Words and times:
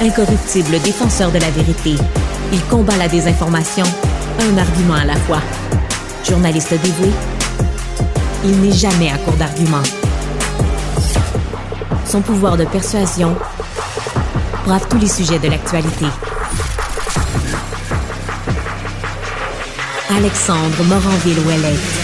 Incorruptible 0.00 0.78
défenseur 0.80 1.32
de 1.32 1.38
la 1.38 1.50
vérité, 1.50 1.96
il 2.52 2.60
combat 2.66 2.96
la 2.96 3.08
désinformation, 3.08 3.84
un 4.40 4.56
argument 4.56 4.94
à 4.94 5.04
la 5.04 5.16
fois. 5.16 5.40
Journaliste 6.24 6.72
dévoué, 6.80 7.10
il 8.44 8.60
n'est 8.60 8.72
jamais 8.72 9.10
à 9.10 9.18
court 9.18 9.34
d'arguments. 9.34 9.82
Son 12.06 12.20
pouvoir 12.20 12.56
de 12.56 12.64
persuasion 12.64 13.36
brave 14.64 14.86
tous 14.88 14.98
les 14.98 15.08
sujets 15.08 15.40
de 15.40 15.48
l'actualité. 15.48 16.06
Alexandre 20.16 20.84
Moranville-Ouellette. 20.84 21.97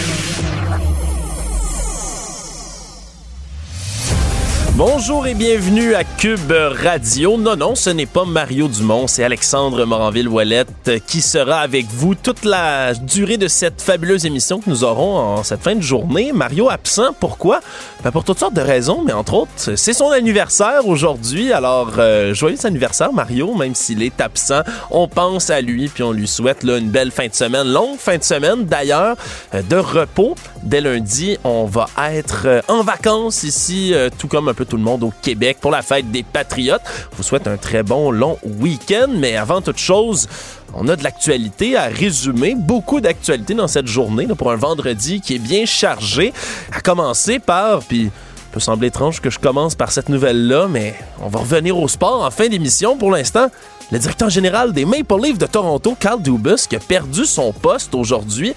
Bonjour 4.76 5.28
et 5.28 5.34
bienvenue 5.34 5.94
à 5.94 6.02
Cube 6.02 6.50
Radio. 6.50 7.38
Non, 7.38 7.54
non, 7.54 7.76
ce 7.76 7.90
n'est 7.90 8.06
pas 8.06 8.24
Mario 8.24 8.66
Dumont, 8.66 9.06
c'est 9.06 9.22
Alexandre 9.22 9.84
Moranville-Ouellette 9.84 11.06
qui 11.06 11.20
sera 11.20 11.60
avec 11.60 11.86
vous 11.86 12.16
toute 12.16 12.44
la 12.44 12.92
durée 12.92 13.36
de 13.36 13.46
cette 13.46 13.80
fabuleuse 13.80 14.26
émission 14.26 14.58
que 14.58 14.68
nous 14.68 14.82
aurons 14.82 15.16
en 15.16 15.44
cette 15.44 15.62
fin 15.62 15.76
de 15.76 15.80
journée. 15.80 16.32
Mario 16.32 16.70
absent, 16.70 17.14
pourquoi? 17.20 17.60
Ben 18.02 18.10
pour 18.10 18.24
toutes 18.24 18.40
sortes 18.40 18.54
de 18.54 18.60
raisons, 18.60 19.04
mais 19.04 19.12
entre 19.12 19.34
autres, 19.34 19.76
c'est 19.76 19.92
son 19.92 20.10
anniversaire 20.10 20.88
aujourd'hui. 20.88 21.52
Alors, 21.52 21.92
euh, 21.98 22.34
joyeux 22.34 22.58
anniversaire 22.64 23.12
Mario, 23.12 23.54
même 23.54 23.76
s'il 23.76 24.02
est 24.02 24.20
absent. 24.20 24.62
On 24.90 25.06
pense 25.06 25.50
à 25.50 25.60
lui, 25.60 25.86
puis 25.86 26.02
on 26.02 26.10
lui 26.10 26.26
souhaite 26.26 26.64
là, 26.64 26.78
une 26.78 26.90
belle 26.90 27.12
fin 27.12 27.28
de 27.28 27.34
semaine, 27.34 27.68
longue 27.68 27.96
fin 27.96 28.18
de 28.18 28.24
semaine 28.24 28.64
d'ailleurs, 28.64 29.16
euh, 29.54 29.62
de 29.62 29.76
repos. 29.76 30.34
Dès 30.64 30.80
lundi, 30.80 31.38
on 31.44 31.64
va 31.64 31.86
être 32.10 32.42
euh, 32.46 32.60
en 32.66 32.82
vacances 32.82 33.44
ici, 33.44 33.94
tout 34.18 34.26
comme 34.26 34.48
un 34.48 34.54
peu 34.54 34.64
tout 34.74 34.78
le 34.78 34.82
monde 34.82 35.04
au 35.04 35.12
Québec 35.22 35.58
pour 35.60 35.70
la 35.70 35.82
fête 35.82 36.10
des 36.10 36.24
Patriotes. 36.24 36.82
Je 37.12 37.16
vous 37.16 37.22
souhaite 37.22 37.46
un 37.46 37.56
très 37.56 37.84
bon 37.84 38.10
long 38.10 38.38
week-end, 38.58 39.06
mais 39.08 39.36
avant 39.36 39.60
toute 39.60 39.78
chose, 39.78 40.28
on 40.74 40.88
a 40.88 40.96
de 40.96 41.04
l'actualité 41.04 41.76
à 41.76 41.84
résumer, 41.84 42.56
beaucoup 42.56 43.00
d'actualité 43.00 43.54
dans 43.54 43.68
cette 43.68 43.86
journée 43.86 44.26
pour 44.26 44.50
un 44.50 44.56
vendredi 44.56 45.20
qui 45.20 45.36
est 45.36 45.38
bien 45.38 45.64
chargé. 45.64 46.32
À 46.72 46.80
commencer 46.80 47.38
par, 47.38 47.84
puis 47.84 48.10
peut 48.50 48.58
sembler 48.58 48.88
étrange 48.88 49.20
que 49.20 49.30
je 49.30 49.38
commence 49.38 49.76
par 49.76 49.92
cette 49.92 50.08
nouvelle-là, 50.08 50.66
mais 50.68 50.96
on 51.22 51.28
va 51.28 51.38
revenir 51.38 51.78
au 51.78 51.86
sport 51.86 52.24
en 52.24 52.30
fin 52.32 52.48
d'émission 52.48 52.96
pour 52.96 53.12
l'instant. 53.12 53.50
Le 53.92 53.98
directeur 53.98 54.28
général 54.30 54.72
des 54.72 54.84
Maple 54.84 55.14
Leafs 55.22 55.38
de 55.38 55.46
Toronto, 55.46 55.94
Carl 55.98 56.20
Dubus, 56.20 56.66
qui 56.68 56.74
a 56.74 56.80
perdu 56.80 57.24
son 57.26 57.52
poste 57.52 57.94
aujourd'hui. 57.94 58.52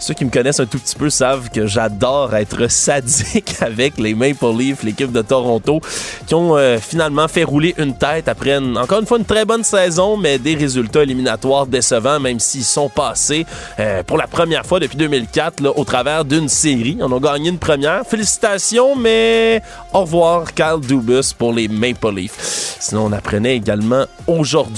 Ceux 0.00 0.14
qui 0.14 0.24
me 0.24 0.30
connaissent 0.30 0.58
un 0.58 0.66
tout 0.66 0.78
petit 0.78 0.96
peu 0.96 1.10
savent 1.10 1.48
que 1.50 1.66
j'adore 1.66 2.34
être 2.34 2.68
sadique 2.68 3.54
avec 3.60 3.98
les 3.98 4.14
Maple 4.14 4.46
Leafs, 4.58 4.82
l'équipe 4.82 5.12
de 5.12 5.22
Toronto, 5.22 5.80
qui 6.26 6.34
ont 6.34 6.56
euh, 6.56 6.78
finalement 6.78 7.28
fait 7.28 7.44
rouler 7.44 7.74
une 7.78 7.96
tête 7.96 8.26
après, 8.26 8.52
une- 8.56 8.76
encore 8.78 8.98
une 9.00 9.06
fois, 9.06 9.18
une 9.18 9.24
très 9.24 9.44
bonne 9.44 9.62
saison, 9.62 10.16
mais 10.16 10.38
des 10.38 10.54
résultats 10.56 11.02
éliminatoires 11.04 11.66
décevants, 11.66 12.18
même 12.18 12.40
s'ils 12.40 12.64
sont 12.64 12.88
passés 12.88 13.46
euh, 13.78 14.02
pour 14.02 14.16
la 14.16 14.26
première 14.26 14.64
fois 14.66 14.80
depuis 14.80 14.96
2004 14.96 15.60
là, 15.60 15.70
au 15.76 15.84
travers 15.84 16.24
d'une 16.24 16.48
série. 16.48 16.98
On 17.00 17.12
a 17.16 17.20
gagné 17.20 17.50
une 17.50 17.58
première. 17.58 18.02
Félicitations, 18.06 18.96
mais 18.96 19.62
au 19.92 20.00
revoir, 20.00 20.52
Carl 20.54 20.80
Dubus 20.80 21.32
pour 21.36 21.52
les 21.52 21.68
Maple 21.68 22.14
Leafs. 22.14 22.76
Sinon, 22.80 23.04
on 23.06 23.12
apprenait 23.12 23.54
également 23.56 24.06
aujourd'hui 24.26 24.69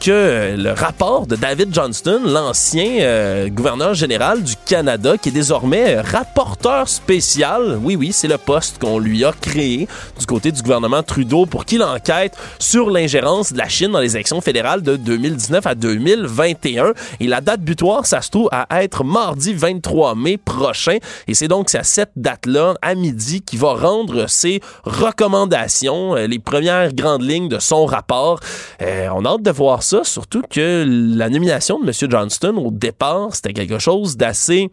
que 0.00 0.54
le 0.56 0.72
rapport 0.72 1.26
de 1.26 1.36
David 1.36 1.74
Johnston, 1.74 2.20
l'ancien 2.24 3.00
euh, 3.00 3.48
gouverneur 3.48 3.94
général 3.94 4.42
du 4.42 4.54
Canada, 4.66 5.16
qui 5.16 5.30
est 5.30 5.32
désormais 5.32 6.00
rapporteur 6.00 6.88
spécial, 6.88 7.78
oui, 7.82 7.96
oui, 7.96 8.12
c'est 8.12 8.28
le 8.28 8.38
poste 8.38 8.78
qu'on 8.78 8.98
lui 8.98 9.24
a 9.24 9.32
créé 9.32 9.88
du 10.18 10.26
côté 10.26 10.52
du 10.52 10.62
gouvernement 10.62 11.02
Trudeau 11.02 11.46
pour 11.46 11.64
qu'il 11.64 11.82
enquête 11.82 12.36
sur 12.58 12.90
l'ingérence 12.90 13.52
de 13.52 13.58
la 13.58 13.68
Chine 13.68 13.92
dans 13.92 14.00
les 14.00 14.14
élections 14.14 14.40
fédérales 14.40 14.82
de 14.82 14.96
2019 14.96 15.66
à 15.66 15.74
2021. 15.74 16.92
Et 17.20 17.26
la 17.26 17.40
date 17.40 17.60
butoir, 17.60 18.06
ça 18.06 18.20
se 18.20 18.30
trouve 18.30 18.48
à 18.52 18.82
être 18.82 19.04
mardi 19.04 19.54
23 19.54 20.14
mai 20.14 20.36
prochain. 20.36 20.98
Et 21.28 21.34
c'est 21.34 21.48
donc 21.48 21.74
à 21.74 21.82
cette 21.82 22.12
date-là, 22.16 22.74
à 22.82 22.94
midi, 22.94 23.42
qu'il 23.42 23.58
va 23.58 23.74
rendre 23.74 24.28
ses 24.28 24.60
recommandations, 24.84 26.16
euh, 26.16 26.26
les 26.26 26.38
premières 26.38 26.92
grandes 26.92 27.22
lignes 27.22 27.48
de 27.48 27.58
son 27.58 27.86
rapport. 27.86 28.40
Euh, 28.82 29.08
on 29.14 29.24
a 29.24 29.30
hâte 29.30 29.42
de 29.42 29.50
voir 29.50 29.82
ça, 29.82 30.02
surtout 30.04 30.42
que 30.48 30.84
la 31.16 31.28
nomination 31.28 31.78
de 31.78 31.86
M. 31.86 32.10
Johnston 32.10 32.56
au 32.56 32.70
départ, 32.70 33.34
c'était 33.34 33.52
quelque 33.52 33.78
chose 33.78 34.16
d'assez 34.16 34.70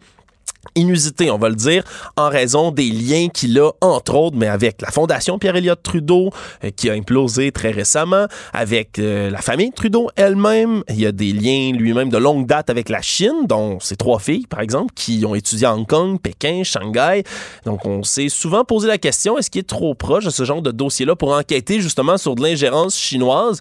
inusité, 0.76 1.30
on 1.30 1.38
va 1.38 1.48
le 1.48 1.56
dire, 1.56 1.82
en 2.16 2.28
raison 2.28 2.70
des 2.70 2.88
liens 2.88 3.28
qu'il 3.28 3.58
a, 3.58 3.70
entre 3.80 4.14
autres, 4.14 4.36
mais 4.36 4.46
avec 4.46 4.80
la 4.80 4.90
Fondation 4.90 5.38
Pierre-Éliott 5.38 5.82
Trudeau, 5.82 6.30
euh, 6.64 6.70
qui 6.70 6.88
a 6.88 6.92
implosé 6.92 7.52
très 7.52 7.72
récemment, 7.72 8.26
avec 8.52 8.98
euh, 8.98 9.28
la 9.28 9.42
famille 9.42 9.72
Trudeau 9.72 10.08
elle-même. 10.16 10.82
Il 10.88 11.00
y 11.00 11.06
a 11.06 11.12
des 11.12 11.32
liens 11.32 11.72
lui-même 11.76 12.10
de 12.10 12.16
longue 12.16 12.46
date 12.46 12.70
avec 12.70 12.88
la 12.88 13.02
Chine, 13.02 13.46
dont 13.48 13.80
ses 13.80 13.96
trois 13.96 14.18
filles, 14.18 14.46
par 14.46 14.60
exemple, 14.60 14.94
qui 14.94 15.24
ont 15.26 15.34
étudié 15.34 15.66
à 15.66 15.74
Hong 15.74 15.86
Kong, 15.86 16.20
Pékin, 16.20 16.62
Shanghai. 16.64 17.24
Donc, 17.66 17.84
on 17.84 18.02
s'est 18.02 18.28
souvent 18.28 18.64
posé 18.64 18.86
la 18.88 18.98
question, 18.98 19.36
est-ce 19.38 19.50
qu'il 19.50 19.60
est 19.60 19.68
trop 19.68 19.94
proche 19.94 20.24
de 20.24 20.30
ce 20.30 20.44
genre 20.44 20.62
de 20.62 20.70
dossier-là 20.70 21.16
pour 21.16 21.32
enquêter 21.32 21.80
justement 21.80 22.16
sur 22.16 22.34
de 22.34 22.42
l'ingérence 22.42 22.96
chinoise? 22.96 23.60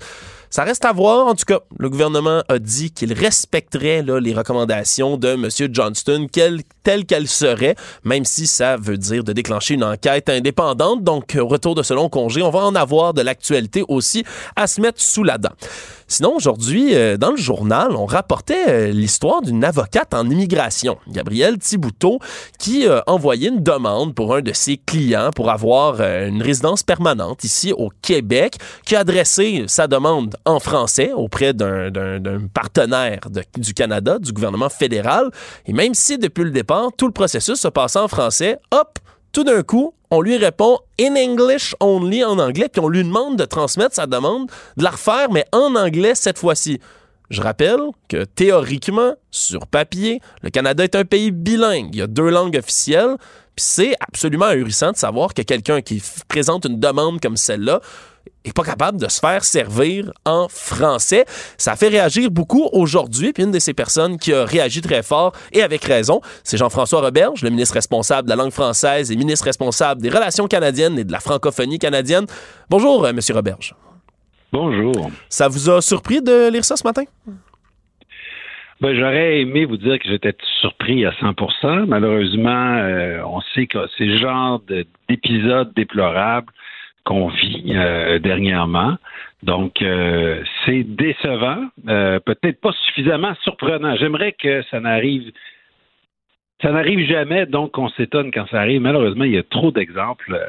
Ça 0.52 0.66
reste 0.66 0.84
à 0.84 0.92
voir. 0.92 1.28
En 1.28 1.34
tout 1.34 1.46
cas, 1.46 1.60
le 1.80 1.90
gouvernement 1.90 2.44
a 2.50 2.60
dit 2.60 2.92
qu'il 2.92 3.14
respecterait 3.14 4.04
les 4.04 4.34
recommandations 4.34 5.16
de 5.16 5.30
M. 5.30 5.48
Johnston 5.72 6.28
telles 6.84 7.06
qu'elles 7.06 7.30
seraient, 7.30 7.76
même 8.04 8.26
si 8.26 8.48
ça 8.48 8.76
veut 8.76 8.98
dire 8.98 9.24
de 9.24 9.32
déclencher 9.32 9.76
une 9.76 9.86
enquête 9.86 10.28
indépendante. 10.28 11.06
Donc, 11.06 11.38
retour 11.40 11.74
de 11.74 11.84
ce 11.84 11.94
long 11.94 12.10
congé, 12.10 12.42
on 12.42 12.50
va 12.50 12.60
en 12.60 12.76
avoir 12.76 13.14
de 13.14 13.22
l'actualité 13.22 13.86
aussi 13.88 14.26
à 14.58 14.68
se 14.68 14.82
mettre 14.82 15.00
sous 15.00 15.24
la 15.24 15.38
dent. 15.38 15.54
Sinon, 16.12 16.36
aujourd'hui, 16.36 16.94
euh, 16.94 17.16
dans 17.16 17.32
le 17.32 17.38
journal, 17.38 17.96
on 17.96 18.06
rapportait 18.06 18.66
euh, 18.68 18.92
l'histoire 18.92 19.42
d'une 19.42 19.64
avocate 19.64 20.14
en 20.14 20.30
immigration, 20.30 20.98
Gabrielle 21.08 21.58
Thibouteau, 21.58 22.20
qui 22.60 22.86
a 22.86 23.02
envoyé 23.08 23.48
une 23.48 23.64
demande 23.64 24.14
pour 24.14 24.36
un 24.36 24.42
de 24.42 24.52
ses 24.52 24.76
clients 24.76 25.30
pour 25.34 25.50
avoir 25.50 26.02
euh, 26.02 26.28
une 26.28 26.42
résidence 26.42 26.84
permanente 26.84 27.46
ici 27.46 27.72
au 27.72 27.90
Québec, 28.02 28.58
qui 28.86 28.98
a 28.98 29.00
adressé 29.00 29.64
sa 29.68 29.88
demande 29.88 30.36
en 30.44 30.60
français 30.60 31.14
auprès 31.14 31.54
d'un- 31.54 31.90
partenaire 32.54 33.22
du 33.58 33.74
Canada, 33.74 34.20
du 34.20 34.34
gouvernement 34.34 34.68
fédéral. 34.68 35.32
Et 35.66 35.72
même 35.72 35.94
si 35.94 36.18
depuis 36.18 36.44
le 36.44 36.52
départ, 36.52 36.90
tout 36.98 37.08
le 37.08 37.14
processus 37.14 37.56
se 37.62 37.70
passait 37.70 38.00
en 38.00 38.10
français, 38.10 38.60
hop, 38.72 39.00
tout 39.32 39.46
d'un 39.46 39.64
coup, 39.64 39.94
on 40.12 40.22
lui 40.22 40.38
répond 40.38 40.78
in 41.00 41.16
English 41.16 41.74
only 41.80 42.24
en 42.24 42.38
anglais, 42.38 42.70
puis 42.72 42.82
on 42.82 42.90
lui 42.90 43.04
demande 43.04 43.38
de 43.38 43.46
transmettre 43.46 43.96
sa 43.96 44.06
demande, 44.06 44.52
de 44.78 44.84
la 44.84 44.92
refaire, 44.92 45.32
mais 45.32 45.46
en 45.54 45.76
anglais 45.76 46.14
cette 46.16 46.38
fois-ci. 46.38 46.80
Je 47.30 47.42
rappelle 47.42 47.80
que 48.10 48.26
théoriquement, 48.26 49.16
sur 49.32 49.66
papier, 49.66 50.20
le 50.44 50.50
Canada 50.50 50.84
est 50.84 50.96
un 50.96 51.06
pays 51.06 51.32
bilingue. 51.32 51.90
Il 51.94 52.00
y 52.00 52.02
a 52.02 52.08
deux 52.08 52.30
langues 52.30 52.58
officielles. 52.58 53.16
Puis 53.56 53.66
c'est 53.66 53.96
absolument 54.02 54.46
ahurissant 54.46 54.92
de 54.92 54.98
savoir 54.98 55.34
que 55.34 55.42
quelqu'un 55.42 55.82
qui 55.82 56.04
présente 56.28 56.66
une 56.66 56.80
demande 56.80 57.22
comme 57.22 57.38
celle-là 57.38 57.80
est 58.44 58.56
pas 58.56 58.64
capable 58.64 59.00
de 59.00 59.08
se 59.08 59.20
faire 59.20 59.44
servir 59.44 60.12
en 60.26 60.48
français. 60.50 61.26
Ça 61.58 61.74
a 61.74 61.76
fait 61.76 61.90
réagir 61.90 62.32
beaucoup 62.32 62.68
aujourd'hui. 62.74 63.34
Puis 63.34 63.44
une 63.44 63.52
de 63.52 63.60
ces 63.60 63.74
personnes 63.74 64.18
qui 64.18 64.34
a 64.34 64.46
réagi 64.46 64.82
très 64.82 65.04
fort 65.04 65.34
et 65.52 65.62
avec 65.62 65.84
raison, 65.84 66.22
c'est 66.44 66.58
Jean-François 66.58 67.02
Roberge, 67.02 67.44
le 67.44 67.50
ministre 67.52 67.76
responsable 67.76 68.28
de 68.28 68.36
la 68.36 68.42
langue 68.42 68.52
française 68.52 69.12
et 69.12 69.16
ministre 69.16 69.46
responsable 69.46 70.02
des 70.02 70.10
relations 70.10 70.48
canadiennes 70.48 70.98
et 70.98 71.04
de 71.04 71.12
la 71.12 71.20
francophonie 71.20 71.78
canadienne. 71.80 72.26
Bonjour, 72.70 73.06
euh, 73.06 73.14
Monsieur 73.14 73.36
Roberge. 73.36 73.76
Bonjour. 74.52 75.10
Ça 75.30 75.48
vous 75.48 75.70
a 75.70 75.82
surpris 75.82 76.22
de 76.22 76.50
lire 76.52 76.66
ça 76.66 76.76
ce 76.76 76.84
matin? 76.86 77.04
Ben, 78.82 78.96
j'aurais 78.96 79.42
aimé 79.42 79.66
vous 79.66 79.78
dire 79.78 80.00
que 80.00 80.10
j'étais 80.10 80.36
surpris 80.60 81.06
à 81.06 81.12
100% 81.22 81.86
Malheureusement, 81.86 82.78
euh, 82.80 83.22
on 83.26 83.40
sait 83.54 83.68
que 83.68 83.78
c'est 83.98 84.06
le 84.06 84.18
genre 84.18 84.60
de- 84.68 84.88
d'épisode 85.08 85.72
déplorable 85.76 86.48
qu'on 87.04 87.28
vit 87.30 87.74
euh, 87.76 88.20
dernièrement. 88.20 88.98
Donc, 89.44 89.82
euh, 89.82 90.44
c'est 90.66 90.84
décevant, 90.84 91.64
euh, 91.90 92.20
peut-être 92.20 92.62
pas 92.62 92.74
suffisamment 92.86 93.34
surprenant. 93.44 93.96
J'aimerais 93.96 94.34
que 94.34 94.62
ça 94.70 94.80
n'arrive 94.80 95.32
ça 96.62 96.72
n'arrive 96.72 97.08
jamais, 97.10 97.48
donc 97.48 97.76
on 97.80 97.90
s'étonne 97.90 98.30
quand 98.32 98.46
ça 98.52 98.60
arrive. 98.60 98.82
Malheureusement, 98.82 99.24
il 99.24 99.32
y 99.32 99.38
a 99.38 99.44
trop 99.44 99.72
d'exemples. 99.72 100.40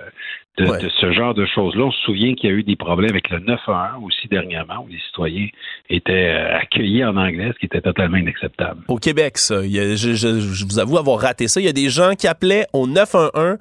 de, 0.58 0.66
Ouais. 0.66 0.82
de 0.82 0.90
ce 1.00 1.10
genre 1.12 1.32
de 1.32 1.46
choses-là. 1.46 1.84
On 1.84 1.90
se 1.90 2.02
souvient 2.02 2.34
qu'il 2.34 2.50
y 2.50 2.52
a 2.52 2.56
eu 2.56 2.62
des 2.62 2.76
problèmes 2.76 3.12
avec 3.12 3.30
le 3.30 3.38
911 3.38 4.04
aussi 4.04 4.28
dernièrement, 4.28 4.84
où 4.84 4.88
les 4.88 4.98
citoyens 5.06 5.48
étaient 5.88 6.28
accueillis 6.28 7.02
en 7.06 7.16
anglais, 7.16 7.52
ce 7.54 7.58
qui 7.58 7.64
était 7.64 7.80
totalement 7.80 8.18
inacceptable. 8.18 8.82
Au 8.88 8.98
Québec, 8.98 9.38
ça. 9.38 9.64
Il 9.64 9.70
y 9.74 9.80
a- 9.80 9.96
je, 9.96 10.12
je- 10.12 10.40
je 10.40 10.64
vous 10.66 10.78
avoue 10.78 10.98
avoir 10.98 11.18
raté 11.20 11.48
ça. 11.48 11.58
Il 11.58 11.64
y 11.64 11.70
a 11.70 11.72
des 11.72 11.88
gens 11.88 12.12
qui 12.14 12.28
appelaient 12.28 12.66
au 12.74 12.86
911 12.86 13.56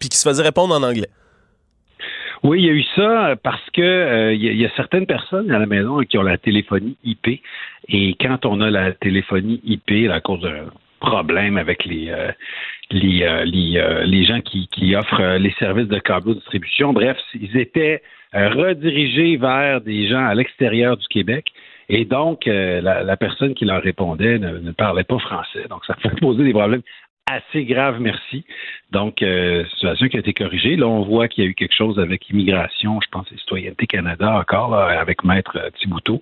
puis 0.00 0.08
qui 0.08 0.16
se 0.16 0.26
faisaient 0.26 0.42
répondre 0.42 0.74
en 0.74 0.82
anglais. 0.82 1.08
Oui, 2.42 2.60
il 2.60 2.66
y 2.66 2.70
a 2.70 2.72
eu 2.72 2.84
ça 2.96 3.28
euh, 3.28 3.36
parce 3.42 3.68
que 3.70 3.82
euh, 3.82 4.32
il 4.32 4.42
y, 4.42 4.64
a- 4.64 4.70
certaines 4.74 5.06
personnes 5.06 5.50
à 5.50 5.58
la 5.58 5.66
maison 5.66 5.98
qui 6.00 6.16
ont 6.16 6.22
la 6.22 6.38
téléphonie 6.38 6.96
IP 7.04 7.40
et 7.88 8.14
quand 8.20 8.46
on 8.46 8.60
a 8.62 8.70
la 8.70 8.92
téléphonie 8.92 9.60
IP 9.64 10.10
à 10.10 10.20
cause 10.20 10.40
d'un 10.40 10.66
problème 11.00 11.58
avec 11.58 11.84
les 11.84 12.08
euh, 12.10 12.30
les, 12.90 13.44
les, 13.44 14.02
les 14.04 14.24
gens 14.24 14.40
qui, 14.40 14.66
qui 14.68 14.96
offrent 14.96 15.36
les 15.38 15.52
services 15.60 15.86
de 15.86 15.98
câble 16.00 16.34
distribution, 16.34 16.92
bref, 16.92 17.16
ils 17.34 17.56
étaient 17.56 18.02
redirigés 18.32 19.36
vers 19.36 19.80
des 19.80 20.08
gens 20.08 20.24
à 20.26 20.34
l'extérieur 20.34 20.96
du 20.96 21.06
Québec. 21.06 21.52
Et 21.88 22.04
donc, 22.04 22.46
la, 22.46 23.16
personne 23.16 23.54
qui 23.54 23.64
leur 23.64 23.80
répondait 23.80 24.40
ne, 24.40 24.58
ne 24.58 24.72
parlait 24.72 25.04
pas 25.04 25.20
français. 25.20 25.66
Donc, 25.70 25.84
ça 25.86 25.94
fait 26.02 26.18
poser 26.20 26.42
des 26.42 26.52
problèmes 26.52 26.82
assez 27.30 27.64
graves, 27.64 28.00
merci. 28.00 28.44
Donc, 28.90 29.22
euh, 29.22 29.64
situation 29.66 30.08
qui 30.08 30.16
a 30.16 30.20
été 30.20 30.32
corrigée. 30.32 30.76
Là, 30.76 30.88
on 30.88 31.02
voit 31.02 31.28
qu'il 31.28 31.44
y 31.44 31.46
a 31.46 31.50
eu 31.50 31.54
quelque 31.54 31.74
chose 31.74 31.98
avec 31.98 32.28
immigration, 32.30 33.00
je 33.00 33.08
pense, 33.10 33.30
et 33.32 33.36
Citoyenneté 33.36 33.86
Canada 33.86 34.38
encore, 34.38 34.70
là, 34.70 35.00
avec 35.00 35.24
Maître 35.24 35.58
Thibouteau, 35.78 36.20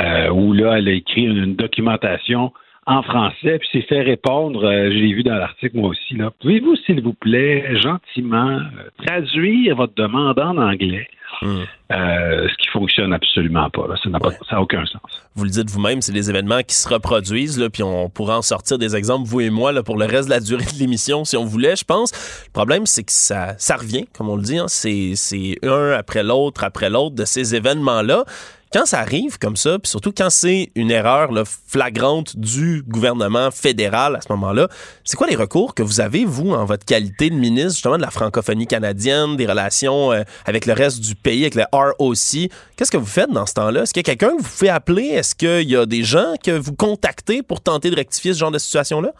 euh, 0.00 0.28
où 0.30 0.52
là, 0.52 0.78
elle 0.78 0.88
a 0.88 0.92
écrit 0.92 1.22
une 1.22 1.54
documentation 1.54 2.52
en 2.86 3.02
français, 3.02 3.58
puis 3.58 3.68
s'est 3.72 3.86
fait 3.86 4.00
répondre, 4.02 4.64
euh, 4.64 4.90
je 4.90 4.96
l'ai 4.96 5.12
vu 5.12 5.22
dans 5.22 5.34
l'article 5.36 5.76
moi 5.76 5.90
aussi, 5.90 6.14
là. 6.16 6.30
Pouvez-vous, 6.40 6.74
s'il 6.86 7.02
vous 7.02 7.12
plaît, 7.14 7.76
gentiment, 7.80 8.48
euh, 8.58 9.04
traduire 9.06 9.76
votre 9.76 9.94
demande 9.94 10.38
en 10.38 10.56
anglais? 10.56 11.06
Hmm. 11.42 11.60
Euh, 11.92 12.48
ce 12.48 12.54
qui 12.56 12.68
fonctionne 12.70 13.12
absolument 13.12 13.70
pas. 13.70 13.86
Là. 13.86 13.94
Ça 14.02 14.10
n'a 14.10 14.18
pas- 14.18 14.30
Ouais. 14.30 14.58
aucun 14.58 14.84
sens. 14.84 15.00
Vous 15.36 15.44
le 15.44 15.50
dites 15.50 15.70
vous-même, 15.70 16.00
c'est 16.02 16.12
des 16.12 16.28
événements 16.28 16.60
qui 16.66 16.74
se 16.74 16.88
reproduisent, 16.92 17.58
là, 17.58 17.70
puis 17.70 17.82
on 17.84 18.10
pourra 18.10 18.38
en 18.38 18.42
sortir 18.42 18.78
des 18.78 18.96
exemples, 18.96 19.28
vous 19.28 19.40
et 19.40 19.48
moi, 19.50 19.70
là, 19.72 19.82
pour 19.84 19.96
le 19.96 20.06
reste 20.06 20.24
de 20.28 20.34
la 20.34 20.40
durée 20.40 20.64
de 20.64 20.78
l'émission, 20.80 21.24
si 21.24 21.36
on 21.36 21.44
voulait, 21.44 21.76
je 21.76 21.84
pense. 21.84 22.10
Le 22.48 22.52
problème, 22.52 22.84
c'est 22.84 23.04
que 23.04 23.12
ça, 23.12 23.54
ça 23.58 23.76
revient, 23.76 24.06
comme 24.16 24.28
on 24.28 24.36
le 24.36 24.42
dit, 24.42 24.58
hein. 24.58 24.66
c'est, 24.68 25.12
c'est 25.14 25.56
un 25.62 25.92
après 25.92 26.24
l'autre, 26.24 26.64
après 26.64 26.90
l'autre 26.90 27.14
de 27.14 27.24
ces 27.24 27.54
événements-là. 27.54 28.24
Quand 28.72 28.86
ça 28.86 29.00
arrive 29.00 29.36
comme 29.40 29.56
ça, 29.56 29.80
puis 29.80 29.90
surtout 29.90 30.12
quand 30.16 30.30
c'est 30.30 30.70
une 30.76 30.92
erreur 30.92 31.32
là, 31.32 31.42
flagrante 31.44 32.36
du 32.36 32.84
gouvernement 32.86 33.50
fédéral 33.50 34.14
à 34.14 34.20
ce 34.20 34.28
moment-là, 34.30 34.68
c'est 35.02 35.16
quoi 35.16 35.26
les 35.26 35.34
recours 35.34 35.74
que 35.74 35.82
vous 35.82 36.00
avez, 36.00 36.24
vous, 36.24 36.52
en 36.52 36.66
votre 36.66 36.84
qualité 36.84 37.30
de 37.30 37.34
ministre, 37.34 37.72
justement, 37.72 37.96
de 37.96 38.02
la 38.02 38.12
francophonie 38.12 38.68
canadienne, 38.68 39.36
des 39.36 39.46
relations 39.46 40.12
euh, 40.12 40.22
avec 40.46 40.66
le 40.66 40.72
reste 40.72 41.00
du 41.00 41.16
pays, 41.16 41.40
avec 41.40 41.56
le 41.56 41.64
ROC? 41.72 42.48
Qu'est-ce 42.76 42.92
que 42.92 42.96
vous 42.96 43.06
faites 43.06 43.30
dans 43.32 43.44
ce 43.44 43.54
temps-là? 43.54 43.82
Est-ce 43.82 43.92
qu'il 43.92 44.06
y 44.06 44.08
a 44.08 44.14
quelqu'un 44.14 44.36
que 44.36 44.42
vous 44.42 44.48
pouvez 44.48 44.70
appeler? 44.70 45.06
Est-ce 45.06 45.34
qu'il 45.34 45.68
y 45.68 45.74
a 45.74 45.84
des 45.84 46.04
gens 46.04 46.34
que 46.40 46.52
vous 46.52 46.72
contactez 46.72 47.42
pour 47.42 47.60
tenter 47.62 47.90
de 47.90 47.96
rectifier 47.96 48.34
ce 48.34 48.38
genre 48.38 48.52
de 48.52 48.58
situation-là? 48.58 49.12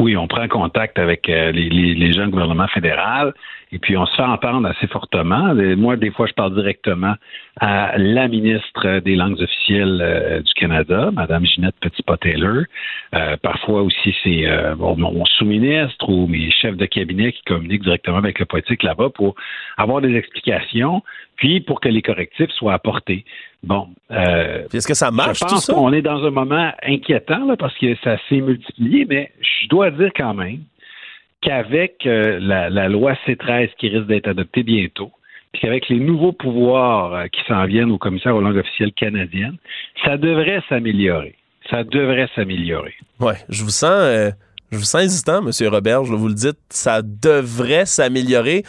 Oui, 0.00 0.16
on 0.16 0.26
prend 0.26 0.48
contact 0.48 0.98
avec 0.98 1.28
euh, 1.28 1.52
les, 1.52 1.68
les, 1.68 1.94
les 1.94 2.12
gens 2.14 2.24
du 2.24 2.30
gouvernement 2.30 2.68
fédéral 2.68 3.34
et 3.70 3.78
puis 3.78 3.98
on 3.98 4.06
se 4.06 4.16
fait 4.16 4.22
entendre 4.22 4.66
assez 4.66 4.86
fortement. 4.86 5.54
Moi, 5.76 5.96
des 5.96 6.10
fois, 6.10 6.26
je 6.26 6.32
parle 6.32 6.54
directement 6.54 7.16
à 7.60 7.98
la 7.98 8.26
ministre 8.26 9.00
des 9.00 9.14
langues 9.14 9.38
officielles 9.38 10.00
euh, 10.00 10.40
du 10.40 10.54
Canada, 10.54 11.10
Madame 11.12 11.44
Ginette 11.44 11.74
Petitpas-Taylor. 11.82 12.62
Euh, 13.14 13.36
parfois 13.42 13.82
aussi, 13.82 14.16
c'est 14.24 14.46
bon, 14.78 14.96
mon 14.96 15.26
sous-ministre 15.26 16.08
ou 16.08 16.26
mes 16.26 16.50
chefs 16.50 16.78
de 16.78 16.86
cabinet 16.86 17.32
qui 17.32 17.42
communiquent 17.42 17.82
directement 17.82 18.16
avec 18.16 18.38
le 18.38 18.46
politique 18.46 18.82
là-bas 18.82 19.10
pour 19.14 19.34
avoir 19.76 20.00
des 20.00 20.16
explications, 20.16 21.02
puis 21.36 21.60
pour 21.60 21.78
que 21.80 21.90
les 21.90 22.00
correctifs 22.00 22.50
soient 22.52 22.72
apportés. 22.72 23.26
Bon, 23.62 23.88
euh, 24.10 24.64
est-ce 24.72 24.88
que 24.88 24.94
ça 24.94 25.10
marche, 25.10 25.40
je 25.40 25.44
tout 25.44 25.50
pense 25.50 25.66
ça? 25.66 25.74
qu'on 25.74 25.92
est 25.92 26.00
dans 26.02 26.24
un 26.24 26.30
moment 26.30 26.72
inquiétant 26.82 27.44
là, 27.46 27.56
parce 27.58 27.76
que 27.76 27.94
ça 28.02 28.16
s'est 28.28 28.40
multiplié, 28.40 29.04
mais 29.08 29.32
je 29.40 29.68
dois 29.68 29.90
dire 29.90 30.10
quand 30.16 30.32
même 30.32 30.60
qu'avec 31.42 32.06
euh, 32.06 32.38
la, 32.40 32.70
la 32.70 32.88
loi 32.88 33.12
C13 33.26 33.70
qui 33.78 33.88
risque 33.88 34.06
d'être 34.06 34.28
adoptée 34.28 34.62
bientôt, 34.62 35.10
puis 35.52 35.60
qu'avec 35.62 35.88
les 35.90 36.00
nouveaux 36.00 36.32
pouvoirs 36.32 37.12
euh, 37.14 37.26
qui 37.26 37.40
s'en 37.48 37.66
viennent 37.66 37.90
au 37.90 37.98
commissaire 37.98 38.34
aux 38.34 38.40
langues 38.40 38.56
officielles 38.56 38.92
canadiennes, 38.92 39.56
ça 40.04 40.16
devrait 40.16 40.62
s'améliorer. 40.68 41.34
Ça 41.68 41.84
devrait 41.84 42.28
s'améliorer. 42.34 42.94
Ouais, 43.20 43.36
je 43.50 43.62
vous 43.62 43.70
sens, 43.70 44.32
je 44.72 44.76
vous 44.78 44.84
sens 44.84 45.02
hésitant, 45.02 45.42
Monsieur 45.42 45.68
Robert. 45.68 46.04
Je 46.04 46.14
vous 46.14 46.28
le 46.28 46.34
dis, 46.34 46.50
ça 46.70 47.02
devrait 47.02 47.84
s'améliorer. 47.86 48.62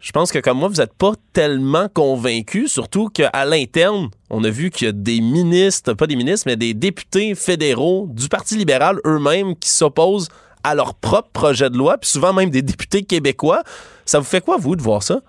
Je 0.00 0.12
pense 0.12 0.30
que 0.30 0.38
comme 0.38 0.58
moi, 0.58 0.68
vous 0.68 0.76
n'êtes 0.76 0.96
pas 0.96 1.12
tellement 1.32 1.88
convaincu, 1.92 2.68
surtout 2.68 3.08
qu'à 3.08 3.44
l'interne, 3.44 4.08
on 4.30 4.44
a 4.44 4.50
vu 4.50 4.70
qu'il 4.70 4.86
y 4.86 4.90
a 4.90 4.92
des 4.92 5.20
ministres, 5.20 5.94
pas 5.94 6.06
des 6.06 6.16
ministres, 6.16 6.46
mais 6.46 6.56
des 6.56 6.74
députés 6.74 7.34
fédéraux 7.34 8.08
du 8.10 8.28
Parti 8.28 8.56
libéral 8.56 8.98
eux-mêmes 9.04 9.56
qui 9.56 9.68
s'opposent 9.68 10.28
à 10.62 10.74
leur 10.74 10.94
propre 10.94 11.30
projet 11.32 11.70
de 11.70 11.78
loi, 11.78 11.96
puis 11.98 12.10
souvent 12.10 12.32
même 12.32 12.50
des 12.50 12.62
députés 12.62 13.02
québécois. 13.02 13.62
Ça 14.04 14.18
vous 14.18 14.24
fait 14.24 14.44
quoi, 14.44 14.56
vous, 14.58 14.76
de 14.76 14.82
voir 14.82 15.02
ça? 15.02 15.20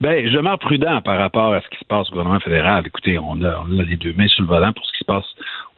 Ben, 0.00 0.28
je 0.28 0.32
demeure 0.32 0.58
prudent 0.58 1.00
par 1.02 1.18
rapport 1.18 1.54
à 1.54 1.60
ce 1.60 1.68
qui 1.68 1.78
se 1.78 1.84
passe 1.84 2.06
au 2.08 2.10
gouvernement 2.10 2.40
fédéral. 2.40 2.86
Écoutez, 2.86 3.18
on 3.18 3.42
a, 3.42 3.64
on 3.68 3.78
a 3.78 3.82
les 3.82 3.96
deux 3.96 4.12
mains 4.12 4.28
sur 4.28 4.42
le 4.42 4.48
volant 4.48 4.72
pour 4.72 4.84
ce 4.86 4.92
qui 4.92 4.98
se 4.98 5.04
passe 5.04 5.24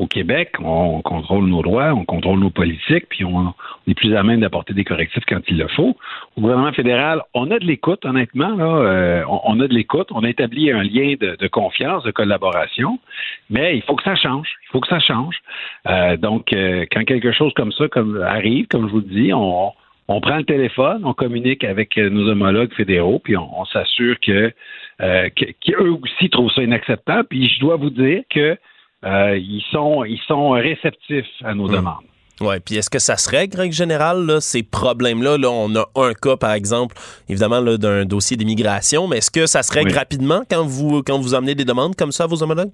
au 0.00 0.06
Québec. 0.06 0.54
On 0.60 1.02
contrôle 1.02 1.44
nos 1.44 1.62
droits, 1.62 1.92
on 1.92 2.06
contrôle 2.06 2.40
nos 2.40 2.50
politiques, 2.50 3.04
puis 3.10 3.24
on, 3.24 3.54
est 3.86 3.94
plus 3.94 4.16
à 4.16 4.22
même 4.22 4.40
d'apporter 4.40 4.72
des 4.72 4.84
correctifs 4.84 5.24
quand 5.28 5.40
il 5.48 5.58
le 5.58 5.68
faut. 5.68 5.94
Au 6.36 6.40
gouvernement 6.40 6.72
fédéral, 6.72 7.22
on 7.34 7.50
a 7.50 7.58
de 7.58 7.66
l'écoute, 7.66 8.06
honnêtement. 8.06 8.56
Là, 8.56 8.64
euh, 8.64 9.24
on, 9.28 9.60
a 9.60 9.68
de 9.68 9.74
l'écoute. 9.74 10.08
On 10.12 10.24
a 10.24 10.30
établi 10.30 10.70
un 10.70 10.82
lien 10.82 11.14
de, 11.20 11.46
confiance, 11.48 12.02
de 12.04 12.10
collaboration, 12.10 12.98
mais 13.50 13.76
il 13.76 13.82
faut 13.82 13.94
que 13.94 14.02
ça 14.02 14.16
change. 14.16 14.48
Il 14.64 14.72
faut 14.72 14.80
que 14.80 14.88
ça 14.88 15.00
change. 15.00 15.36
Euh, 15.86 16.16
donc, 16.16 16.52
euh, 16.54 16.86
quand 16.90 17.04
quelque 17.04 17.32
chose 17.32 17.52
comme 17.54 17.72
ça 17.72 17.84
arrive, 18.26 18.68
comme 18.68 18.86
je 18.86 18.92
vous 18.92 19.00
le 19.00 19.14
dis, 19.22 19.32
on 19.34 20.20
prend 20.22 20.38
le 20.38 20.44
téléphone, 20.44 21.02
on 21.04 21.12
communique 21.12 21.62
avec 21.62 21.98
nos 21.98 22.26
homologues 22.26 22.72
fédéraux, 22.72 23.18
puis 23.22 23.36
on, 23.36 23.64
s'assure 23.66 24.18
que- 24.20 24.52
qu'eux 24.98 25.90
aussi 26.02 26.30
trouvent 26.30 26.52
ça 26.52 26.62
inacceptable. 26.62 27.28
Puis 27.28 27.50
je 27.50 27.60
dois 27.60 27.76
vous 27.76 27.90
dire 27.90 28.22
que 28.30 28.56
euh, 29.04 29.36
ils 29.38 29.62
sont 29.70 30.04
ils 30.04 30.20
sont 30.26 30.50
réceptifs 30.50 31.26
à 31.44 31.54
nos 31.54 31.68
Hmm. 31.68 31.72
demandes. 31.76 32.04
Ouais, 32.40 32.58
puis 32.58 32.76
est-ce 32.76 32.88
que 32.88 32.98
ça 32.98 33.18
se 33.18 33.28
règle, 33.28 33.58
règle 33.58 33.74
générale, 33.74 34.24
là, 34.24 34.40
ces 34.40 34.62
problèmes-là? 34.62 35.36
Là, 35.36 35.50
on 35.50 35.74
a 35.76 35.84
un 35.94 36.14
cas, 36.14 36.38
par 36.38 36.52
exemple, 36.54 36.96
évidemment, 37.28 37.60
d'un 37.76 38.06
dossier 38.06 38.34
d'immigration, 38.38 39.08
mais 39.08 39.18
est-ce 39.18 39.30
que 39.30 39.44
ça 39.44 39.62
se 39.62 39.70
règle 39.74 39.90
Oui. 39.90 39.98
rapidement 39.98 40.40
quand 40.50 40.64
vous, 40.64 41.02
quand 41.02 41.18
vous 41.20 41.34
amenez 41.34 41.54
des 41.54 41.66
demandes 41.66 41.96
comme 41.96 42.12
ça 42.12 42.24
à 42.24 42.26
vos 42.26 42.42
homologues? 42.42 42.70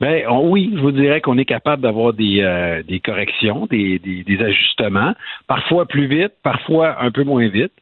Ben 0.00 0.24
oui, 0.42 0.70
je 0.76 0.80
vous 0.82 0.92
dirais 0.92 1.22
qu'on 1.22 1.38
est 1.38 1.46
capable 1.46 1.82
d'avoir 1.82 2.12
des, 2.12 2.42
euh, 2.42 2.82
des 2.82 3.00
corrections, 3.00 3.64
des, 3.70 3.98
des, 3.98 4.22
des 4.24 4.44
ajustements, 4.44 5.14
parfois 5.46 5.86
plus 5.86 6.06
vite, 6.06 6.32
parfois 6.42 7.00
un 7.02 7.10
peu 7.10 7.24
moins 7.24 7.48
vite. 7.48 7.72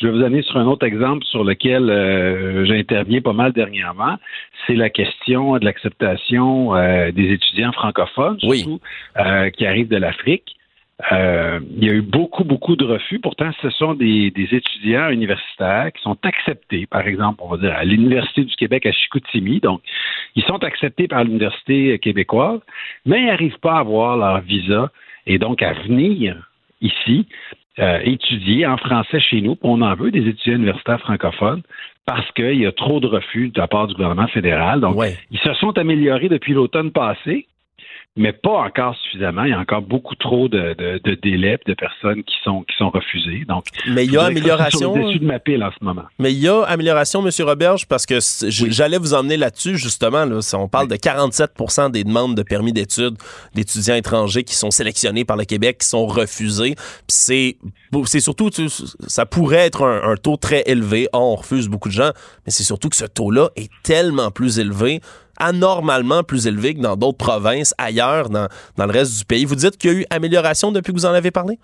Je 0.00 0.06
vais 0.08 0.12
vous 0.12 0.24
amener 0.24 0.42
sur 0.42 0.56
un 0.56 0.66
autre 0.66 0.84
exemple 0.84 1.24
sur 1.24 1.44
lequel 1.44 1.88
euh, 1.88 2.64
j'interviens 2.66 3.20
pas 3.20 3.32
mal 3.32 3.52
dernièrement. 3.52 4.16
C'est 4.66 4.74
la 4.74 4.90
question 4.90 5.56
de 5.58 5.64
l'acceptation 5.64 6.74
euh, 6.74 7.12
des 7.12 7.32
étudiants 7.32 7.72
francophones, 7.72 8.38
surtout 8.40 8.80
euh, 9.18 9.50
qui 9.50 9.66
arrivent 9.66 9.88
de 9.88 9.96
l'Afrique. 9.96 10.56
Euh, 11.12 11.58
il 11.76 11.84
y 11.84 11.90
a 11.90 11.92
eu 11.92 12.02
beaucoup, 12.02 12.44
beaucoup 12.44 12.76
de 12.76 12.84
refus. 12.84 13.18
Pourtant, 13.18 13.50
ce 13.60 13.70
sont 13.70 13.94
des, 13.94 14.30
des 14.30 14.54
étudiants 14.54 15.10
universitaires 15.10 15.90
qui 15.92 16.02
sont 16.02 16.16
acceptés, 16.22 16.86
par 16.86 17.06
exemple, 17.06 17.40
on 17.42 17.48
va 17.48 17.56
dire, 17.56 17.74
à 17.76 17.84
l'Université 17.84 18.44
du 18.44 18.54
Québec 18.56 18.86
à 18.86 18.92
Chicoutimi. 18.92 19.60
Donc, 19.60 19.80
ils 20.36 20.44
sont 20.44 20.62
acceptés 20.62 21.08
par 21.08 21.24
l'Université 21.24 21.98
québécoise, 21.98 22.60
mais 23.06 23.20
ils 23.20 23.26
n'arrivent 23.26 23.58
pas 23.60 23.74
à 23.74 23.80
avoir 23.80 24.16
leur 24.16 24.40
visa 24.40 24.90
et 25.26 25.38
donc 25.38 25.62
à 25.62 25.72
venir 25.72 26.50
ici 26.80 27.26
euh, 27.78 27.98
étudier 28.04 28.66
en 28.66 28.76
français 28.76 29.20
chez 29.20 29.40
nous. 29.40 29.56
On 29.62 29.82
en 29.82 29.94
veut 29.94 30.10
des 30.10 30.26
étudiants 30.28 30.54
universitaires 30.56 31.00
francophones 31.00 31.62
parce 32.06 32.30
qu'il 32.32 32.54
y 32.60 32.66
a 32.66 32.72
trop 32.72 33.00
de 33.00 33.06
refus 33.06 33.48
de 33.48 33.60
la 33.60 33.66
part 33.66 33.86
du 33.86 33.94
gouvernement 33.94 34.28
fédéral. 34.28 34.80
Donc, 34.80 34.96
Ouais. 34.96 35.16
ils 35.30 35.38
se 35.40 35.54
sont 35.54 35.76
améliorés 35.78 36.28
depuis 36.28 36.52
l'automne 36.52 36.92
passé, 36.92 37.46
mais 38.16 38.32
pas 38.32 38.62
encore 38.62 38.94
suffisamment. 38.96 39.42
Il 39.42 39.50
y 39.50 39.54
a 39.54 39.58
encore 39.58 39.82
beaucoup 39.82 40.14
trop 40.14 40.48
de, 40.48 40.74
de, 40.74 41.00
de 41.02 41.14
délais 41.20 41.58
de 41.66 41.74
personnes 41.74 42.22
qui 42.22 42.36
sont, 42.44 42.62
qui 42.62 42.76
sont 42.76 42.90
refusées. 42.90 43.44
Donc, 43.48 43.64
Mais 43.88 44.04
il 44.04 44.12
y 44.12 44.16
a 44.16 44.20
c'est 44.20 44.26
sur 44.26 44.38
amélioration. 44.38 44.94
le 44.94 45.18
de 45.18 45.24
ma 45.24 45.40
pile 45.40 45.64
en 45.64 45.70
ce 45.76 45.84
moment. 45.84 46.04
Mais 46.20 46.32
il 46.32 46.38
y 46.38 46.48
a 46.48 46.62
amélioration, 46.62 47.26
M. 47.26 47.30
Roberge, 47.40 47.86
parce 47.86 48.06
que 48.06 48.18
j'allais 48.48 48.98
vous 48.98 49.14
emmener 49.14 49.36
là-dessus, 49.36 49.76
justement. 49.76 50.24
Là, 50.24 50.40
Si 50.42 50.54
on 50.54 50.68
parle 50.68 50.86
de 50.86 50.94
47% 50.94 51.90
des 51.90 52.04
demandes 52.04 52.36
de 52.36 52.42
permis 52.42 52.72
d'études 52.72 53.16
d'étudiants 53.54 53.96
étrangers 53.96 54.44
qui 54.44 54.54
sont 54.54 54.70
sélectionnés 54.70 55.24
par 55.24 55.36
le 55.36 55.44
Québec, 55.44 55.78
qui 55.78 55.88
sont 55.88 56.06
refusés. 56.06 56.74
Puis 56.76 56.84
c'est 57.08 57.56
c'est 58.06 58.20
surtout, 58.20 58.50
ça 59.06 59.24
pourrait 59.26 59.66
être 59.66 59.82
un, 59.82 60.10
un 60.10 60.16
taux 60.16 60.36
très 60.36 60.62
élevé. 60.66 61.08
Ah, 61.12 61.18
on 61.18 61.36
refuse 61.36 61.68
beaucoup 61.68 61.88
de 61.88 61.94
gens, 61.94 62.10
mais 62.44 62.50
c'est 62.50 62.64
surtout 62.64 62.88
que 62.88 62.96
ce 62.96 63.04
taux-là 63.04 63.50
est 63.56 63.70
tellement 63.84 64.30
plus 64.32 64.58
élevé 64.58 65.00
anormalement 65.38 66.22
plus 66.22 66.46
élevé 66.46 66.74
que 66.74 66.80
dans 66.80 66.96
d'autres 66.96 67.18
provinces 67.18 67.74
ailleurs 67.78 68.28
dans, 68.28 68.48
dans 68.76 68.86
le 68.86 68.92
reste 68.92 69.18
du 69.18 69.24
pays. 69.24 69.44
Vous 69.44 69.56
dites 69.56 69.76
qu'il 69.76 69.92
y 69.92 69.94
a 69.94 69.98
eu 70.00 70.04
amélioration 70.10 70.72
depuis 70.72 70.92
que 70.92 70.98
vous 70.98 71.06
en 71.06 71.12
avez 71.14 71.30
parlé? 71.30 71.58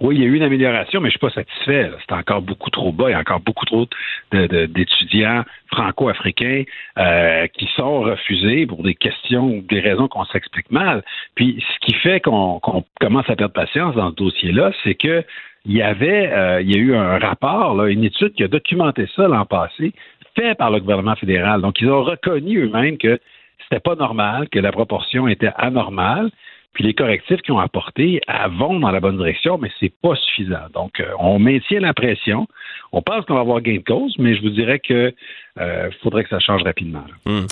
oui, 0.00 0.16
il 0.16 0.22
y 0.22 0.24
a 0.24 0.28
eu 0.28 0.34
une 0.34 0.42
amélioration, 0.42 1.00
mais 1.00 1.08
je 1.08 1.12
suis 1.12 1.18
pas 1.18 1.30
satisfait. 1.30 1.90
C'est 2.08 2.14
encore 2.14 2.40
beaucoup 2.40 2.70
trop 2.70 2.90
bas. 2.90 3.10
Il 3.10 3.12
y 3.12 3.14
a 3.14 3.18
encore 3.18 3.40
beaucoup 3.40 3.66
trop 3.66 3.86
d'étudiants 4.32 5.44
franco-africains 5.66 6.64
euh, 6.98 7.46
qui 7.48 7.68
sont 7.76 8.00
refusés 8.00 8.66
pour 8.66 8.82
des 8.82 8.94
questions 8.94 9.48
ou 9.48 9.60
des 9.60 9.80
raisons 9.80 10.08
qu'on 10.08 10.24
s'explique 10.24 10.70
mal. 10.70 11.04
Puis, 11.34 11.62
ce 11.62 11.86
qui 11.86 11.94
fait 11.94 12.20
qu'on 12.20 12.60
commence 12.98 13.28
à 13.28 13.36
perdre 13.36 13.52
patience 13.52 13.94
dans 13.94 14.10
ce 14.10 14.16
dossier-là, 14.16 14.72
c'est 14.82 14.94
que 14.94 15.22
il 15.66 15.76
y 15.76 15.82
avait, 15.82 16.32
euh, 16.32 16.62
il 16.62 16.74
y 16.74 16.74
a 16.74 16.78
eu 16.78 16.94
un 16.94 17.18
rapport, 17.18 17.84
une 17.84 18.04
étude 18.04 18.32
qui 18.32 18.42
a 18.42 18.48
documenté 18.48 19.06
ça 19.14 19.28
l'an 19.28 19.44
passé, 19.44 19.92
fait 20.36 20.54
par 20.54 20.70
le 20.70 20.80
gouvernement 20.80 21.16
fédéral. 21.16 21.60
Donc, 21.60 21.80
ils 21.80 21.90
ont 21.90 22.02
reconnu 22.02 22.64
eux-mêmes 22.64 22.98
que 22.98 23.18
c'était 23.62 23.80
pas 23.80 23.94
normal, 23.94 24.48
que 24.48 24.58
la 24.58 24.72
proportion 24.72 25.28
était 25.28 25.50
anormale. 25.56 26.30
Puis 26.72 26.84
les 26.84 26.94
correctifs 26.94 27.42
qu'ils 27.42 27.54
ont 27.54 27.58
apportés 27.58 28.20
vont 28.58 28.78
dans 28.78 28.92
la 28.92 29.00
bonne 29.00 29.16
direction, 29.16 29.58
mais 29.58 29.70
c'est 29.80 29.92
pas 30.02 30.14
suffisant. 30.14 30.68
Donc, 30.72 31.00
euh, 31.00 31.10
on 31.18 31.40
maintient 31.40 31.80
la 31.80 31.94
pression. 31.94 32.46
On 32.92 33.02
pense 33.02 33.24
qu'on 33.24 33.34
va 33.34 33.40
avoir 33.40 33.60
gain 33.60 33.76
de 33.76 33.82
cause, 33.82 34.14
mais 34.18 34.36
je 34.36 34.42
vous 34.42 34.50
dirais 34.50 34.78
que 34.78 35.12
euh, 35.58 35.90
faudrait 36.02 36.22
que 36.22 36.30
ça 36.30 36.38
change 36.38 36.62
rapidement. 36.62 37.02
Hmm. 37.26 37.46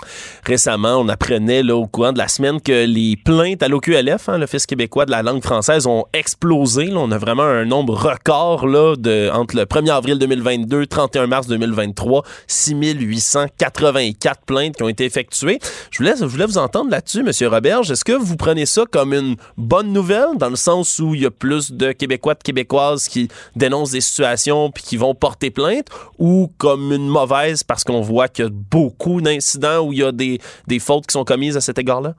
Récemment, 0.47 0.99
on 0.99 1.09
apprenait 1.09 1.69
au 1.71 1.87
courant 1.87 2.13
de 2.13 2.19
la 2.19 2.29
semaine 2.29 2.61
que 2.61 2.87
les 2.87 3.17
plaintes 3.17 3.63
à 3.63 3.69
l'OQLF, 3.69 4.29
hein, 4.29 4.39
l'Office 4.39 4.67
québécois 4.67 5.05
de 5.05 5.11
la 5.11 5.23
langue 5.23 5.43
française, 5.43 5.87
ont 5.87 6.05
explosé. 6.13 6.91
on 6.95 7.11
a 7.11 7.19
vraiment 7.19 7.43
un 7.43 7.65
nombre 7.65 7.95
record 7.95 8.67
là, 8.69 8.95
entre 9.35 9.57
le 9.57 9.65
1er 9.65 9.91
avril 9.91 10.19
2022 10.19 10.83
et 10.83 10.87
31 10.87 11.27
mars 11.27 11.49
2023, 11.49 12.23
6884 12.47 14.43
plaintes 14.47 14.77
qui 14.77 14.83
ont 14.85 14.89
été 14.89 15.05
effectuées. 15.05 15.59
Je 15.91 15.99
voulais, 15.99 16.15
vous 16.47 16.59
entendre 16.59 16.91
là-dessus, 16.91 17.21
M. 17.21 17.33
Roberge. 17.49 17.91
Est-ce 17.91 18.05
que 18.05 18.13
vous 18.13 18.37
prenez 18.37 18.67
ça 18.67 18.85
comme 18.91 19.13
une 19.13 19.35
bonne 19.57 19.93
nouvelle, 19.93 20.37
dans 20.37 20.51
le 20.51 20.57
sens 20.57 21.01
où 21.01 21.17
il 21.17 21.23
y 21.23 21.27
a 21.27 21.31
plus 21.33 21.73
de 21.73 21.91
Québécois, 21.91 22.35
de 22.35 22.43
Québécoises 22.43 23.09
qui 23.09 23.29
dénoncent 23.57 23.91
des 23.91 24.01
situations 24.01 24.71
puis 24.71 24.85
qui 24.85 24.97
vont 24.97 25.17
porter 25.17 25.51
plainte, 25.51 25.89
ou 26.19 26.53
comme 26.59 26.93
une 26.93 27.09
mauvaise 27.09 27.65
parce 27.65 27.85
qu'on 27.89 28.03
voit 28.03 28.29
qu'il 28.29 28.45
y 28.45 28.49
a 28.49 28.51
beaucoup 28.53 29.21
d'incidents 29.21 29.81
où 29.87 29.93
il 29.93 30.01
y 30.01 30.05
a 30.05 30.13
des, 30.13 30.39
des 30.67 30.79
fautes 30.79 31.07
qui 31.07 31.13
sont 31.13 31.25
commises 31.25 31.57
à 31.57 31.61
cet 31.61 31.79
égard-là? 31.79 32.15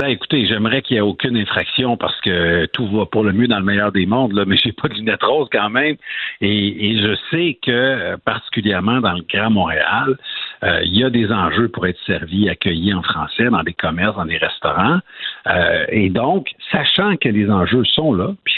Ben 0.00 0.06
écoutez, 0.06 0.46
j'aimerais 0.46 0.80
qu'il 0.80 0.94
n'y 0.94 0.98
ait 0.98 1.02
aucune 1.02 1.36
infraction 1.36 1.98
parce 1.98 2.18
que 2.22 2.64
tout 2.72 2.86
va 2.86 3.04
pour 3.04 3.22
le 3.22 3.34
mieux 3.34 3.48
dans 3.48 3.58
le 3.58 3.66
meilleur 3.66 3.92
des 3.92 4.06
mondes, 4.06 4.32
là, 4.32 4.44
mais 4.46 4.56
j'ai 4.56 4.72
pas 4.72 4.88
de 4.88 4.94
lunettes 4.94 5.22
roses 5.22 5.48
quand 5.52 5.68
même. 5.68 5.96
Et, 6.40 6.98
je 7.02 7.14
sais 7.30 7.58
que 7.60 7.70
euh, 7.70 8.16
particulièrement 8.24 9.00
dans 9.00 9.12
le 9.12 9.22
Grand 9.30 9.50
Montréal, 9.50 10.16
euh, 10.62 10.80
il 10.84 10.96
y 10.96 11.04
a 11.04 11.10
des 11.10 11.30
enjeux 11.30 11.68
pour 11.68 11.86
être 11.86 11.98
servi, 12.06 12.48
accueillis 12.48 12.94
en 12.94 13.02
français 13.02 13.50
dans 13.50 13.62
des 13.62 13.74
commerces, 13.74 14.16
dans 14.16 14.24
des 14.24 14.38
restaurants. 14.38 15.00
Euh, 15.48 15.84
et 15.90 16.08
donc, 16.08 16.48
sachant 16.72 17.16
que 17.16 17.28
les 17.28 17.50
enjeux 17.50 17.84
sont 17.84 18.14
là, 18.14 18.32
puis 18.42 18.54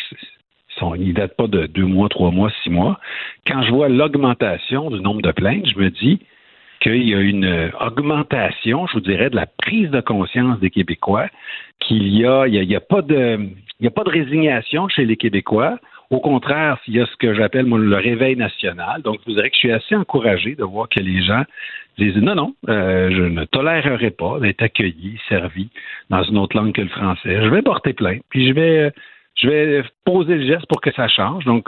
sont, 0.83 0.95
ils 0.95 1.15
datent 1.15 1.37
pas 1.37 1.47
de 1.47 1.67
deux 1.67 1.87
mois, 1.87 2.09
trois 2.09 2.31
mois, 2.31 2.51
six 2.63 2.71
mois, 2.71 2.99
quand 3.47 3.63
je 3.63 3.71
vois 3.71 3.89
l'augmentation 3.89 4.91
du 4.91 5.01
nombre 5.01 5.23
de 5.23 5.33
plaintes, 5.33 5.67
je 5.67 5.79
me 5.79 5.91
dis 5.91 6.19
qu'il 6.81 7.09
y 7.09 7.15
a 7.15 7.21
une 7.21 7.71
augmentation, 7.81 8.87
je 8.89 8.95
vous 8.95 9.01
dirais, 9.01 9.31
de 9.31 9.37
la 9.37 9.47
prise 9.47 9.91
de 9.91 10.01
conscience 10.01 10.59
des 10.59 10.71
Québécois, 10.71 11.29
qu'il 11.81 12.09
y 12.09 12.27
a, 12.27 12.47
il 12.47 12.55
y 12.55 12.77
a, 12.77 12.81
pas 12.81 13.03
de, 13.03 13.39
il 13.81 13.85
y 13.85 13.87
a 13.87 13.91
pas 13.91 14.05
de 14.05 14.11
résignation 14.11 14.89
chez 14.89 15.05
les 15.05 15.17
Québécois. 15.17 15.79
Au 16.11 16.21
contraire, 16.21 16.79
il 16.89 16.95
y 16.95 17.01
a 17.01 17.07
ce 17.07 17.17
que 17.17 17.35
j'appelle 17.35 17.67
le 17.67 17.97
réveil 17.97 18.37
national. 18.37 19.01
Donc, 19.03 19.21
je 19.21 19.31
vous 19.31 19.37
dirais 19.37 19.49
que 19.49 19.55
je 19.55 19.61
suis 19.61 19.73
assez 19.73 19.95
encouragé 19.95 20.55
de 20.57 20.65
voir 20.65 20.89
que 20.89 21.01
les 21.01 21.23
gens 21.23 21.45
disent 21.99 22.17
non, 22.17 22.35
non, 22.35 22.55
euh, 22.69 23.11
je 23.11 23.23
ne 23.23 23.45
tolérerai 23.45 24.11
pas 24.11 24.41
d'être 24.41 24.63
accueilli, 24.63 25.19
servi 25.29 25.69
dans 26.11 26.23
une 26.23 26.39
autre 26.39 26.57
langue 26.57 26.73
que 26.73 26.83
le 26.83 26.89
français. 26.89 27.43
Je 27.43 27.49
vais 27.49 27.63
porter 27.63 27.93
plainte, 27.93 28.23
puis 28.29 28.49
je 28.49 28.53
vais 28.53 28.93
je 29.35 29.49
vais 29.49 29.85
poser 30.05 30.35
le 30.35 30.47
geste 30.47 30.67
pour 30.67 30.81
que 30.81 30.93
ça 30.93 31.09
change. 31.09 31.45
Donc, 31.45 31.65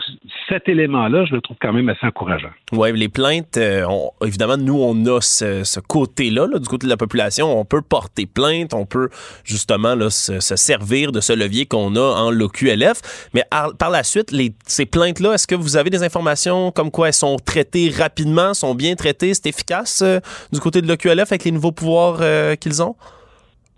cet 0.47 0.69
élément-là, 0.69 1.25
je 1.25 1.33
le 1.33 1.41
trouve 1.41 1.57
quand 1.61 1.73
même 1.73 1.89
assez 1.89 2.05
encourageant. 2.05 2.51
Oui, 2.71 2.91
les 2.93 3.09
plaintes, 3.09 3.57
euh, 3.57 3.85
évidemment, 4.23 4.57
nous, 4.57 4.79
on 4.79 5.05
a 5.07 5.19
ce, 5.19 5.79
côté-là, 5.79 6.47
du 6.59 6.67
côté 6.67 6.85
de 6.85 6.91
la 6.91 6.97
population. 6.97 7.59
On 7.59 7.65
peut 7.65 7.81
porter 7.81 8.27
plainte, 8.27 8.73
on 8.73 8.85
peut 8.85 9.09
justement 9.43 9.95
là, 9.95 10.09
se, 10.09 10.39
servir 10.39 11.11
de 11.11 11.19
ce 11.19 11.33
levier 11.33 11.65
qu'on 11.65 11.95
a 11.95 12.01
en 12.01 12.31
l'OQLF. 12.31 13.29
Mais 13.33 13.43
par 13.79 13.89
la 13.89 14.03
suite, 14.03 14.31
les, 14.31 14.53
ces 14.67 14.85
plaintes-là, 14.85 15.33
est-ce 15.33 15.47
que 15.47 15.55
vous 15.55 15.75
avez 15.75 15.89
des 15.89 16.03
informations 16.03 16.71
comme 16.71 16.91
quoi 16.91 17.07
elles 17.07 17.13
sont 17.13 17.37
traitées 17.37 17.89
rapidement, 17.89 18.53
sont 18.53 18.75
bien 18.75 18.95
traitées, 18.95 19.33
c'est 19.33 19.47
efficace 19.47 20.01
euh, 20.01 20.19
du 20.53 20.59
côté 20.59 20.81
de 20.81 20.87
l'OQLF 20.87 21.31
avec 21.31 21.43
les 21.43 21.51
nouveaux 21.51 21.71
pouvoirs 21.71 22.19
euh, 22.21 22.55
qu'ils 22.55 22.81
ont? 22.81 22.95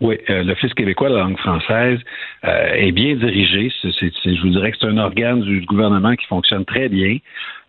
Oui, 0.00 0.16
euh, 0.30 0.44
l'Office 0.44 0.72
québécois 0.74 1.08
de 1.08 1.16
la 1.16 1.22
langue 1.22 1.38
française 1.38 1.98
euh, 2.44 2.72
est 2.74 2.92
bien 2.92 3.16
dirigé. 3.16 3.68
je 3.82 4.42
vous 4.42 4.50
dirais 4.50 4.70
que 4.70 4.78
c'est 4.80 4.86
un 4.86 4.96
organe 4.96 5.40
du, 5.40 5.62
gouvernement 5.62 6.14
qui 6.14 6.24
fonctionne 6.26 6.64
très 6.64 6.88
bien. 6.88 7.18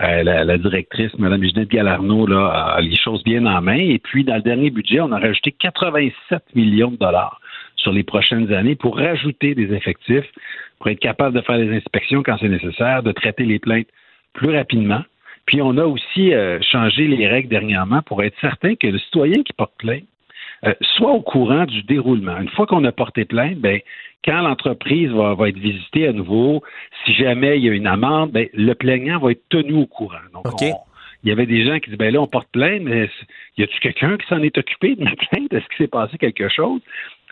Euh, 0.03 0.21
la, 0.23 0.57
directrice, 0.59 1.11
Mme 1.17 1.43
Ginette 1.43 1.69
Galarno, 1.69 2.27
là, 2.27 2.75
a 2.75 2.81
les 2.81 2.95
choses 2.95 3.23
bien 3.23 3.47
en 3.47 3.61
main. 3.61 3.79
Et 3.79 3.97
puis, 3.97 4.23
dans 4.23 4.35
le 4.35 4.43
dernier 4.43 4.69
budget, 4.69 5.01
on 5.01 5.11
a 5.11 5.17
rajouté 5.17 5.51
87 5.53 6.43
millions 6.53 6.91
de 6.91 6.97
dollars 6.97 7.41
sur 7.77 7.91
les 7.91 8.03
prochaines 8.03 8.53
années 8.53 8.75
pour 8.75 8.97
rajouter 8.97 9.55
des 9.55 9.73
effectifs, 9.73 10.29
pour 10.77 10.89
être 10.89 10.99
capable 10.99 11.35
de 11.35 11.41
faire 11.41 11.57
des 11.57 11.75
inspections 11.75 12.21
quand 12.21 12.37
c'est 12.39 12.49
nécessaire, 12.49 13.01
de 13.01 13.11
traiter 13.11 13.45
les 13.45 13.57
plaintes 13.57 13.87
plus 14.33 14.55
rapidement. 14.55 15.01
Puis, 15.47 15.63
on 15.63 15.75
a 15.79 15.85
aussi 15.85 16.31
changé 16.61 17.07
les 17.07 17.27
règles 17.27 17.49
dernièrement 17.49 18.03
pour 18.03 18.21
être 18.21 18.35
certain 18.39 18.75
que 18.75 18.85
le 18.85 18.99
citoyen 18.99 19.41
qui 19.41 19.53
porte 19.53 19.73
plainte 19.79 20.03
euh, 20.65 20.73
soit 20.97 21.11
au 21.11 21.21
courant 21.21 21.65
du 21.65 21.83
déroulement. 21.83 22.37
Une 22.37 22.49
fois 22.49 22.65
qu'on 22.65 22.83
a 22.83 22.91
porté 22.91 23.25
plainte, 23.25 23.57
ben, 23.57 23.79
quand 24.25 24.41
l'entreprise 24.41 25.09
va, 25.11 25.33
va, 25.33 25.49
être 25.49 25.57
visitée 25.57 26.07
à 26.07 26.13
nouveau, 26.13 26.61
si 27.05 27.13
jamais 27.13 27.57
il 27.57 27.65
y 27.65 27.69
a 27.69 27.73
une 27.73 27.87
amende, 27.87 28.31
ben, 28.31 28.47
le 28.53 28.73
plaignant 28.73 29.19
va 29.19 29.31
être 29.31 29.47
tenu 29.49 29.73
au 29.73 29.85
courant. 29.85 30.17
Donc, 30.33 30.45
il 31.23 31.29
y 31.29 31.31
avait 31.31 31.45
des 31.45 31.65
gens 31.65 31.79
qui 31.79 31.85
disaient, 31.85 31.97
ben 31.97 32.13
là, 32.13 32.21
on 32.21 32.27
porte 32.27 32.49
plainte, 32.51 32.81
mais 32.81 33.09
y 33.57 33.63
a-tu 33.63 33.79
quelqu'un 33.79 34.17
qui 34.17 34.27
s'en 34.27 34.41
est 34.41 34.57
occupé 34.57 34.95
de 34.95 35.03
ma 35.03 35.15
plainte? 35.15 35.51
Est-ce 35.53 35.67
qu'il 35.67 35.77
s'est 35.77 35.87
passé 35.87 36.17
quelque 36.17 36.49
chose? 36.49 36.81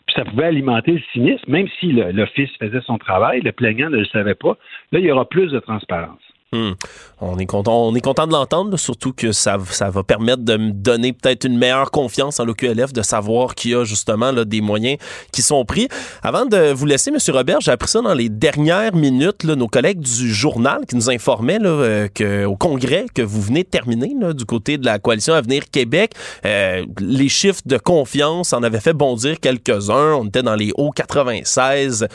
Puis 0.05 0.15
ça 0.15 0.25
pouvait 0.25 0.45
alimenter 0.45 0.93
le 0.93 1.01
cynisme, 1.11 1.51
même 1.51 1.67
si 1.79 1.91
l'office 1.91 2.49
faisait 2.59 2.81
son 2.81 2.97
travail, 2.97 3.41
le 3.41 3.51
plaignant 3.51 3.89
ne 3.89 3.97
le 3.97 4.05
savait 4.05 4.35
pas. 4.35 4.57
Là, 4.91 4.99
il 4.99 5.05
y 5.05 5.11
aura 5.11 5.27
plus 5.27 5.51
de 5.51 5.59
transparence. 5.59 6.21
Hmm. 6.53 6.75
On 7.19 7.37
est 7.39 7.45
content, 7.45 7.87
on 7.87 7.93
est 7.93 7.99
content 7.99 8.25
de 8.25 8.31
l'entendre, 8.31 8.77
surtout 8.77 9.11
que 9.11 9.33
ça, 9.33 9.57
ça 9.69 9.89
va 9.89 10.03
permettre 10.03 10.43
de 10.43 10.55
me 10.55 10.71
donner 10.71 11.11
peut-être 11.11 11.43
une 11.43 11.57
meilleure 11.57 11.91
confiance 11.91 12.39
en 12.39 12.45
l'OQLF, 12.45 12.93
de 12.93 13.01
savoir 13.01 13.53
qu'il 13.53 13.71
y 13.71 13.75
a 13.75 13.83
justement 13.83 14.31
là, 14.31 14.45
des 14.45 14.61
moyens 14.61 14.97
qui 15.33 15.41
sont 15.41 15.65
pris. 15.65 15.89
Avant 16.23 16.45
de 16.45 16.71
vous 16.71 16.85
laisser, 16.85 17.09
M. 17.09 17.17
Robert, 17.35 17.59
j'ai 17.59 17.71
appris 17.71 17.89
ça 17.89 18.01
dans 18.01 18.13
les 18.13 18.29
dernières 18.29 18.95
minutes. 18.95 19.43
Nos 19.43 19.67
collègues 19.67 19.99
du 19.99 20.33
journal 20.33 20.85
qui 20.87 20.95
nous 20.95 21.09
informaient 21.09 21.59
là, 21.59 21.67
euh, 21.67 22.07
que, 22.07 22.45
au 22.45 22.55
congrès 22.55 23.07
que 23.13 23.21
vous 23.21 23.41
venez 23.41 23.63
de 23.63 23.69
terminer 23.69 24.13
du 24.33 24.45
côté 24.45 24.77
de 24.77 24.85
la 24.85 24.99
coalition 24.99 25.33
Avenir 25.33 25.69
Québec, 25.69 26.13
euh, 26.45 26.85
les 27.01 27.27
chiffres 27.27 27.63
de 27.65 27.77
confiance 27.77 28.53
en 28.53 28.63
avaient 28.63 28.79
fait 28.79 28.93
bondir 28.93 29.41
quelques-uns. 29.41 30.13
On 30.13 30.25
était 30.27 30.43
dans 30.43 30.55
les 30.55 30.71
hauts 30.77 30.91
96 30.91 32.07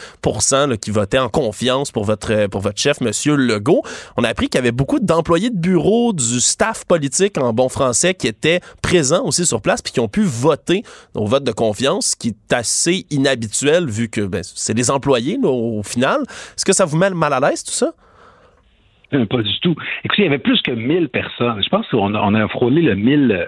là, 0.52 0.76
qui 0.78 0.90
votaient 0.90 1.18
en 1.18 1.28
confiance 1.28 1.90
pour 1.90 2.04
votre, 2.04 2.46
pour 2.46 2.62
votre 2.62 2.80
chef, 2.80 3.02
M. 3.02 3.10
Legault 3.36 3.82
a 4.24 4.28
appris 4.28 4.48
qu'il 4.48 4.58
y 4.58 4.62
avait 4.62 4.72
beaucoup 4.72 5.00
d'employés 5.00 5.50
de 5.50 5.58
bureau, 5.58 6.12
du 6.12 6.40
staff 6.40 6.84
politique 6.86 7.38
en 7.38 7.52
bon 7.52 7.68
français 7.68 8.14
qui 8.14 8.26
étaient 8.26 8.60
présents 8.82 9.24
aussi 9.24 9.46
sur 9.46 9.62
place 9.62 9.82
puis 9.82 9.92
qui 9.92 10.00
ont 10.00 10.08
pu 10.08 10.22
voter 10.22 10.82
au 11.14 11.26
vote 11.26 11.44
de 11.44 11.52
confiance, 11.52 12.12
ce 12.12 12.16
qui 12.16 12.28
est 12.28 12.52
assez 12.52 13.06
inhabituel 13.10 13.86
vu 13.88 14.08
que 14.08 14.20
ben, 14.22 14.42
c'est 14.42 14.74
des 14.74 14.90
employés 14.90 15.38
au 15.42 15.82
final. 15.82 16.20
Est-ce 16.56 16.64
que 16.64 16.72
ça 16.72 16.84
vous 16.84 16.96
met 16.96 17.10
mal 17.10 17.32
à 17.32 17.40
l'aise 17.40 17.64
tout 17.64 17.72
ça? 17.72 17.92
Euh, 19.14 19.26
pas 19.26 19.42
du 19.42 19.60
tout. 19.60 19.76
Écoutez, 20.04 20.22
il 20.22 20.24
y 20.24 20.28
avait 20.28 20.38
plus 20.38 20.60
que 20.62 20.72
1000 20.72 21.08
personnes. 21.08 21.62
Je 21.62 21.68
pense 21.68 21.86
qu'on 21.88 22.14
a, 22.14 22.20
on 22.20 22.48
frôlé 22.48 22.82
le 22.82 22.94
1000, 22.94 23.46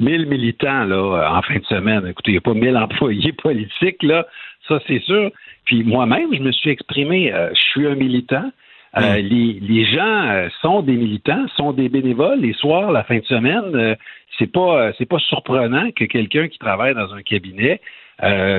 1000 0.00 0.26
militants 0.26 0.84
là, 0.84 1.36
en 1.36 1.42
fin 1.42 1.56
de 1.58 1.64
semaine. 1.66 2.06
Écoutez, 2.06 2.30
il 2.30 2.34
n'y 2.34 2.38
a 2.38 2.40
pas 2.40 2.54
1000 2.54 2.76
employés 2.76 3.32
politiques, 3.32 4.02
là, 4.02 4.26
ça 4.68 4.80
c'est 4.86 5.00
sûr. 5.00 5.30
Puis 5.64 5.84
moi-même, 5.84 6.34
je 6.34 6.40
me 6.40 6.52
suis 6.52 6.70
exprimé, 6.70 7.32
euh, 7.32 7.50
je 7.54 7.60
suis 7.60 7.86
un 7.86 7.94
militant. 7.94 8.50
Euh, 8.98 9.16
les, 9.16 9.58
les, 9.60 9.86
gens 9.86 10.28
euh, 10.28 10.48
sont 10.60 10.82
des 10.82 10.96
militants, 10.96 11.46
sont 11.56 11.72
des 11.72 11.88
bénévoles. 11.88 12.40
Les 12.40 12.52
soirs, 12.52 12.92
la 12.92 13.04
fin 13.04 13.18
de 13.18 13.24
semaine, 13.24 13.74
euh, 13.74 13.94
c'est 14.38 14.52
pas 14.52 14.92
c'est 14.98 15.06
pas 15.06 15.18
surprenant 15.18 15.90
que 15.92 16.04
quelqu'un 16.04 16.48
qui 16.48 16.58
travaille 16.58 16.94
dans 16.94 17.14
un 17.14 17.22
cabinet 17.22 17.80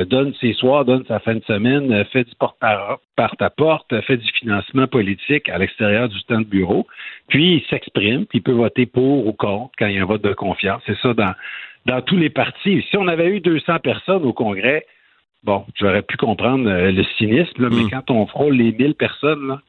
donne 0.09 0.33
ses 0.41 0.51
soirs, 0.53 0.83
donne 0.83 1.05
sa 1.07 1.19
fin 1.19 1.35
de 1.35 1.43
semaine, 1.45 2.03
fait 2.11 2.25
du 2.25 2.33
porte-à-porte, 3.15 4.01
fait 4.01 4.17
du 4.17 4.29
financement 4.33 4.87
politique 4.87 5.47
à 5.47 5.57
l'extérieur 5.57 6.09
du 6.09 6.21
temps 6.23 6.41
de 6.41 6.45
bureau, 6.45 6.85
puis 7.29 7.55
il 7.55 7.63
s'exprime, 7.69 8.25
puis 8.25 8.39
il 8.39 8.41
peut 8.41 8.51
voter 8.51 8.85
pour 8.85 9.25
ou 9.25 9.31
contre 9.31 9.71
quand 9.79 9.87
il 9.87 9.95
y 9.95 9.99
a 9.99 10.01
un 10.01 10.05
vote 10.05 10.21
de 10.21 10.33
confiance. 10.33 10.81
C'est 10.85 10.97
ça 10.97 11.13
dans 11.13 11.33
dans 11.85 12.01
tous 12.01 12.17
les 12.17 12.29
partis. 12.29 12.85
Si 12.89 12.97
on 12.97 13.07
avait 13.07 13.29
eu 13.29 13.39
200 13.39 13.79
personnes 13.79 14.23
au 14.23 14.33
Congrès, 14.33 14.85
bon, 15.43 15.65
j'aurais 15.75 16.01
pu 16.01 16.17
comprendre 16.17 16.69
le 16.69 17.03
cynisme, 17.17 17.69
mais 17.69 17.83
hmm. 17.83 17.89
quand 17.89 18.11
on 18.11 18.27
frôle 18.27 18.55
les 18.55 18.73
1000 18.73 18.95
personnes, 18.95 19.47
là, 19.47 19.61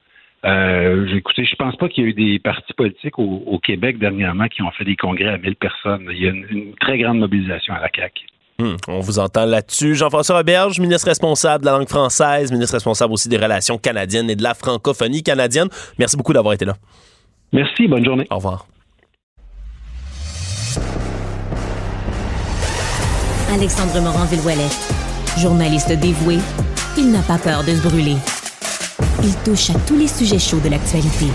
euh, 0.45 1.07
écoutez, 1.15 1.47
je 1.47 1.57
pense 1.57 1.75
pas 1.77 1.89
qu'il 1.89 2.05
y 2.05 2.07
ait 2.07 2.11
eu 2.11 2.15
des 2.15 2.39
partis 2.39 2.73
politiques 2.75 3.19
au, 3.19 3.59
Québec 3.63 3.99
dernièrement 3.99 4.47
qui 4.49 4.63
ont 4.63 4.71
fait 4.73 4.85
des 4.85 4.97
congrès 4.97 5.29
à 5.29 5.39
1000 5.39 5.57
personnes. 5.57 6.07
Il 6.11 6.23
y 6.23 6.27
a 6.27 6.31
une, 6.31 6.75
très 6.79 6.99
grande 6.99 7.19
mobilisation 7.19 7.73
à 7.73 7.81
la 7.81 7.89
CAQ. 7.95 8.27
Hmm, 8.59 8.77
on 8.89 9.01
vous 9.01 9.19
entend 9.19 9.47
là-dessus. 9.47 9.95
Jean-François 9.95 10.37
Roberge, 10.37 10.79
ministre 10.79 11.09
responsable 11.09 11.65
de 11.65 11.71
la 11.71 11.79
langue 11.79 11.89
française, 11.89 12.53
ministre 12.53 12.75
responsable 12.75 13.13
aussi 13.13 13.29
des 13.29 13.39
relations 13.39 13.79
canadiennes 13.79 14.29
et 14.29 14.37
de 14.37 14.43
la 14.43 14.55
francophonie 14.55 15.23
canadienne. 15.23 15.69
Merci 15.99 16.17
beaucoup 16.17 16.35
d'avoir 16.35 16.55
été 16.55 16.65
là. 16.65 16.75
Merci, 17.53 17.89
bonne 17.89 18.05
journée. 18.05 18.27
Au 18.31 18.37
revoir. 18.37 18.67
Alexandre 23.53 24.01
Morin-Villouellette. 24.03 24.95
Journaliste 25.39 25.93
dévoué, 25.99 26.37
il 26.99 27.11
n'a 27.11 27.23
pas 27.23 27.39
peur 27.39 27.63
de 27.65 27.71
se 27.71 27.89
brûler. 27.89 28.17
Il 29.23 29.35
touche 29.45 29.71
à 29.71 29.79
tous 29.87 29.97
les 29.97 30.09
sujets 30.09 30.39
chauds 30.39 30.61
de 30.61 30.69
l'actualité. 30.69 31.27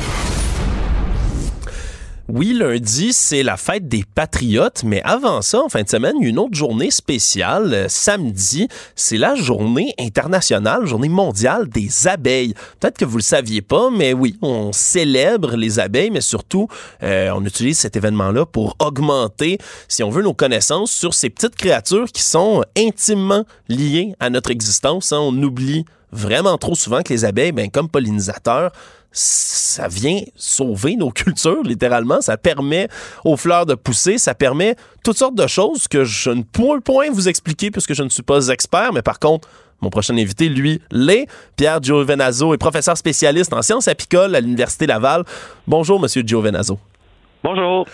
Oui, 2.31 2.53
lundi, 2.53 3.11
c'est 3.11 3.41
la 3.41 3.57
fête 3.57 3.87
des 3.87 4.03
patriotes, 4.03 4.83
mais 4.83 5.01
avant 5.01 5.41
ça, 5.41 5.63
en 5.63 5.67
fin 5.67 5.81
de 5.81 5.89
semaine, 5.89 6.13
une 6.21 6.37
autre 6.37 6.53
journée 6.53 6.91
spéciale. 6.91 7.73
Euh, 7.73 7.85
samedi, 7.89 8.67
c'est 8.95 9.17
la 9.17 9.33
journée 9.33 9.95
internationale, 9.97 10.85
journée 10.85 11.09
mondiale 11.09 11.67
des 11.67 12.07
abeilles. 12.07 12.53
Peut-être 12.79 12.99
que 12.99 13.05
vous 13.05 13.17
le 13.17 13.23
saviez 13.23 13.63
pas, 13.63 13.89
mais 13.89 14.13
oui, 14.13 14.37
on 14.43 14.71
célèbre 14.71 15.55
les 15.55 15.79
abeilles, 15.79 16.11
mais 16.11 16.21
surtout, 16.21 16.67
euh, 17.01 17.31
on 17.33 17.43
utilise 17.45 17.79
cet 17.79 17.95
événement-là 17.95 18.45
pour 18.45 18.75
augmenter, 18.77 19.57
si 19.87 20.03
on 20.03 20.11
veut, 20.11 20.21
nos 20.21 20.35
connaissances 20.35 20.91
sur 20.91 21.15
ces 21.15 21.31
petites 21.31 21.55
créatures 21.55 22.11
qui 22.11 22.21
sont 22.21 22.63
intimement 22.77 23.43
liées 23.69 24.13
à 24.19 24.29
notre 24.29 24.51
existence. 24.51 25.13
Hein. 25.13 25.19
On 25.19 25.35
oublie 25.41 25.83
vraiment 26.11 26.57
trop 26.57 26.75
souvent 26.75 27.01
que 27.01 27.13
les 27.13 27.25
abeilles, 27.25 27.51
ben, 27.51 27.69
comme 27.69 27.89
pollinisateurs, 27.89 28.71
ça 29.11 29.87
vient 29.87 30.21
sauver 30.35 30.95
nos 30.95 31.11
cultures, 31.11 31.63
littéralement. 31.63 32.21
Ça 32.21 32.37
permet 32.37 32.87
aux 33.25 33.37
fleurs 33.37 33.65
de 33.65 33.75
pousser, 33.75 34.17
ça 34.17 34.35
permet 34.35 34.75
toutes 35.03 35.17
sortes 35.17 35.35
de 35.35 35.47
choses 35.47 35.87
que 35.87 36.03
je 36.03 36.29
ne 36.29 36.43
pourrais 36.43 36.81
point 36.81 37.09
vous 37.11 37.27
expliquer 37.27 37.71
puisque 37.71 37.93
je 37.93 38.03
ne 38.03 38.09
suis 38.09 38.23
pas 38.23 38.49
expert, 38.49 38.93
mais 38.93 39.01
par 39.01 39.19
contre, 39.19 39.47
mon 39.81 39.89
prochain 39.89 40.17
invité, 40.17 40.49
lui, 40.49 40.81
l'est. 40.91 41.27
Pierre 41.55 41.81
Giovenazzo 41.81 42.53
est 42.53 42.57
professeur 42.57 42.97
spécialiste 42.97 43.53
en 43.53 43.61
sciences 43.61 43.87
apicoles 43.87 44.35
à 44.35 44.41
l'Université 44.41 44.85
Laval. 44.85 45.23
Bonjour, 45.67 45.99
Monsieur 46.01 46.21
Giovenazzo. 46.25 46.77
Bonjour. 47.41 47.85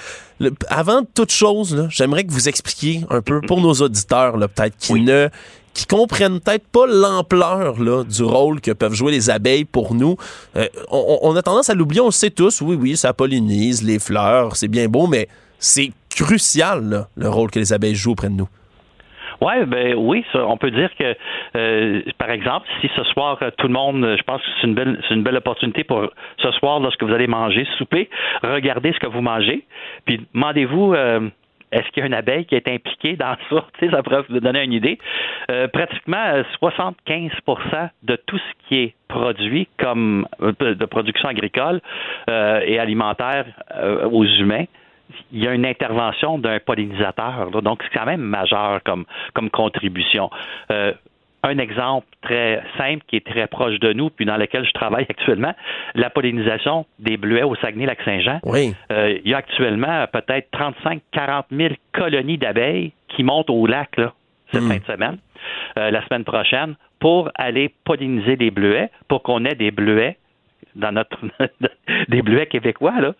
avant 0.69 1.03
toute 1.13 1.31
chose, 1.31 1.87
j'aimerais 1.89 2.23
que 2.23 2.31
vous 2.31 2.49
expliquiez 2.49 3.01
un 3.11 3.21
peu 3.21 3.41
pour 3.41 3.61
nos 3.61 3.73
auditeurs, 3.73 4.33
peut-être, 4.33 4.75
qui 4.77 4.93
ne 4.93 5.29
qui 5.75 5.85
comprennent 5.85 6.39
peut-être 6.39 6.67
pas 6.71 6.87
l'ampleur 6.87 7.75
du 8.05 8.23
rôle 8.23 8.61
que 8.61 8.71
peuvent 8.71 8.93
jouer 8.93 9.11
les 9.11 9.29
abeilles 9.29 9.65
pour 9.65 9.93
nous. 9.93 10.15
Euh, 10.55 10.65
on, 10.89 11.35
a 11.35 11.41
tendance 11.41 11.69
à 11.69 11.75
l'oublier, 11.75 12.01
on 12.01 12.05
le 12.05 12.11
sait 12.11 12.31
tous, 12.31 12.61
oui, 12.61 12.77
oui, 12.79 12.95
ça 12.95 13.13
pollinise 13.13 13.83
les 13.83 13.99
fleurs, 13.99 14.55
c'est 14.55 14.69
bien 14.69 14.87
beau, 14.87 15.07
mais 15.07 15.27
c'est 15.59 15.91
crucial 16.09 17.07
le 17.15 17.29
rôle 17.29 17.51
que 17.51 17.59
les 17.59 17.73
abeilles 17.73 17.95
jouent 17.95 18.13
auprès 18.13 18.29
de 18.29 18.35
nous. 18.35 18.47
Ouais, 19.41 19.65
ben 19.65 19.95
oui, 19.97 20.23
on 20.33 20.55
peut 20.55 20.71
dire 20.71 20.89
que, 20.97 21.13
euh, 21.57 22.01
par 22.17 22.29
exemple, 22.29 22.65
si 22.79 22.89
ce 22.95 23.03
soir 23.03 23.37
euh, 23.41 23.51
tout 23.57 23.67
le 23.67 23.73
monde, 23.73 24.15
je 24.17 24.23
pense 24.23 24.41
que 24.41 24.47
c'est 24.61 24.67
une 24.67 24.75
belle, 24.75 24.97
c'est 25.07 25.13
une 25.13 25.23
belle 25.23 25.35
opportunité 25.35 25.83
pour 25.83 26.09
ce 26.37 26.51
soir, 26.53 26.79
lorsque 26.79 27.03
vous 27.03 27.11
allez 27.11 27.27
manger, 27.27 27.67
souper, 27.77 28.09
regardez 28.43 28.93
ce 28.93 28.99
que 28.99 29.07
vous 29.07 29.21
mangez, 29.21 29.65
puis 30.05 30.25
demandez-vous 30.33 30.95
est-ce 31.75 31.89
qu'il 31.89 32.01
y 32.01 32.03
a 32.03 32.07
une 32.07 32.13
abeille 32.13 32.45
qui 32.45 32.55
est 32.55 32.67
impliquée 32.69 33.17
dans 33.17 33.35
ça? 33.49 33.65
ça 33.91 34.01
pourrait 34.01 34.23
vous 34.29 34.39
donner 34.39 34.63
une 34.63 34.73
idée. 34.73 34.97
Euh, 35.51 35.67
pratiquement 35.67 36.41
75% 36.61 37.29
euh, 37.49 37.87
de 38.03 38.15
tout 38.15 38.37
ce 38.37 38.67
qui 38.67 38.75
est 38.79 38.95
produit 39.09 39.67
comme 39.77 40.25
euh, 40.41 40.53
de 40.73 40.85
production 40.85 41.27
agricole 41.27 41.81
et 42.27 42.79
alimentaire 42.79 43.45
aux 44.11 44.25
humains, 44.25 44.65
il 45.31 45.43
y 45.43 45.47
a 45.47 45.53
une 45.53 45.65
intervention 45.65 46.39
d'un 46.39 46.59
pollinisateur. 46.59 47.51
donc, 47.61 47.83
c'est 47.83 47.97
quand 47.97 48.05
même 48.05 48.21
majeur 48.21 48.81
comme 48.83 49.49
contribution 49.51 50.29
un 51.45 51.57
exemple 51.59 52.07
très 52.21 52.61
simple 52.77 53.03
qui 53.07 53.17
est 53.17 53.25
très 53.25 53.47
proche 53.47 53.79
de 53.79 53.93
nous, 53.93 54.09
puis 54.09 54.25
dans 54.25 54.37
lequel 54.37 54.65
je 54.65 54.71
travaille 54.71 55.05
actuellement, 55.09 55.53
la 55.93 56.09
pollinisation 56.09 56.85
des 56.99 57.17
bleuets 57.17 57.43
au 57.43 57.55
Saguenay-Lac-Saint-Jean. 57.55 58.39
Oui. 58.43 58.75
Euh, 58.91 59.17
il 59.23 59.29
y 59.29 59.33
a 59.33 59.37
actuellement 59.37 60.05
peut-être 60.11 60.49
35-40 60.51 61.43
000 61.51 61.73
colonies 61.93 62.37
d'abeilles 62.37 62.93
qui 63.09 63.23
montent 63.23 63.49
au 63.49 63.65
lac 63.67 63.95
là, 63.97 64.13
cette 64.51 64.63
hmm. 64.63 64.69
fin 64.69 64.77
de 64.77 64.85
semaine, 64.85 65.17
euh, 65.77 65.91
la 65.91 66.05
semaine 66.05 66.23
prochaine, 66.23 66.75
pour 66.99 67.29
aller 67.35 67.73
polliniser 67.83 68.35
des 68.35 68.51
bleuets, 68.51 68.89
pour 69.07 69.21
qu'on 69.21 69.45
ait 69.45 69.55
des 69.55 69.71
bleuets 69.71 70.17
dans 70.75 70.91
notre 70.91 71.17
des 72.09 72.21
bleuets 72.21 72.47
québécois 72.47 72.93
là. 72.99 73.13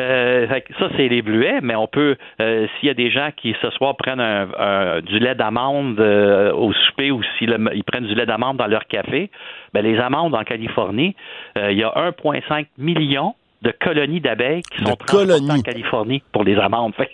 Euh, 0.00 0.46
ça 0.78 0.88
c'est 0.96 1.08
les 1.08 1.22
bleuets, 1.22 1.60
mais 1.62 1.74
on 1.74 1.86
peut 1.86 2.16
euh, 2.40 2.66
s'il 2.78 2.88
y 2.88 2.90
a 2.90 2.94
des 2.94 3.10
gens 3.10 3.30
qui 3.36 3.54
ce 3.60 3.70
soir 3.70 3.96
prennent 3.96 4.20
un, 4.20 5.00
du 5.00 5.18
lait 5.18 5.34
d'amande 5.34 6.00
euh, 6.00 6.52
au 6.52 6.72
souper 6.72 7.10
ou 7.10 7.22
s'ils 7.38 7.56
ils 7.74 7.84
prennent 7.84 8.06
du 8.06 8.14
lait 8.14 8.26
d'amande 8.26 8.56
dans 8.56 8.66
leur 8.66 8.86
café, 8.86 9.30
ben 9.74 9.82
les 9.82 9.98
amandes 9.98 10.34
en 10.34 10.44
Californie, 10.44 11.14
il 11.56 11.76
y 11.76 11.84
a 11.84 11.90
1,5 11.90 12.66
million 12.78 13.34
de 13.62 13.72
colonies 13.72 14.20
d'abeilles 14.20 14.62
qui 14.62 14.78
sont 14.78 14.96
transportées 14.96 15.50
en 15.50 15.60
Californie 15.60 16.22
pour 16.32 16.44
les 16.44 16.56
amandes. 16.56 16.94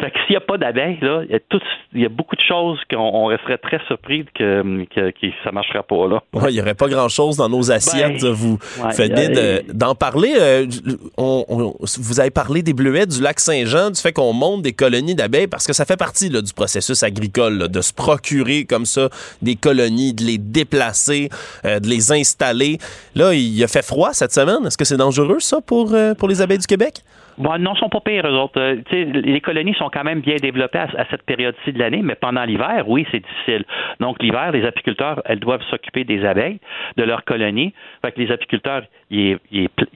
fait 0.00 0.10
que 0.10 0.18
s'il 0.26 0.30
n'y 0.30 0.36
a 0.36 0.40
pas 0.40 0.56
d'abeilles, 0.56 0.98
là, 1.02 1.22
il 1.28 1.32
y, 1.32 1.34
a 1.34 1.58
il 1.92 2.00
y 2.02 2.06
a 2.06 2.08
beaucoup 2.08 2.36
de 2.36 2.40
choses 2.40 2.78
qu'on 2.90 3.26
resterait 3.26 3.58
très 3.58 3.80
surpris 3.86 4.24
que, 4.34 4.84
que, 4.86 5.10
que 5.10 5.26
ça 5.44 5.50
ne 5.50 5.54
marcherait 5.54 5.82
pas. 5.82 6.08
Là. 6.08 6.22
il 6.48 6.54
n'y 6.54 6.60
aurait 6.60 6.74
pas 6.74 6.88
grand-chose 6.88 7.36
dans 7.36 7.48
nos 7.48 7.70
assiettes. 7.70 8.22
Ben, 8.22 8.30
vous 8.30 8.58
faites 8.92 9.12
bien 9.12 9.60
d'en 9.72 9.94
parler. 9.94 10.34
Euh, 10.38 10.66
on, 11.16 11.74
vous 11.98 12.20
avez 12.20 12.30
parlé 12.30 12.62
des 12.62 12.72
bleuets 12.72 13.06
du 13.06 13.20
lac 13.20 13.40
Saint-Jean, 13.40 13.90
du 13.90 14.00
fait 14.00 14.12
qu'on 14.12 14.32
monte 14.32 14.62
des 14.62 14.72
colonies 14.72 15.14
d'abeilles, 15.14 15.46
parce 15.46 15.66
que 15.66 15.72
ça 15.72 15.84
fait 15.84 15.96
partie 15.96 16.28
là, 16.28 16.40
du 16.42 16.52
processus 16.52 17.02
agricole, 17.02 17.68
de 17.68 17.80
se 17.80 17.92
procurer 17.92 18.64
comme 18.64 18.86
ça 18.86 19.08
des 19.42 19.56
colonies, 19.56 20.14
de 20.14 20.24
les 20.24 20.38
déplacer, 20.38 21.28
euh, 21.64 21.80
de 21.80 21.88
les 21.88 22.12
installer. 22.12 22.78
Là, 23.14 23.34
il 23.34 23.62
a 23.62 23.68
fait 23.68 23.84
froid 23.84 24.12
cette 24.12 24.32
semaine. 24.32 24.66
Est-ce 24.66 24.78
que 24.78 24.84
c'est 24.84 24.96
dangereux, 24.96 25.40
ça? 25.40 25.56
pour, 25.66 25.94
euh, 25.94 26.14
pour 26.14 26.28
les 26.28 26.40
abeilles 26.40 26.58
du 26.58 26.66
Québec? 26.66 27.02
Bon, 27.38 27.58
non, 27.58 27.74
ils 27.74 27.78
sont 27.78 27.88
pas 27.88 28.00
pires, 28.00 28.26
eux 28.26 28.36
autres. 28.36 28.60
Euh, 28.60 28.76
les 28.92 29.40
colonies 29.40 29.74
sont 29.74 29.90
quand 29.90 30.04
même 30.04 30.20
bien 30.20 30.36
développées 30.36 30.78
à, 30.78 31.04
cette 31.10 31.22
période-ci 31.22 31.72
de 31.72 31.78
l'année, 31.78 32.00
mais 32.02 32.14
pendant 32.14 32.44
l'hiver, 32.44 32.84
oui, 32.86 33.06
c'est 33.10 33.20
difficile. 33.20 33.64
Donc, 34.00 34.22
l'hiver, 34.22 34.52
les 34.52 34.64
apiculteurs, 34.64 35.20
elles 35.26 35.40
doivent 35.40 35.62
s'occuper 35.70 36.04
des 36.04 36.24
abeilles, 36.24 36.58
de 36.96 37.02
leurs 37.02 37.24
colonies. 37.24 37.74
Fait 38.02 38.12
que 38.12 38.20
les 38.20 38.32
apiculteurs, 38.32 38.82
ils, 39.10 39.38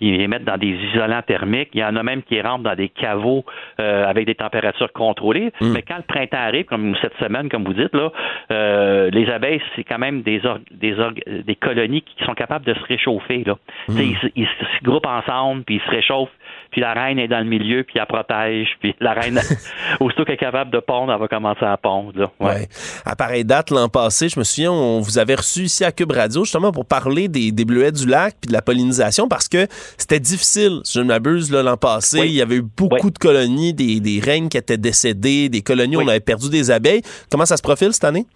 les 0.01 0.29
mettent 0.29 0.45
dans 0.45 0.59
des 0.59 0.77
isolants 0.93 1.23
thermiques. 1.23 1.71
Il 1.75 1.81
y 1.81 1.85
en 1.85 1.97
a 1.97 2.03
même 2.03 2.23
qui 2.23 2.41
rentrent 2.41 2.65
dans 2.65 2.75
des 2.75 2.89
caveaux 2.89 3.45
euh, 3.81 4.07
avec 4.07 4.27
des 4.27 4.35
températures 4.35 4.93
contrôlées. 4.93 5.53
Hmm. 5.61 5.73
Mais 5.73 5.83
quand 5.83 5.97
le 5.97 6.03
printemps 6.03 6.39
arrive, 6.39 6.67
comme 6.67 6.95
cette 7.01 7.17
semaine, 7.19 7.49
comme 7.49 7.65
vous 7.65 7.75
dites, 7.75 7.95
là, 7.95 8.11
euh, 8.53 9.11
les 9.11 9.29
abeilles, 9.31 9.63
c'est 9.77 9.85
quand 9.85 9.99
même 9.99 10.23
des, 10.23 10.43
des, 10.71 10.95
des 11.43 11.55
colonies 11.55 12.03
qui 12.03 12.25
sont 12.25 12.35
capables 12.35 12.65
de 12.67 12.75
se 12.75 12.85
réchauffer. 12.85 13.45
Là. 13.45 13.57
Hmm. 13.89 13.99
Ils, 13.99 14.33
ils, 14.37 14.47
se 14.47 14.85
groupent 14.85 15.07
ensemble, 15.07 15.65
puis 15.65 15.77
ils 15.77 15.83
se 15.83 15.91
réchauffent 15.91 16.31
puis 16.71 16.81
la 16.81 16.93
reine 16.93 17.19
est 17.19 17.29
dans 17.29 17.39
le 17.39 17.45
milieu, 17.45 17.85
puis 17.85 17.99
elle 17.99 18.07
protège, 18.07 18.69
puis 18.81 18.95
la 19.01 19.13
reine, 19.13 19.41
aussitôt 20.01 20.25
qu'elle 20.25 20.35
est 20.35 20.39
capable 20.39 20.71
de 20.71 20.79
pondre, 20.79 21.13
elle 21.13 21.21
va 21.21 21.29
commencer 21.29 21.65
à 21.65 21.77
pondre. 21.77 22.13
Là. 22.19 22.31
Ouais. 22.41 22.69
À 23.05 23.17
pareille 23.17 23.45
date, 23.45 23.71
l'an 23.71 23.89
passé, 23.89 24.29
je 24.29 24.39
me 24.39 24.45
souviens, 24.45 24.73
on 24.73 25.01
vous 25.01 25.19
avait 25.19 25.35
reçu 25.35 25.63
ici 25.63 25.85
à 25.85 25.93
Cube 25.93 26.13
Radio, 26.13 26.45
justement, 26.45 26.73
pour 26.73 26.87
parler 26.87 27.29
des, 27.29 27.53
des 27.53 27.65
bleuets 27.65 27.93
du 27.93 28.07
lac, 28.07 28.37
puis 28.41 28.49
de 28.49 28.53
la 28.53 28.63
pollinisation, 28.63 29.29
parce 29.29 29.49
que 29.49 29.67
c'était 29.99 30.21
difficile, 30.21 30.81
si 30.85 30.99
je 30.99 31.03
ne 31.03 31.09
m'abuse, 31.09 31.51
l'an 31.53 31.77
passé. 31.77 32.21
Il 32.25 32.33
y 32.33 32.43
avait 32.43 32.57
eu 32.57 32.63
beaucoup 32.63 33.11
de 33.11 33.19
colonies, 33.19 33.75
des, 33.75 34.01
des 34.01 34.21
reines 34.21 34.49
qui 34.49 34.57
étaient 34.57 34.79
décédées, 34.79 35.49
des 35.49 35.63
colonies 35.63 35.97
où 35.97 36.01
on 36.01 36.09
avait 36.09 36.21
perdu 36.21 36.51
des 36.51 36.71
abeilles. 36.71 37.03
Comment 37.31 37.47
ça 37.47 37.57
se 37.57 37.63
profile 37.63 37.93
cette 37.93 38.05
année? 38.05 38.27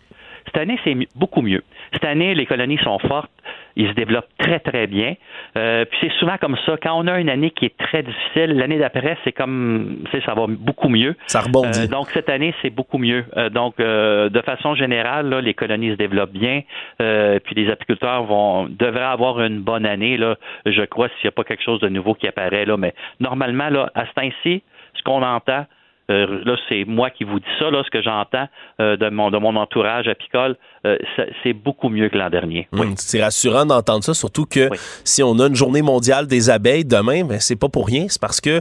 Cette 0.46 0.58
année, 0.58 0.78
c'est 0.84 0.96
beaucoup 1.16 1.42
mieux. 1.42 1.62
Cette 1.92 2.04
année, 2.04 2.34
les 2.34 2.46
colonies 2.46 2.78
sont 2.78 2.98
fortes 2.98 3.30
il 3.76 3.88
se 3.88 3.94
développe 3.94 4.26
très, 4.38 4.60
très 4.60 4.86
bien. 4.86 5.14
Euh, 5.56 5.84
puis 5.84 5.98
c'est 6.00 6.12
souvent 6.18 6.36
comme 6.40 6.56
ça. 6.64 6.76
Quand 6.80 6.96
on 6.96 7.06
a 7.06 7.18
une 7.18 7.28
année 7.28 7.50
qui 7.50 7.66
est 7.66 7.76
très 7.76 8.02
difficile, 8.02 8.56
l'année 8.56 8.78
d'après, 8.78 9.16
c'est 9.24 9.32
comme, 9.32 10.04
ça 10.24 10.34
va 10.34 10.46
beaucoup 10.48 10.88
mieux. 10.88 11.16
Ça 11.26 11.40
rebondit. 11.40 11.80
Euh, 11.80 11.86
donc 11.86 12.10
cette 12.10 12.28
année, 12.28 12.54
c'est 12.62 12.70
beaucoup 12.70 12.98
mieux. 12.98 13.24
Euh, 13.36 13.50
donc 13.50 13.78
de 13.78 14.42
façon 14.42 14.74
générale, 14.74 15.28
là, 15.28 15.40
les 15.40 15.54
colonies 15.54 15.90
se 15.90 15.96
développent 15.96 16.32
bien. 16.32 16.62
puis 16.98 17.54
les 17.54 17.70
apiculteurs 17.70 18.24
vont 18.24 18.66
devraient 18.68 19.02
avoir 19.02 19.40
une 19.40 19.60
bonne 19.60 19.86
année. 19.86 20.16
Là, 20.16 20.36
je 20.66 20.82
crois 20.82 21.08
s'il 21.08 21.24
n'y 21.24 21.28
a 21.28 21.32
pas 21.32 21.44
quelque 21.44 21.62
chose 21.62 21.80
de 21.80 21.88
nouveau 21.88 22.14
qui 22.14 22.28
apparaît 22.28 22.64
là. 22.64 22.76
Mais 22.76 22.94
normalement, 23.20 23.68
là, 23.68 23.90
à 23.94 24.06
ce 24.06 24.12
temps-ci, 24.12 24.62
ce 24.94 25.02
qu'on 25.02 25.22
entend, 25.22 25.66
euh, 26.10 26.42
là, 26.44 26.56
c'est 26.68 26.84
moi 26.84 27.08
qui 27.08 27.24
vous 27.24 27.40
dis 27.40 27.46
ça, 27.58 27.70
là, 27.70 27.82
ce 27.82 27.90
que 27.90 28.02
j'entends 28.02 28.46
euh, 28.80 28.96
de, 28.96 29.08
mon, 29.08 29.30
de 29.30 29.38
mon 29.38 29.56
entourage 29.56 30.06
apicole, 30.06 30.56
euh, 30.84 30.98
c'est 31.42 31.54
beaucoup 31.54 31.88
mieux 31.88 32.10
que 32.10 32.18
l'an 32.18 32.28
dernier. 32.28 32.68
Oui. 32.72 32.88
C'est 32.96 33.22
rassurant 33.22 33.64
d'entendre 33.64 34.04
ça, 34.04 34.12
surtout 34.12 34.44
que 34.44 34.68
si 35.02 35.22
on 35.22 35.38
a 35.38 35.46
une 35.46 35.54
journée 35.54 35.80
mondiale 35.80 36.26
des 36.26 36.50
abeilles 36.50 36.84
demain, 36.84 37.24
ben, 37.24 37.40
c'est 37.40 37.58
pas 37.58 37.70
pour 37.70 37.86
rien, 37.86 38.06
c'est 38.08 38.20
parce 38.20 38.40
que 38.40 38.60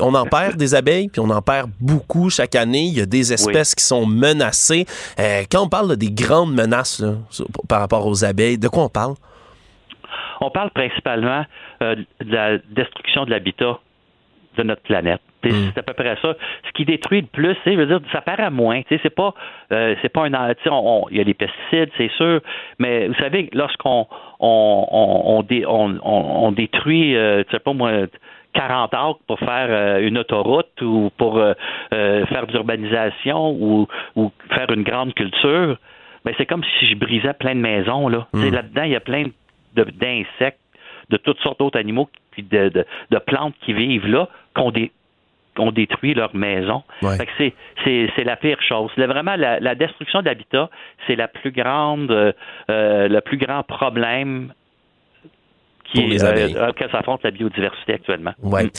on 0.00 0.14
en 0.14 0.26
perd 0.26 0.56
des 0.56 0.76
abeilles, 0.76 1.08
puis 1.08 1.20
on 1.20 1.30
en 1.30 1.42
perd 1.42 1.70
beaucoup 1.80 2.30
chaque 2.30 2.54
année. 2.54 2.84
Il 2.84 2.96
y 2.96 3.00
a 3.00 3.06
des 3.06 3.32
espèces 3.32 3.74
qui 3.74 3.84
sont 3.84 4.06
menacées. 4.06 4.86
quand 5.50 5.62
on 5.64 5.68
parle 5.68 5.96
des 5.96 6.10
grandes 6.10 6.54
menaces 6.54 7.02
par 7.68 7.80
rapport 7.80 8.06
aux 8.06 8.24
abeilles, 8.24 8.58
de 8.58 8.68
quoi 8.68 8.84
on 8.84 8.88
parle? 8.88 9.14
On 10.40 10.50
parle 10.50 10.70
principalement 10.70 11.44
de 11.80 12.06
la 12.20 12.58
destruction 12.58 13.24
de 13.24 13.30
l'habitat 13.30 13.80
de 14.56 14.62
notre 14.62 14.82
planète. 14.82 15.20
C'est 15.44 15.52
Mm. 15.52 15.70
c'est 15.74 15.78
à 15.78 15.82
peu 15.84 15.92
près 15.92 16.16
ça. 16.20 16.34
Ce 16.66 16.72
qui 16.72 16.84
détruit 16.84 17.20
le 17.20 17.26
plus, 17.28 17.54
c'est, 17.62 17.72
je 17.74 17.78
veux 17.78 17.86
dire, 17.86 18.00
ça 18.12 18.20
paraît 18.22 18.50
moins. 18.50 18.82
Tu 18.82 18.88
sais, 18.96 19.00
c'est 19.02 19.14
pas, 19.14 19.32
euh, 19.72 19.94
c'est 20.02 20.08
pas 20.08 20.22
un, 20.24 20.32
il 21.10 21.16
y 21.16 21.20
a 21.20 21.24
les 21.24 21.34
pesticides, 21.34 21.90
c'est 21.96 22.10
sûr, 22.12 22.40
mais 22.78 23.06
vous 23.08 23.14
savez, 23.14 23.48
lorsqu'on 23.52 24.06
on, 24.40 24.86
on, 24.90 25.22
on, 25.38 25.42
dé- 25.42 25.64
on, 25.66 25.98
on- 26.02 26.52
détruit, 26.52 27.16
euh, 27.16 27.44
tu 27.44 27.50
sais 27.52 27.58
pas 27.60 27.72
moi, 27.72 27.90
40 28.54 28.94
acres 28.94 29.18
pour 29.26 29.38
faire 29.38 29.66
euh, 29.68 30.06
une 30.06 30.16
autoroute 30.18 30.80
ou 30.82 31.10
pour 31.16 31.38
euh, 31.38 31.52
euh, 31.92 32.24
faire 32.26 32.46
de 32.46 32.52
l'urbanisation 32.52 33.50
ou, 33.50 33.86
ou 34.16 34.30
faire 34.50 34.70
une 34.70 34.82
grande 34.84 35.12
culture, 35.14 35.76
ben 36.24 36.34
c'est 36.38 36.46
comme 36.46 36.62
si 36.78 36.86
je 36.86 36.94
brisais 36.96 37.32
plein 37.34 37.54
de 37.54 37.60
maisons 37.60 38.08
là. 38.08 38.26
Sais, 38.34 38.50
Là-dedans, 38.50 38.82
il 38.84 38.92
y 38.92 38.96
a 38.96 39.00
plein 39.00 39.24
de- 39.74 39.84
d'insectes, 39.84 40.58
de 41.10 41.16
toutes 41.16 41.38
sortes 41.40 41.58
d'autres 41.58 41.78
animaux, 41.78 42.08
puis 42.30 42.42
de, 42.42 42.68
de, 42.68 42.86
de 43.10 43.18
plantes 43.18 43.54
qui 43.62 43.72
vivent 43.72 44.06
là, 44.06 44.28
qu'on 44.54 44.70
dé- 44.70 44.92
qu'on 45.56 45.72
détruit 45.72 46.14
leur 46.14 46.34
maison. 46.34 46.82
Ouais. 47.02 47.16
C'est, 47.38 47.54
c'est, 47.84 48.10
c'est 48.16 48.24
la 48.24 48.36
pire 48.36 48.60
chose. 48.62 48.90
Là, 48.96 49.06
vraiment, 49.06 49.36
la, 49.36 49.60
la 49.60 49.74
destruction 49.74 50.22
d'habitat, 50.22 50.70
c'est 51.06 51.16
la 51.16 51.28
plus 51.28 51.52
grande, 51.52 52.10
euh, 52.10 52.32
euh, 52.70 53.08
le 53.08 53.20
plus 53.20 53.38
grand 53.38 53.62
problème 53.62 54.52
qui 55.94 56.00
Pour 56.00 56.10
les 56.10 56.24
euh, 56.24 56.28
abeilles. 56.28 56.56
s'affronte 56.90 57.22
la 57.22 57.30
biodiversité 57.30 57.94
actuellement. 57.94 58.32
Ouais. 58.42 58.70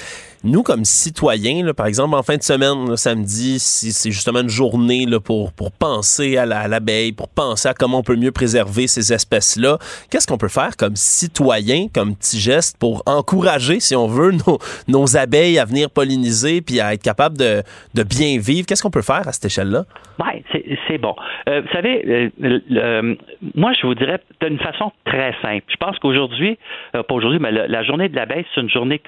Nous, 0.44 0.62
comme 0.62 0.86
citoyens, 0.86 1.66
là, 1.66 1.74
par 1.74 1.88
exemple, 1.88 2.14
en 2.16 2.22
fin 2.22 2.38
de 2.38 2.44
semaine, 2.44 2.90
là, 2.90 2.98
samedi, 2.98 3.58
si 3.60 3.92
c'est 3.92 4.12
justement 4.12 4.42
une 4.42 4.50
journée 4.50 5.06
là, 5.08 5.20
pour, 5.20 5.52
pour 5.54 5.72
penser 5.72 6.38
à 6.38 6.46
la- 6.46 6.68
l'abeille, 6.68 7.14
pour 7.14 7.30
penser 7.30 7.68
à 7.70 7.74
comment 7.74 8.00
on 8.00 8.04
peut 8.04 8.16
mieux 8.16 8.32
préserver 8.32 8.86
ces 8.88 9.12
espèces-là, 9.12 9.80
qu'est-ce 10.12 10.28
qu'on 10.28 10.38
peut 10.38 10.48
faire 10.50 10.78
comme 10.78 10.96
citoyen, 10.96 11.88
comme 11.94 12.16
petit 12.16 12.40
geste 12.40 12.78
pour 12.78 13.02
encourager, 13.08 13.80
si 13.80 13.96
on 13.96 14.08
veut, 14.08 14.32
nos, 14.48 14.60
nos 14.88 15.18
abeilles 15.18 15.58
à 15.58 15.66
venir 15.66 15.90
polliniser 15.90 16.62
puis 16.62 16.80
à 16.80 16.94
être 16.94 17.02
capable 17.04 17.38
de, 17.38 17.64
de 17.96 18.04
bien 18.04 18.38
vivre? 18.40 18.68
Qu'est-ce 18.68 18.84
qu'on 18.84 18.92
peut 18.92 19.02
faire 19.02 19.28
à 19.28 19.32
cette 19.32 19.46
échelle-là? 19.46 19.86
Ouais, 20.20 20.44
c'est, 20.88 20.98
bon. 20.98 21.14
Euh, 21.50 21.62
vous 21.62 21.68
savez, 21.74 22.32
euh, 22.44 23.16
moi, 23.56 23.74
je 23.74 23.86
vous 23.86 23.96
dirais 23.96 24.20
d'une 24.42 24.60
façon 24.60 24.92
très 25.06 25.34
simple. 25.42 25.66
Je 25.70 25.76
pense 25.78 25.98
qu'aujourd'hui, 26.00 26.58
euh, 26.96 27.04
pas 27.06 27.16
aujourd'hui, 27.16 27.40
mais 27.40 27.52
le- 27.52 27.66
la 27.68 27.84
journée 27.84 28.10
de 28.10 28.16
l'abeille, 28.16 28.46
c'est 28.54 28.62
une 28.62 28.70
journée 28.70 29.02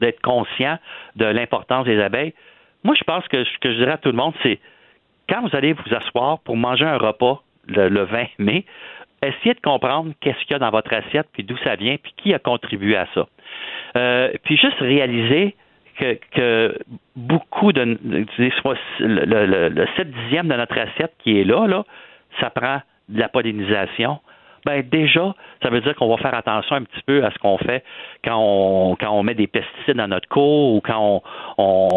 d'être 0.00 0.20
conscient 0.22 0.78
de 1.16 1.24
l'importance 1.26 1.84
des 1.86 2.00
abeilles. 2.00 2.34
Moi, 2.84 2.94
je 2.98 3.04
pense 3.04 3.26
que 3.28 3.44
ce 3.44 3.58
que 3.58 3.70
je 3.72 3.76
dirais 3.78 3.92
à 3.92 3.98
tout 3.98 4.10
le 4.10 4.16
monde, 4.16 4.34
c'est 4.42 4.58
quand 5.28 5.42
vous 5.42 5.54
allez 5.56 5.72
vous 5.74 5.94
asseoir 5.94 6.40
pour 6.40 6.56
manger 6.56 6.84
un 6.84 6.96
repas 6.98 7.42
le, 7.68 7.88
le 7.88 8.02
20 8.02 8.24
mai, 8.38 8.64
essayez 9.22 9.54
de 9.54 9.60
comprendre 9.60 10.12
qu'est-ce 10.20 10.38
qu'il 10.40 10.52
y 10.52 10.54
a 10.54 10.58
dans 10.58 10.70
votre 10.70 10.92
assiette, 10.92 11.28
puis 11.32 11.44
d'où 11.44 11.56
ça 11.58 11.76
vient, 11.76 11.96
puis 12.02 12.12
qui 12.16 12.34
a 12.34 12.38
contribué 12.38 12.96
à 12.96 13.06
ça. 13.14 13.26
Euh, 13.96 14.32
puis 14.44 14.56
juste 14.56 14.78
réaliser 14.80 15.54
que, 16.32 16.78
beaucoup 17.14 17.72
de, 17.72 17.82
le, 17.82 19.24
le, 19.26 19.68
le 19.68 19.86
7 19.96 20.10
dixième 20.10 20.48
de 20.48 20.54
notre 20.54 20.78
assiette 20.78 21.12
qui 21.18 21.38
est 21.38 21.44
là, 21.44 21.66
là, 21.66 21.84
ça 22.40 22.48
prend 22.48 22.80
de 23.10 23.20
la 23.20 23.28
pollinisation. 23.28 24.18
Ben 24.66 24.82
déjà, 24.88 25.34
ça 25.62 25.70
veut 25.70 25.80
dire 25.80 25.94
qu'on 25.94 26.08
va 26.08 26.16
faire 26.18 26.34
attention 26.34 26.76
un 26.76 26.82
petit 26.84 27.02
peu 27.06 27.24
à 27.24 27.30
ce 27.30 27.38
qu'on 27.38 27.58
fait 27.58 27.82
quand 28.24 28.36
on 28.38 28.96
quand 28.96 29.10
on 29.12 29.22
met 29.22 29.34
des 29.34 29.46
pesticides 29.46 29.96
dans 29.96 30.08
notre 30.08 30.28
cour 30.28 30.74
ou 30.74 30.80
quand 30.80 31.22
on, 31.58 31.88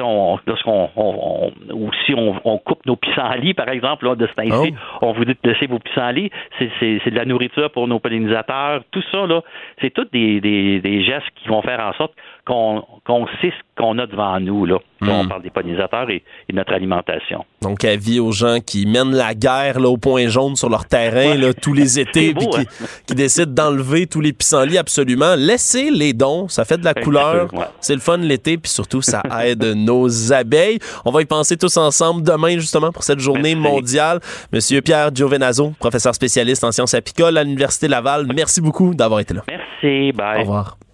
on, 0.00 0.38
lorsqu'on 0.46 0.90
on, 0.96 1.52
on- 1.68 1.74
ou 1.74 1.90
si 2.06 2.14
on, 2.14 2.58
coupe 2.58 2.84
nos 2.86 2.96
pissenlits, 2.96 3.54
par 3.54 3.68
exemple, 3.68 4.04
là, 4.06 4.14
de 4.14 4.26
ce 4.26 4.32
temps-ci, 4.32 4.74
on 5.02 5.12
vous 5.12 5.24
dit 5.24 5.36
de 5.42 5.50
laisser 5.50 5.66
vos 5.66 5.78
pissenlits, 5.78 6.30
c'est, 6.58 6.70
c'est, 6.80 7.00
c'est 7.04 7.10
de 7.10 7.16
la 7.16 7.24
nourriture 7.24 7.70
pour 7.70 7.86
nos 7.88 7.98
pollinisateurs, 7.98 8.82
tout 8.90 9.02
ça, 9.12 9.26
là, 9.26 9.42
c'est 9.80 9.90
tous 9.90 10.06
des, 10.12 10.40
des, 10.40 10.80
des 10.80 11.02
gestes 11.04 11.26
qui 11.36 11.48
vont 11.48 11.62
faire 11.62 11.80
en 11.80 11.92
sorte 11.94 12.12
qu'on, 12.48 13.26
sait 13.40 13.50
ce 13.50 13.82
qu'on 13.82 13.98
a 13.98 14.06
devant 14.06 14.40
nous, 14.40 14.64
là. 14.64 14.78
Quand 15.00 15.20
on 15.20 15.28
parle 15.28 15.42
des 15.42 15.50
pollinisateurs 15.50 16.10
et, 16.10 16.24
et 16.48 16.52
de 16.52 16.56
notre 16.56 16.72
alimentation. 16.72 17.44
Donc, 17.62 17.84
avis 17.84 18.18
aux 18.18 18.32
gens 18.32 18.58
qui 18.58 18.84
mènent 18.84 19.14
la 19.14 19.32
guerre 19.32 19.78
là, 19.78 19.88
au 19.88 19.96
point 19.96 20.26
jaune 20.26 20.56
sur 20.56 20.68
leur 20.68 20.86
terrain 20.86 21.36
là, 21.36 21.54
tous 21.54 21.72
les 21.72 22.00
étés, 22.00 22.34
beau, 22.34 22.50
puis 22.50 22.62
hein? 22.62 22.86
qui 23.06 23.14
décident 23.14 23.52
d'enlever 23.52 24.08
tous 24.08 24.20
les 24.20 24.32
pissenlits 24.32 24.76
absolument. 24.76 25.36
Laissez 25.36 25.92
les 25.92 26.14
dons, 26.14 26.48
ça 26.48 26.64
fait 26.64 26.78
de 26.78 26.84
la 26.84 26.94
couleur, 26.94 27.54
ouais. 27.54 27.66
c'est 27.80 27.94
le 27.94 28.00
fun 28.00 28.16
l'été, 28.16 28.58
puis 28.58 28.72
surtout, 28.72 29.00
ça 29.00 29.22
aide 29.44 29.62
nos 29.76 30.32
abeilles. 30.32 30.80
On 31.04 31.12
va 31.12 31.22
y 31.22 31.26
penser 31.26 31.56
tous 31.56 31.76
ensemble 31.76 32.24
demain, 32.24 32.54
justement, 32.54 32.90
pour 32.90 33.04
cette 33.04 33.20
journée 33.20 33.54
Merci. 33.54 33.72
mondiale. 33.72 34.20
Monsieur 34.52 34.80
Pierre 34.80 35.14
Giovenazzo, 35.14 35.74
professeur 35.78 36.14
spécialiste 36.14 36.64
en 36.64 36.72
sciences 36.72 36.94
apicoles 36.94 37.38
à 37.38 37.44
l'Université 37.44 37.86
Laval, 37.86 38.26
merci 38.34 38.60
beaucoup 38.60 38.94
d'avoir 38.94 39.20
été 39.20 39.34
là. 39.34 39.42
Merci, 39.48 40.10
bye. 40.12 40.38
Au 40.38 40.40
revoir. 40.40 40.87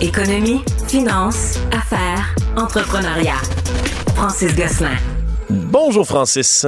Économie, 0.00 0.60
finance, 0.86 1.58
affaires, 1.72 2.32
entrepreneuriat. 2.56 3.42
Francis 4.14 4.54
Gosselin. 4.54 4.96
Bonjour, 5.50 6.06
Francis. 6.06 6.64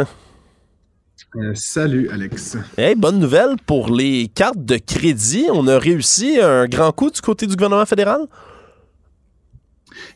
Euh, 1.36 1.54
salut, 1.54 2.10
Alex. 2.12 2.56
Hey, 2.76 2.96
bonne 2.96 3.20
nouvelle 3.20 3.54
pour 3.66 3.88
les 3.88 4.26
cartes 4.26 4.64
de 4.64 4.78
crédit. 4.78 5.46
On 5.52 5.68
a 5.68 5.78
réussi 5.78 6.40
un 6.40 6.66
grand 6.66 6.90
coup 6.90 7.08
du 7.08 7.20
côté 7.20 7.46
du 7.46 7.54
gouvernement 7.54 7.86
fédéral? 7.86 8.26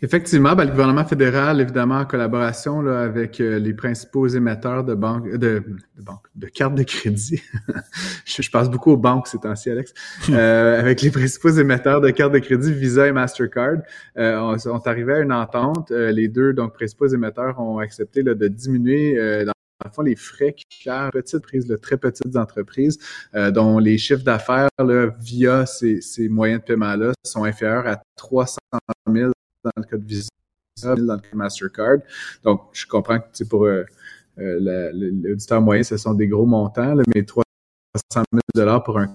Effectivement, 0.02 0.54
ben, 0.54 0.64
le 0.64 0.70
gouvernement 0.70 1.04
fédéral, 1.04 1.60
évidemment, 1.60 1.98
en 1.98 2.04
collaboration 2.04 2.82
là, 2.82 3.02
avec 3.02 3.40
euh, 3.40 3.58
les 3.58 3.74
principaux 3.74 4.26
émetteurs 4.26 4.84
de 4.84 4.94
banques, 4.94 5.30
de, 5.30 5.62
de, 5.96 6.02
banques, 6.02 6.26
de 6.34 6.46
cartes 6.46 6.74
de 6.74 6.82
crédit. 6.82 7.42
je, 8.24 8.42
je 8.42 8.50
passe 8.50 8.70
beaucoup 8.70 8.92
aux 8.92 8.96
banques 8.96 9.28
ces 9.28 9.38
temps-ci, 9.38 9.70
Alex. 9.70 9.92
Euh, 10.34 10.80
avec 10.80 11.00
les 11.02 11.10
principaux 11.10 11.50
émetteurs 11.50 12.00
de 12.00 12.10
cartes 12.10 12.32
de 12.32 12.38
crédit, 12.38 12.72
Visa 12.72 13.06
et 13.06 13.12
Mastercard, 13.12 13.76
euh, 14.18 14.36
on, 14.38 14.56
on 14.68 14.78
est 14.78 14.88
arrivé 14.88 15.12
à 15.14 15.20
une 15.20 15.32
entente. 15.32 15.90
Les 15.90 16.28
deux 16.28 16.52
donc 16.52 16.74
principaux 16.74 17.06
émetteurs 17.06 17.60
ont 17.60 17.78
accepté 17.78 18.22
là, 18.22 18.34
de 18.34 18.48
diminuer 18.48 19.44
dans 19.44 19.54
dans 19.80 19.90
le 19.90 19.94
fond, 19.94 20.02
les 20.02 20.16
frais 20.16 20.52
qui 20.52 20.64
chargent 20.70 21.12
petites 21.12 21.40
prises, 21.40 21.68
là, 21.68 21.76
très 21.76 21.96
petites 21.96 22.36
entreprises, 22.36 22.98
euh, 23.34 23.50
dont 23.50 23.78
les 23.78 23.98
chiffres 23.98 24.22
d'affaires 24.22 24.68
via 25.18 25.66
ces, 25.66 26.00
ces 26.00 26.28
moyens 26.28 26.60
de 26.60 26.64
paiement-là 26.66 27.12
sont 27.24 27.44
inférieurs 27.44 27.86
à 27.86 28.00
300 28.16 28.58
000 29.10 29.32
dans 29.64 29.70
le 29.76 29.84
cas 29.84 29.96
de 29.96 30.04
Visa, 30.04 30.28
000 30.78 30.96
dans 31.06 31.14
le 31.14 31.20
cas 31.20 31.28
Mastercard. 31.34 31.98
Donc, 32.42 32.62
je 32.72 32.86
comprends 32.86 33.18
que 33.18 33.26
tu 33.32 33.46
pour 33.46 33.64
euh, 33.64 33.84
euh, 34.38 34.90
l'auditeur 34.92 35.60
moyen, 35.60 35.82
ce 35.82 35.96
sont 35.96 36.14
des 36.14 36.28
gros 36.28 36.46
montants, 36.46 36.94
là, 36.94 37.02
mais 37.14 37.24
300 37.24 37.44
000 38.14 38.24
dollars 38.54 38.82
pour 38.82 38.98
un 38.98 39.08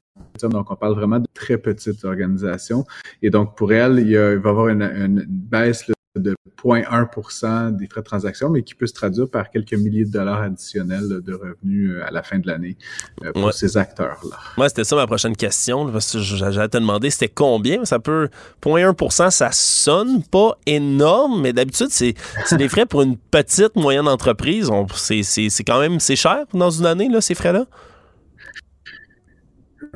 donc 0.43 0.71
on 0.71 0.75
parle 0.77 0.93
vraiment 0.95 1.19
de 1.19 1.27
très 1.33 1.57
petites 1.57 2.05
organisations. 2.05 2.85
Et 3.21 3.29
donc, 3.29 3.57
pour 3.57 3.73
elle, 3.73 3.99
il, 3.99 4.09
y 4.09 4.17
a- 4.17 4.37
va 4.37 4.49
y 4.49 4.51
avoir 4.51 4.67
une, 4.69 5.25
baisse 5.27 5.91
de 6.19 6.35
0,1% 6.63 7.75
des 7.75 7.87
frais 7.87 8.01
de 8.01 8.05
transaction, 8.05 8.49
mais 8.49 8.63
qui 8.63 8.75
peut 8.75 8.87
se 8.87 8.93
traduire 8.93 9.29
par 9.29 9.49
quelques 9.49 9.73
milliers 9.73 10.05
de 10.05 10.11
dollars 10.11 10.41
additionnels 10.41 11.21
de 11.23 11.33
revenus 11.33 11.91
euh, 11.91 12.05
à 12.05 12.11
la 12.11 12.23
fin 12.23 12.39
de 12.39 12.47
l'année 12.47 12.77
euh, 13.23 13.31
pour 13.33 13.45
Ouais. 13.45 13.51
ces 13.51 13.77
acteurs-là. 13.77 14.37
Moi, 14.57 14.69
c'était 14.69 14.83
ça 14.83 14.95
ma 14.95 15.07
prochaine 15.07 15.35
question. 15.35 15.91
j'allais 15.99 16.67
te 16.69 16.77
demander 16.77 17.09
c'était 17.09 17.29
combien? 17.29 17.85
Ça 17.85 17.99
peut. 17.99 18.29
0,1% 18.63 19.29
ça 19.31 19.49
sonne 19.51 20.23
pas 20.23 20.57
énorme, 20.65 21.41
mais 21.41 21.53
d'habitude, 21.53 21.87
c'est 21.89 22.15
des 22.57 22.69
frais 22.69 22.85
pour 22.85 23.01
une 23.01 23.17
petite, 23.17 23.75
moyenne 23.75 24.07
entreprise. 24.07 24.69
C'est 24.93 25.63
quand 25.65 25.79
même 25.79 25.99
c'est 25.99 26.15
cher 26.15 26.45
dans 26.53 26.69
une 26.71 26.85
année, 26.85 27.09
là, 27.09 27.21
ces 27.21 27.35
frais-là? 27.35 27.65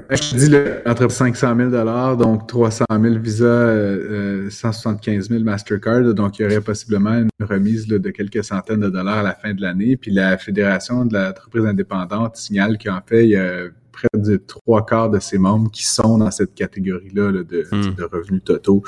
Je 0.10 0.32
te 0.32 0.36
dis 0.36 0.50
là, 0.50 0.60
entre 0.86 1.10
500 1.10 1.56
000 1.56 2.16
donc 2.16 2.48
300 2.48 2.86
000 2.90 3.16
Visa, 3.20 3.46
euh, 3.46 4.46
euh, 4.46 4.50
175 4.50 5.30
000 5.30 5.44
Mastercard. 5.44 6.14
Donc, 6.14 6.40
il 6.40 6.44
y 6.44 6.46
aurait 6.46 6.62
possiblement 6.62 7.14
une 7.14 7.30
remise 7.42 7.88
là, 7.88 8.00
de 8.00 8.10
quelques 8.10 8.44
centaines 8.44 8.82
de 8.82 8.90
dollars 8.90 9.20
à 9.20 9.24
la 9.24 9.34
fin 9.34 9.54
de 9.54 9.62
l'année. 9.62 9.98
Puis 9.98 10.12
la 10.12 10.38
Fédération 10.38 11.06
de 11.06 11.14
l'entreprise 11.14 11.66
indépendante 11.66 12.36
signale 12.36 12.78
qu'en 12.78 13.00
fait, 13.06 13.24
il 13.24 13.30
y 13.32 13.36
a 13.36 13.66
près 13.94 14.10
de 14.16 14.38
trois 14.38 14.86
quarts 14.86 15.10
de 15.10 15.20
ses 15.20 15.38
membres 15.38 15.72
qui 15.72 15.86
sont 15.86 16.18
dans 16.18 16.32
cette 16.32 16.54
catégorie-là 16.54 17.32
là, 17.32 17.44
de, 17.44 17.64
Hmm. 17.72 17.96
de 17.96 18.04
revenus 18.04 18.44
totaux 18.44 18.84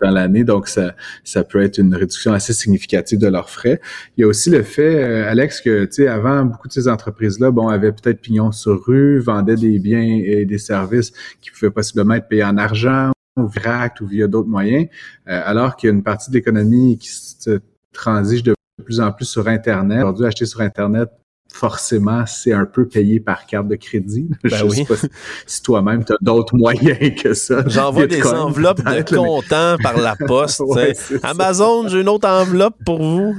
dans 0.00 0.10
l'année. 0.10 0.44
Donc, 0.44 0.68
ça, 0.68 0.94
ça 1.24 1.42
peut 1.44 1.62
être 1.62 1.78
une 1.78 1.94
réduction 1.94 2.32
assez 2.32 2.52
significative 2.52 3.18
de 3.18 3.26
leurs 3.28 3.50
frais. 3.50 3.80
Il 4.16 4.20
y 4.20 4.24
a 4.24 4.26
aussi 4.26 4.50
le 4.50 4.62
fait, 4.62 5.02
euh, 5.02 5.30
Alex, 5.30 5.60
que 5.60 5.84
tu 5.84 5.92
sais, 5.92 6.08
avant, 6.08 6.44
beaucoup 6.44 6.68
de 6.68 6.72
ces 6.72 6.88
entreprises-là, 6.88 7.50
bon, 7.50 7.68
avaient 7.68 7.92
peut-être 7.92 8.20
pignon 8.20 8.52
sur 8.52 8.84
rue, 8.84 9.18
vendaient 9.20 9.56
des 9.56 9.78
biens 9.78 10.20
et 10.24 10.44
des 10.44 10.58
services 10.58 11.12
qui 11.40 11.50
pouvaient 11.50 11.70
possiblement 11.70 12.14
être 12.14 12.28
payés 12.28 12.44
en 12.44 12.56
argent 12.56 13.10
ou 13.36 13.46
VRAC 13.46 14.00
ou 14.00 14.06
via 14.06 14.26
d'autres 14.26 14.48
moyens, 14.48 14.86
euh, 15.28 15.40
alors 15.44 15.76
qu'il 15.76 15.88
y 15.88 15.92
a 15.92 15.94
une 15.94 16.02
partie 16.02 16.30
de 16.30 16.36
l'économie 16.36 16.98
qui 16.98 17.08
se 17.08 17.60
transige 17.92 18.42
de 18.42 18.54
plus 18.84 19.00
en 19.00 19.12
plus 19.12 19.26
sur 19.26 19.46
Internet. 19.48 20.02
Aujourd'hui, 20.02 20.26
acheter 20.26 20.46
sur 20.46 20.60
Internet, 20.60 21.10
forcément, 21.52 22.24
c'est 22.26 22.52
un 22.52 22.64
peu 22.64 22.86
payé 22.86 23.20
par 23.20 23.46
carte 23.46 23.68
de 23.68 23.76
crédit. 23.76 24.28
Ben 24.42 24.50
Je 24.50 24.64
oui. 24.64 24.76
sais 24.76 24.84
pas 24.84 24.96
si, 24.96 25.08
si 25.46 25.62
toi-même, 25.62 26.04
tu 26.04 26.12
as 26.12 26.16
d'autres 26.20 26.56
moyens 26.56 27.22
que 27.22 27.34
ça. 27.34 27.62
J'envoie 27.66 28.06
des 28.06 28.24
enveloppes 28.26 28.82
de 28.82 29.14
comptant 29.14 29.76
par 29.82 29.98
la 29.98 30.16
poste. 30.16 30.62
Ouais. 30.70 30.92
Amazon, 31.22 31.88
j'ai 31.88 32.00
une 32.02 32.08
autre 32.08 32.28
enveloppe 32.28 32.76
pour 32.84 33.02
vous. 33.02 33.34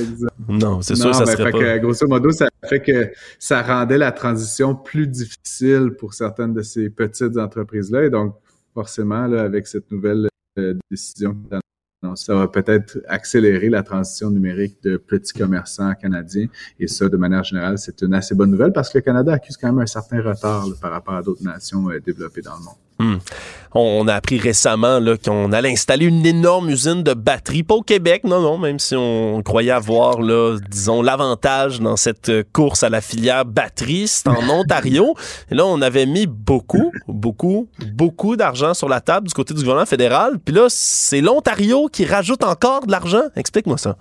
Exact. 0.00 0.32
Non, 0.48 0.80
c'est 0.80 0.94
sûr 0.94 1.12
ça 1.12 1.24
ben, 1.24 1.32
serait 1.32 1.44
fait 1.44 1.50
pas. 1.50 1.58
que, 1.58 1.78
grosso 1.78 2.06
modo, 2.06 2.30
ça 2.30 2.48
fait 2.68 2.80
que 2.80 3.10
ça 3.38 3.62
rendait 3.62 3.98
la 3.98 4.12
transition 4.12 4.76
plus 4.76 5.08
difficile 5.08 5.90
pour 5.98 6.14
certaines 6.14 6.52
de 6.52 6.62
ces 6.62 6.88
petites 6.90 7.36
entreprises-là. 7.36 8.04
Et 8.04 8.10
donc, 8.10 8.34
forcément, 8.74 9.26
là, 9.26 9.42
avec 9.42 9.66
cette 9.66 9.90
nouvelle 9.90 10.28
décision 10.90 11.36
ça 12.14 12.34
va 12.34 12.48
peut-être 12.48 12.98
accélérer 13.08 13.68
la 13.68 13.82
transition 13.82 14.30
numérique 14.30 14.82
de 14.82 14.96
petits 14.96 15.32
commerçants 15.32 15.94
canadiens. 15.94 16.46
Et 16.78 16.86
ça, 16.86 17.08
de 17.08 17.16
manière 17.16 17.44
générale, 17.44 17.78
c'est 17.78 18.02
une 18.02 18.14
assez 18.14 18.34
bonne 18.34 18.50
nouvelle 18.50 18.72
parce 18.72 18.90
que 18.90 18.98
le 18.98 19.02
Canada 19.02 19.32
accuse 19.32 19.56
quand 19.56 19.68
même 19.68 19.80
un 19.80 19.86
certain 19.86 20.22
retard 20.22 20.66
par 20.80 20.92
rapport 20.92 21.14
à 21.14 21.22
d'autres 21.22 21.42
nations 21.42 21.90
euh, 21.90 22.00
développées 22.00 22.42
dans 22.42 22.56
le 22.56 22.64
monde. 22.64 22.87
Hmm. 22.98 23.18
On 23.74 24.08
a 24.08 24.14
appris 24.14 24.38
récemment 24.38 24.98
qu'on 25.24 25.52
allait 25.52 25.70
installer 25.70 26.06
une 26.06 26.24
énorme 26.24 26.70
usine 26.70 27.02
de 27.02 27.12
batteries, 27.12 27.62
pas 27.62 27.74
au 27.74 27.82
Québec, 27.82 28.24
non, 28.24 28.40
non, 28.40 28.58
même 28.58 28.78
si 28.78 28.96
on 28.96 29.42
croyait 29.42 29.70
avoir, 29.70 30.20
là, 30.20 30.56
disons, 30.70 31.02
l'avantage 31.02 31.78
dans 31.80 31.96
cette 31.96 32.32
course 32.52 32.82
à 32.82 32.88
la 32.88 33.00
filière 33.00 33.44
batterie, 33.44 34.08
c'est 34.08 34.26
en 34.26 34.48
Ontario. 34.48 35.14
Et 35.50 35.54
là, 35.54 35.66
on 35.66 35.82
avait 35.82 36.06
mis 36.06 36.26
beaucoup, 36.26 36.90
beaucoup, 37.06 37.68
beaucoup 37.92 38.36
d'argent 38.36 38.74
sur 38.74 38.88
la 38.88 39.00
table 39.00 39.28
du 39.28 39.34
côté 39.34 39.54
du 39.54 39.60
gouvernement 39.60 39.86
fédéral. 39.86 40.38
Puis 40.44 40.54
là, 40.54 40.66
c'est 40.68 41.20
l'Ontario 41.20 41.88
qui 41.92 42.04
rajoute 42.04 42.42
encore 42.42 42.86
de 42.86 42.90
l'argent. 42.90 43.22
Explique-moi 43.36 43.76
ça. 43.76 43.96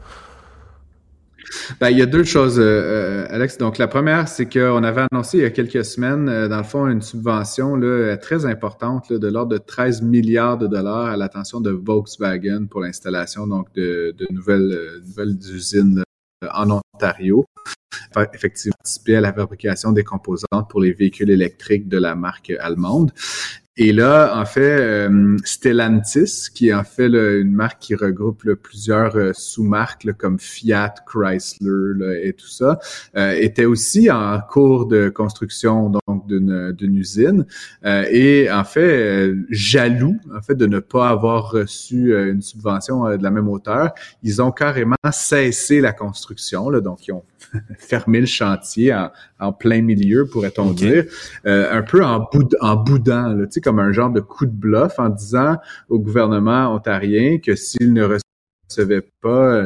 Ben, 1.80 1.90
il 1.90 1.98
y 1.98 2.02
a 2.02 2.06
deux 2.06 2.24
choses, 2.24 2.60
euh, 2.60 2.64
euh, 2.64 3.28
Alex. 3.30 3.58
Donc, 3.58 3.78
la 3.78 3.88
première, 3.88 4.28
c'est 4.28 4.48
qu'on 4.52 4.84
avait 4.84 5.06
annoncé 5.12 5.38
il 5.38 5.44
y 5.44 5.46
a 5.46 5.50
quelques 5.50 5.86
semaines, 5.86 6.28
euh, 6.30 6.48
dans 6.48 6.58
le 6.58 6.64
fond, 6.64 6.88
une 6.88 7.02
subvention 7.02 7.76
là, 7.76 8.18
très 8.18 8.46
importante 8.46 9.12
de 9.14 9.28
l'ordre 9.28 9.52
de 9.52 9.58
13 9.58 10.02
milliards 10.02 10.58
de 10.58 10.68
dollars 10.68 11.06
à 11.06 11.18
l'attention 11.18 11.62
de 11.62 11.72
Volkswagen 11.72 12.68
pour 12.70 12.82
l'installation 12.82 13.48
donc 13.48 13.74
de, 13.74 14.14
de 14.18 14.28
nouvelles, 14.32 15.02
nouvelles 15.06 15.38
usines 15.54 16.04
en 16.54 16.82
Ontario. 16.96 17.46
Effectivement, 18.34 18.74
participer 18.78 19.16
à 19.16 19.22
la 19.22 19.34
fabrication 19.34 19.92
des 19.92 20.04
composantes 20.04 20.70
pour 20.70 20.82
les 20.82 20.92
véhicules 20.92 21.30
électriques 21.30 21.88
de 21.88 21.98
la 21.98 22.16
marque 22.16 22.52
allemande. 22.60 23.12
Et 23.80 23.94
là, 23.94 24.34
en 24.36 24.46
fait, 24.46 24.80
euh, 24.80 25.38
Stellantis, 25.44 26.48
qui 26.52 26.70
est 26.70 26.74
en 26.74 26.84
fait 26.84 27.06
une 27.06 27.52
marque 27.52 27.80
qui 27.80 27.94
regroupe 27.94 28.52
plusieurs 28.56 29.16
euh, 29.16 29.34
sous-marques 29.34 30.12
comme 30.14 30.40
Fiat, 30.40 30.96
Chrysler 31.06 32.22
et 32.24 32.34
tout 32.34 32.48
ça, 32.48 32.80
euh, 33.16 33.34
était 33.34 33.66
aussi 33.66 34.10
en 34.10 34.40
cours 34.42 34.88
de 34.88 35.10
construction 35.10 35.92
donc 35.92 36.28
d'une 36.28 36.96
usine. 36.96 37.46
et 37.86 38.50
en 38.52 38.64
fait, 38.64 39.34
jaloux 39.50 40.18
en 40.36 40.42
fait 40.42 40.56
de 40.56 40.66
ne 40.66 40.80
pas 40.80 41.10
avoir 41.10 41.52
reçu 41.52 42.16
une 42.16 42.42
subvention 42.42 43.16
de 43.16 43.24
la 43.24 43.30
même 43.30 43.48
hauteur, 43.48 43.92
ils 44.24 44.42
ont 44.42 44.52
carrément 44.52 44.96
cessé 45.12 45.82
la 45.82 45.94
construction. 45.94 46.72
Donc, 46.82 47.08
ils 47.08 47.12
ont 47.12 47.24
fermé 47.78 48.20
le 48.20 48.26
chantier 48.26 48.96
en, 49.40 49.54
plein 49.54 49.82
milieu, 49.82 50.28
pourrait-on 50.28 50.72
dire, 50.72 51.06
un 51.46 51.82
peu 51.82 52.04
en, 52.04 52.28
bout, 52.32 52.56
en 52.62 52.76
boudant. 52.76 53.34
Là, 53.34 53.46
comme 53.64 53.80
un 53.80 53.92
genre 53.92 54.12
de 54.12 54.20
coup 54.20 54.46
de 54.46 54.52
bluff 54.52 55.00
en 55.00 55.10
disant 55.10 55.58
au 55.90 56.00
gouvernement 56.00 56.74
ontarien 56.74 57.40
que 57.40 57.56
s'il 57.56 57.94
ne 57.94 58.20
recevait 58.70 59.08
pas 59.22 59.64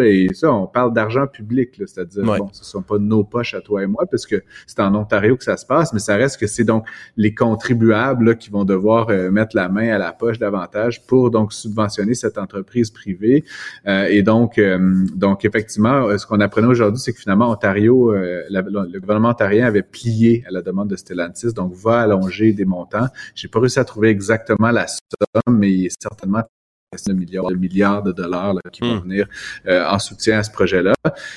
et 0.00 0.28
ça, 0.32 0.52
on 0.52 0.66
parle 0.66 0.92
d'argent 0.92 1.26
public, 1.26 1.74
c'est-à-dire, 1.76 2.24
bon, 2.24 2.48
ce 2.52 2.60
ne 2.60 2.64
sont 2.64 2.82
pas 2.82 2.98
nos 2.98 3.24
poches 3.24 3.54
à 3.54 3.60
toi 3.60 3.82
et 3.82 3.86
moi, 3.86 4.04
parce 4.10 4.26
que 4.26 4.42
c'est 4.66 4.80
en 4.80 4.94
Ontario 4.94 5.36
que 5.36 5.44
ça 5.44 5.56
se 5.56 5.66
passe, 5.66 5.92
mais 5.92 5.98
ça 5.98 6.16
reste 6.16 6.40
que 6.40 6.46
c'est 6.46 6.64
donc 6.64 6.86
les 7.16 7.34
contribuables 7.34 8.36
qui 8.38 8.50
vont 8.50 8.64
devoir 8.64 9.10
euh, 9.10 9.30
mettre 9.30 9.54
la 9.54 9.68
main 9.68 9.90
à 9.90 9.98
la 9.98 10.12
poche 10.12 10.38
davantage 10.38 11.06
pour 11.06 11.30
donc 11.30 11.52
subventionner 11.52 12.14
cette 12.14 12.38
entreprise 12.38 12.90
privée. 12.90 13.44
Euh, 13.86 14.06
et 14.06 14.22
donc, 14.22 14.58
euh, 14.58 15.04
donc 15.14 15.44
effectivement, 15.44 16.16
ce 16.16 16.26
qu'on 16.26 16.40
apprenait 16.40 16.68
aujourd'hui, 16.68 17.00
c'est 17.00 17.12
que 17.12 17.20
finalement, 17.20 17.50
Ontario, 17.50 18.12
le 18.12 18.98
gouvernement 18.98 19.30
ontarien 19.30 19.66
avait 19.66 19.82
plié 19.82 20.44
à 20.48 20.52
la 20.52 20.62
demande 20.62 20.88
de 20.88 20.96
Stellantis, 20.96 21.52
donc 21.52 21.74
va 21.74 22.00
allonger 22.00 22.52
des 22.52 22.64
montants. 22.64 23.06
J'ai 23.34 23.48
pas 23.48 23.60
réussi 23.60 23.78
à 23.78 23.84
trouver 23.84 24.08
exactement 24.08 24.70
la 24.70 24.86
somme, 24.86 25.58
mais 25.58 25.70
il 25.70 25.86
est 25.86 26.02
certainement 26.02 26.42
de 27.06 27.12
milliards, 27.12 27.46
de 27.46 27.54
milliards 27.54 28.02
de 28.02 28.10
dollars 28.10 28.56
qui 28.72 28.80
vont 28.80 28.96
hmm. 28.96 29.02
venir 29.02 29.28
euh, 29.68 29.86
en 29.86 30.00
soutien 30.00 30.38
à 30.38 30.42
ce 30.42 30.50
projet-là. 30.50 30.92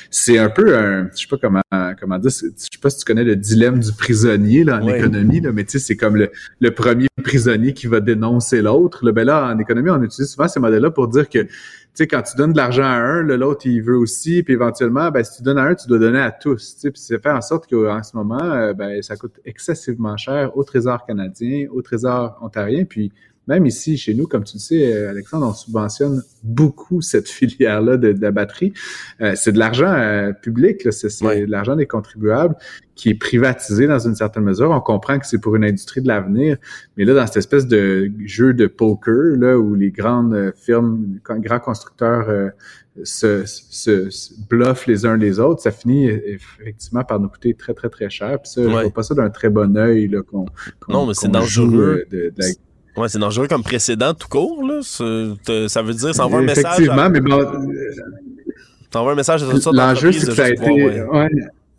C'est 0.09 0.39
un 0.39 0.49
peu 0.49 0.75
un, 0.75 1.11
je 1.13 1.21
sais 1.21 1.27
pas 1.29 1.37
comment 1.37 1.61
comment 1.99 2.17
dire, 2.17 2.31
je 2.31 2.47
sais 2.57 2.79
pas 2.81 2.89
si 2.89 2.97
tu 2.97 3.05
connais 3.05 3.23
le 3.23 3.35
dilemme 3.35 3.79
du 3.79 3.93
prisonnier 3.93 4.63
là, 4.63 4.81
en 4.81 4.87
économie, 4.87 5.41
là, 5.41 5.51
mais 5.51 5.63
tu 5.63 5.73
sais 5.73 5.79
c'est 5.79 5.95
comme 5.95 6.15
le, 6.15 6.31
le, 6.59 6.71
premier 6.71 7.07
prisonnier 7.23 7.73
qui 7.73 7.85
va 7.85 7.99
dénoncer 7.99 8.63
l'autre. 8.63 9.11
Ben 9.11 9.25
là, 9.25 9.53
en 9.53 9.59
économie, 9.59 9.91
on 9.91 10.01
utilise 10.01 10.31
souvent 10.31 10.47
ces 10.47 10.59
modèles-là 10.59 10.89
pour 10.89 11.07
dire 11.07 11.29
que 11.29 11.47
sais, 11.93 12.07
quand 12.07 12.21
tu 12.21 12.35
donnes 12.35 12.53
de 12.53 12.57
l'argent 12.57 12.83
à 12.83 12.95
un, 12.95 13.21
l'autre, 13.23 13.65
il 13.65 13.81
veut 13.81 13.97
aussi, 13.97 14.43
puis 14.43 14.53
éventuellement, 14.53 15.11
ben, 15.11 15.23
si 15.23 15.37
tu 15.37 15.43
donnes 15.43 15.57
à 15.57 15.63
un, 15.63 15.75
tu 15.75 15.87
dois 15.87 15.99
donner 15.99 16.19
à 16.19 16.31
tous. 16.31 16.75
Tu 16.75 16.81
sais, 16.81 16.91
puis 16.91 17.01
c'est 17.01 17.21
fait 17.21 17.29
en 17.29 17.41
sorte 17.41 17.69
qu'en 17.69 18.01
ce 18.03 18.15
moment, 18.15 18.43
euh, 18.43 18.73
ben, 18.73 19.01
ça 19.01 19.15
coûte 19.15 19.39
excessivement 19.45 20.17
cher 20.17 20.55
au 20.57 20.63
Trésor 20.63 21.05
canadien, 21.05 21.67
au 21.71 21.81
Trésor 21.81 22.37
ontarien, 22.41 22.85
puis 22.85 23.11
même 23.47 23.65
ici, 23.65 23.97
chez 23.97 24.13
nous, 24.13 24.25
comme 24.25 24.45
tu 24.45 24.55
le 24.55 24.59
sais, 24.59 24.93
euh, 24.93 25.09
Alexandre, 25.09 25.47
on 25.47 25.53
subventionne 25.53 26.23
beaucoup 26.43 27.01
cette 27.01 27.27
filière-là 27.29 27.97
de, 27.97 28.15
la 28.19 28.31
batterie. 28.31 28.73
Euh, 29.21 29.33
c'est 29.35 29.51
de 29.51 29.59
l'argent 29.59 29.91
euh, 29.91 30.31
public, 30.31 30.87
c'est 30.91 31.07
de 31.21 31.51
l'argent 31.51 31.75
des 31.75 31.85
contribuables 31.85 32.55
qui 32.95 33.09
est 33.09 33.15
privatisé 33.15 33.87
dans 33.87 33.99
une 33.99 34.15
certaine 34.15 34.43
mesure. 34.43 34.71
On 34.71 34.79
comprend 34.79 35.19
que 35.19 35.25
c'est 35.25 35.39
pour 35.39 35.55
une 35.55 35.65
industrie 35.65 36.01
de 36.01 36.07
l'avenir, 36.07 36.57
mais 36.95 37.05
là, 37.05 37.13
dans 37.15 37.25
cette 37.25 37.37
espèce 37.37 37.67
de 37.67 38.09
jeu 38.23 38.53
de 38.53 38.67
poker, 38.67 39.35
là, 39.35 39.57
où 39.57 39.75
les 39.75 39.91
grandes 39.91 40.53
firmes, 40.55 41.19
grands 41.23 41.59
constructeurs 41.59 41.82
se, 43.03 43.43
se, 43.45 44.09
bluffent 44.49 44.85
les 44.85 45.05
uns 45.05 45.17
les 45.17 45.39
autres, 45.39 45.61
ça 45.61 45.71
finit 45.71 46.07
effectivement 46.07 47.03
par 47.03 47.19
nous 47.19 47.27
coûter 47.27 47.53
très, 47.53 47.73
très, 47.73 47.89
très 47.89 48.09
cher. 48.09 48.39
Puis 48.41 48.51
ça, 48.51 48.63
je 48.63 48.67
vois 48.67 48.89
pas 48.91 49.03
ça 49.03 49.15
d'un 49.15 49.29
très 49.29 49.49
bon 49.49 49.75
œil 49.77 50.15
qu'on 50.29 50.45
Non, 50.87 51.07
mais 51.07 51.13
c'est 51.13 51.29
dangereux. 51.29 52.05
De, 52.11 52.31
Ouais, 52.95 53.09
c'est 53.09 53.19
dangereux 53.19 53.47
comme 53.47 53.63
précédent 53.63 54.13
tout 54.13 54.27
court, 54.27 54.63
là. 54.63 54.81
Ça 54.83 55.81
veut 55.81 55.93
dire, 55.93 56.13
ça 56.13 56.25
envoie 56.25 56.39
un 56.39 56.43
message. 56.43 56.65
Effectivement, 56.65 57.09
mais 57.09 57.21
bon. 57.21 57.41
Ça 58.91 58.99
envoie 58.99 59.13
un 59.13 59.15
message 59.15 59.41
à 59.43 59.49
toutes 59.49 59.61
sortes 59.61 59.75
L'enjeu, 59.75 60.11
c'est 60.11 60.27
que 60.27 60.33
ça 60.33 60.45
a 60.45 60.49
été. 60.49 61.01
Ouais, 61.03 61.29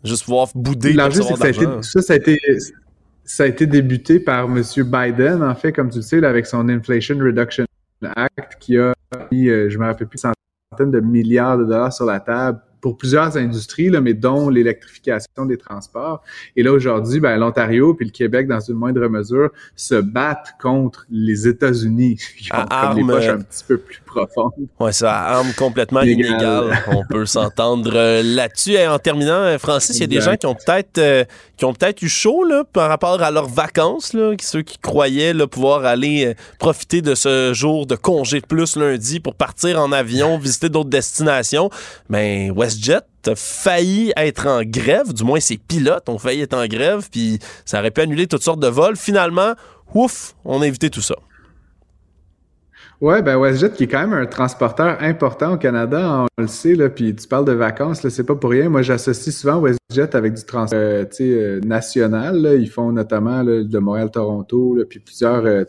Juste 0.03 0.25
pouvoir 0.25 0.49
bouder. 0.53 0.93
L'enjeu, 0.93 1.21
c'est 1.21 1.33
que 1.33 1.39
ça 1.39 1.45
a, 1.45 1.49
été, 1.49 1.65
ça, 1.81 2.01
ça 2.01 2.13
a 2.13 2.15
été. 2.17 2.39
Ça 3.23 3.43
a 3.43 3.47
été 3.47 3.65
débuté 3.65 4.19
par 4.19 4.45
M. 4.45 4.61
Biden, 4.75 5.41
en 5.41 5.55
fait, 5.55 5.71
comme 5.71 5.89
tu 5.89 5.97
le 5.97 6.01
sais, 6.03 6.19
là, 6.19 6.29
avec 6.29 6.45
son 6.45 6.69
Inflation 6.69 7.17
Reduction 7.17 7.65
Act, 8.03 8.57
qui 8.59 8.77
a 8.77 8.93
mis, 9.31 9.47
euh, 9.47 9.69
je 9.69 9.77
me 9.77 9.85
rappelle 9.85 10.07
plus, 10.07 10.19
centaines 10.19 10.91
de 10.91 10.99
milliards 10.99 11.57
de 11.57 11.65
dollars 11.65 11.93
sur 11.93 12.05
la 12.05 12.19
table 12.19 12.61
pour 12.85 12.97
plusieurs 12.97 13.35
industries, 13.35 13.89
là, 13.89 13.99
mais 13.99 14.13
dont 14.13 14.47
l'électrification 14.47 15.47
des 15.47 15.57
transports. 15.57 16.21
Et 16.55 16.61
là, 16.61 16.71
aujourd'hui, 16.71 17.19
ben, 17.19 17.35
l'Ontario 17.35 17.95
puis 17.95 18.05
le 18.05 18.11
Québec, 18.11 18.47
dans 18.47 18.59
une 18.59 18.75
moindre 18.75 19.07
mesure, 19.07 19.49
se 19.75 19.95
battent 19.95 20.53
contre 20.61 21.07
les 21.09 21.47
États-Unis, 21.47 22.17
qui 22.37 22.53
ont 22.53 22.63
comme 22.63 22.97
les 22.97 23.03
poches 23.03 23.27
un 23.27 23.39
petit 23.39 23.63
peu 23.67 23.79
plus 23.79 24.03
profondes. 24.05 24.67
Ouais, 24.79 24.91
ça 24.91 25.19
arme 25.19 25.51
complètement 25.57 26.01
inégal. 26.01 26.77
On 26.89 27.03
peut 27.09 27.25
s'entendre 27.25 27.91
euh, 27.95 28.21
là-dessus. 28.21 28.73
Et 28.73 28.87
en 28.87 28.99
terminant, 28.99 29.33
euh, 29.33 29.57
Francis, 29.57 29.97
il 29.97 30.01
y 30.01 30.03
a 30.03 30.07
des 30.07 30.21
gens 30.21 30.35
qui 30.37 30.45
ont 30.45 30.53
peut-être 30.53 30.99
euh, 30.99 31.25
qui 31.57 31.65
ont 31.65 31.73
peut-être 31.73 32.03
eu 32.03 32.09
chaud 32.09 32.43
là, 32.43 32.65
par 32.71 32.89
rapport 32.89 33.23
à 33.23 33.31
leurs 33.31 33.47
vacances, 33.47 34.13
là, 34.13 34.33
ceux 34.41 34.61
qui 34.61 34.77
croyaient 34.77 35.33
là, 35.33 35.47
pouvoir 35.47 35.85
aller 35.85 36.35
profiter 36.59 37.01
de 37.01 37.15
ce 37.15 37.53
jour 37.53 37.87
de 37.87 37.95
congé 37.95 38.41
de 38.41 38.45
plus 38.45 38.75
lundi 38.75 39.21
pour 39.21 39.35
partir 39.35 39.79
en 39.79 39.91
avion, 39.93 40.37
visiter 40.37 40.67
d'autres 40.67 40.89
destinations. 40.89 41.69
Mais 42.09 42.49
ben, 42.49 42.57
West 42.57 42.74
Jet 42.79 43.05
a 43.27 43.35
failli 43.35 44.13
être 44.17 44.47
en 44.47 44.63
grève, 44.63 45.13
du 45.13 45.23
moins 45.23 45.39
ses 45.39 45.57
pilotes 45.57 46.07
ont 46.09 46.17
failli 46.17 46.41
être 46.41 46.53
en 46.53 46.65
grève, 46.67 47.07
puis 47.11 47.39
ça 47.65 47.79
aurait 47.79 47.91
pu 47.91 48.01
annuler 48.01 48.27
toutes 48.27 48.43
sortes 48.43 48.59
de 48.59 48.67
vols. 48.67 48.95
Finalement, 48.95 49.53
ouf, 49.93 50.35
on 50.45 50.61
a 50.61 50.67
évité 50.67 50.89
tout 50.89 51.01
ça. 51.01 51.15
Ouais, 53.01 53.21
ben 53.21 53.37
WestJet 53.37 53.71
qui 53.71 53.83
est 53.83 53.87
quand 53.87 53.99
même 53.99 54.13
un 54.13 54.25
transporteur 54.25 54.97
important 55.01 55.53
au 55.53 55.57
Canada, 55.57 56.21
on 56.21 56.41
le 56.41 56.47
sait 56.47 56.75
là. 56.75 56.89
Puis 56.89 57.13
tu 57.13 57.27
parles 57.27 57.45
de 57.45 57.51
vacances, 57.51 58.03
là, 58.03 58.09
c'est 58.09 58.23
pas 58.23 58.35
pour 58.35 58.51
rien. 58.51 58.69
Moi, 58.69 58.83
j'associe 58.83 59.35
souvent 59.35 59.59
WestJet 59.61 60.15
avec 60.15 60.33
du 60.33 60.45
transport 60.45 60.79
euh, 60.79 61.05
euh, 61.19 61.59
national. 61.61 62.55
Ils 62.57 62.69
font 62.69 62.93
notamment 62.93 63.43
de 63.43 63.79
Montréal-Toronto, 63.79 64.77
puis 64.89 64.99
plusieurs 64.99 65.45
euh, 65.45 65.63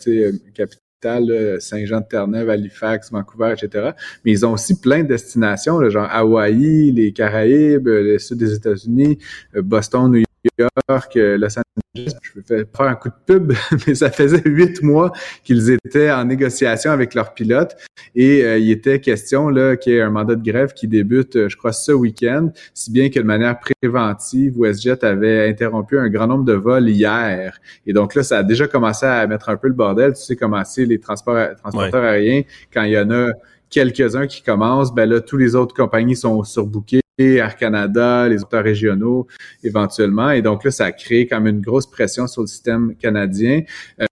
capitales 0.55 0.86
Saint-Jean-de-Terre-Neuve, 1.03 2.51
Halifax, 2.51 3.11
Vancouver, 3.11 3.53
etc. 3.53 3.91
Mais 4.25 4.33
ils 4.33 4.47
ont 4.47 4.53
aussi 4.53 4.81
plein 4.81 5.03
de 5.03 5.09
destinations, 5.09 5.89
genre 5.91 6.09
Hawaï, 6.11 6.91
les 6.93 7.13
Caraïbes, 7.13 7.87
le 7.87 8.19
sud 8.19 8.39
des 8.39 8.55
États-Unis, 8.55 9.19
euh, 9.55 9.63
Boston, 9.63 10.11
New 10.11 10.19
York, 10.19 10.27
euh, 10.61 11.39
Los 11.39 11.59
Angeles. 11.59 12.15
Je 12.23 12.55
vais 12.55 12.67
faire 12.77 12.87
un 12.87 12.95
coup 12.95 13.09
de 13.09 13.15
pub, 13.27 13.53
mais 13.87 13.95
ça 13.95 14.11
faisait 14.11 14.43
huit 14.45 14.83
mois 14.83 15.13
qu'ils 15.45 15.71
étaient 15.71 16.11
en 16.11 16.25
négociation 16.25 16.91
avec 16.91 17.15
leurs 17.15 17.35
pilotes 17.35 17.77
et 18.15 18.45
euh, 18.45 18.59
il 18.59 18.71
était 18.71 19.01
question 19.01 19.49
là 19.49 19.77
qu'il 19.77 19.95
y 19.95 19.97
ait 19.97 20.03
un 20.03 20.11
mandat 20.11 20.35
de 20.35 20.43
grève 20.43 20.73
qui 20.73 20.89
débute, 20.89 21.49
je 21.49 21.57
crois, 21.57 21.73
ce 21.73 21.93
week-end, 21.93 22.51
si 22.75 22.91
bien 22.91 23.09
que 23.11 23.19
de 23.19 23.25
manière 23.25 23.59
préventive, 23.59 24.59
WestJet 24.59 25.05
avait 25.05 25.49
interrompu 25.49 25.99
un 25.99 26.09
grand 26.09 26.27
nombre 26.27 26.45
de 26.45 26.55
vols 26.55 26.89
hier. 26.89 27.59
Et 27.87 27.93
donc 27.93 28.15
là, 28.15 28.23
ça 28.23 28.39
a 28.39 28.43
déjà 28.43 28.67
commencé 28.67 29.07
à 29.07 29.27
mettre 29.27 29.49
un 29.49 29.57
peu 29.57 29.69
le 29.69 29.75
bordel. 29.75 30.15
Tu 30.15 30.23
sais 30.23 30.37
comment 30.37 30.65
c'est 30.65 30.85
les 30.85 30.99
transports, 30.99 31.57
transporteurs 31.57 32.05
aériens 32.05 32.43
quand 32.73 32.83
il 32.83 32.93
y 32.93 32.99
en 32.99 33.11
a 33.11 33.29
quelques-uns 33.71 34.27
qui 34.27 34.43
commencent, 34.43 34.95
ben 34.95 35.09
là, 35.09 35.21
tous 35.21 35.37
les 35.37 35.55
autres 35.55 35.75
compagnies 35.75 36.17
sont 36.17 36.43
surbookées 36.45 37.01
Air 37.19 37.57
Canada, 37.57 38.29
les 38.29 38.43
acteurs 38.43 38.65
régionaux 38.65 39.27
éventuellement. 39.63 40.31
Et 40.31 40.43
donc 40.43 40.65
là, 40.65 40.71
ça 40.71 40.87
a 40.87 40.93
créé 40.93 41.27
même 41.41 41.57
une 41.57 41.61
grosse 41.63 41.87
pression 41.87 42.27
sur 42.27 42.43
le 42.43 42.47
système 42.47 42.95
canadien. 42.97 43.63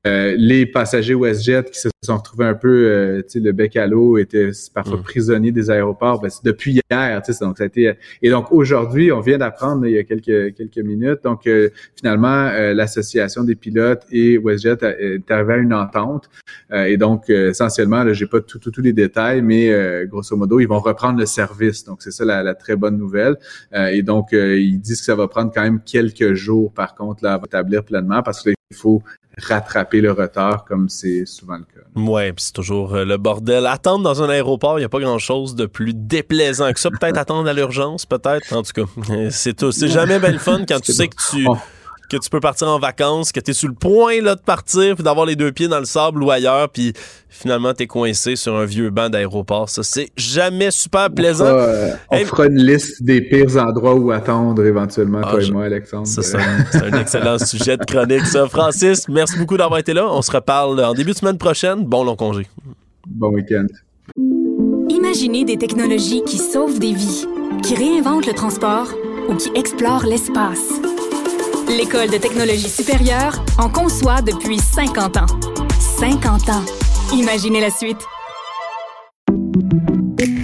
Euh, 0.06 0.34
les 0.38 0.66
passagers 0.66 1.14
WestJet 1.14 1.64
qui 1.70 1.78
se 1.78 1.88
sont 2.04 2.16
retrouvés 2.16 2.44
un 2.46 2.54
peu, 2.54 2.68
euh, 2.88 3.22
tu 3.22 3.30
sais, 3.30 3.40
le 3.40 3.52
bec 3.52 3.76
à 3.76 3.86
l'eau, 3.86 4.18
était 4.18 4.50
parfois 4.72 4.98
Mm. 4.98 5.02
prisonnier 5.02 5.52
des 5.52 5.70
aéroports. 5.70 6.20
Ben, 6.20 6.28
c'est 6.30 6.44
depuis 6.44 6.80
hier, 6.90 7.22
tu 7.22 7.32
sais, 7.32 7.44
donc 7.44 7.58
ça 7.58 7.64
a 7.64 7.66
été. 7.66 7.92
Et 8.22 8.30
donc 8.30 8.52
aujourd'hui, 8.52 9.10
on 9.12 9.20
vient 9.20 9.38
d'apprendre 9.38 9.86
il 9.86 9.92
y 9.92 9.98
a 9.98 10.04
quelques 10.04 10.54
quelques 10.54 10.78
minutes, 10.78 11.20
donc 11.24 11.46
euh, 11.46 11.70
finalement, 11.96 12.48
euh, 12.52 12.74
l'association 12.74 13.44
des 13.44 13.54
pilotes 13.54 14.02
et 14.10 14.38
WestJet 14.38 14.84
a- 14.84 15.00
est 15.00 15.30
arrivé 15.30 15.54
à 15.54 15.56
une 15.58 15.74
entente. 15.74 16.28
Euh, 16.72 16.84
et 16.84 16.96
donc 16.96 17.30
euh, 17.30 17.50
essentiellement, 17.50 18.04
là, 18.04 18.12
j'ai 18.12 18.26
pas 18.26 18.40
tout, 18.40 18.58
tout- 18.58 18.70
tous 18.70 18.82
les 18.82 18.92
détails, 18.92 19.42
mais 19.42 19.72
euh, 19.72 20.06
grosso 20.06 20.36
modo, 20.36 20.60
ils 20.60 20.68
vont 20.68 20.78
reprendre 20.80 21.18
le 21.18 21.26
service. 21.26 21.84
Donc 21.84 22.02
c'est 22.02 22.10
ça 22.10 22.24
la, 22.24 22.42
la 22.42 22.54
très 22.54 22.76
bonne 22.76 22.96
nouvelle. 22.98 23.36
Euh, 23.74 23.86
et 23.86 24.02
donc 24.02 24.32
euh, 24.32 24.58
ils 24.58 24.78
disent 24.80 24.98
que 25.00 25.04
ça 25.06 25.14
va 25.14 25.28
prendre 25.28 25.52
quand 25.54 25.62
même 25.62 25.80
quelques 25.84 26.34
jours, 26.34 26.72
par 26.72 26.94
contre, 26.94 27.24
là, 27.24 27.34
à 27.34 27.40
établir 27.44 27.84
pleinement, 27.84 28.22
parce 28.22 28.42
qu'il 28.70 28.76
faut 28.76 29.02
rattraper 29.36 30.00
le 30.00 30.12
retard 30.12 30.64
comme 30.64 30.88
c'est 30.88 31.26
souvent 31.26 31.56
le 31.56 31.64
cas. 31.64 31.86
Ouais, 31.96 32.32
puis 32.32 32.44
c'est 32.44 32.52
toujours 32.52 32.94
euh, 32.94 33.04
le 33.04 33.16
bordel. 33.16 33.66
Attendre 33.66 34.04
dans 34.04 34.22
un 34.22 34.28
aéroport, 34.28 34.78
il 34.78 34.82
n'y 34.82 34.86
a 34.86 34.88
pas 34.88 35.00
grand-chose 35.00 35.54
de 35.54 35.66
plus 35.66 35.92
déplaisant 35.92 36.72
que 36.72 36.80
ça. 36.80 36.90
Peut-être 36.90 37.16
attendre 37.18 37.48
à 37.48 37.52
l'urgence, 37.52 38.06
peut-être. 38.06 38.52
En 38.52 38.62
tout 38.62 38.72
cas, 38.72 38.84
c'est 39.30 39.54
tout. 39.54 39.72
C'est 39.72 39.88
jamais 39.88 40.18
bien 40.18 40.32
le 40.32 40.38
fun 40.38 40.64
quand 40.66 40.80
tu 40.82 40.92
sais 40.92 41.06
bon. 41.06 41.10
que 41.10 41.30
tu 41.30 41.46
Oh. 41.48 41.56
Que 42.08 42.16
tu 42.16 42.28
peux 42.30 42.40
partir 42.40 42.68
en 42.68 42.78
vacances, 42.78 43.32
que 43.32 43.40
tu 43.40 43.50
es 43.50 43.54
sur 43.54 43.68
le 43.68 43.74
point 43.74 44.20
là, 44.20 44.34
de 44.34 44.40
partir, 44.40 44.94
puis 44.94 45.04
d'avoir 45.04 45.26
les 45.26 45.36
deux 45.36 45.52
pieds 45.52 45.68
dans 45.68 45.78
le 45.78 45.84
sable 45.84 46.22
ou 46.22 46.30
ailleurs, 46.30 46.68
puis 46.68 46.92
finalement 47.28 47.72
tu 47.74 47.84
es 47.84 47.86
coincé 47.86 48.36
sur 48.36 48.54
un 48.56 48.64
vieux 48.64 48.90
banc 48.90 49.08
d'aéroport. 49.10 49.68
Ça, 49.68 49.82
c'est 49.82 50.08
jamais 50.16 50.70
super 50.70 51.10
plaisant. 51.10 51.44
On, 51.44 51.48
fera, 51.48 51.60
euh, 51.62 51.94
on 52.10 52.16
Hey. 52.16 52.24
fera 52.24 52.46
une 52.46 52.58
liste 52.64 53.02
des 53.02 53.20
pires 53.22 53.56
endroits 53.56 53.94
où 53.94 54.10
attendre 54.12 54.64
éventuellement, 54.64 55.20
Ah, 55.24 55.30
toi 55.30 55.40
je- 55.40 55.48
et 55.48 55.52
moi, 55.52 55.64
Alexandre. 55.64 56.06
Ça, 56.06 56.22
c'est 56.22 56.36
un, 56.36 56.64
c'est 56.70 56.82
un 56.84 57.00
excellent 57.00 57.38
sujet 57.44 57.76
de 57.76 57.84
chronique, 57.84 58.26
ça. 58.26 58.46
Francis, 58.48 59.08
merci 59.08 59.38
beaucoup 59.38 59.56
d'avoir 59.56 59.78
été 59.80 59.92
là. 59.94 60.06
On 60.10 60.22
se 60.22 60.30
reparle 60.30 60.82
en 60.84 60.94
début 60.94 61.12
de 61.12 61.16
semaine 61.16 61.38
prochaine. 61.38 61.84
Bon 61.84 62.04
long 62.04 62.16
congé. 62.16 62.46
Bon 63.06 63.28
week-end. 63.32 63.66
Imaginez 64.88 65.44
des 65.44 65.56
technologies 65.56 66.22
qui 66.26 66.38
sauvent 66.38 66.78
des 66.78 66.92
vies, 66.92 67.26
qui 67.62 67.74
réinventent 67.74 68.26
le 68.26 68.32
transport 68.34 68.88
ou 69.28 69.34
qui 69.34 69.50
explorent 69.54 70.04
l'espace. 70.06 70.80
L'École 71.76 72.08
de 72.08 72.18
technologie 72.18 72.68
supérieure 72.68 73.42
en 73.58 73.68
conçoit 73.68 74.22
depuis 74.22 74.58
50 74.60 75.16
ans. 75.16 75.26
50 75.98 76.48
ans. 76.48 76.62
Imaginez 77.12 77.60
la 77.60 77.70
suite. 77.70 77.98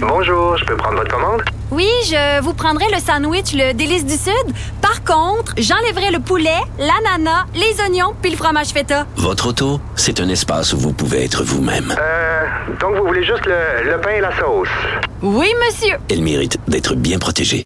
Bonjour, 0.01 0.57
je 0.57 0.65
peux 0.65 0.75
prendre 0.75 0.97
votre 0.97 1.09
commande? 1.13 1.41
Oui, 1.71 1.87
je 2.05 2.41
vous 2.41 2.53
prendrai 2.53 2.85
le 2.93 2.99
sandwich, 2.99 3.53
le 3.53 3.73
délice 3.73 4.05
du 4.05 4.15
Sud. 4.15 4.53
Par 4.81 5.03
contre, 5.05 5.53
j'enlèverai 5.57 6.11
le 6.11 6.19
poulet, 6.19 6.59
l'ananas, 6.77 7.45
les 7.55 7.81
oignons 7.81 8.13
puis 8.21 8.31
le 8.31 8.37
fromage 8.37 8.67
feta. 8.69 9.05
Votre 9.15 9.47
auto, 9.49 9.79
c'est 9.95 10.19
un 10.19 10.27
espace 10.27 10.73
où 10.73 10.77
vous 10.77 10.91
pouvez 10.91 11.23
être 11.23 11.43
vous-même. 11.43 11.95
Euh, 11.97 12.45
donc 12.81 12.95
vous 12.97 13.07
voulez 13.07 13.23
juste 13.23 13.45
le, 13.45 13.89
le 13.89 14.01
pain 14.01 14.11
et 14.11 14.21
la 14.21 14.37
sauce? 14.37 14.67
Oui, 15.21 15.47
monsieur. 15.65 15.95
Elle 16.09 16.23
mérite 16.23 16.57
d'être 16.67 16.95
bien 16.95 17.19
protégée. 17.19 17.65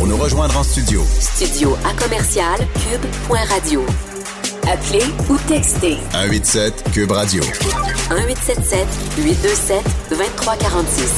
Pour 0.00 0.08
nous 0.08 0.16
rejoindre 0.16 0.56
en 0.56 0.62
studio, 0.62 1.04
Studio 1.20 1.76
à 1.84 1.92
commercial 1.92 2.58
cube.radio. 2.58 3.84
Appelez 4.66 5.04
ou 5.28 5.36
textez 5.46 5.98
187 6.12 6.84
Cube 6.90 7.10
Radio. 7.10 7.42
1877 7.42 8.86
827 9.18 9.84
2346. 10.08 11.12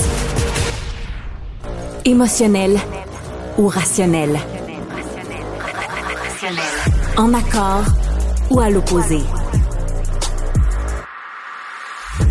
Émotionnel 2.06 2.76
ou 3.56 3.68
rationnel? 3.68 4.36
En 7.16 7.32
accord 7.34 7.84
ou 8.50 8.58
à 8.58 8.68
l'opposé? 8.68 9.20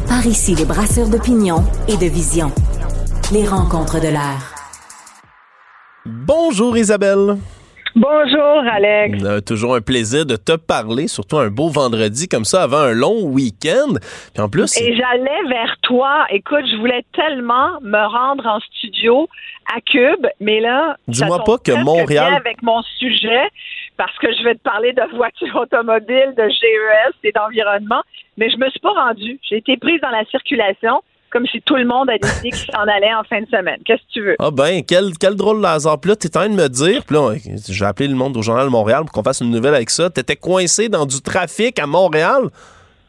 Par 0.06 0.28
ici, 0.28 0.56
les 0.56 0.66
brasseurs 0.66 1.08
d'opinion 1.08 1.64
et 1.88 1.96
de 1.96 2.08
vision. 2.08 2.52
Les 3.32 3.48
rencontres 3.48 4.02
de 4.02 4.10
l'air. 4.10 4.51
Bonjour 6.06 6.78
Isabelle. 6.78 7.38
Bonjour, 7.94 8.64
Alex. 8.72 9.24
Euh, 9.24 9.42
toujours 9.42 9.76
un 9.76 9.82
plaisir 9.82 10.26
de 10.26 10.38
te 10.38 10.56
parler, 10.56 11.08
surtout 11.08 11.38
un 11.38 11.50
beau 11.50 11.68
vendredi 11.68 12.28
comme 12.30 12.46
ça 12.46 12.64
avant 12.64 12.78
un 12.80 12.94
long 12.94 13.24
week-end. 13.26 13.96
Puis 14.34 14.42
en 14.42 14.48
plus, 14.50 14.76
Et 14.78 14.96
j'allais 14.96 15.44
vers 15.50 15.76
toi. 15.84 16.26
Écoute, 16.30 16.64
je 16.72 16.78
voulais 16.78 17.04
tellement 17.14 17.80
me 17.82 17.98
rendre 18.08 18.48
en 18.48 18.60
studio 18.62 19.28
à 19.76 19.82
Cube, 19.82 20.26
mais 20.40 20.62
là, 20.62 20.96
Dis-moi 21.08 21.44
pas 21.44 21.58
que 21.58 21.84
Montréal- 21.84 22.34
avec 22.34 22.64
mon 22.64 22.82
sujet 22.98 23.44
parce 23.98 24.18
que 24.20 24.28
je 24.34 24.44
vais 24.44 24.56
te 24.56 24.62
parler 24.64 24.94
de 24.94 25.16
voitures 25.16 25.56
automobiles, 25.58 26.34
de 26.38 26.48
GES 26.50 27.14
et 27.26 27.32
d'environnement, 27.34 28.02
mais 28.38 28.50
je 28.50 28.58
me 28.58 28.70
suis 28.70 28.80
pas 28.80 28.94
rendue. 28.94 29.38
J'ai 29.48 29.58
été 29.58 29.76
prise 29.78 30.00
dans 30.02 30.10
la 30.10 30.24
circulation 30.26 31.02
comme 31.32 31.46
si 31.48 31.62
tout 31.62 31.76
le 31.76 31.86
monde 31.86 32.10
a 32.10 32.18
décidé 32.18 32.50
qu'il 32.52 32.74
s'en 32.74 32.82
allait 32.82 33.14
en 33.14 33.24
fin 33.24 33.42
de 33.42 33.48
semaine. 33.48 33.80
Qu'est-ce 33.86 34.02
que 34.02 34.12
tu 34.12 34.22
veux? 34.22 34.36
Ah 34.40 34.52
ben, 34.52 34.84
quel, 34.84 35.18
quel 35.18 35.36
drôle 35.36 35.62
de 35.62 35.66
hasard. 35.66 36.00
Puis 36.00 36.10
là, 36.10 36.16
t'es 36.16 36.28
en 36.38 36.42
train 36.42 36.50
de 36.50 36.56
me 36.56 36.68
dire, 36.68 37.04
puis 37.06 37.16
là, 37.16 37.34
j'ai 37.70 37.86
appelé 37.86 38.08
le 38.08 38.16
monde 38.16 38.36
au 38.38 38.42
Journal 38.42 38.66
de 38.66 38.72
Montréal 38.72 39.04
pour 39.06 39.12
qu'on 39.12 39.24
fasse 39.24 39.42
une 39.42 39.52
nouvelle 39.52 39.76
avec 39.76 39.90
ça. 39.90 40.10
T'étais 40.10 40.36
coincé 40.36 40.90
dans 40.90 41.06
du 41.06 41.22
trafic 41.22 41.80
à 41.80 41.88
Montréal? 41.88 42.50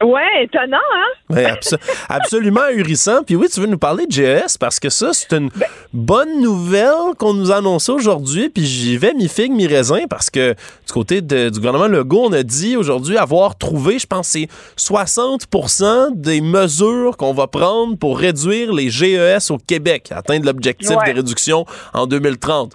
Ouais, 0.05 0.45
étonnant, 0.45 0.77
hein? 0.77 1.35
Ouais, 1.35 1.45
abso- 1.47 1.79
absolument 2.09 2.63
ahurissant. 2.63 3.23
Puis 3.25 3.37
oui, 3.37 3.49
tu 3.53 3.61
veux 3.61 3.67
nous 3.67 3.79
parler 3.79 4.07
de 4.07 4.13
GES 4.13 4.59
parce 4.59 4.81
que 4.81 4.91
ça, 4.91 5.11
c'est 5.13 5.33
une 5.33 5.51
bonne 5.93 6.41
nouvelle 6.41 7.15
qu'on 7.19 7.35
nous 7.35 7.51
a 7.53 7.57
annoncée 7.57 7.93
aujourd'hui. 7.93 8.49
Puis 8.49 8.65
j'y 8.67 8.97
vais 8.97 9.15
mi-figue, 9.15 9.53
mi-raisin 9.53 10.07
parce 10.09 10.31
que 10.31 10.53
du 10.53 10.93
côté 10.93 11.21
de- 11.21 11.49
du 11.51 11.59
gouvernement 11.59 11.87
Legault, 11.89 12.25
on 12.27 12.33
a 12.33 12.43
dit 12.43 12.77
aujourd'hui 12.77 13.17
avoir 13.17 13.57
trouvé, 13.57 13.99
je 13.99 14.07
pense, 14.07 14.29
c'est 14.29 14.49
60% 14.77 16.11
des 16.15 16.41
mesures 16.41 17.17
qu'on 17.17 17.33
va 17.33 17.47
prendre 17.47 17.97
pour 17.97 18.19
réduire 18.19 18.73
les 18.73 18.91
GES 18.91 19.51
au 19.51 19.59
Québec, 19.59 20.09
atteindre 20.11 20.47
l'objectif 20.47 20.91
Ouais. 20.97 21.11
de 21.13 21.17
réduction 21.17 21.65
en 21.95 22.07
2030. 22.07 22.73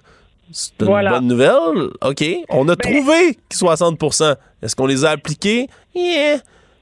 C'est 0.50 0.72
une 0.80 0.86
Voilà. 0.86 1.10
bonne 1.10 1.26
nouvelle. 1.26 1.90
OK. 2.02 2.24
On 2.48 2.68
a 2.68 2.76
trouvé 2.76 3.38
60% 3.52 4.34
Est-ce 4.62 4.74
qu'on 4.74 4.86
les 4.86 5.04
a 5.04 5.10
appliqués? 5.10 5.68
Yeah. 5.94 6.38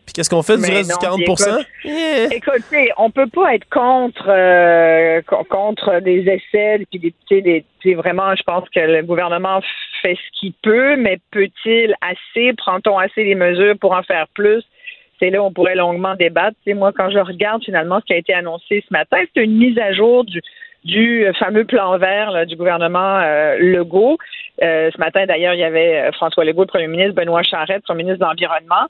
Puis 0.07 0.13
qu'est-ce 0.15 0.31
qu'on 0.31 0.43
fait 0.43 0.57
du 0.57 0.71
reste 0.71 0.91
non, 0.91 0.97
du 0.97 1.05
40 1.05 1.17
puis 1.17 1.25
écoute, 1.25 1.67
Yeah. 1.85 2.27
Écoute, 2.33 2.63
tu 2.71 2.77
sais, 2.77 2.93
on 2.97 3.11
peut 3.11 3.27
pas 3.27 3.55
être 3.55 3.69
contre 3.69 4.27
euh, 4.29 5.21
contre 5.51 6.01
des 6.01 6.21
essais 6.29 6.87
puis 6.91 7.13
des, 7.31 7.95
vraiment, 7.95 8.35
je 8.35 8.43
pense 8.43 8.69
que 8.71 8.81
le 8.81 9.03
gouvernement 9.03 9.61
fait 10.03 10.15
ce 10.15 10.41
qu'il 10.41 10.53
peut, 10.63 10.97
mais 10.97 11.19
peut-il 11.31 11.95
assez, 12.01 12.53
prend-on 12.55 12.99
assez 12.99 13.25
les 13.25 13.35
mesures 13.35 13.77
pour 13.81 13.93
en 13.93 14.03
faire 14.03 14.27
plus? 14.35 14.63
C'est 15.19 15.31
là 15.31 15.43
où 15.43 15.47
on 15.47 15.53
pourrait 15.53 15.75
longuement 15.75 16.15
débattre. 16.15 16.57
Moi, 16.67 16.93
quand 16.97 17.11
je 17.11 17.19
regarde 17.19 17.65
finalement 17.65 18.01
ce 18.01 18.05
qui 18.07 18.13
a 18.13 18.19
été 18.19 18.35
annoncé 18.35 18.85
ce 18.87 18.93
matin, 18.93 19.19
c'est 19.35 19.43
une 19.43 19.57
mise 19.57 19.79
à 19.79 19.93
jour 19.93 20.25
du 20.25 20.41
du 20.87 21.27
fameux 21.39 21.65
plan 21.65 21.99
vert 21.99 22.31
là, 22.31 22.47
du 22.47 22.57
gouvernement 22.57 23.19
euh, 23.19 23.57
Legault. 23.59 24.19
Euh, 24.63 24.91
ce 24.95 24.99
matin, 24.99 25.27
d'ailleurs, 25.27 25.55
il 25.55 25.61
y 25.61 25.65
avait 25.65 25.97
euh, 25.97 26.13
François 26.13 26.45
Legault, 26.45 26.63
le 26.63 26.69
premier 26.69 26.87
ministre, 26.87 27.15
Benoît 27.15 27.43
Charette, 27.43 27.83
premier 27.83 28.05
ministre 28.05 28.25
de 28.25 28.31
l'Environnement. 28.31 28.87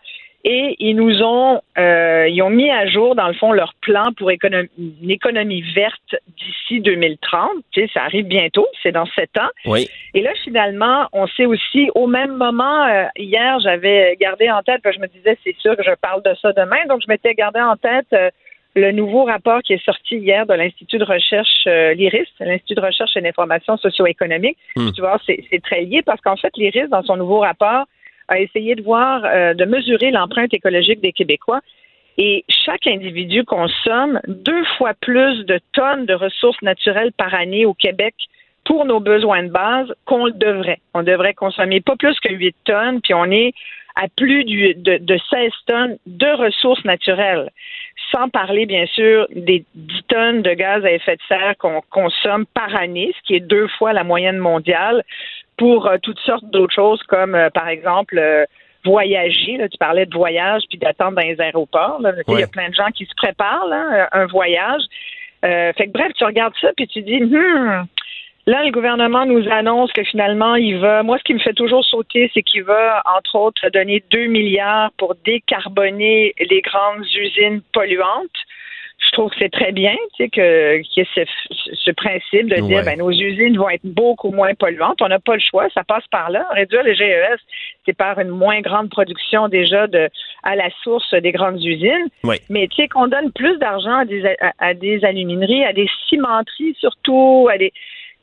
Et 0.49 0.77
ils 0.79 0.95
nous 0.95 1.25
ont, 1.25 1.61
euh, 1.77 2.29
ils 2.29 2.41
ont 2.41 2.51
mis 2.51 2.71
à 2.71 2.87
jour, 2.87 3.17
dans 3.17 3.27
le 3.27 3.35
fond, 3.35 3.51
leur 3.51 3.75
plan 3.81 4.13
pour 4.17 4.31
une 4.31 5.11
économie 5.11 5.63
verte 5.75 6.15
d'ici 6.39 6.81
2030. 6.81 7.51
Tu 7.73 7.81
sais, 7.81 7.91
ça 7.93 8.05
arrive 8.05 8.27
bientôt, 8.27 8.65
c'est 8.81 8.93
dans 8.93 9.07
sept 9.07 9.37
ans. 9.39 9.49
Oui. 9.65 9.89
Et 10.15 10.23
là, 10.23 10.31
finalement, 10.45 11.09
on 11.13 11.27
sait 11.27 11.47
aussi, 11.47 11.91
au 11.97 12.07
même 12.07 12.37
moment, 12.37 12.85
euh, 12.85 13.07
hier, 13.17 13.59
j'avais 13.59 14.17
gardé 14.21 14.49
en 14.49 14.63
tête, 14.63 14.83
parce 14.85 14.95
que 14.95 15.03
je 15.03 15.09
me 15.09 15.13
disais, 15.13 15.37
c'est 15.43 15.57
sûr 15.57 15.77
que 15.77 15.83
je 15.83 15.95
parle 16.01 16.23
de 16.23 16.33
ça 16.41 16.53
demain, 16.53 16.87
donc 16.89 17.01
je 17.03 17.09
m'étais 17.09 17.35
gardé 17.35 17.59
en 17.59 17.75
tête 17.75 18.07
euh, 18.13 18.31
le 18.77 18.93
nouveau 18.93 19.25
rapport 19.25 19.63
qui 19.63 19.73
est 19.73 19.85
sorti 19.85 20.17
hier 20.17 20.47
de 20.47 20.55
l'Institut 20.55 20.99
de 20.99 21.05
recherche, 21.05 21.67
euh, 21.67 21.93
l'IRIS, 21.95 22.29
l'Institut 22.39 22.77
de 22.77 22.87
recherche 22.87 23.17
et 23.17 23.21
d'information 23.21 23.77
socio-économique. 23.79 24.59
Hmm. 24.77 24.93
Tu 24.95 25.01
vois, 25.01 25.19
c'est 25.27 25.43
c'est 25.51 25.61
très 25.61 25.81
lié 25.81 26.03
parce 26.03 26.21
qu'en 26.21 26.37
fait, 26.37 26.53
l'IRIS, 26.57 26.89
dans 26.89 27.03
son 27.03 27.17
nouveau 27.17 27.41
rapport, 27.41 27.87
a 28.29 28.41
essayé 28.41 28.75
de 28.75 28.83
voir, 28.83 29.25
euh, 29.25 29.55
de 29.55 29.65
mesurer 29.65 30.11
l'empreinte 30.11 30.53
écologique 30.53 31.01
des 31.01 31.13
Québécois. 31.13 31.61
Et 32.19 32.45
chaque 32.49 32.87
individu 32.87 33.45
consomme 33.45 34.21
deux 34.27 34.65
fois 34.79 34.95
plus 35.01 35.45
de 35.45 35.61
tonnes 35.73 36.07
de 36.07 36.15
ressources 36.15 36.61
naturelles 36.63 37.13
par 37.13 37.35
année 37.35 37.67
au 37.67 37.75
Québec 37.75 38.15
pour 38.65 38.85
nos 38.85 39.01
besoins 39.01 39.45
de 39.45 39.51
base 39.51 39.93
qu'on 40.07 40.27
le 40.27 40.33
devrait. 40.33 40.81
On 40.95 41.03
devrait 41.03 41.35
consommer 41.35 41.81
pas 41.81 41.95
plus 41.97 42.19
que 42.21 42.33
8 42.33 42.57
tonnes, 42.65 43.01
puis 43.01 43.15
on 43.15 43.31
est 43.31 43.53
à 43.97 44.09
plus 44.15 44.45
de, 44.45 44.99
de 44.99 45.19
16 45.31 45.53
tonnes 45.67 45.97
de 46.07 46.27
ressources 46.27 46.85
naturelles, 46.85 47.51
sans 48.13 48.29
parler 48.29 48.67
bien 48.67 48.87
sûr 48.87 49.27
des 49.35 49.65
10 49.75 50.03
tonnes 50.09 50.43
de 50.43 50.53
gaz 50.53 50.85
à 50.85 50.93
effet 50.93 51.17
de 51.17 51.23
serre 51.29 51.55
qu'on 51.59 51.81
consomme 51.91 52.45
par 52.47 52.75
année, 52.77 53.13
ce 53.17 53.27
qui 53.27 53.35
est 53.37 53.41
deux 53.41 53.69
fois 53.69 53.95
la 53.95 54.05
moyenne 54.05 54.39
mondiale, 54.39 55.03
pour 55.57 55.87
euh, 55.87 55.97
toutes 56.03 56.19
sortes 56.21 56.45
d'autres 56.51 56.75
choses 56.75 57.03
comme 57.05 57.35
euh, 57.35 57.51
par 57.51 57.69
exemple 57.69 58.19
euh, 58.19 58.45
voyager. 58.85 59.57
Là, 59.57 59.69
tu 59.69 59.79
parlais 59.79 60.07
de 60.07 60.15
voyage 60.15 60.63
puis 60.69 60.79
d'attendre 60.79 61.17
dans 61.17 61.27
les 61.27 61.41
aéroports. 61.41 62.01
Il 62.29 62.39
y 62.39 62.43
a 62.43 62.47
plein 62.47 62.69
de 62.69 62.75
gens 62.75 62.91
qui 62.95 63.05
se 63.05 63.15
préparent 63.17 63.67
là, 63.67 64.09
un 64.13 64.27
voyage. 64.27 64.83
Euh, 65.45 65.73
fait 65.75 65.87
que 65.87 65.93
bref, 65.93 66.13
tu 66.15 66.25
regardes 66.25 66.55
ça 66.61 66.69
puis 66.77 66.87
tu 66.87 67.03
dis, 67.03 67.21
hmm, 67.21 67.85
là 68.47 68.65
le 68.65 68.71
gouvernement 68.71 69.27
nous 69.27 69.49
annonce 69.51 69.93
que 69.93 70.05
finalement 70.05 70.55
il 70.55 70.79
va. 70.79 71.03
Moi, 71.03 71.19
ce 71.19 71.25
qui 71.25 71.35
me 71.35 71.41
fait 71.41 71.53
toujours 71.53 71.85
sauter, 71.85 72.31
c'est 72.33 72.43
qu'il 72.43 72.63
va 72.63 73.03
entre 73.19 73.35
autres 73.37 73.69
donner 73.71 74.03
2 74.11 74.27
milliards 74.27 74.93
pour 74.99 75.15
décarboner 75.25 76.35
les 76.39 76.61
grandes 76.63 77.05
usines 77.15 77.61
polluantes. 77.73 78.31
Je 78.99 79.11
trouve 79.13 79.31
que 79.31 79.37
c'est 79.39 79.53
très 79.53 79.73
bien, 79.73 79.95
tu 80.17 80.25
sais, 80.25 80.29
que 80.31 80.83
ce, 80.95 81.21
ce 81.75 81.91
principe 81.91 82.49
de 82.49 82.57
dire, 82.63 82.83
ben 82.83 82.99
nos 82.99 83.11
usines 83.11 83.57
vont 83.57 83.69
être 83.69 83.85
beaucoup 83.85 84.31
moins 84.31 84.55
polluantes. 84.55 85.01
On 85.03 85.09
n'a 85.09 85.19
pas 85.19 85.35
le 85.35 85.41
choix, 85.41 85.69
ça 85.75 85.85
passe 85.85 86.07
par 86.11 86.31
là. 86.31 86.47
Réduire 86.53 86.83
le 86.83 86.95
GES, 86.95 87.39
c'est 87.85 87.97
par 87.97 88.19
une 88.19 88.31
moins 88.31 88.61
grande 88.61 88.89
production 88.89 89.49
déjà 89.49 89.87
de 89.87 90.09
à 90.43 90.57
la 90.57 90.71
source 90.83 91.13
des 91.15 91.33
grandes 91.33 91.63
usines. 91.63 92.09
Mais 92.49 92.69
tu 92.69 92.77
sais 92.77 92.89
qu'on 92.89 93.07
donne 93.07 93.33
plus 93.33 93.59
d'argent 93.59 93.99
à 93.99 94.05
des 94.05 94.25
à, 94.41 94.53
à 94.59 94.75
des 94.75 95.05
alumineries, 95.05 95.65
à 95.65 95.73
des 95.73 95.89
cimenteries 96.09 96.77
surtout, 96.81 97.49
à 97.53 97.59
des 97.59 97.73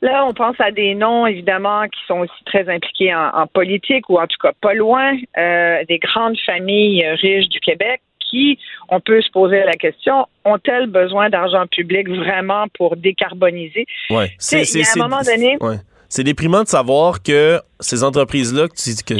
Là, 0.04 0.26
on 0.26 0.34
pense 0.34 0.60
à 0.60 0.70
des 0.70 0.94
noms, 0.94 1.26
évidemment, 1.26 1.84
qui 1.84 1.98
sont 2.06 2.18
aussi 2.18 2.44
très 2.44 2.68
impliqués 2.68 3.14
en, 3.14 3.28
en 3.28 3.46
politique 3.46 4.10
ou 4.10 4.18
en 4.18 4.26
tout 4.26 4.36
cas 4.38 4.52
pas 4.60 4.74
loin, 4.74 5.16
euh, 5.38 5.82
des 5.88 5.98
grandes 5.98 6.38
familles 6.44 7.06
riches 7.22 7.48
du 7.48 7.58
Québec 7.60 8.02
qui, 8.34 8.58
on 8.88 9.00
peut 9.00 9.22
se 9.22 9.30
poser 9.30 9.62
la 9.64 9.74
question, 9.74 10.26
ont-elles 10.44 10.88
besoin 10.88 11.30
d'argent 11.30 11.66
public 11.70 12.08
vraiment 12.08 12.66
pour 12.74 12.96
décarboniser? 12.96 13.86
Il 14.10 14.16
y 14.16 14.82
a 14.82 14.86
un 14.96 14.98
moment 14.98 15.22
donné, 15.22 15.56
ouais. 15.60 15.76
C'est 16.16 16.22
déprimant 16.22 16.62
de 16.62 16.68
savoir 16.68 17.24
que 17.24 17.60
ces 17.80 18.04
entreprises-là, 18.04 18.68
que 18.68 19.02
que- 19.02 19.14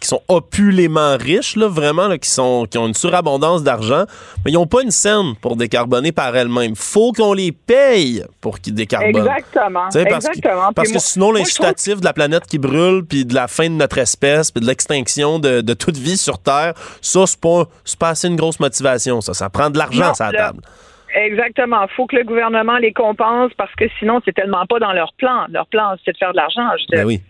qui 0.00 0.08
sont 0.08 0.22
opulément 0.26 1.18
riches, 1.18 1.54
là, 1.54 1.68
vraiment, 1.68 2.08
là, 2.08 2.16
qui, 2.16 2.30
sont, 2.30 2.66
qui 2.70 2.78
ont 2.78 2.86
une 2.86 2.94
surabondance 2.94 3.62
d'argent, 3.62 4.04
mais 4.42 4.50
ils 4.50 4.54
n'ont 4.54 4.66
pas 4.66 4.80
une 4.80 4.90
scène 4.90 5.34
pour 5.42 5.54
décarboner 5.56 6.12
par 6.12 6.34
elles-mêmes. 6.34 6.74
faut 6.76 7.12
qu'on 7.12 7.34
les 7.34 7.52
paye 7.52 8.24
pour 8.40 8.58
qu'ils 8.58 8.72
décarbonent. 8.72 9.18
Exactement. 9.18 9.80
Parce 9.92 9.94
que- 9.94 10.14
exactement. 10.14 10.72
Parce 10.72 10.88
Puis 10.88 10.96
que 10.96 11.02
sinon, 11.02 11.26
trouve- 11.26 11.38
l'incitatif 11.40 12.00
de 12.00 12.04
la 12.06 12.14
planète 12.14 12.46
qui 12.46 12.56
brûle, 12.58 13.04
puis 13.04 13.26
de 13.26 13.34
la 13.34 13.46
fin 13.46 13.64
de 13.68 13.74
notre 13.74 13.98
espèce, 13.98 14.50
puis 14.50 14.62
de 14.62 14.66
l'extinction 14.66 15.40
de, 15.40 15.60
de 15.60 15.74
toute 15.74 15.98
vie 15.98 16.16
sur 16.16 16.38
Terre, 16.38 16.72
ça, 17.02 17.26
c'est 17.26 17.38
pas, 17.38 17.64
pas 17.98 18.08
assez 18.08 18.28
une 18.28 18.36
grosse 18.36 18.60
motivation, 18.60 19.20
ça. 19.20 19.34
Ça 19.34 19.50
prend 19.50 19.68
de 19.68 19.76
l'argent 19.76 20.06
Non, 20.06 20.12
à 20.26 20.32
table. 20.32 20.60
Exactement. 21.14 21.82
Il 21.82 21.94
faut 21.94 22.06
que 22.06 22.16
le 22.16 22.24
gouvernement 22.24 22.78
les 22.78 22.92
compense 22.92 23.52
parce 23.54 23.74
que 23.74 23.86
sinon, 23.98 24.20
c'est 24.24 24.32
tellement 24.34 24.66
pas 24.66 24.78
dans 24.78 24.92
leur 24.92 25.12
plan. 25.14 25.46
Leur 25.50 25.66
plan, 25.66 25.94
c'est 26.04 26.12
de 26.12 26.16
faire 26.18 26.32
de 26.32 26.36
l'argent. 26.36 26.68
Ben 26.90 27.04
oui. 27.06 27.20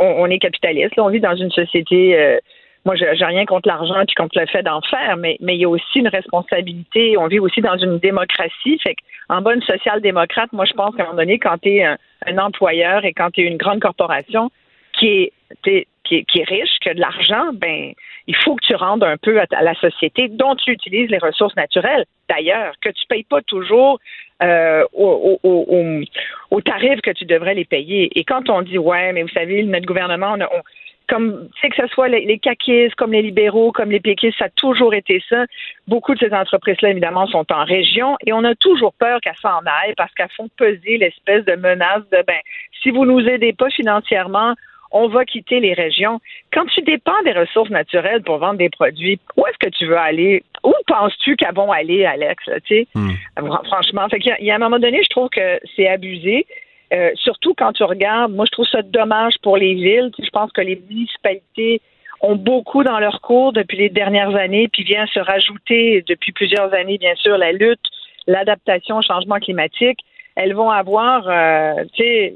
on, 0.00 0.22
on 0.22 0.26
est 0.26 0.38
capitaliste. 0.38 0.96
là. 0.96 1.04
on 1.04 1.10
vit 1.10 1.20
dans 1.20 1.36
une 1.36 1.50
société. 1.50 2.18
euh, 2.18 2.38
moi, 2.86 2.94
j'ai 2.96 3.24
rien 3.24 3.44
contre 3.44 3.68
l'argent 3.68 4.02
puis 4.06 4.14
contre 4.14 4.40
le 4.40 4.46
fait 4.46 4.62
d'en 4.62 4.80
faire, 4.80 5.18
mais 5.18 5.36
mais 5.40 5.54
il 5.54 5.60
y 5.60 5.64
a 5.64 5.68
aussi 5.68 5.98
une 5.98 6.08
responsabilité. 6.08 7.16
On 7.18 7.26
vit 7.26 7.38
aussi 7.38 7.60
dans 7.60 7.76
une 7.76 7.98
démocratie. 7.98 8.78
Fait 8.82 8.94
que, 8.94 9.00
en 9.28 9.42
bonne 9.42 9.62
social-démocrate, 9.62 10.52
moi, 10.52 10.64
je 10.64 10.72
pense 10.72 10.96
qu'à 10.96 11.02
un 11.02 11.06
moment 11.06 11.18
donné, 11.18 11.38
quand 11.38 11.58
tu 11.58 11.76
es 11.76 11.84
un, 11.84 11.98
un 12.26 12.38
employeur 12.38 13.04
et 13.04 13.12
quand 13.12 13.30
tu 13.30 13.42
es 13.42 13.44
une 13.44 13.58
grande 13.58 13.80
corporation 13.80 14.50
qui 14.98 15.30
est, 15.66 15.86
qui 16.10 16.38
est, 16.40 16.48
riche, 16.48 16.78
qui 16.82 16.88
a 16.88 16.94
de 16.94 17.00
l'argent, 17.00 17.46
ben 17.54 17.92
il 18.26 18.36
faut 18.36 18.54
que 18.56 18.64
tu 18.66 18.74
rendes 18.74 19.04
un 19.04 19.16
peu 19.16 19.40
à, 19.40 19.62
la 19.62 19.74
société 19.74 20.28
dont 20.28 20.54
tu 20.56 20.70
utilises 20.72 21.10
les 21.10 21.18
ressources 21.18 21.56
naturelles. 21.56 22.04
D'ailleurs, 22.28 22.74
que 22.80 22.90
tu 22.90 23.04
payes 23.08 23.24
pas 23.24 23.42
toujours 23.42 23.98
euh, 24.42 24.84
au, 24.92 25.38
au, 25.42 25.48
au, 25.48 25.66
au- 25.76 26.02
au 26.50 26.60
tarif 26.60 27.00
que 27.00 27.10
tu 27.10 27.24
devrais 27.24 27.54
les 27.54 27.64
payer. 27.64 28.10
Et 28.18 28.24
quand 28.24 28.48
on 28.50 28.62
dit 28.62 28.78
ouais, 28.78 29.12
mais 29.12 29.22
vous 29.22 29.28
savez, 29.40 29.62
notre 29.62 29.86
gouvernement, 29.86 30.36
comme 31.08 31.48
tu 31.60 31.68
que 31.68 31.76
ce 31.76 31.88
soit 31.88 32.08
les, 32.08 32.24
les 32.24 32.40
comme 32.96 33.12
les 33.12 33.22
libéraux, 33.22 33.72
comme 33.72 33.90
les 33.90 34.00
péquistes, 34.00 34.38
ça 34.38 34.44
a 34.44 34.48
toujours 34.50 34.94
été 34.94 35.20
ça. 35.28 35.44
Beaucoup 35.88 36.14
de 36.14 36.20
ces 36.20 36.32
entreprises-là, 36.32 36.90
évidemment, 36.90 37.26
sont 37.26 37.46
en 37.52 37.64
région 37.64 38.16
et 38.24 38.32
on 38.32 38.44
a 38.44 38.54
toujours 38.54 38.94
peur 38.94 39.20
qu'elles 39.20 39.42
s'en 39.42 39.58
aillent 39.66 39.94
parce 39.96 40.12
qu'elles 40.14 40.30
font 40.36 40.48
peser 40.56 40.98
l'espèce 40.98 41.44
de 41.44 41.56
menace 41.56 42.08
de 42.12 42.22
ben, 42.26 42.38
si 42.82 42.90
vous 42.90 43.04
nous 43.04 43.26
aidez 43.28 43.52
pas 43.52 43.70
financièrement, 43.70 44.54
on 44.92 45.08
va 45.08 45.24
quitter 45.24 45.60
les 45.60 45.72
régions. 45.72 46.20
Quand 46.52 46.66
tu 46.66 46.82
dépends 46.82 47.22
des 47.24 47.32
ressources 47.32 47.70
naturelles 47.70 48.22
pour 48.22 48.38
vendre 48.38 48.58
des 48.58 48.70
produits, 48.70 49.18
où 49.36 49.46
est-ce 49.46 49.58
que 49.58 49.70
tu 49.76 49.86
veux 49.86 49.96
aller? 49.98 50.42
Où 50.64 50.72
penses-tu 50.86 51.36
qu'elles 51.36 51.54
vont 51.54 51.70
aller, 51.72 52.04
Alex? 52.04 52.44
là, 52.46 52.58
Franchement, 53.64 54.08
fait 54.08 54.18
qu'il 54.18 54.30
y 54.30 54.32
a- 54.34 54.40
il 54.40 54.46
y 54.46 54.50
a 54.50 54.56
un 54.56 54.58
moment 54.58 54.78
donné, 54.78 55.00
je 55.02 55.08
trouve 55.10 55.28
que 55.28 55.60
c'est 55.76 55.88
abusé. 55.88 56.46
Euh, 56.92 57.10
surtout 57.14 57.54
quand 57.56 57.72
tu 57.72 57.84
regardes, 57.84 58.32
moi 58.32 58.44
je 58.46 58.50
trouve 58.50 58.66
ça 58.66 58.82
dommage 58.82 59.34
pour 59.42 59.56
les 59.56 59.74
villes. 59.74 60.10
Je 60.18 60.28
pense 60.30 60.50
que 60.50 60.60
les 60.60 60.80
municipalités 60.90 61.80
ont 62.20 62.34
beaucoup 62.34 62.82
dans 62.82 62.98
leur 62.98 63.20
cours 63.20 63.52
depuis 63.52 63.78
les 63.78 63.88
dernières 63.88 64.34
années, 64.34 64.68
puis 64.68 64.82
vient 64.82 65.06
se 65.06 65.20
rajouter 65.20 66.02
depuis 66.08 66.32
plusieurs 66.32 66.74
années, 66.74 66.98
bien 66.98 67.14
sûr, 67.14 67.38
la 67.38 67.52
lutte, 67.52 67.80
l'adaptation 68.26 68.98
au 68.98 69.02
changement 69.02 69.38
climatique. 69.38 70.00
Elles 70.36 70.52
vont 70.54 70.70
avoir, 70.70 71.28
euh, 71.28 71.84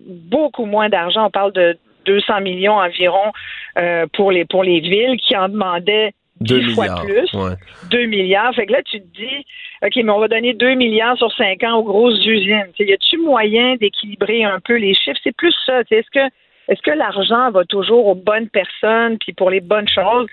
beaucoup 0.09 0.67
moins 0.67 0.89
d'argent. 0.89 1.27
On 1.27 1.31
parle 1.31 1.53
de 1.53 1.77
200 2.05 2.41
millions 2.41 2.75
environ 2.77 3.33
euh, 3.79 4.07
pour 4.13 4.33
les 4.33 4.45
pour 4.45 4.65
les 4.65 4.81
villes 4.81 5.17
qui 5.19 5.37
en 5.37 5.49
demandaient 5.49 6.13
2 6.41 6.61
dix 6.61 6.75
fois 6.75 6.85
milliards. 6.85 7.05
plus. 7.05 7.33
Ouais. 7.35 7.55
2 7.91 8.07
milliards. 8.07 8.55
Fait 8.55 8.67
que 8.67 8.73
là, 8.73 8.83
tu 8.83 9.01
te 9.01 9.07
dis, 9.17 9.47
OK, 9.83 9.93
mais 9.97 10.11
on 10.11 10.19
va 10.19 10.29
donner 10.29 10.53
2 10.55 10.75
milliards 10.75 11.17
sur 11.17 11.33
5 11.33 11.63
ans 11.65 11.79
aux 11.79 11.85
grosses 11.85 12.25
usines. 12.27 12.67
Tu 12.77 12.85
sais, 12.85 12.91
y 12.91 12.93
a-tu 12.93 13.19
moyen 13.19 13.77
d'équilibrer 13.77 14.45
un 14.45 14.61
peu 14.61 14.77
les 14.77 14.95
chiffres? 14.95 15.19
C'est 15.23 15.37
plus 15.37 15.55
ça. 15.65 15.81
Est-ce 15.91 16.11
que, 16.13 16.27
est-ce 16.69 16.83
que 16.83 16.91
l'argent 16.91 17.51
va 17.51 17.65
toujours 17.65 18.07
aux 18.07 18.15
bonnes 18.15 18.49
personnes 18.49 19.19
puis 19.19 19.33
pour 19.33 19.51
les 19.51 19.61
bonnes 19.61 19.89
choses? 19.89 20.27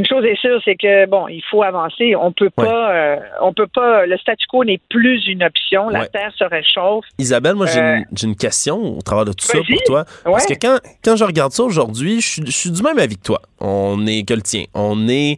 Une 0.00 0.06
chose 0.06 0.24
est 0.24 0.40
sûre, 0.40 0.58
c'est 0.64 0.76
que 0.76 1.04
bon, 1.06 1.28
il 1.28 1.42
faut 1.50 1.62
avancer. 1.62 2.16
On 2.16 2.32
peut 2.32 2.48
pas, 2.48 2.90
euh, 2.94 3.16
on 3.42 3.52
peut 3.52 3.66
pas. 3.66 4.06
Le 4.06 4.16
statu 4.16 4.46
quo 4.46 4.64
n'est 4.64 4.80
plus 4.88 5.26
une 5.28 5.42
option. 5.42 5.90
La 5.90 6.00
Ouais. 6.00 6.08
terre 6.08 6.32
se 6.38 6.44
réchauffe. 6.44 7.04
Isabelle, 7.18 7.54
moi, 7.54 7.66
j'ai 7.66 7.80
Euh, 7.80 7.96
une, 7.96 8.04
j'ai 8.16 8.26
une 8.26 8.34
question 8.36 8.96
au 8.96 9.02
travers 9.02 9.26
de 9.26 9.32
tout 9.34 9.44
ça 9.44 9.58
pour 9.58 9.82
toi. 9.84 10.04
Parce 10.24 10.46
que 10.46 10.54
quand, 10.54 10.78
quand 11.04 11.16
je 11.16 11.24
regarde 11.24 11.52
ça 11.52 11.64
aujourd'hui, 11.64 12.22
je 12.22 12.26
suis- 12.26 12.46
je 12.46 12.50
suis 12.50 12.70
du 12.70 12.82
même 12.82 12.98
avis 12.98 13.16
que 13.18 13.24
toi. 13.24 13.42
On 13.60 14.06
est 14.06 14.26
que 14.26 14.32
le 14.32 14.40
tien. 14.40 14.64
On 14.72 15.06
est 15.06 15.36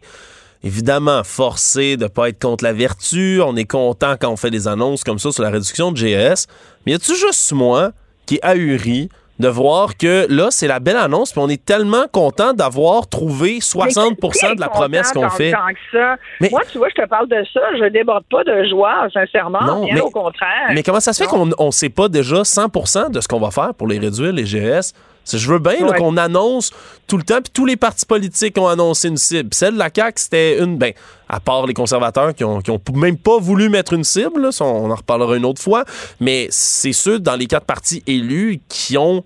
évidemment 0.63 1.23
forcé 1.25 1.97
de 1.97 2.07
pas 2.07 2.29
être 2.29 2.39
contre 2.41 2.63
la 2.63 2.71
vertu. 2.71 3.41
On 3.45 3.57
est 3.57 3.69
content 3.69 4.15
quand 4.17 4.29
on 4.31 4.37
fait 4.37 4.51
des 4.51 4.69
annonces 4.69 5.03
comme 5.03 5.19
ça 5.19 5.31
sur 5.33 5.43
la 5.43 5.49
réduction 5.49 5.91
de 5.91 5.97
GS. 5.97 6.47
Mais 6.85 6.93
y 6.93 6.95
a-tu 6.95 7.15
juste 7.17 7.51
moi 7.51 7.91
qui 8.25 8.35
est 8.35 8.45
ahuri 8.45 9.09
de 9.39 9.47
voir 9.47 9.97
que 9.97 10.27
là, 10.29 10.47
c'est 10.51 10.67
la 10.67 10.79
belle 10.79 10.97
annonce, 10.97 11.31
puis 11.31 11.41
on 11.43 11.49
est 11.49 11.63
tellement 11.65 12.05
content 12.11 12.53
d'avoir 12.53 13.07
trouvé 13.07 13.59
60% 13.59 14.55
de 14.55 14.61
la 14.61 14.69
promesse 14.69 15.11
qu'on 15.11 15.29
fait. 15.29 15.51
Que 15.51 15.97
ça. 15.97 16.15
Mais- 16.39 16.49
Moi, 16.51 16.61
tu 16.71 16.77
vois, 16.77 16.87
je 16.95 17.01
te 17.01 17.07
parle 17.07 17.27
de 17.27 17.43
ça. 17.53 17.61
Je 17.79 17.89
déborde 17.89 18.23
pas 18.29 18.43
de 18.43 18.63
joie, 18.69 19.07
sincèrement. 19.13 19.63
Non, 19.63 19.85
bien 19.85 19.95
mais- 19.95 20.01
au 20.01 20.09
contraire. 20.11 20.69
Mais 20.73 20.83
comment 20.83 20.99
ça 20.99 21.13
se 21.13 21.23
fait 21.23 21.29
qu'on 21.29 21.45
ne 21.47 21.71
sait 21.71 21.89
pas 21.89 22.07
déjà 22.09 22.43
100% 22.43 23.09
de 23.09 23.21
ce 23.21 23.27
qu'on 23.27 23.39
va 23.39 23.49
faire 23.51 23.73
pour 23.73 23.87
les 23.87 23.97
réduire, 23.99 24.31
les 24.33 24.45
GS? 24.45 24.93
Je 25.31 25.49
veux 25.51 25.59
bien 25.59 25.87
Ouais. 25.87 25.97
qu'on 25.97 26.17
annonce 26.17 26.71
tout 27.07 27.17
le 27.17 27.23
temps, 27.23 27.41
puis 27.41 27.51
tous 27.53 27.65
les 27.65 27.77
partis 27.77 28.05
politiques 28.05 28.57
ont 28.57 28.67
annoncé 28.67 29.07
une 29.07 29.17
cible. 29.17 29.49
Celle 29.53 29.73
de 29.75 29.79
la 29.79 29.89
CAQ, 29.93 30.13
c'était 30.21 30.59
une, 30.59 30.77
ben, 30.77 30.93
à 31.29 31.39
part 31.39 31.65
les 31.65 31.73
conservateurs 31.73 32.33
qui 32.35 32.43
ont, 32.43 32.59
qui 32.61 32.71
ont 32.71 32.81
même 32.93 33.17
pas 33.17 33.37
voulu 33.39 33.69
mettre 33.69 33.93
une 33.93 34.03
cible, 34.03 34.41
là, 34.41 34.49
on 34.61 34.91
en 34.91 34.95
reparlera 34.95 35.35
une 35.37 35.45
autre 35.45 35.61
fois, 35.61 35.85
mais 36.19 36.47
c'est 36.51 36.93
ceux 36.93 37.19
dans 37.19 37.35
les 37.35 37.45
quatre 37.47 37.65
partis 37.65 38.03
élus 38.05 38.59
qui 38.67 38.97
ont, 38.97 39.23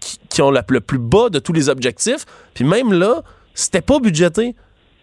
qui, 0.00 0.18
qui 0.28 0.42
ont 0.42 0.50
la- 0.50 0.64
le 0.68 0.80
plus 0.80 0.98
bas 0.98 1.28
de 1.30 1.38
tous 1.38 1.52
les 1.52 1.68
objectifs, 1.68 2.24
puis 2.54 2.64
même 2.64 2.92
là, 2.92 3.22
c'était 3.54 3.80
pas 3.82 3.98
budgété. 3.98 4.54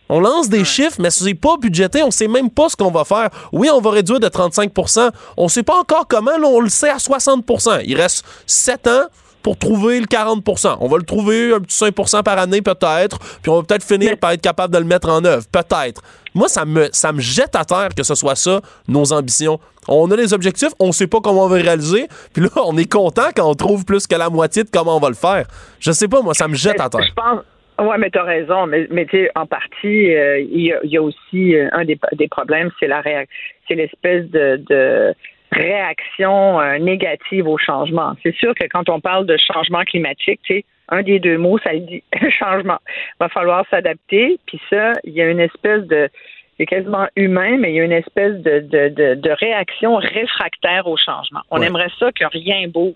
On 0.10 0.22
lance 0.22 0.48
des 0.48 0.64
chiffres, 0.64 0.96
mais 1.00 1.10
c'est 1.10 1.34
pas 1.34 1.58
budgété. 1.58 2.02
On 2.02 2.12
sait 2.12 2.30
même 2.30 2.50
pas 2.50 2.70
ce 2.70 2.78
qu'on 2.78 2.92
va 2.92 3.04
faire. 3.04 3.30
Oui, 3.52 3.70
on 3.70 3.82
va 3.82 3.90
réduire 3.92 4.22
de 4.22 4.30
35% 4.30 5.12
On 5.36 5.50
sait 5.50 5.64
pas 5.64 5.78
encore 5.78 6.08
comment. 6.08 6.38
Là, 6.38 6.48
on 6.48 6.62
le 6.62 6.70
sait 6.70 6.90
à 6.90 6.96
60% 6.98 7.82
Il 7.86 7.96
reste 7.98 8.24
7 8.46 8.88
ans 8.88 9.04
pour 9.44 9.58
trouver 9.58 10.00
le 10.00 10.06
40% 10.06 10.78
On 10.82 10.88
va 10.88 10.98
le 10.98 11.04
trouver 11.04 11.54
un 11.54 11.60
petit 11.60 11.78
5% 11.84 12.24
par 12.24 12.38
année 12.38 12.62
peut-être, 12.62 13.20
puis 13.42 13.50
on 13.50 13.58
va 13.58 13.64
peut-être 13.64 13.84
finir 13.84 14.18
par 14.18 14.32
être 14.32 14.42
capable 14.42 14.74
de 14.74 14.80
le 14.80 14.86
mettre 14.86 15.10
en 15.10 15.24
œuvre. 15.24 15.46
Peut-être. 15.52 16.02
Moi, 16.36 16.48
ça 16.48 16.66
me, 16.66 16.88
ça 16.92 17.12
me 17.14 17.20
jette 17.20 17.56
à 17.56 17.66
terre 17.66 17.90
que 17.96 18.04
ce 18.04 18.14
soit 18.16 18.36
ça, 18.36 18.62
nos 18.88 19.12
ambitions. 19.14 19.60
On 19.88 20.12
a 20.12 20.16
les 20.18 20.34
objectifs, 20.34 20.72
on 20.80 20.92
sait 20.92 21.08
pas 21.08 21.20
comment 21.22 21.46
on 21.46 21.48
va 21.48 21.58
les 21.58 21.64
réaliser, 21.64 22.08
puis 22.34 22.44
là, 22.44 22.50
on 22.66 22.78
est 22.78 22.92
content 22.92 23.30
quand 23.36 23.50
on 23.50 23.54
trouve 23.56 23.86
plus 23.86 24.06
que 24.06 24.16
la 24.16 24.30
moitié 24.30 24.64
de 24.64 24.70
comment 24.72 24.98
on 24.98 25.00
va 25.00 25.08
le 25.10 25.16
faire. 25.16 25.48
Je 25.80 25.92
sais 25.94 26.08
pas, 26.10 26.22
moi, 26.22 26.34
ça 26.34 26.48
me 26.48 26.56
jette 26.56 26.80
à 26.82 26.90
terre. 26.90 27.02
Je 27.08 27.14
pense. 27.14 27.40
Ouais, 27.80 27.98
mais 28.00 28.10
tu 28.10 28.18
as 28.18 28.24
raison. 28.24 28.66
Mais, 28.66 28.88
mais 28.90 29.06
tu 29.06 29.18
sais, 29.18 29.30
en 29.36 29.46
partie, 29.46 30.14
euh, 30.16 30.40
il 30.42 30.62
y, 30.66 30.74
a- 30.74 30.80
il 30.84 30.90
y 30.90 30.98
a 30.98 31.02
aussi 31.02 31.56
euh, 31.56 31.70
un 31.74 31.86
des, 31.86 31.98
des 32.14 32.28
problèmes, 32.28 32.72
c'est 32.80 32.88
la 32.88 33.02
réac- 33.02 33.28
c'est 33.68 33.76
l'espèce 33.76 34.26
de, 34.32 34.60
de 34.68 35.14
réaction 35.52 36.60
euh, 36.60 36.78
négative 36.78 37.48
au 37.48 37.58
changement. 37.58 38.16
C'est 38.24 38.36
sûr 38.36 38.54
que 38.56 38.66
quand 38.66 38.90
on 38.90 39.00
parle 39.00 39.26
de 39.26 39.38
changement 39.38 39.84
climatique, 39.84 40.40
tu 40.44 40.56
sais, 40.56 40.66
un 40.90 41.04
des 41.04 41.20
deux 41.20 41.38
mots, 41.38 41.58
ça 41.60 41.74
le 41.74 41.80
dit, 41.80 42.04
changement. 42.30 42.80
Va 43.20 43.30
falloir 43.30 43.66
s'adapter. 43.70 44.40
Puis 44.46 44.60
ça, 44.70 44.94
il 45.04 45.14
y 45.14 45.22
a 45.22 45.30
une 45.30 45.40
espèce 45.40 45.84
de 45.84 46.10
c'est 46.58 46.66
quasiment 46.66 47.08
humain, 47.16 47.58
mais 47.60 47.72
il 47.72 47.76
y 47.76 47.80
a 47.80 47.84
une 47.84 47.92
espèce 47.92 48.34
de, 48.42 48.60
de, 48.60 49.14
de, 49.14 49.30
réaction 49.30 49.96
réfractaire 49.96 50.88
au 50.88 50.98
changement. 50.98 51.42
On 51.52 51.62
aimerait 51.62 51.92
ça 52.00 52.12
que 52.12 52.26
rien 52.26 52.68
bouge. 52.68 52.96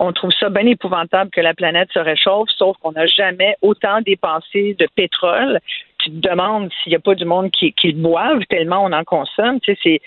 On 0.00 0.12
trouve 0.12 0.32
ça 0.32 0.48
bien 0.48 0.66
épouvantable 0.66 1.30
que 1.30 1.40
la 1.40 1.54
planète 1.54 1.90
se 1.92 2.00
réchauffe, 2.00 2.48
sauf 2.56 2.76
qu'on 2.78 2.92
n'a 2.92 3.06
jamais 3.06 3.54
autant 3.62 4.00
dépensé 4.00 4.74
de 4.78 4.88
pétrole. 4.96 5.60
Tu 5.98 6.10
te 6.10 6.28
demandes 6.28 6.70
s'il 6.82 6.90
n'y 6.90 6.96
a 6.96 7.00
pas 7.00 7.14
du 7.14 7.24
monde 7.24 7.52
qui, 7.52 7.72
qui 7.72 7.92
le 7.92 8.02
boive 8.02 8.40
tellement 8.48 8.84
on 8.84 8.92
en 8.92 9.04
consomme. 9.04 9.60
Tu 9.60 9.74
sais, 9.74 9.78
c'est 9.82 10.00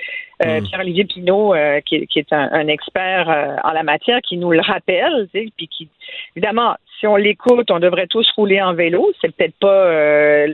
euh, 0.43 0.61
mm. 0.61 0.63
Pierre-Olivier 0.65 1.05
Pinault, 1.05 1.53
euh, 1.53 1.79
qui, 1.81 2.05
qui, 2.07 2.19
est 2.19 2.33
un, 2.33 2.67
expert 2.67 3.29
euh, 3.29 3.55
en 3.63 3.71
la 3.71 3.83
matière, 3.83 4.19
qui 4.21 4.37
nous 4.37 4.51
le 4.51 4.61
rappelle, 4.61 5.27
tu 5.33 5.39
sais, 5.39 5.51
puis 5.55 5.67
qui, 5.67 5.87
évidemment, 6.35 6.75
si 6.99 7.07
on 7.07 7.15
l'écoute, 7.15 7.71
on 7.71 7.79
devrait 7.79 8.07
tous 8.07 8.29
rouler 8.35 8.61
en 8.61 8.73
vélo. 8.73 9.11
C'est 9.21 9.35
peut-être 9.35 9.55
pas 9.59 10.47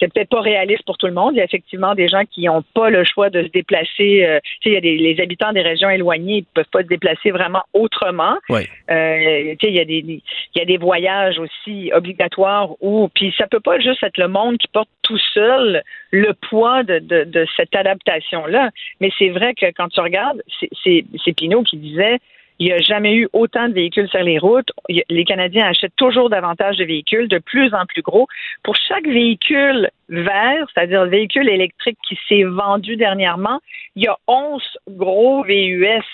c'est 0.00 0.12
peut-être 0.12 0.30
pas 0.30 0.40
réaliste 0.40 0.82
pour 0.84 0.96
tout 0.96 1.06
le 1.06 1.12
monde. 1.12 1.34
Il 1.34 1.38
y 1.38 1.40
a 1.40 1.44
effectivement 1.44 1.94
des 1.94 2.08
gens 2.08 2.24
qui 2.24 2.44
n'ont 2.44 2.64
pas 2.74 2.90
le 2.90 3.04
choix 3.04 3.28
de 3.28 3.42
se 3.42 3.48
déplacer. 3.48 4.24
Euh, 4.24 4.40
il 4.64 4.72
y 4.72 4.76
a 4.76 4.80
des, 4.80 4.96
les 4.96 5.20
habitants 5.20 5.52
des 5.52 5.60
régions 5.60 5.90
éloignées 5.90 6.40
ne 6.40 6.46
peuvent 6.54 6.70
pas 6.72 6.82
se 6.82 6.88
déplacer 6.88 7.30
vraiment 7.30 7.62
autrement. 7.74 8.36
Oui. 8.48 8.62
Euh, 8.90 9.54
il, 9.62 9.70
y 9.70 9.80
a 9.80 9.84
des, 9.84 9.98
il 9.98 10.22
y 10.56 10.60
a 10.60 10.64
des 10.64 10.78
voyages 10.78 11.38
aussi 11.38 11.92
obligatoires 11.92 12.70
où, 12.80 13.08
puis 13.14 13.34
ça 13.36 13.46
peut 13.46 13.60
pas 13.60 13.78
juste 13.78 14.02
être 14.02 14.18
le 14.18 14.28
monde 14.28 14.56
qui 14.56 14.68
porte 14.68 14.88
tout 15.02 15.20
seul 15.34 15.82
le 16.10 16.32
poids 16.48 16.82
de, 16.82 16.98
de, 16.98 17.24
de 17.24 17.46
cette 17.56 17.74
adaptation-là. 17.74 18.70
Mais 19.00 19.10
c'est 19.18 19.28
vrai 19.28 19.54
que 19.54 19.66
quand 19.76 19.88
tu 19.88 20.00
regardes, 20.00 20.42
c'est 20.82 21.32
Pinot 21.36 21.62
qui 21.62 21.76
disait 21.76 22.18
il 22.60 22.66
n'y 22.66 22.72
a 22.72 22.78
jamais 22.78 23.14
eu 23.14 23.26
autant 23.32 23.68
de 23.68 23.72
véhicules 23.72 24.08
sur 24.10 24.22
les 24.22 24.38
routes. 24.38 24.70
Les 25.08 25.24
Canadiens 25.24 25.66
achètent 25.66 25.96
toujours 25.96 26.28
davantage 26.28 26.76
de 26.76 26.84
véhicules, 26.84 27.26
de 27.26 27.38
plus 27.38 27.72
en 27.74 27.86
plus 27.86 28.02
gros. 28.02 28.28
Pour 28.62 28.76
chaque 28.76 29.06
véhicule 29.06 29.88
vert, 30.10 30.66
c'est-à-dire 30.72 31.04
le 31.04 31.10
véhicule 31.10 31.48
électrique 31.48 31.96
qui 32.06 32.18
s'est 32.28 32.44
vendu 32.44 32.96
dernièrement, 32.96 33.60
il 33.96 34.04
y 34.04 34.08
a 34.08 34.16
11 34.26 34.62
gros 34.90 35.42
VUS. 35.42 36.04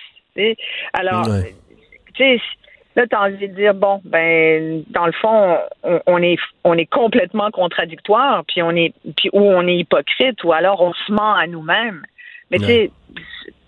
Alors, 0.92 1.26
tu 2.14 2.22
sais, 2.22 2.40
là, 2.94 3.08
tu 3.08 3.16
as 3.16 3.22
envie 3.22 3.48
de 3.48 3.54
dire, 3.54 3.74
bon, 3.74 4.00
ben, 4.04 4.84
dans 4.90 5.06
le 5.06 5.12
fond, 5.12 5.58
on, 6.06 6.22
est, 6.22 6.38
on 6.62 6.74
est 6.74 6.86
complètement 6.86 7.50
contradictoire, 7.50 8.44
puis 8.46 8.62
on 8.62 8.70
est, 8.70 8.94
puis 9.16 9.30
ou 9.32 9.40
on 9.40 9.66
est 9.66 9.78
hypocrite, 9.78 10.44
ou 10.44 10.52
alors 10.52 10.80
on 10.80 10.92
se 10.92 11.10
ment 11.10 11.34
à 11.34 11.48
nous-mêmes. 11.48 12.02
Mais 12.52 12.58
tu 12.58 12.66
sais, 12.66 12.90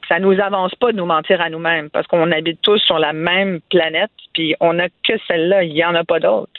ça 0.08 0.18
nous 0.18 0.40
avance 0.40 0.74
pas 0.74 0.92
de 0.92 0.96
nous 0.96 1.06
mentir 1.06 1.40
à 1.40 1.50
nous-mêmes 1.50 1.90
parce 1.90 2.06
qu'on 2.06 2.32
habite 2.32 2.60
tous 2.62 2.78
sur 2.78 2.98
la 2.98 3.12
même 3.12 3.60
planète, 3.70 4.10
puis 4.32 4.54
on 4.60 4.74
n'a 4.74 4.88
que 4.88 5.12
celle-là, 5.26 5.64
il 5.64 5.72
y 5.72 5.84
en 5.84 5.94
a 5.94 6.04
pas 6.04 6.18
d'autres. 6.18 6.50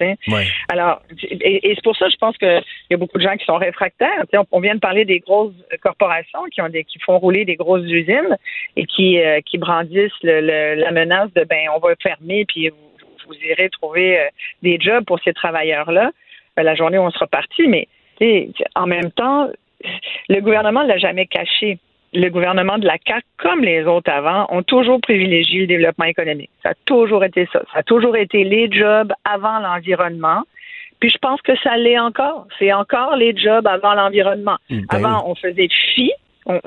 Alors, 0.70 1.02
et, 1.24 1.74
c'est 1.76 1.84
pour 1.84 1.96
ça, 1.96 2.08
je 2.10 2.18
pense 2.18 2.38
qu'il 2.38 2.62
y 2.90 2.94
a 2.94 2.98
beaucoup 2.98 3.18
de 3.18 3.24
gens 3.24 3.36
qui 3.38 3.46
sont 3.46 3.58
réfractaires. 3.58 4.24
on, 4.52 4.60
vient 4.60 4.76
de 4.76 4.80
parler 4.80 5.06
des 5.06 5.20
grosses 5.20 5.54
corporations 5.82 6.44
qui 6.52 6.62
ont 6.62 6.70
des, 6.70 6.84
qui 6.84 7.00
font 7.00 7.18
rouler 7.18 7.46
des 7.46 7.56
grosses 7.56 7.86
usines 7.86 8.38
et 8.76 8.86
qui, 8.86 9.20
euh, 9.20 9.40
qui 9.46 9.58
brandissent 9.58 10.12
la 10.22 10.92
menace 10.92 11.34
de 11.34 11.44
ben 11.44 11.68
on 11.76 11.80
va 11.80 11.96
fermer 12.02 12.46
puis 12.46 12.70
vous, 12.70 13.36
irez 13.48 13.70
trouver 13.70 14.20
euh, 14.20 14.28
des 14.64 14.80
jobs 14.80 15.06
pour 15.06 15.20
ces 15.20 15.34
travailleurs-là. 15.34 16.12
Ben, 16.56 16.64
la 16.64 16.76
journée 16.76 16.98
où 16.98 17.04
on 17.04 17.12
sera 17.12 17.28
parti, 17.28 17.68
mais 17.68 17.88
en 18.76 18.88
même 18.88 19.12
temps, 19.12 19.50
le 20.28 20.42
gouvernement 20.42 20.84
ne 20.84 20.90
l'a 20.90 20.98
jamais 20.98 21.26
caché 21.26 21.78
le 22.14 22.30
gouvernement 22.30 22.78
de 22.78 22.86
la 22.86 22.98
CAQ, 23.06 23.26
comme 23.38 23.62
les 23.62 23.84
autres 23.84 24.12
avant, 24.12 24.48
ont 24.50 24.64
toujours 24.64 25.00
privilégié 25.02 25.62
le 25.62 25.68
développement 25.68 26.06
économique. 26.06 26.50
Ça 26.64 26.70
a 26.70 26.74
toujours 26.86 27.24
été 27.24 27.48
ça. 27.52 27.62
Ça 27.74 27.80
a 27.80 27.84
toujours 27.84 28.16
été 28.18 28.44
les 28.44 28.72
jobs 28.72 29.12
avant 29.26 29.60
l'environnement. 29.60 30.44
Puis 31.00 31.10
je 31.10 31.18
pense 31.20 31.42
que 31.42 31.56
ça 31.64 31.78
l'est 31.78 32.00
encore. 32.00 32.48
C'est 32.58 32.74
encore 32.74 33.16
les 33.16 33.36
jobs 33.36 33.66
avant 33.68 33.94
l'environnement. 33.94 34.58
Mm, 34.70 34.82
ben 34.92 35.06
avant, 35.06 35.30
on 35.30 35.36
faisait 35.36 35.70
fi, 35.96 36.12
on, 36.46 36.60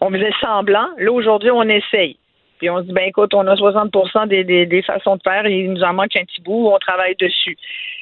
on, 0.00 0.10
faisait 0.10 0.32
semblant. 0.40 0.88
Là, 0.98 1.12
aujourd'hui, 1.12 1.50
on 1.50 1.62
essaye. 1.62 2.16
Puis 2.58 2.68
on 2.68 2.78
se 2.78 2.82
dit, 2.82 2.92
ben 2.92 3.08
écoute, 3.08 3.32
on 3.32 3.46
a 3.46 3.56
60 3.56 3.90
des, 4.28 4.44
des, 4.44 4.66
des, 4.66 4.82
façons 4.82 5.16
de 5.16 5.22
faire, 5.22 5.46
il 5.46 5.72
nous 5.72 5.82
en 5.82 5.94
manque 5.94 6.14
un 6.14 6.24
petit 6.24 6.42
bout, 6.42 6.68
on 6.68 6.78
travaille 6.78 7.16
dessus. 7.16 7.56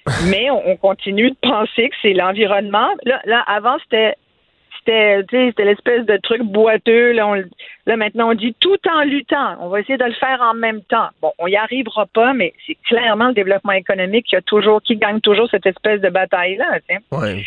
Mais 0.31 0.51
on, 0.51 0.77
continue 0.77 1.31
de 1.31 1.37
penser 1.41 1.89
que 1.91 1.97
c'est 2.03 2.13
l'environnement. 2.13 2.89
Là, 3.05 3.21
là, 3.25 3.41
avant, 3.47 3.77
c'était 3.85 4.17
c'était 4.89 5.65
l'espèce 5.65 6.07
de 6.07 6.17
truc 6.17 6.43
boiteux. 6.43 7.13
Là, 7.13 7.35
là, 7.89 7.97
maintenant, 7.97 8.31
on 8.31 8.35
dit 8.35 8.55
tout 8.61 8.79
en 8.87 9.03
luttant. 9.03 9.57
On 9.61 9.69
va 9.69 9.81
essayer 9.81 9.97
de 9.97 10.05
le 10.05 10.13
faire 10.13 10.41
en 10.43 10.53
même 10.53 10.83
temps. 10.83 11.09
Bon, 11.23 11.33
on 11.39 11.49
n'y 11.49 11.57
arrivera 11.57 12.05
pas, 12.05 12.35
mais 12.35 12.53
c'est 12.67 12.77
clairement 12.87 13.29
le 13.29 13.35
développement 13.35 13.73
économique 13.73 14.27
qui 14.27 14.37
a 14.37 14.43
toujours, 14.43 14.83
qui 14.83 14.97
gagne 14.97 15.21
toujours 15.21 15.49
cette 15.51 15.65
espèce 15.65 16.01
de 16.03 16.11
bataille-là. 16.11 16.81
Mais 16.91 17.01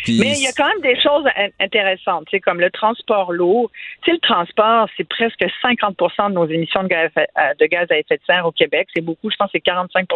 il 0.04 0.42
y 0.42 0.48
a 0.48 0.52
quand 0.56 0.66
même 0.66 0.80
des 0.82 1.00
choses 1.00 1.24
intéressantes, 1.60 2.26
comme 2.44 2.60
le 2.60 2.70
transport 2.70 3.32
lourd. 3.32 3.70
sais, 4.04 4.12
le 4.12 4.18
transport, 4.18 4.88
c'est 4.96 5.08
presque 5.08 5.44
50% 5.62 6.30
de 6.30 6.34
nos 6.34 6.46
émissions 6.46 6.82
de 6.82 6.88
gaz, 6.88 7.10
de 7.14 7.66
gaz 7.66 7.86
à 7.90 7.98
effet 7.98 8.16
de 8.16 8.22
serre 8.26 8.44
au 8.44 8.52
Québec. 8.52 8.88
C'est 8.94 9.00
beaucoup, 9.00 9.30
je 9.30 9.36
pense 9.36 9.46
que 9.46 9.58
c'est 9.58 9.60
45 9.60 10.08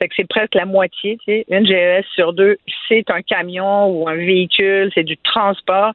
fait 0.00 0.08
que 0.08 0.14
c'est 0.16 0.28
presque 0.28 0.54
la 0.54 0.64
moitié. 0.64 1.18
Une 1.26 1.66
GES 1.66 2.06
sur 2.14 2.32
deux, 2.32 2.56
c'est 2.88 3.10
un 3.10 3.20
camion 3.20 3.88
ou 3.88 4.08
un 4.08 4.16
véhicule, 4.16 4.90
c'est 4.94 5.04
du 5.04 5.18
transport 5.18 5.92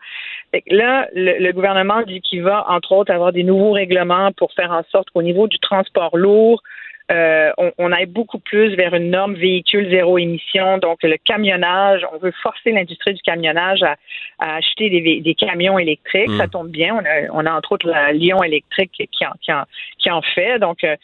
là, 0.67 1.07
le, 1.13 1.51
gouvernement 1.51 2.01
dit 2.03 2.21
qu'il 2.21 2.43
va, 2.43 2.65
entre 2.69 2.91
autres, 2.93 3.11
avoir 3.11 3.31
des 3.31 3.43
nouveaux 3.47 3.71
règlements 3.71 4.31
pour 4.33 4.53
faire 4.53 4.71
en 4.71 4.83
sorte 4.91 5.09
qu'au 5.09 5.23
niveau 5.23 5.47
du 5.47 5.57
transport 5.59 6.15
lourd, 6.15 6.61
euh, 7.09 7.51
on, 7.77 7.93
aille 7.93 8.05
beaucoup 8.05 8.39
plus 8.39 8.75
vers 8.75 8.93
une 8.93 9.11
norme 9.11 9.35
véhicule 9.35 9.89
zéro 9.89 10.17
émission. 10.17 10.77
Donc, 10.77 11.01
le 11.03 11.15
camionnage, 11.23 12.05
on 12.13 12.17
veut 12.17 12.33
forcer 12.43 12.73
l'industrie 12.73 13.13
du 13.13 13.21
camionnage 13.21 13.81
à, 13.81 13.95
acheter 14.39 14.89
des, 14.89 15.35
camions 15.35 15.79
électriques. 15.79 16.29
Ça 16.37 16.47
mmh. 16.47 16.49
tombe 16.49 16.69
bien. 16.69 17.01
On 17.31 17.45
a, 17.45 17.53
entre 17.53 17.71
autres 17.71 17.87
la 17.87 18.11
Lyon 18.11 18.43
électrique 18.43 18.91
qui 18.91 19.25
en, 19.25 19.63
qui 19.97 20.11
en, 20.11 20.21
fait. 20.21 20.59
Donc, 20.59 20.83
euh, 20.83 20.97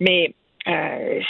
mais 0.00 0.32
euh, 0.66 1.20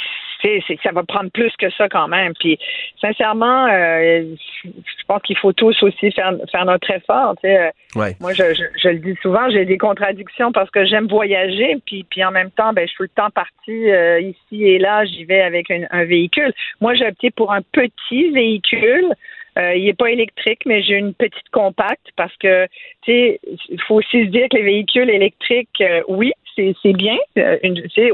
ça 0.82 0.92
va 0.92 1.02
prendre 1.02 1.30
plus 1.30 1.52
que 1.58 1.70
ça 1.70 1.88
quand 1.88 2.08
même. 2.08 2.32
Puis, 2.38 2.58
sincèrement, 3.00 3.66
euh, 3.66 4.24
je 4.64 5.04
pense 5.06 5.22
qu'il 5.22 5.36
faut 5.36 5.52
tous 5.52 5.82
aussi 5.82 6.10
faire, 6.12 6.32
faire 6.50 6.64
notre 6.64 6.90
effort. 6.90 7.34
Euh. 7.44 7.70
Moi, 7.94 8.32
je, 8.32 8.54
je, 8.76 8.88
le 8.88 8.98
dis 8.98 9.16
souvent, 9.22 9.48
j'ai 9.50 9.64
des 9.64 9.78
contradictions 9.78 10.52
parce 10.52 10.70
que 10.70 10.84
j'aime 10.84 11.06
voyager, 11.08 11.76
puis, 11.86 12.04
puis 12.08 12.24
en 12.24 12.30
même 12.30 12.50
temps, 12.50 12.72
ben, 12.72 12.86
je 12.86 12.92
suis 12.92 13.04
le 13.04 13.08
temps 13.08 13.30
parti 13.30 13.90
euh, 13.90 14.20
ici 14.20 14.64
et 14.64 14.78
là, 14.78 15.04
j'y 15.04 15.24
vais 15.24 15.40
avec 15.42 15.70
un, 15.70 16.04
véhicule. 16.04 16.52
Moi, 16.80 16.94
j'ai 16.94 17.06
opté 17.06 17.30
pour 17.30 17.52
un 17.52 17.62
petit 17.72 18.30
véhicule. 18.30 19.12
il 19.56 19.84
n'est 19.84 19.94
pas 19.94 20.10
électrique, 20.10 20.60
mais 20.64 20.82
j'ai 20.82 20.94
une 20.94 21.14
petite 21.14 21.48
compacte 21.52 22.06
parce 22.16 22.34
que, 22.36 22.66
tu 23.02 23.12
sais, 23.12 23.40
il 23.68 23.80
faut 23.82 23.96
aussi 23.96 24.24
se 24.24 24.30
dire 24.30 24.48
que 24.48 24.56
les 24.56 24.62
véhicules 24.62 25.10
électriques, 25.10 25.82
oui, 26.08 26.32
c'est 26.56 26.92
bien. 26.92 27.16
Euh, 27.38 27.58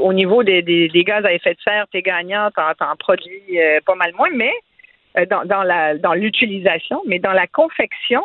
au 0.01 0.13
niveau 0.13 0.43
des, 0.43 0.89
gaz 1.05 1.25
à 1.25 1.33
effet 1.33 1.53
de 1.53 1.59
serre, 1.63 1.85
tu 1.91 1.97
es 1.97 2.01
gagnant, 2.01 2.49
tu 2.55 2.61
en, 2.61 2.95
produis 2.97 3.59
euh, 3.59 3.79
pas 3.85 3.95
mal 3.95 4.13
moins, 4.17 4.29
mais 4.33 4.53
euh, 5.17 5.25
dans, 5.25 5.63
la 5.63 5.97
dans 5.97 6.13
l'utilisation, 6.13 7.01
mais 7.05 7.19
dans 7.19 7.33
la 7.33 7.47
confection, 7.47 8.21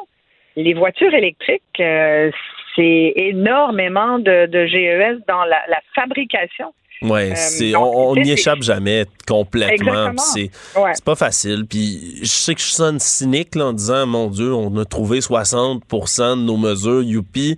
les 0.56 0.74
voitures 0.74 1.14
électriques, 1.14 1.62
c'est 1.76 3.12
énormément 3.16 4.18
de, 4.18 4.66
GES 4.66 5.24
dans 5.26 5.44
la, 5.44 5.80
fabrication. 5.94 6.72
Oui, 7.00 7.32
on 7.74 8.14
n'y 8.14 8.30
échappe 8.30 8.62
jamais 8.62 9.06
complètement. 9.26 10.12
C'est 10.16 11.04
pas 11.04 11.16
facile. 11.16 11.64
Puis 11.68 12.18
je 12.20 12.26
sais 12.26 12.54
que 12.54 12.60
je 12.60 12.66
sonne 12.66 12.98
cynique 13.00 13.56
en 13.56 13.72
disant 13.72 14.06
Mon 14.06 14.28
Dieu, 14.28 14.54
on 14.54 14.76
a 14.76 14.84
trouvé 14.84 15.18
60% 15.18 16.38
de 16.38 16.42
nos 16.42 16.56
mesures, 16.56 17.02
youpi. 17.02 17.56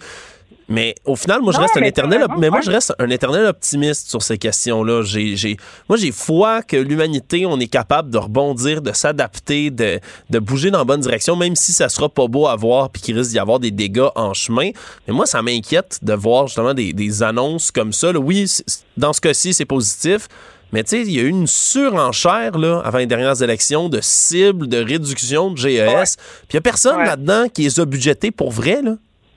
Mais 0.69 0.95
au 1.05 1.17
final, 1.17 1.43
moi, 1.43 1.53
je 1.53 1.59
reste 1.59 1.77
un 1.77 1.83
éternel, 1.83 2.27
mais 2.39 2.51
moi, 2.51 2.61
je 2.63 2.71
reste 2.71 2.95
un 2.99 3.11
éternel 3.11 3.47
optimiste 3.47 4.09
sur 4.09 4.23
ces 4.23 4.39
questions-là. 4.39 5.03
J'ai, 5.03 5.37
j'ai, 5.37 5.57
moi, 5.89 5.99
j'ai 5.99 6.13
foi 6.13 6.63
que 6.63 6.77
l'humanité, 6.77 7.45
on 7.47 7.59
est 7.61 7.69
capable 7.69 8.11
de 8.11 8.19
rebondir, 8.19 8.81
de 8.81 8.93
s'adapter, 8.93 9.71
de, 9.71 10.01
de 10.31 10.39
bouger 10.39 10.71
dans 10.71 10.79
la 10.79 10.85
bonne 10.85 11.01
direction, 11.01 11.37
même 11.37 11.57
si 11.57 11.73
ça 11.73 11.89
sera 11.89 12.09
pas 12.09 12.27
beau 12.29 12.47
à 12.47 12.57
voir 12.57 12.91
puis 12.91 13.03
qu'il 13.03 13.19
risque 13.19 13.31
d'y 13.31 13.39
avoir 13.39 13.61
des 13.61 13.71
dégâts 13.71 14.09
en 14.15 14.33
chemin. 14.33 14.71
Mais 15.07 15.13
moi, 15.13 15.27
ça 15.27 15.43
m'inquiète 15.43 15.99
de 16.03 16.15
voir 16.15 16.47
justement 16.47 16.75
des, 16.75 16.93
des 16.93 17.23
annonces 17.23 17.71
comme 17.71 17.93
ça. 17.93 18.11
Oui, 18.13 18.51
dans 18.97 19.13
ce 19.13 19.21
cas-ci, 19.21 19.53
c'est 19.53 19.65
positif. 19.65 20.29
Mais 20.73 20.83
tu 20.83 20.91
sais, 20.91 21.03
il 21.03 21.13
y 21.13 21.21
a 21.21 21.23
eu 21.23 21.29
une 21.29 21.47
surenchère 21.47 22.59
là, 22.59 22.83
avant 22.85 22.99
les 22.99 23.07
dernières 23.07 23.41
élections 23.43 23.89
de 23.89 24.01
cibles, 24.01 24.67
de 24.67 24.79
réduction 24.79 25.53
de 25.53 25.57
GES. 25.57 26.17
Puis 26.17 26.49
il 26.51 26.55
n'y 26.55 26.59
a 26.59 26.61
personne 26.63 26.99
là-dedans 26.99 27.47
qui 27.49 27.63
les 27.63 27.79
a 27.79 27.85
budgétés 27.85 28.33
pour 28.33 28.51
vrai. 28.51 28.83
Là. 28.83 28.97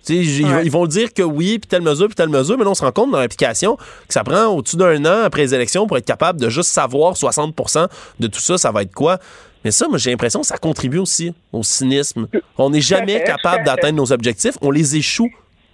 Ils, 0.10 0.70
vont 0.72 0.86
dire 0.88 1.14
que 1.14 1.22
oui, 1.24 1.60
puis 1.60 1.68
telle 1.68 1.82
mesure, 1.82 2.08
puis 2.08 2.16
telle 2.16 2.30
mesure, 2.30 2.58
mais 2.58 2.64
là, 2.64 2.70
on 2.72 2.76
se 2.76 2.84
rend 2.84 2.91
compte 2.91 3.12
dans 3.12 3.20
l'application 3.20 3.76
que 3.76 4.14
ça 4.14 4.24
prend 4.24 4.45
au-dessus 4.47 4.78
d'un 4.78 5.03
an 5.05 5.24
après 5.26 5.41
les 5.41 5.53
élections 5.55 5.88
pour 5.88 5.97
être 5.97 6.05
capable 6.05 6.39
de 6.39 6.49
juste 6.49 6.70
savoir 6.70 7.14
60% 7.14 7.88
de 8.20 8.28
tout 8.28 8.39
ça, 8.39 8.58
ça 8.58 8.72
va 8.72 8.82
être 8.84 8.93
quoi. 8.93 9.18
Mais 9.66 9.72
ça, 9.72 9.88
moi, 9.88 9.97
j'ai 9.97 10.12
l'impression 10.12 10.41
que 10.41 10.47
ça 10.47 10.58
contribue 10.58 10.99
aussi 10.99 11.34
au 11.51 11.64
cynisme. 11.64 12.28
On 12.58 12.70
n'est 12.70 12.82
jamais 12.82 13.24
capable 13.24 13.64
d'atteindre 13.66 13.95
nos 13.97 14.12
objectifs. 14.14 14.55
On 14.62 14.72
les 14.72 14.95
échoue 14.95 15.30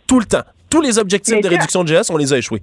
tout 0.08 0.20
le 0.20 0.26
temps. 0.26 0.44
Tous 0.70 0.82
les 0.82 0.98
objectifs 0.98 1.40
de 1.42 1.48
réduction 1.48 1.84
de 1.84 1.94
GS, 1.94 2.10
on 2.10 2.18
les 2.18 2.34
a 2.34 2.38
échoués. 2.38 2.62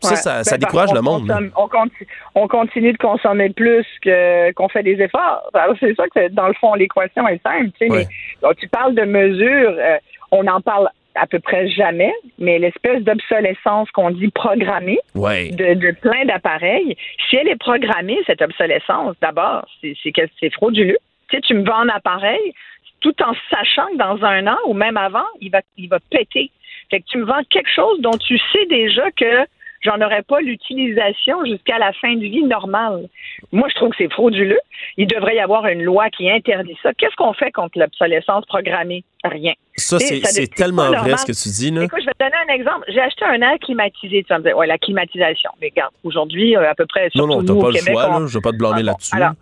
Ça, 0.00 0.10
Ouais. 0.10 0.16
ça, 0.16 0.36
Ben, 0.36 0.44
ça 0.44 0.58
décourage 0.58 0.92
le 0.92 1.00
monde. 1.00 1.26
consomme- 1.26 1.50
on, 1.56 1.66
conti- 1.66 2.06
on 2.36 2.46
continue 2.46 2.92
de 2.92 2.98
consommer 2.98 3.50
plus 3.50 3.84
que 4.00 4.52
qu'on 4.52 4.68
fait 4.68 4.84
des 4.84 4.92
efforts. 5.02 5.50
Alors, 5.54 5.74
c'est 5.80 5.92
ça 5.96 6.04
que, 6.14 6.28
dans 6.28 6.46
le 6.46 6.54
fond, 6.54 6.74
l'équation 6.74 7.26
est 7.26 7.40
simple. 7.42 7.70
Ouais. 7.80 8.06
mais, 8.42 8.54
tu 8.60 8.68
parles 8.68 8.94
de 8.94 9.02
mesures, 9.02 9.74
euh, 9.76 9.96
on 10.30 10.46
en 10.46 10.60
parle 10.60 10.88
à 11.14 11.26
peu 11.26 11.40
près 11.40 11.68
jamais, 11.68 12.12
mais 12.38 12.58
l'espèce 12.58 13.02
d'obsolescence 13.02 13.90
qu'on 13.90 14.10
dit 14.10 14.28
programmée 14.28 15.00
Ouais. 15.14 15.50
de, 15.50 15.74
de 15.74 15.90
plein 16.00 16.24
d'appareils, 16.26 16.96
si 17.28 17.36
elle 17.36 17.48
est 17.48 17.56
programmée, 17.58 18.18
cette 18.26 18.42
obsolescence, 18.42 19.16
d'abord, 19.20 19.66
c'est 19.80 19.94
c'est 20.02 20.12
que 20.12 20.22
c'est 20.38 20.50
frauduleux. 20.50 20.98
Tu 21.28 21.36
sais, 21.36 21.40
tu 21.42 21.54
me 21.54 21.64
vends 21.64 21.80
un 21.80 21.88
appareil 21.88 22.52
tout 23.00 23.14
en 23.22 23.32
sachant 23.50 23.86
que 23.92 23.96
dans 23.96 24.24
un 24.24 24.46
an 24.46 24.58
ou 24.66 24.74
même 24.74 24.96
avant, 24.96 25.26
il 25.40 25.50
va, 25.50 25.60
il 25.76 25.88
va 25.88 25.98
péter. 26.10 26.50
Fait 26.90 27.00
que 27.00 27.06
tu 27.06 27.18
me 27.18 27.24
vends 27.24 27.42
quelque 27.50 27.70
chose 27.70 28.00
dont 28.00 28.16
tu 28.16 28.38
sais 28.52 28.66
déjà 28.66 29.10
que 29.12 29.44
j'en 29.82 30.00
aurais 30.00 30.22
pas 30.22 30.40
l'utilisation 30.40 31.44
jusqu'à 31.44 31.78
la 31.78 31.92
fin 31.92 32.14
de 32.14 32.20
vie 32.22 32.42
normale. 32.44 33.08
Moi, 33.52 33.68
je 33.70 33.74
trouve 33.74 33.90
que 33.90 33.96
c'est 33.98 34.12
frauduleux. 34.12 34.58
Il 34.96 35.06
devrait 35.06 35.36
y 35.36 35.40
avoir 35.40 35.66
une 35.66 35.82
loi 35.82 36.10
qui 36.10 36.30
interdit 36.30 36.76
ça. 36.82 36.92
Qu'est-ce 36.94 37.16
qu'on 37.16 37.32
fait 37.32 37.50
contre 37.52 37.78
l'obsolescence 37.78 38.44
programmée? 38.46 39.04
Rien. 39.24 39.52
Ça, 39.76 39.98
c'est 39.98 40.54
tellement 40.54 40.90
vrai 40.90 41.16
ce 41.16 41.26
que 41.26 41.32
tu 41.32 41.48
dis. 41.48 41.70
Là. 41.70 41.84
Écoute, 41.84 42.00
je 42.00 42.06
vais 42.06 42.12
te 42.12 42.24
donner 42.24 42.36
un 42.48 42.54
exemple. 42.54 42.84
J'ai 42.88 43.00
acheté 43.00 43.24
un 43.24 43.40
air 43.42 43.58
climatisé. 43.60 44.22
Tu 44.22 44.28
vas 44.28 44.38
me 44.38 44.44
dire, 44.44 44.56
ouais, 44.56 44.66
la 44.66 44.78
climatisation. 44.78 45.50
Mais 45.60 45.68
regarde, 45.68 45.92
aujourd'hui, 46.04 46.56
euh, 46.56 46.70
à 46.70 46.74
peu 46.74 46.86
près, 46.86 47.08
Non, 47.14 47.26
non, 47.26 47.42
t'as 47.42 47.54
pas 47.54 47.70
le 47.70 47.92
choix. 47.92 48.10
on- 48.10 48.18
Là. 48.20 48.26
Je 48.26 48.34
vais 48.38 48.42
pas 48.42 48.52
te 48.52 48.56
blâmer 48.56 48.76
Ah, 48.80 48.82
là-dessus. 48.82 49.16
Alors, 49.16 49.32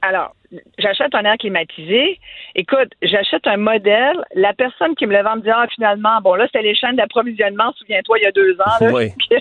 alors, 0.00 0.34
j'achète 0.78 1.14
un 1.14 1.24
air 1.24 1.36
climatisé. 1.38 2.18
Écoute, 2.54 2.88
j'achète 3.02 3.46
un 3.46 3.56
modèle. 3.56 4.16
La 4.34 4.52
personne 4.54 4.94
qui 4.94 5.06
me 5.06 5.12
le 5.16 5.22
vend 5.22 5.36
me 5.36 5.42
dit, 5.42 5.50
ah, 5.50 5.66
finalement, 5.74 6.20
bon, 6.22 6.34
là, 6.34 6.46
c'était 6.46 6.62
les 6.62 6.74
chaînes 6.74 6.96
d'approvisionnement, 6.96 7.72
souviens-toi, 7.78 8.18
il 8.18 8.22
y 8.22 8.26
a 8.26 8.32
deux 8.32 8.56
ans. 8.60 8.64
là. 8.80 8.88
Oui. 8.92 9.10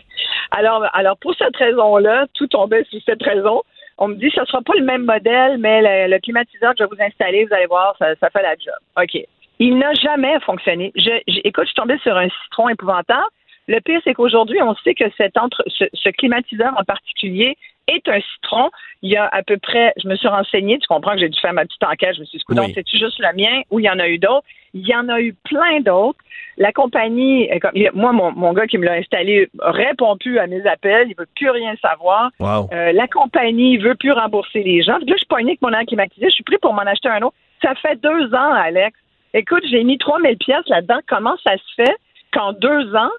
alors, 0.52 0.86
alors, 0.94 1.18
pour 1.18 1.36
cette 1.36 1.56
raison-là, 1.56 2.26
tout 2.34 2.48
tombait 2.48 2.84
sur 2.86 3.00
cette 3.06 3.24
raison. 3.24 3.64
On 3.98 4.10
me 4.10 4.16
dit, 4.16 4.30
ce 4.34 4.42
ne 4.42 4.46
sera 4.46 4.62
pas 4.62 4.74
le 4.78 4.84
même 4.84 5.06
modèle, 5.06 5.58
mais 5.58 6.08
le, 6.08 6.20
climatiseur 6.20 6.72
que 6.72 6.78
je 6.80 6.84
vais 6.84 6.96
vous 6.96 7.04
installer, 7.04 7.46
vous 7.46 7.54
allez 7.54 7.66
voir, 7.66 7.96
ça, 7.98 8.30
fait 8.30 8.44
la 8.44 8.56
job. 8.56 8.76
OK. 9.02 9.20
Il 9.60 9.78
n'a 9.78 9.94
jamais 9.94 10.40
fonctionné. 10.42 10.92
Je, 10.96 11.10
je- 11.28 11.42
écoute, 11.44 11.64
je 11.64 11.70
suis 11.70 11.76
tombée 11.76 11.98
sur 12.00 12.16
un 12.16 12.30
citron 12.44 12.70
épouvantable. 12.70 13.26
Le 13.68 13.80
pire, 13.80 14.00
c'est 14.04 14.14
qu'aujourd'hui, 14.14 14.62
on 14.62 14.76
sait 14.76 14.94
que 14.94 15.06
cet 15.18 15.36
entre, 15.38 15.64
ce 15.68 16.10
climatiseur 16.10 16.74
en 16.78 16.84
particulier 16.84 17.58
est 17.88 18.08
un 18.08 18.20
citron. 18.20 18.70
Il 19.02 19.12
y 19.12 19.18
a 19.18 19.28
à 19.32 19.44
peu 19.44 19.58
près, 19.58 19.94
je 20.02 20.08
me 20.08 20.16
suis 20.16 20.28
renseignée, 20.28 20.78
tu 20.80 20.88
comprends 20.88 21.14
que 21.14 21.20
j'ai 21.20 21.30
dû 21.30 21.40
faire 21.40 21.54
ma 21.54 21.66
petite 21.66 21.84
enquête, 21.84 22.16
je 22.16 22.22
me 22.22 22.26
suis 22.26 22.38
dit, 22.40 22.56
donc 22.56 22.68
Oui. 22.68 22.72
c'est-tu 22.76 22.98
juste 22.98 23.20
le 23.20 23.34
mien 23.36 23.62
ou 23.72 23.80
il 23.80 23.86
y 23.86 23.90
en 23.90 24.00
a 24.00 24.08
eu 24.08 24.18
d'autres? 24.18 24.46
Il 24.74 24.86
y 24.88 24.96
en 24.96 25.08
a 25.10 25.20
eu 25.22 25.34
plein 25.46 25.80
d'autres. 25.82 26.20
La 26.58 26.72
compagnie, 26.72 27.50
euh, 27.52 27.90
moi, 27.94 28.12
mon, 28.12 28.32
mon 28.32 28.54
gars 28.54 28.66
qui 28.68 28.78
me 28.78 28.86
l'a 28.86 28.94
installé 28.94 29.48
répond 29.60 30.18
plus 30.18 30.40
à 30.40 30.48
mes 30.48 30.66
appels, 30.68 31.08
il 31.10 31.16
veut 31.16 31.28
plus 31.36 31.50
rien 31.50 31.76
savoir. 31.82 32.32
Wow. 32.40 32.70
Euh, 32.74 32.92
la 32.92 33.08
compagnie 33.08 33.78
veut 33.78 33.96
plus 33.96 34.12
rembourser 34.12 34.64
les 34.64 34.82
gens. 34.82 34.98
Là, 34.98 35.06
je 35.08 35.16
suis 35.18 35.26
poignée 35.28 35.52
avec 35.52 35.62
mon 35.62 35.72
air 35.72 35.86
climatisé, 35.86 36.26
je 36.26 36.34
suis 36.34 36.44
pris 36.44 36.58
pour 36.62 36.74
m'en 36.74 36.82
acheter 36.82 37.10
un 37.10 37.22
autre. 37.22 37.36
Ça 37.62 37.74
fait 37.76 37.96
deux 38.02 38.34
ans, 38.34 38.54
Alex. 38.54 38.98
Écoute, 39.34 39.64
j'ai 39.70 39.84
mis 39.84 39.98
3000 39.98 40.38
pièces 40.38 40.68
là-dedans. 40.68 41.00
Comment 41.08 41.36
ça 41.44 41.54
se 41.58 41.84
fait 41.84 41.96
qu'en 42.32 42.54
deux 42.54 42.96
ans, 42.96 43.10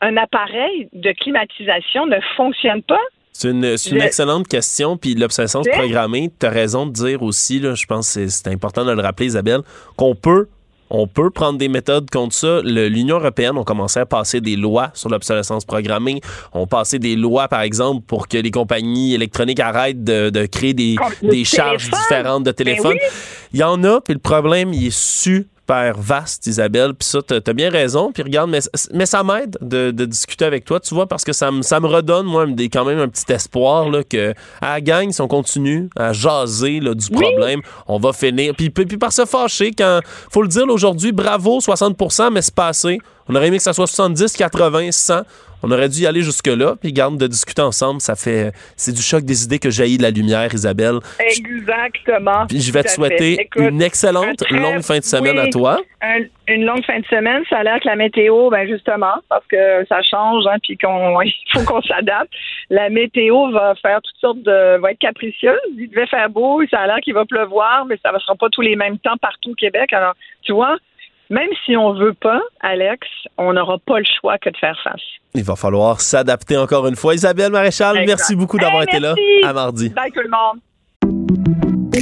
un 0.00 0.16
appareil 0.16 0.88
de 0.92 1.12
climatisation 1.12 2.06
ne 2.06 2.18
fonctionne 2.36 2.82
pas? 2.82 3.00
C'est 3.38 3.50
une, 3.50 3.76
c'est 3.76 3.90
une 3.90 3.96
Le- 3.98 4.04
excellente 4.04 4.48
question. 4.48 4.96
Puis 4.96 5.14
l'obsolescence 5.14 5.66
programmée, 5.72 6.30
tu 6.38 6.46
as 6.46 6.50
raison 6.50 6.86
de 6.86 6.92
dire 6.92 7.22
aussi, 7.22 7.58
là, 7.60 7.74
je 7.74 7.84
pense 7.86 8.06
que 8.06 8.12
c'est- 8.26 8.28
c'est 8.44 8.48
important 8.48 8.84
de 8.84 8.92
le 8.92 9.02
rappeler, 9.02 9.26
Isabelle, 9.26 9.60
qu'on 9.96 10.14
peut. 10.14 10.48
On 10.88 11.08
peut 11.08 11.30
prendre 11.30 11.58
des 11.58 11.66
méthodes 11.68 12.08
contre 12.10 12.32
ça. 12.34 12.60
Le- 12.62 12.86
L'Union 12.88 13.16
européenne, 13.18 13.56
on 13.58 13.64
commençait 13.64 13.98
à 14.00 14.06
passer 14.06 14.40
des 14.40 14.54
lois 14.54 14.90
sur 14.94 15.08
l'obsolescence 15.10 15.64
programmée. 15.64 16.20
On 16.52 16.68
passait 16.68 17.00
des 17.00 17.16
lois, 17.16 17.48
par 17.48 17.62
exemple, 17.62 18.02
pour 18.06 18.28
que 18.28 18.38
les 18.38 18.52
compagnies 18.52 19.12
électroniques 19.14 19.58
arrêtent 19.58 20.04
de, 20.04 20.30
de 20.30 20.46
créer 20.46 20.74
des, 20.74 20.94
des 21.22 21.44
charges 21.44 21.90
différentes 21.90 22.44
de 22.44 22.50
Ben 22.52 22.54
téléphone. 22.54 22.92
oui. 22.92 23.08
Il 23.52 23.58
y 23.58 23.64
en 23.64 23.82
a, 23.82 24.00
puis 24.00 24.14
le 24.14 24.20
problème, 24.20 24.72
il 24.72 24.86
est 24.86 24.96
super 25.66 25.94
vaste, 25.98 26.46
Isabelle. 26.46 26.94
Puis 26.94 27.08
ça, 27.08 27.20
t'as 27.22 27.40
as 27.44 27.52
bien 27.52 27.70
raison. 27.70 28.12
Puis 28.12 28.22
regarde, 28.22 28.50
mais, 28.50 28.60
mais 28.92 29.06
ça 29.06 29.24
m'aide 29.24 29.58
de, 29.60 29.90
de 29.90 30.04
discuter 30.04 30.44
avec 30.44 30.64
toi, 30.64 30.78
tu 30.78 30.94
vois, 30.94 31.06
parce 31.06 31.24
que 31.24 31.32
ça 31.32 31.50
me, 31.50 31.62
ça 31.62 31.80
me 31.80 31.88
redonne, 31.88 32.26
moi, 32.26 32.46
des, 32.46 32.68
quand 32.68 32.84
même 32.84 32.98
un 32.98 33.08
petit 33.08 33.30
espoir 33.32 33.88
là, 33.88 34.04
que 34.04 34.32
à 34.60 34.74
la 34.74 34.80
gang, 34.80 35.10
si 35.10 35.20
on 35.20 35.28
continue 35.28 35.90
à 35.96 36.12
jaser 36.12 36.80
là, 36.80 36.94
du 36.94 37.10
problème, 37.10 37.60
on 37.88 37.98
va 37.98 38.12
finir. 38.12 38.54
Puis, 38.56 38.70
puis, 38.70 38.86
puis 38.86 38.96
par 38.96 39.12
se 39.12 39.24
fâcher, 39.24 39.72
quand, 39.72 40.00
faut 40.30 40.42
le 40.42 40.48
dire 40.48 40.66
aujourd'hui, 40.68 41.12
bravo, 41.12 41.58
60% 41.58 42.32
mais 42.32 42.42
c'est 42.42 42.54
passé. 42.54 42.98
On 43.28 43.34
aurait 43.34 43.48
aimé 43.48 43.56
que 43.56 43.62
ça 43.62 43.72
soit 43.72 43.88
70, 43.88 44.32
80, 44.34 44.92
100. 44.92 45.22
On 45.62 45.70
aurait 45.70 45.88
dû 45.88 46.00
y 46.02 46.06
aller 46.06 46.22
jusque-là, 46.22 46.74
puis 46.80 46.92
garde 46.92 47.16
de 47.18 47.26
discuter 47.26 47.62
ensemble. 47.62 48.00
Ça 48.00 48.14
fait, 48.14 48.52
c'est 48.76 48.92
du 48.92 49.02
choc 49.02 49.24
des 49.24 49.44
idées 49.44 49.58
que 49.58 49.70
jaillit 49.70 49.98
de 49.98 50.02
la 50.02 50.10
lumière, 50.10 50.52
Isabelle. 50.54 50.98
Exactement. 51.50 52.46
Puis 52.48 52.60
je 52.60 52.72
vais 52.72 52.82
te 52.82 52.88
souhaiter. 52.90 53.40
Écoute, 53.40 53.62
une 53.70 53.82
excellente 53.82 54.36
très- 54.38 54.56
longue 54.58 54.82
fin 54.82 54.98
de 54.98 55.04
semaine 55.04 55.38
oui, 55.38 55.46
à 55.48 55.50
toi. 55.50 55.78
un- 56.02 56.24
une 56.48 56.64
longue 56.64 56.84
fin 56.84 57.00
de 57.00 57.06
semaine, 57.06 57.42
ça 57.50 57.58
a 57.58 57.62
l'air 57.64 57.80
que 57.80 57.88
la 57.88 57.96
météo, 57.96 58.50
ben 58.50 58.68
justement, 58.68 59.14
parce 59.28 59.44
que 59.46 59.84
ça 59.88 60.00
change, 60.02 60.44
hein, 60.46 60.56
puis 60.62 60.76
qu'on 60.78 61.20
il 61.22 61.32
faut 61.52 61.64
qu'on 61.64 61.82
s'adapte. 61.82 62.30
La 62.70 62.88
météo 62.90 63.50
va 63.50 63.74
faire 63.76 64.00
toutes 64.02 64.16
sortes 64.20 64.42
de 64.42 64.78
va 64.78 64.92
être 64.92 64.98
capricieuse. 64.98 65.58
Il 65.76 65.88
devait 65.90 66.06
faire 66.06 66.30
beau, 66.30 66.62
ça 66.70 66.80
a 66.80 66.86
l'air 66.86 66.98
qu'il 67.02 67.14
va 67.14 67.24
pleuvoir, 67.24 67.86
mais 67.86 67.98
ça 68.04 68.12
ne 68.12 68.18
sera 68.18 68.34
pas 68.36 68.48
tous 68.50 68.60
les 68.60 68.76
mêmes 68.76 68.98
temps 68.98 69.16
partout 69.20 69.50
au 69.50 69.54
Québec. 69.54 69.92
Alors, 69.92 70.14
tu 70.42 70.52
vois, 70.52 70.76
même 71.30 71.48
si 71.64 71.76
on 71.76 71.94
veut 71.94 72.14
pas, 72.14 72.40
Alex, 72.60 73.06
on 73.38 73.52
n'aura 73.52 73.78
pas 73.86 73.98
le 73.98 74.04
choix 74.20 74.38
que 74.38 74.50
de 74.50 74.56
faire 74.56 74.76
face. 74.84 75.00
Il 75.34 75.44
va 75.44 75.56
falloir 75.56 76.00
s'adapter 76.00 76.56
encore 76.56 76.86
une 76.86 76.96
fois. 76.96 77.14
Isabelle 77.14 77.52
Maréchal, 77.52 78.04
merci 78.06 78.34
beaucoup 78.36 78.58
d'avoir 78.58 78.82
Hey, 78.82 78.88
été 78.88 79.00
là. 79.00 79.14
merci. 79.16 79.44
À 79.44 79.52
mardi. 79.52 79.88
Bye 79.90 80.10
tout 80.12 80.20
le 80.22 80.30
monde. 80.30 80.60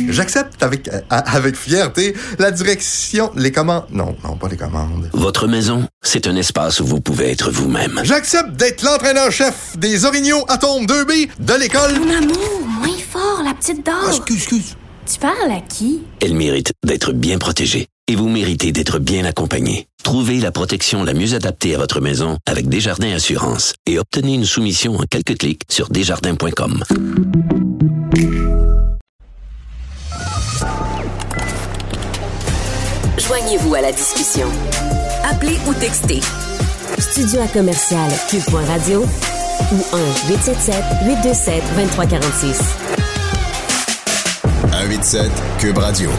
J'accepte 0.09 0.61
avec, 0.62 0.89
euh, 0.89 1.01
avec 1.11 1.57
fierté 1.57 2.14
la 2.39 2.51
direction, 2.51 3.31
les 3.37 3.53
commandes. 3.53 3.85
Non, 3.91 4.16
non, 4.25 4.37
pas 4.37 4.49
les 4.49 4.57
commandes. 4.57 5.09
Votre 5.12 5.47
maison, 5.47 5.87
c'est 6.03 6.27
un 6.27 6.35
espace 6.37 6.81
où 6.81 6.85
vous 6.87 7.01
pouvez 7.01 7.31
être 7.31 7.51
vous-même. 7.51 8.01
J'accepte 8.03 8.51
d'être 8.53 8.83
l'entraîneur-chef 8.85 9.77
des 9.79 10.05
Orignaux 10.05 10.45
Atomes 10.49 10.85
2B 10.87 11.29
de 11.39 11.55
l'école. 11.61 11.93
Mon 12.01 12.12
amour, 12.16 12.61
moins 12.66 12.99
fort, 13.09 13.43
la 13.45 13.55
petite 13.55 13.85
dame. 13.87 13.95
excuse, 14.09 14.37
excuse. 14.37 14.77
Tu 15.12 15.18
parles 15.18 15.51
à 15.53 15.61
qui? 15.61 16.03
Elle 16.20 16.35
mérite 16.35 16.72
d'être 16.85 17.12
bien 17.12 17.39
protégée. 17.39 17.87
Et 18.07 18.16
vous 18.16 18.28
méritez 18.28 18.70
d'être 18.70 18.98
bien 18.98 19.24
accompagné. 19.24 19.86
Trouvez 20.02 20.38
la 20.38 20.52
protection 20.52 21.05
la 21.05 21.14
mieux 21.14 21.34
adaptée 21.34 21.74
à 21.74 21.78
votre 21.78 22.02
maison 22.02 22.36
avec 22.44 22.68
Desjardins 22.68 23.14
Assurance 23.14 23.72
et 23.86 23.98
obtenez 23.98 24.34
une 24.34 24.44
soumission 24.44 24.96
en 24.96 25.05
quelques 25.11 25.38
clics 25.38 25.62
sur 25.70 25.88
desjardins.com. 25.88 26.84
Joignez-vous 33.16 33.74
à 33.74 33.80
la 33.80 33.92
discussion. 33.92 34.48
Appelez 35.24 35.57
ou 35.66 35.72
textez. 35.72 36.20
Studio 36.98 37.40
à 37.40 37.48
commercial 37.48 38.11
cube.radio 38.28 39.00
ou 39.02 39.96
1 39.96 40.28
877 40.28 40.74
827 41.07 41.62
2346. 41.76 42.61
187 44.70 45.30
Cube 45.59 45.78
Radio. 45.78 46.11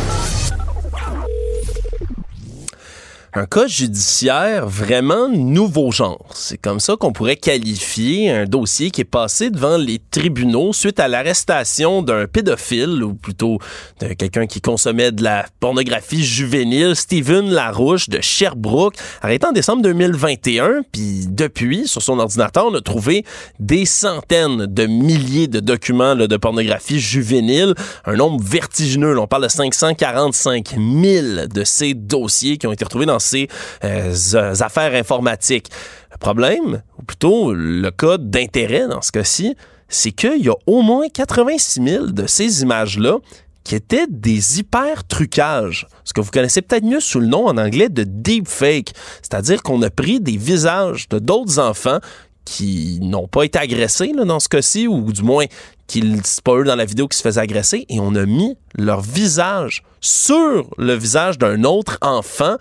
Un 3.38 3.48
cas 3.48 3.68
judiciaire 3.68 4.66
vraiment 4.66 5.28
nouveau 5.28 5.92
genre. 5.92 6.26
C'est 6.34 6.58
comme 6.58 6.80
ça 6.80 6.96
qu'on 6.96 7.12
pourrait 7.12 7.36
qualifier 7.36 8.32
un 8.32 8.46
dossier 8.46 8.92
qui 8.92 9.02
est 9.02 9.04
passé 9.04 9.50
devant 9.50 9.76
les 9.76 10.00
tribunaux 10.00 10.72
suite 10.72 11.02
à 11.02 11.10
l'arrestation 11.10 12.02
d'un 12.02 12.28
pédophile, 12.28 13.04
ou 13.04 13.14
plutôt 13.14 13.60
de 14.00 14.14
quelqu'un 14.14 14.48
qui 14.48 14.62
consommait 14.62 15.12
de 15.12 15.22
la 15.22 15.46
pornographie 15.60 16.24
juvénile, 16.24 16.96
Steven 16.96 17.50
Larouche 17.50 18.08
de 18.08 18.22
Sherbrooke, 18.22 18.96
arrêté 19.22 19.46
en 19.46 19.52
décembre 19.52 19.82
2021. 19.82 20.84
Puis 20.94 21.26
depuis, 21.28 21.90
sur 21.90 22.02
son 22.02 22.20
ordinateur, 22.20 22.68
on 22.72 22.74
a 22.74 22.80
trouvé 22.80 23.26
des 23.60 23.84
centaines 23.84 24.66
de 24.66 24.86
milliers 24.86 25.50
de 25.50 25.60
documents 25.60 26.16
de 26.16 26.38
pornographie 26.38 27.02
juvénile, 27.02 27.76
un 28.06 28.16
nombre 28.16 28.42
vertigineux. 28.42 29.20
On 29.20 29.28
parle 29.28 29.44
de 29.44 29.50
545 29.50 30.76
000 30.78 31.48
de 31.48 31.64
ces 31.66 31.94
dossiers 31.94 32.58
qui 32.58 32.66
ont 32.66 32.72
été 32.72 32.86
retrouvés 32.86 33.06
dans 33.06 33.25
ces 33.26 33.48
euh, 33.84 34.56
affaires 34.60 34.94
informatiques. 34.94 35.70
Le 36.12 36.18
problème, 36.18 36.82
ou 36.98 37.04
plutôt 37.04 37.54
le 37.54 37.90
cas 37.92 38.18
d'intérêt 38.18 38.88
dans 38.88 39.02
ce 39.02 39.12
cas-ci, 39.12 39.56
c'est 39.90 40.12
qu'il 40.12 40.44
y 40.44 40.50
a 40.50 40.56
au 40.66 40.82
moins 40.82 41.08
86 41.14 41.84
000 41.84 42.06
de 42.08 42.28
ces 42.28 42.62
images-là 42.62 43.18
qui 43.64 43.76
étaient 43.76 44.06
des 44.08 44.60
hyper-trucages. 44.60 45.88
Ce 46.04 46.14
que 46.14 46.22
vous 46.22 46.32
connaissez 46.32 46.62
peut-être 46.62 46.84
mieux 46.84 47.00
sous 47.00 47.20
le 47.20 47.28
nom 47.28 47.48
en 47.48 47.58
anglais 47.58 47.90
de 47.90 48.04
deepfake. 48.04 48.94
C'est-à-dire 49.22 49.64
qu'on 49.64 49.82
a 49.82 49.90
pris 49.90 50.20
des 50.20 50.38
visages 50.38 51.10
de 51.10 51.20
d'autres 51.20 51.60
enfants 51.60 52.00
qui 52.46 53.00
n'ont 53.02 53.28
pas 53.28 53.44
été 53.44 53.58
agressés 53.58 54.14
dans 54.14 54.40
ce 54.40 54.48
cas-ci, 54.48 54.88
ou 54.88 55.12
du 55.12 55.24
moins 55.24 55.46
qu'ils 55.88 56.22
c'est 56.24 56.44
pas 56.44 56.56
eux 56.56 56.64
dans 56.64 56.76
la 56.76 56.86
vidéo 56.86 57.08
qui 57.08 57.18
se 57.18 57.24
faisaient 57.24 57.42
agresser, 57.42 57.86
et 57.90 58.00
on 58.00 58.14
a 58.14 58.26
mis 58.26 58.56
leur 58.76 59.02
visage 59.02 59.84
sur 60.00 60.70
le 60.78 60.94
visage 60.94 61.40
d'un 61.40 61.64
autre 61.64 61.98
enfant 62.02 62.58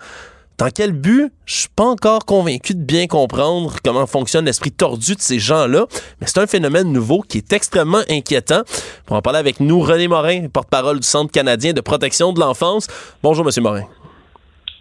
Dans 0.57 0.69
quel 0.69 0.93
but? 0.93 1.33
Je 1.45 1.53
suis 1.53 1.69
pas 1.75 1.83
encore 1.83 2.25
convaincu 2.25 2.75
de 2.75 2.81
bien 2.81 3.07
comprendre 3.07 3.75
comment 3.83 4.07
fonctionne 4.07 4.45
l'esprit 4.45 4.71
tordu 4.71 5.15
de 5.15 5.21
ces 5.21 5.37
gens-là, 5.37 5.85
mais 6.21 6.27
c'est 6.27 6.39
un 6.39 6.47
phénomène 6.47 6.93
nouveau 6.93 7.21
qui 7.21 7.39
est 7.39 7.51
extrêmement 7.51 8.03
inquiétant. 8.09 8.61
Pour 9.05 9.17
en 9.17 9.21
parler 9.21 9.39
avec 9.39 9.59
nous, 9.59 9.81
René 9.81 10.07
Morin, 10.07 10.47
porte-parole 10.47 11.01
du 11.01 11.07
Centre 11.07 11.31
canadien 11.31 11.73
de 11.73 11.81
protection 11.81 12.31
de 12.31 12.39
l'enfance. 12.39 12.87
Bonjour, 13.21 13.43
Monsieur 13.43 13.61
Morin. 13.61 13.83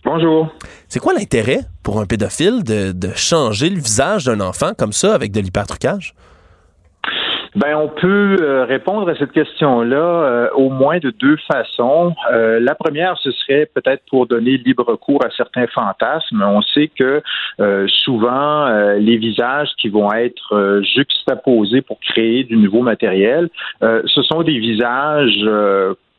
Bonjour. 0.04 0.48
C'est 0.88 1.00
quoi 1.00 1.12
l'intérêt 1.12 1.60
pour 1.82 1.98
un 1.98 2.06
pédophile 2.06 2.62
de, 2.62 2.92
de 2.92 3.10
changer 3.16 3.68
le 3.68 3.80
visage 3.80 4.26
d'un 4.26 4.40
enfant 4.40 4.74
comme 4.78 4.92
ça 4.92 5.12
avec 5.12 5.32
de 5.32 5.40
l'hypertrucage? 5.40 6.14
Ben, 7.54 7.76
on 7.76 7.86
peut 7.86 8.36
euh, 8.40 8.64
répondre 8.64 9.08
à 9.08 9.14
cette 9.14 9.30
question-là 9.30 9.96
euh, 9.96 10.50
au 10.54 10.70
moins 10.70 10.98
de 10.98 11.10
deux 11.10 11.36
façons. 11.46 12.12
Euh, 12.32 12.58
la 12.58 12.74
première, 12.74 13.16
ce 13.18 13.30
serait 13.30 13.70
peut-être 13.72 14.02
pour 14.10 14.26
donner 14.26 14.56
libre 14.56 14.96
cours 14.96 15.24
à 15.24 15.30
certains 15.36 15.68
fantasmes. 15.68 16.42
On 16.42 16.62
sait 16.62 16.88
que 16.88 17.22
souvent, 17.86 18.68
les 18.98 19.16
visages 19.16 19.70
qui 19.78 19.88
vont 19.88 20.12
être 20.12 20.82
juxtaposés 20.82 21.82
pour 21.82 22.00
créer 22.00 22.44
du 22.44 22.56
nouveau 22.56 22.82
matériel, 22.82 23.48
ce 23.80 24.22
sont 24.22 24.42
des 24.42 24.58
visages 24.58 25.46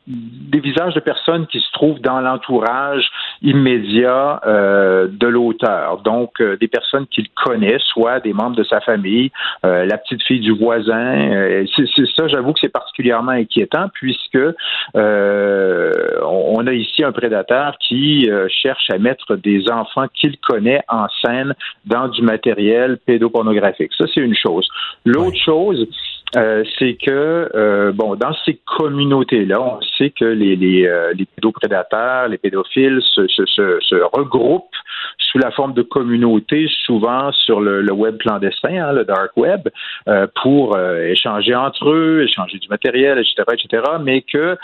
des 0.07 0.59
visages 0.59 0.93
de 0.93 0.99
personnes 0.99 1.47
qui 1.47 1.59
se 1.59 1.71
trouvent 1.71 1.99
dans 1.99 2.21
l'entourage 2.21 3.09
immédiat 3.41 4.39
euh, 4.45 5.07
de 5.09 5.27
l'auteur. 5.27 6.01
Donc, 6.03 6.39
euh, 6.41 6.57
des 6.57 6.67
personnes 6.67 7.07
qu'il 7.07 7.29
connaît, 7.29 7.77
soit 7.79 8.19
des 8.19 8.33
membres 8.33 8.55
de 8.55 8.63
sa 8.63 8.81
famille, 8.81 9.31
euh, 9.65 9.85
la 9.85 9.97
petite 9.97 10.21
fille 10.23 10.39
du 10.39 10.51
voisin. 10.51 11.65
c'est 11.75 12.05
ça, 12.15 12.27
j'avoue 12.27 12.53
que 12.53 12.59
c'est 12.59 12.71
particulièrement 12.71 13.31
inquiétant 13.31 13.89
puisque 13.93 14.37
on 14.93 16.67
a 16.67 16.73
ici 16.73 17.03
un 17.03 17.11
prédateur 17.11 17.77
qui 17.79 18.29
cherche 18.47 18.89
à 18.91 18.97
mettre 18.97 19.35
des 19.35 19.69
enfants 19.69 20.05
qu'il 20.13 20.37
connaît 20.37 20.81
en 20.87 21.07
scène 21.23 21.53
dans 21.85 22.07
du 22.07 22.21
matériel 22.21 22.97
pédopornographique. 23.05 23.91
Ça, 23.97 24.05
c'est 24.13 24.21
une 24.21 24.35
chose. 24.35 24.67
L'autre 25.05 25.37
chose, 25.37 25.87
euh, 26.35 26.63
c'est 26.77 26.95
que 26.95 27.49
euh, 27.55 27.91
bon, 27.93 28.15
dans 28.15 28.33
ces 28.45 28.59
communautés-là, 28.77 29.61
on 29.61 29.79
sait 29.97 30.09
que 30.09 30.25
les, 30.25 30.55
les, 30.55 30.85
euh, 30.85 31.13
les 31.13 31.25
pédoprédateurs, 31.25 32.27
les 32.27 32.37
pédophiles 32.37 33.01
se, 33.01 33.27
se, 33.27 33.45
se, 33.45 33.79
se, 33.79 33.95
regroupent 34.13 34.65
sous 35.17 35.37
la 35.37 35.51
forme 35.51 35.73
de 35.73 35.81
communautés, 35.81 36.67
souvent 36.85 37.31
sur 37.31 37.61
le, 37.61 37.81
le 37.81 37.93
web 37.93 38.17
clandestin, 38.17 38.75
hein, 38.75 38.91
le 38.91 39.05
dark 39.05 39.35
web, 39.37 39.61
euh, 40.07 40.27
pour 40.41 40.77
échanger 40.77 41.55
entre 41.55 41.89
eux, 41.89 42.23
échanger 42.23 42.57
du 42.57 42.67
matériel, 42.67 43.19
etc., 43.19 43.43
etc. 43.53 43.83
Mais 44.01 44.21
que 44.21 44.57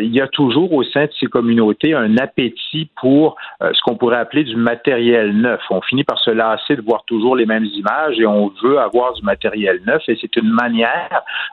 il 0.00 0.14
y 0.14 0.20
a 0.20 0.28
toujours 0.28 0.72
au 0.72 0.82
sein 0.82 1.04
de 1.04 1.10
ces 1.18 1.26
communautés 1.26 1.94
un 1.94 2.16
appétit 2.18 2.90
pour 3.00 3.36
ce 3.60 3.80
qu'on 3.82 3.96
pourrait 3.96 4.18
appeler 4.18 4.44
du 4.44 4.56
matériel 4.56 5.36
neuf. 5.36 5.60
On 5.70 5.80
finit 5.82 6.04
par 6.04 6.18
se 6.18 6.30
lasser 6.30 6.76
de 6.76 6.82
voir 6.82 7.04
toujours 7.06 7.36
les 7.36 7.46
mêmes 7.46 7.64
images 7.64 8.18
et 8.18 8.26
on 8.26 8.52
veut 8.62 8.78
avoir 8.78 9.12
du 9.14 9.22
matériel 9.22 9.80
neuf 9.86 10.02
et 10.08 10.16
c'est 10.20 10.34
une 10.36 10.50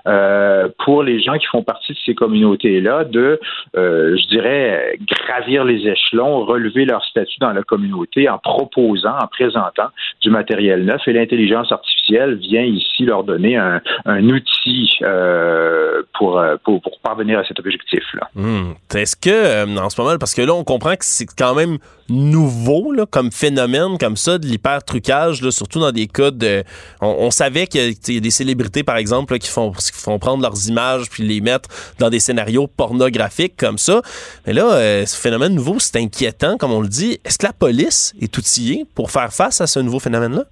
euh, 0.08 0.68
pour 0.84 1.04
les 1.04 1.22
gens 1.22 1.38
qui 1.38 1.46
font 1.48 1.64
partie 1.64 1.94
de 1.94 1.98
ces 2.06 2.16
communautés-là 2.16 3.06
de, 3.06 3.40
euh, 3.76 4.18
je 4.18 4.28
dirais, 4.28 4.98
gravir 5.08 5.64
les 5.64 5.88
échelons, 5.88 6.46
relever 6.46 6.86
leur 6.86 7.04
statut 7.06 7.40
dans 7.40 7.54
la 7.54 7.64
communauté 7.64 8.30
en 8.30 8.38
proposant, 8.38 9.18
en 9.22 9.28
présentant 9.28 9.90
du 10.22 10.30
matériel 10.30 10.86
neuf. 10.86 11.02
Et 11.08 11.14
l'intelligence 11.14 11.72
artificielle 11.72 12.36
vient 12.36 12.64
ici 12.64 13.06
leur 13.06 13.24
donner 13.24 13.58
un, 13.58 13.82
outil 14.06 14.92
euh, 15.02 16.04
pour, 16.14 16.42
pour, 16.64 16.82
parvenir 17.04 17.40
à 17.40 17.44
cet 17.44 17.60
objectif-là. 17.60 18.30
Hmm. 18.36 18.74
Est-ce 18.94 19.16
que, 19.16 19.80
en 19.80 19.90
ce 19.90 20.02
moment, 20.02 20.18
parce 20.20 20.36
que 20.36 20.42
là, 20.42 20.54
on 20.54 20.64
comprend 20.64 20.92
que 20.92 21.06
c'est 21.06 21.26
quand 21.38 21.56
même 21.56 21.78
nouveau 22.12 22.94
comme 23.10 23.32
phénomène 23.32 23.98
comme 24.00 24.18
ça 24.18 24.38
de 24.38 24.46
l'hyper-trucage, 24.46 25.50
surtout 25.50 25.80
dans 25.80 25.92
des 25.92 26.08
cas 26.08 26.32
de... 26.32 26.64
On, 27.02 27.32
savait 27.32 27.68
qu'il 27.68 27.82
y, 27.82 28.18
a 28.18 28.20
des 28.20 28.32
célébrités, 28.32 28.84
par 28.92 28.98
exemple, 28.98 29.40
qui, 29.40 29.48
font, 29.48 29.72
prendre 30.20 30.44
leurs 30.44 30.68
images 30.68 31.10
puis 31.10 31.26
les 31.26 31.40
mettre 31.40 31.70
dans 31.98 32.10
des 32.10 32.20
scénarios 32.20 32.68
pornographiques 32.68 33.56
comme 33.56 33.78
ça. 33.78 34.02
Mais 34.46 34.52
là, 34.52 34.70
euh, 34.74 35.06
ce 35.06 35.16
phénomène 35.16 35.56
nouveau, 35.56 35.80
c'est 35.80 35.96
inquiétant, 35.96 36.58
comme 36.58 36.74
on 36.74 36.82
le 36.82 36.90
dit. 36.90 37.18
Est-ce 37.24 37.38
que 37.38 37.46
la 37.46 37.54
police 37.54 38.14
est 38.20 38.38
outillée 38.38 38.86
pour 38.94 39.10
faire 39.10 39.32
face 39.32 39.62
à 39.62 39.68
ce 39.68 39.80
nouveau 39.80 40.00
phénomène-là? 40.00 40.44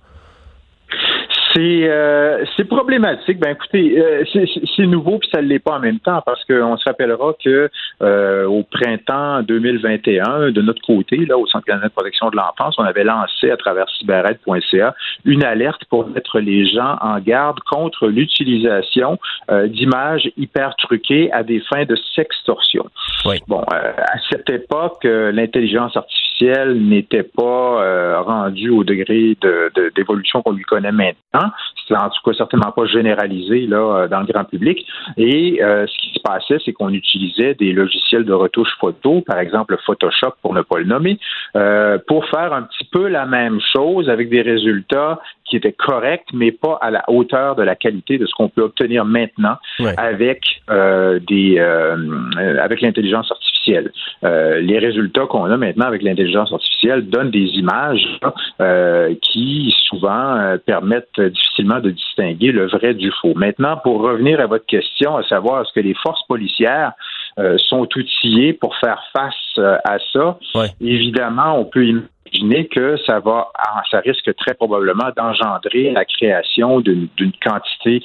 C'est 1.60 1.89
euh, 1.89 2.45
c'est 2.55 2.64
problématique. 2.64 3.38
Ben 3.38 3.51
écoutez, 3.51 3.99
euh, 3.99 4.24
c'est 4.78 4.86
nouveau 4.86 5.18
puis 5.18 5.30
ça 5.34 5.41
ne 5.41 5.47
l'est 5.47 5.60
pas 5.60 5.74
en 5.74 5.80
même 5.80 5.99
temps 5.99 6.22
parce 6.26 6.45
qu'on 6.45 6.78
se 6.78 6.86
rappellera 6.86 7.34
que 7.43 7.70
euh, 8.01 8.45
au 8.45 8.64
printemps 8.64 9.41
2021, 9.41 10.51
de 10.51 10.62
notre 10.62 10.82
côté, 10.82 11.18
là 11.26 11.38
au 11.38 11.45
Centre 11.47 11.66
canadien 11.66 11.89
de 11.89 11.93
protection 11.93 12.30
de 12.30 12.38
l'enfance, 12.38 12.76
on 12.78 12.84
avait 12.84 13.03
lancé 13.03 13.51
à 13.51 13.57
travers 13.57 13.89
cyberette.ca 13.97 14.95
une 15.26 15.43
alerte 15.43 15.84
pour 15.89 16.07
mettre 16.07 16.39
les 16.39 16.66
gens 16.66 16.95
en 17.01 17.20
garde 17.20 17.60
contre 17.70 18.07
l'utilisation 18.07 19.20
d'images 19.66 20.32
hyper 20.38 20.76
truquées 20.78 21.30
à 21.34 21.43
des 21.43 21.60
fins 21.62 21.84
de 21.84 21.97
sextorsion. 22.16 22.86
Bon, 23.47 23.64
à 23.70 24.18
cette 24.30 24.49
époque, 24.49 25.03
l'intelligence 25.03 25.97
artificielle 25.97 26.80
n'était 26.82 27.24
pas 27.24 28.22
rendue 28.22 28.70
au 28.70 28.84
degré 28.86 29.36
d'évolution 29.95 30.39
de, 30.39 30.43
qu'on 30.43 30.51
lui 30.53 30.64
connaît 30.64 30.91
maintenant. 30.91 31.49
C'est 31.88 31.95
en 31.95 32.10
tout 32.10 32.22
cas 32.24 32.36
certainement 32.38 32.72
pas 32.72 32.86
généralisé 32.86 33.68
euh, 33.72 34.08
dans 34.08 34.20
le 34.20 34.26
grand 34.26 34.43
public. 34.43 34.86
Et 35.18 35.62
euh, 35.62 35.86
ce 35.88 35.97
qui 36.00 36.14
se 36.14 36.20
passait, 36.22 36.58
c'est 36.64 36.74
qu'on 36.74 36.89
utilisait 36.89 37.56
des 37.56 37.74
logiciels 37.74 38.26
de 38.26 38.34
retouche 38.34 38.70
photo, 38.80 39.22
par 39.22 39.39
exemple 39.39 39.78
Photoshop 39.86 40.34
pour 40.41 40.54
ne 40.54 40.62
pas 40.62 40.78
le 40.78 40.86
nommer, 40.86 41.20
euh, 41.56 41.97
pour 42.08 42.26
faire 42.28 42.54
un 42.54 42.64
petit 42.64 42.88
peu 42.91 43.08
la 43.08 43.26
même 43.26 43.60
chose 43.74 44.10
avec 44.10 44.30
des 44.30 44.41
résultats 44.41 45.20
qui 45.50 45.58
étaient 45.58 45.74
corrects, 45.74 46.28
mais 46.34 46.52
pas 46.52 46.78
à 46.82 46.91
la 46.91 47.04
hauteur 47.08 47.56
de 47.56 47.64
la 47.64 47.76
qualité 47.76 48.18
de 48.18 48.26
ce 48.26 48.34
qu'on 48.34 48.50
peut 48.50 48.62
obtenir 48.62 49.06
maintenant 49.06 49.58
avec 49.97 50.41
des 50.68 51.60
avec 52.60 52.82
l'intelligence 52.82 53.32
artificielle. 53.32 53.91
les 54.24 54.80
résultats 54.80 55.26
qu'on 55.26 55.45
a 55.45 55.58
maintenant 55.58 55.86
avec 55.86 56.02
l'intelligence 56.04 56.52
artificielle 56.52 57.10
donnent 57.10 57.32
des 57.32 57.50
images 57.64 58.20
qui 59.22 59.74
souvent 59.88 60.58
permettent 60.66 61.20
difficilement 61.20 61.80
de 61.80 61.91
distinguer 61.91 62.52
le 62.52 62.68
vrai 62.68 62.93
du 62.93 63.12
faux. 63.22 63.34
Maintenant, 63.36 63.78
pour 63.78 64.02
revenir 64.02 64.39
à 64.39 64.45
votre 64.45 64.66
question, 64.66 65.18
à 65.18 65.24
savoir 65.24 65.62
est-ce 65.62 65.74
que 65.74 65.80
les 65.80 65.93
forces 65.93 66.26
policières 66.28 66.93
euh, 67.38 67.58
sont 67.58 67.88
outillées 67.95 68.54
pour 68.54 68.76
faire 68.78 69.02
face 69.14 69.34
euh, 69.58 69.78
à 69.86 69.97
ça, 70.14 70.38
évidemment, 70.82 71.60
on 71.60 71.66
peut 71.66 71.86
imaginer 71.86 72.08
que 72.72 72.98
ça 73.06 73.20
va, 73.20 73.50
ça 73.90 74.00
risque 74.00 74.34
très 74.36 74.54
probablement 74.54 75.10
d'engendrer 75.16 75.92
la 75.92 76.06
création 76.06 76.80
d'une 76.80 77.32
quantité 77.44 78.02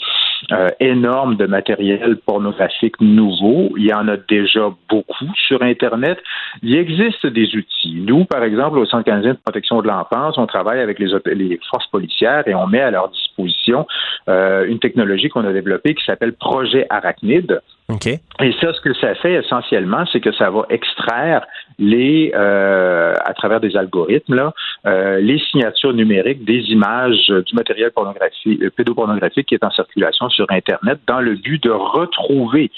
euh, 0.52 0.68
énorme 0.80 1.36
de 1.36 1.46
matériel 1.46 2.16
pornographique 2.16 3.00
nouveau. 3.00 3.72
Il 3.76 3.86
y 3.86 3.94
en 3.94 4.08
a 4.08 4.16
déjà 4.16 4.70
beaucoup 4.88 5.30
sur 5.46 5.62
Internet. 5.62 6.18
Il 6.62 6.76
existe 6.76 7.26
des 7.26 7.54
outils. 7.54 7.94
Nous, 7.94 8.24
par 8.24 8.42
exemple, 8.42 8.78
au 8.78 8.86
Centre 8.86 9.04
canadien 9.04 9.32
de 9.32 9.38
protection 9.38 9.80
de 9.82 9.88
l'enfance, 9.88 10.36
on 10.38 10.46
travaille 10.46 10.80
avec 10.80 10.98
les, 10.98 11.58
forces 11.70 11.86
policières 11.88 12.46
et 12.46 12.54
on 12.54 12.66
met 12.66 12.80
à 12.80 12.90
leur 12.90 13.08
disposition 13.08 13.86
euh, 14.28 14.66
une 14.66 14.78
technologie 14.78 15.28
qu'on 15.28 15.44
a 15.44 15.52
développée 15.52 15.94
qui 15.94 16.04
s'appelle 16.04 16.34
Projet 16.34 16.86
Et 18.40 18.52
ça, 18.60 18.72
ce 18.72 18.80
que 18.80 18.94
ça 18.94 19.14
fait 19.16 19.34
essentiellement, 19.34 20.04
c'est 20.10 20.20
que 20.20 20.32
ça 20.32 20.48
va 20.50 20.64
extraire 20.70 21.46
les, 21.78 22.32
euh, 22.34 23.12
à 23.24 23.34
travers 23.34 23.60
des 23.60 23.76
algorithmes, 23.76 24.52
euh, 24.86 25.20
les 25.20 25.38
signatures 25.38 25.92
numériques 25.92 26.44
des 26.44 26.60
images 26.70 27.28
du 27.28 27.54
matériel 27.54 27.90
pornographique, 27.90 28.62
euh, 28.62 28.70
pédopornographique 28.70 29.48
qui 29.48 29.54
est 29.54 29.64
en 29.64 29.70
circulation 29.70 30.30
sur 30.30 30.46
Internet 30.50 31.00
dans 31.06 31.20
le 31.20 31.34
but 31.34 31.62
de 31.62 31.70
retrouver 31.70 32.70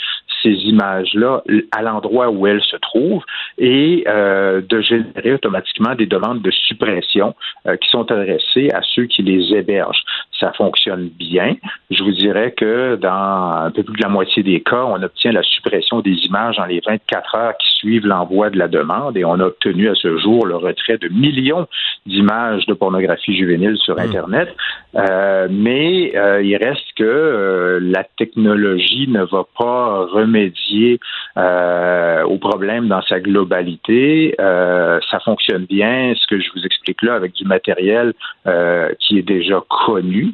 ces 0.43 0.51
images-là 0.51 1.43
à 1.73 1.83
l'endroit 1.83 2.31
où 2.31 2.47
elles 2.47 2.63
se 2.63 2.77
trouvent 2.77 3.25
et 3.59 4.05
euh, 4.07 4.61
de 4.61 4.81
générer 4.81 5.35
automatiquement 5.35 5.95
des 5.95 6.07
demandes 6.07 6.43
de 6.43 6.51
suppression 6.51 7.35
euh, 7.67 7.77
qui 7.77 7.89
sont 7.91 8.11
adressées 8.11 8.71
à 8.73 8.81
ceux 8.95 9.07
qui 9.07 9.23
les 9.23 9.55
hébergent. 9.55 10.05
Ça 10.39 10.53
fonctionne 10.53 11.09
bien. 11.09 11.57
Je 11.91 12.03
vous 12.03 12.12
dirais 12.12 12.53
que 12.53 12.97
dans 12.97 13.64
un 13.64 13.70
peu 13.70 13.82
plus 13.82 13.97
de 13.97 14.03
la 14.03 14.09
moitié 14.09 14.43
des 14.43 14.61
cas, 14.61 14.84
on 14.84 15.03
obtient 15.03 15.32
la 15.32 15.43
suppression 15.43 16.01
des 16.01 16.12
images 16.26 16.57
dans 16.57 16.66
les 16.66 16.80
24 16.87 17.34
heures 17.34 17.57
qui 17.59 17.70
suivent 17.78 18.07
l'envoi 18.07 18.51
de 18.51 18.59
la 18.59 18.68
demande 18.68 19.16
et 19.16 19.24
on 19.24 19.41
a 19.41 19.45
obtenu 19.45 19.89
à 19.89 19.95
ce 19.95 20.18
jour 20.18 20.47
le 20.47 20.57
retrait 20.57 20.99
de 20.99 21.09
millions 21.09 21.66
d'images 22.05 22.66
de 22.66 22.74
pornographie 22.74 23.37
juvénile 23.37 23.76
sur 23.78 23.97
hmm. 23.97 24.01
Internet. 24.01 24.55
Euh, 24.97 25.49
mais 25.51 26.12
il 26.43 26.57
reste 26.57 26.93
que 26.97 27.78
la 27.82 28.05
technologie 28.05 29.09
ne 29.09 29.22
va 29.22 29.45
pas 29.59 30.07
remédier 30.07 31.01
euh, 31.37 32.22
au 32.24 32.39
problème 32.39 32.89
dans 32.89 33.03
sa 33.03 33.20
globalité. 33.20 34.34
Euh, 34.41 34.99
ça 35.11 35.20
fonctionne 35.20 35.66
bien, 35.66 36.14
ce 36.16 36.26
que 36.26 36.41
je 36.41 36.49
vous 36.55 36.64
explique 36.64 37.03
là, 37.03 37.14
avec 37.14 37.32
du 37.34 37.45
matériel 37.45 38.14
euh, 38.47 38.91
qui 39.01 39.18
est 39.18 39.22
déjà 39.22 39.62
connu. 39.68 40.26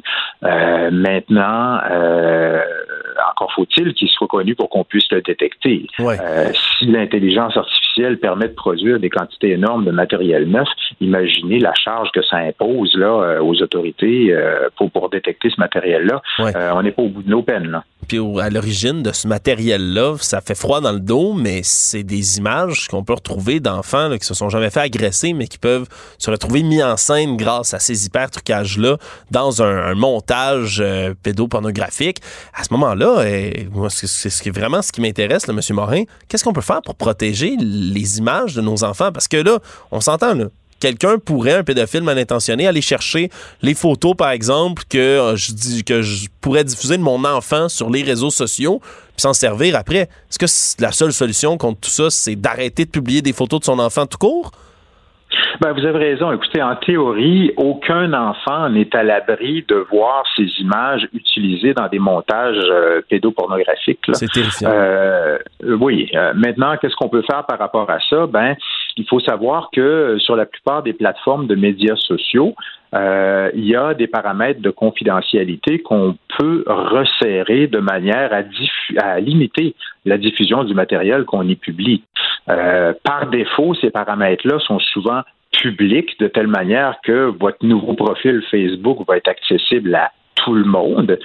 Euh, 0.43 0.91
maintenant, 0.91 1.79
euh, 1.89 2.61
encore 3.31 3.51
faut-il 3.53 3.93
qu'il 3.93 4.09
soit 4.09 4.27
connu 4.27 4.55
pour 4.55 4.69
qu'on 4.69 4.83
puisse 4.83 5.09
le 5.11 5.21
détecter. 5.21 5.87
si 5.97 6.85
l'intelligence 6.85 7.55
artificielle 7.57 8.19
permet 8.19 8.47
de 8.47 8.53
produire 8.53 8.99
des 8.99 9.09
quantités 9.09 9.51
énormes 9.51 9.85
de 9.85 9.91
matériel 9.91 10.49
neuf, 10.49 10.67
imaginez 10.99 11.59
la 11.59 11.73
charge 11.73 12.09
que 12.13 12.21
ça 12.23 12.37
impose 12.37 12.95
là 12.95 13.07
euh, 13.07 13.41
aux 13.41 13.61
autorités 13.61 14.33
euh, 14.33 14.69
pour, 14.77 14.91
pour 14.91 15.09
détecter 15.09 15.49
ce 15.49 15.59
matériel-là. 15.59 16.21
Euh, 16.39 16.71
on 16.73 16.83
n'est 16.83 16.91
pas 16.91 17.03
au 17.03 17.09
bout 17.09 17.23
de 17.23 17.29
nos 17.29 17.43
peines. 17.43 17.69
Là. 17.69 17.83
Puis 18.07 18.19
à 18.39 18.49
l'origine 18.49 19.01
de 19.03 19.11
ce 19.11 19.27
matériel-là, 19.27 20.15
ça 20.19 20.41
fait 20.41 20.55
froid 20.55 20.81
dans 20.81 20.91
le 20.91 20.99
dos, 20.99 21.33
mais 21.33 21.61
c'est 21.63 22.03
des 22.03 22.37
images 22.37 22.87
qu'on 22.87 23.03
peut 23.03 23.13
retrouver 23.13 23.59
d'enfants 23.59 24.09
qui 24.17 24.25
se 24.25 24.33
sont 24.33 24.49
jamais 24.49 24.69
fait 24.69 24.81
agresser, 24.81 25.33
mais 25.33 25.47
qui 25.47 25.57
peuvent 25.57 25.87
se 26.17 26.29
retrouver 26.29 26.63
mis 26.63 26.83
en 26.83 26.97
scène 26.97 27.37
grâce 27.37 27.73
à 27.73 27.79
ces 27.79 28.05
hyper 28.05 28.29
trucages-là 28.29 28.97
dans 29.31 29.61
un, 29.63 29.91
un 29.91 29.95
montage 29.95 30.81
euh, 30.81 31.13
pédopornographique. 31.23 32.17
À 32.53 32.63
ce 32.63 32.73
moment-là, 32.73 33.02
et 33.25 33.67
moi, 33.71 33.89
c'est 33.89 34.49
vraiment 34.49 34.81
ce 34.81 34.91
qui 34.91 35.01
m'intéresse, 35.01 35.47
M. 35.47 35.59
Morin. 35.71 36.03
Qu'est-ce 36.27 36.43
qu'on 36.43 36.53
peut 36.53 36.61
faire 36.61 36.81
pour 36.81 36.95
protéger 36.95 37.55
les 37.59 38.17
images 38.17 38.55
de 38.55 38.61
nos 38.61 38.83
enfants? 38.83 39.11
Parce 39.11 39.27
que 39.27 39.37
là, 39.37 39.59
on 39.91 40.01
s'entend, 40.01 40.35
quelqu'un 40.79 41.17
pourrait, 41.17 41.53
un 41.53 41.63
pédophile 41.63 42.03
mal 42.03 42.17
intentionné, 42.19 42.67
aller 42.67 42.81
chercher 42.81 43.29
les 43.61 43.73
photos, 43.73 44.15
par 44.17 44.31
exemple, 44.31 44.83
que 44.89 44.97
euh, 44.97 45.35
je 45.37 45.53
dis 45.53 45.83
que 45.83 46.01
je 46.01 46.27
pourrais 46.41 46.65
diffuser 46.65 46.97
de 46.97 47.01
mon 47.01 47.23
enfant 47.23 47.69
sur 47.69 47.89
les 47.89 48.03
réseaux 48.03 48.31
sociaux, 48.31 48.81
puis 48.81 49.21
s'en 49.21 49.33
servir 49.33 49.77
après. 49.77 50.09
Est-ce 50.29 50.39
que 50.39 50.81
la 50.81 50.91
seule 50.91 51.13
solution 51.13 51.57
contre 51.57 51.79
tout 51.81 51.89
ça, 51.89 52.09
c'est 52.09 52.35
d'arrêter 52.35 52.83
de 52.83 52.89
publier 52.89 53.21
des 53.21 53.31
photos 53.31 53.61
de 53.61 53.65
son 53.65 53.79
enfant 53.79 54.05
tout 54.05 54.17
court? 54.17 54.51
Ben, 55.61 55.71
vous 55.73 55.85
avez 55.85 55.99
raison. 55.99 56.31
Écoutez, 56.31 56.61
en 56.61 56.75
théorie, 56.75 57.51
aucun 57.57 58.13
enfant 58.13 58.69
n'est 58.69 58.95
à 58.95 59.03
l'abri 59.03 59.63
de 59.67 59.75
voir 59.91 60.23
ces 60.35 60.47
images 60.59 61.07
utilisées 61.13 61.73
dans 61.73 61.87
des 61.87 61.99
montages 61.99 62.57
euh, 62.69 63.01
pédopornographiques. 63.09 63.99
C'est 64.13 64.31
terrifiant. 64.31 64.69
Euh, 64.71 65.37
oui. 65.63 66.09
Euh, 66.15 66.33
maintenant, 66.35 66.75
qu'est-ce 66.77 66.95
qu'on 66.95 67.09
peut 67.09 67.23
faire 67.29 67.45
par 67.45 67.59
rapport 67.59 67.89
à 67.89 67.99
ça? 68.09 68.25
Ben, 68.27 68.55
il 68.97 69.05
faut 69.07 69.19
savoir 69.19 69.69
que 69.71 70.17
sur 70.19 70.35
la 70.35 70.45
plupart 70.45 70.83
des 70.83 70.93
plateformes 70.93 71.47
de 71.47 71.55
médias 71.55 71.95
sociaux, 71.95 72.55
euh, 72.93 73.49
il 73.55 73.65
y 73.65 73.75
a 73.75 73.93
des 73.93 74.07
paramètres 74.07 74.61
de 74.61 74.69
confidentialité 74.69 75.79
qu'on 75.79 76.15
peut 76.37 76.63
resserrer 76.67 77.67
de 77.67 77.79
manière 77.79 78.31
à 78.97 79.19
limiter 79.19 79.75
la 80.05 80.17
diffusion 80.17 80.63
du 80.63 80.73
matériel 80.73 81.25
qu'on 81.25 81.47
y 81.47 81.55
publie. 81.55 82.03
Euh, 82.49 82.93
par 83.03 83.27
défaut, 83.27 83.73
ces 83.75 83.89
paramètres-là 83.89 84.59
sont 84.59 84.79
souvent 84.79 85.21
publics 85.61 86.19
de 86.19 86.27
telle 86.27 86.47
manière 86.47 86.97
que 87.03 87.31
votre 87.39 87.65
nouveau 87.65 87.93
profil 87.93 88.43
Facebook 88.49 88.99
va 89.07 89.17
être 89.17 89.27
accessible 89.27 89.95
à 89.95 90.11
tout 90.43 90.53
le 90.53 90.65
monde. 90.65 91.17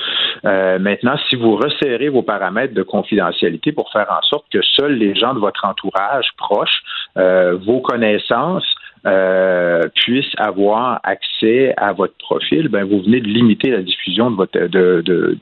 Euh, 0.45 0.79
maintenant, 0.79 1.17
si 1.29 1.37
vous 1.37 1.57
resserrez 1.57 2.09
vos 2.09 2.23
paramètres 2.23 2.75
de 2.75 2.83
confidentialité 2.83 3.73
pour 3.73 3.91
faire 3.93 4.09
en 4.11 4.23
sorte 4.23 4.47
que 4.53 4.61
seuls 4.63 4.95
les 4.95 5.15
gens 5.15 5.35
de 5.35 5.41
votre 5.41 5.65
entourage 5.65 6.29
proche, 6.37 6.83
euh, 7.17 7.57
vos 7.57 7.81
connaissances, 7.81 8.75
euh, 9.07 9.83
puissent 9.95 10.35
avoir 10.39 11.01
accès 11.05 11.73
à 11.77 11.93
votre 11.93 12.15
profil, 12.19 12.69
ben 12.69 12.85
vous 12.85 13.01
venez 13.01 13.21
de 13.21 13.29
limiter 13.29 13.71
la 13.71 13.83
diffusion 13.83 14.31
de, 14.31 14.67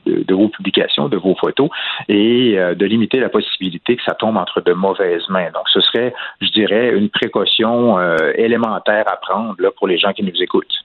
de 0.05 0.33
vos 0.35 0.49
publications, 0.49 1.09
de 1.09 1.17
vos 1.17 1.35
photos, 1.35 1.69
et 2.07 2.57
euh, 2.57 2.75
de 2.75 2.85
limiter 2.85 3.19
la 3.19 3.29
possibilité 3.29 3.95
que 3.95 4.03
ça 4.03 4.13
tombe 4.13 4.37
entre 4.37 4.61
de 4.61 4.73
mauvaises 4.73 5.27
mains. 5.29 5.49
Donc, 5.53 5.67
ce 5.73 5.81
serait, 5.81 6.13
je 6.41 6.49
dirais, 6.51 6.95
une 6.95 7.09
précaution 7.09 7.97
euh, 7.97 8.15
élémentaire 8.35 9.05
à 9.07 9.17
prendre 9.17 9.55
là, 9.59 9.69
pour 9.75 9.87
les 9.87 9.97
gens 9.97 10.13
qui 10.13 10.23
nous 10.23 10.41
écoutent. 10.41 10.83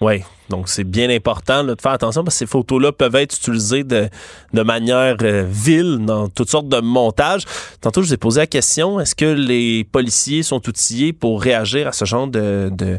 Oui, 0.00 0.22
donc 0.50 0.68
c'est 0.68 0.84
bien 0.84 1.08
important 1.08 1.64
de 1.64 1.74
faire 1.80 1.92
attention 1.92 2.22
parce 2.22 2.34
que 2.34 2.38
ces 2.40 2.46
photos-là 2.46 2.92
peuvent 2.92 3.14
être 3.16 3.34
utilisées 3.34 3.82
de, 3.82 4.10
manière 4.52 5.16
euh, 5.22 5.46
vile 5.48 6.00
dans 6.04 6.28
toutes 6.28 6.50
sortes 6.50 6.68
de 6.68 6.80
montages. 6.80 7.44
Tantôt, 7.80 8.02
je 8.02 8.08
vous 8.08 8.14
ai 8.14 8.18
posé 8.18 8.40
la 8.40 8.46
question, 8.46 9.00
est-ce 9.00 9.14
que 9.14 9.24
les 9.24 9.84
policiers 9.84 10.42
sont 10.42 10.66
outillés 10.68 11.12
pour 11.14 11.40
réagir 11.40 11.88
à 11.88 11.92
ce 11.92 12.04
genre 12.04 12.26
de, 12.26 12.70
de 12.72 12.98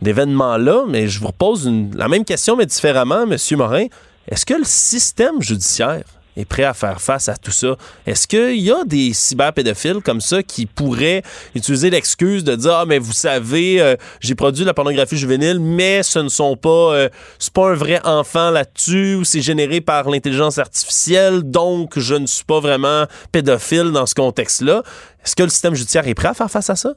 d'événements-là? 0.00 0.84
Mais 0.88 1.06
je 1.08 1.20
vous 1.20 1.26
repose 1.26 1.66
une, 1.66 1.94
la 1.94 2.08
même 2.08 2.24
question, 2.24 2.56
mais 2.56 2.66
différemment, 2.66 3.24
M. 3.24 3.36
Morin. 3.56 3.86
Est-ce 4.26 4.46
que 4.46 4.54
le 4.54 4.64
système 4.64 5.42
judiciaire 5.42 6.04
est 6.38 6.44
prêt 6.44 6.64
à 6.64 6.72
faire 6.72 7.00
face 7.00 7.28
à 7.28 7.36
tout 7.36 7.50
ça. 7.50 7.76
Est-ce 8.06 8.26
qu'il 8.26 8.60
y 8.60 8.70
a 8.70 8.84
des 8.84 9.12
cyberpédophiles 9.12 10.00
comme 10.02 10.20
ça 10.20 10.42
qui 10.42 10.66
pourraient 10.66 11.22
utiliser 11.54 11.90
l'excuse 11.90 12.44
de 12.44 12.54
dire 12.54 12.74
Ah, 12.74 12.84
mais 12.86 12.98
vous 12.98 13.12
savez, 13.12 13.80
euh, 13.80 13.96
j'ai 14.20 14.34
produit 14.34 14.62
de 14.62 14.66
la 14.66 14.74
pornographie 14.74 15.16
juvénile, 15.16 15.58
mais 15.60 16.02
ce 16.02 16.20
ne 16.20 16.28
sont 16.28 16.56
pas, 16.56 16.94
euh, 16.94 17.08
c'est 17.38 17.52
pas 17.52 17.70
un 17.70 17.74
vrai 17.74 18.00
enfant 18.04 18.50
là-dessus, 18.50 19.16
ou 19.16 19.24
c'est 19.24 19.42
généré 19.42 19.80
par 19.80 20.08
l'intelligence 20.08 20.58
artificielle, 20.58 21.42
donc 21.42 21.98
je 21.98 22.14
ne 22.14 22.26
suis 22.26 22.44
pas 22.44 22.60
vraiment 22.60 23.06
pédophile 23.32 23.90
dans 23.92 24.06
ce 24.06 24.14
contexte-là. 24.14 24.82
Est-ce 25.24 25.36
que 25.36 25.42
le 25.42 25.50
système 25.50 25.74
judiciaire 25.74 26.06
est 26.06 26.14
prêt 26.14 26.28
à 26.28 26.34
faire 26.34 26.50
face 26.50 26.70
à 26.70 26.76
ça? 26.76 26.94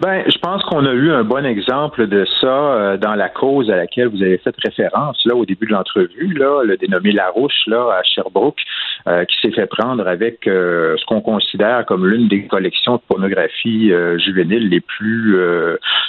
Ben, 0.00 0.24
je 0.26 0.38
pense 0.38 0.62
qu'on 0.64 0.84
a 0.86 0.92
eu 0.92 1.10
un 1.10 1.24
bon 1.24 1.44
exemple 1.46 2.06
de 2.06 2.26
ça 2.40 2.46
euh, 2.46 2.96
dans 2.96 3.14
la 3.14 3.28
cause 3.28 3.70
à 3.70 3.76
laquelle 3.76 4.08
vous 4.08 4.22
avez 4.22 4.38
fait 4.38 4.54
référence 4.62 5.24
là 5.24 5.34
au 5.34 5.46
début 5.46 5.66
de 5.66 5.72
l'entrevue, 5.72 6.34
là, 6.34 6.62
le 6.64 6.76
dénommé 6.76 7.12
Larouche 7.12 7.66
là 7.66 7.98
à 7.98 8.02
Sherbrooke, 8.02 8.60
euh, 9.06 9.24
qui 9.24 9.36
s'est 9.40 9.52
fait 9.52 9.66
prendre 9.66 10.06
avec 10.06 10.46
euh, 10.46 10.96
ce 10.98 11.04
qu'on 11.06 11.20
considère 11.20 11.86
comme 11.86 12.06
l'une 12.06 12.28
des 12.28 12.46
collections 12.46 12.96
de 12.96 13.02
pornographie 13.08 13.92
juvénile 14.18 14.68
les 14.68 14.80
plus 14.80 15.38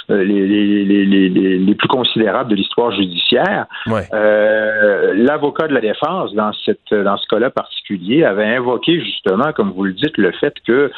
les, 0.08 0.24
les, 0.24 0.84
les, 0.84 1.04
les, 1.04 1.58
les 1.58 1.74
plus 1.74 1.88
considérables 1.88 2.50
de 2.50 2.56
l'histoire 2.56 2.92
judiciaire. 2.92 3.66
Ouais. 3.86 4.06
L'avocat 5.14 5.68
de 5.68 5.74
la 5.74 5.80
défense 5.80 6.32
dans 6.34 6.52
cette 6.64 6.92
dans 6.92 7.16
ce 7.16 7.26
cas-là 7.28 7.50
particulier 7.50 8.24
avait 8.24 8.56
invoqué 8.56 9.00
justement, 9.00 9.52
comme 9.52 9.70
vous 9.70 9.84
le 9.84 9.92
dites, 9.92 10.16
le 10.18 10.32
fait 10.32 10.54
que 10.66 10.90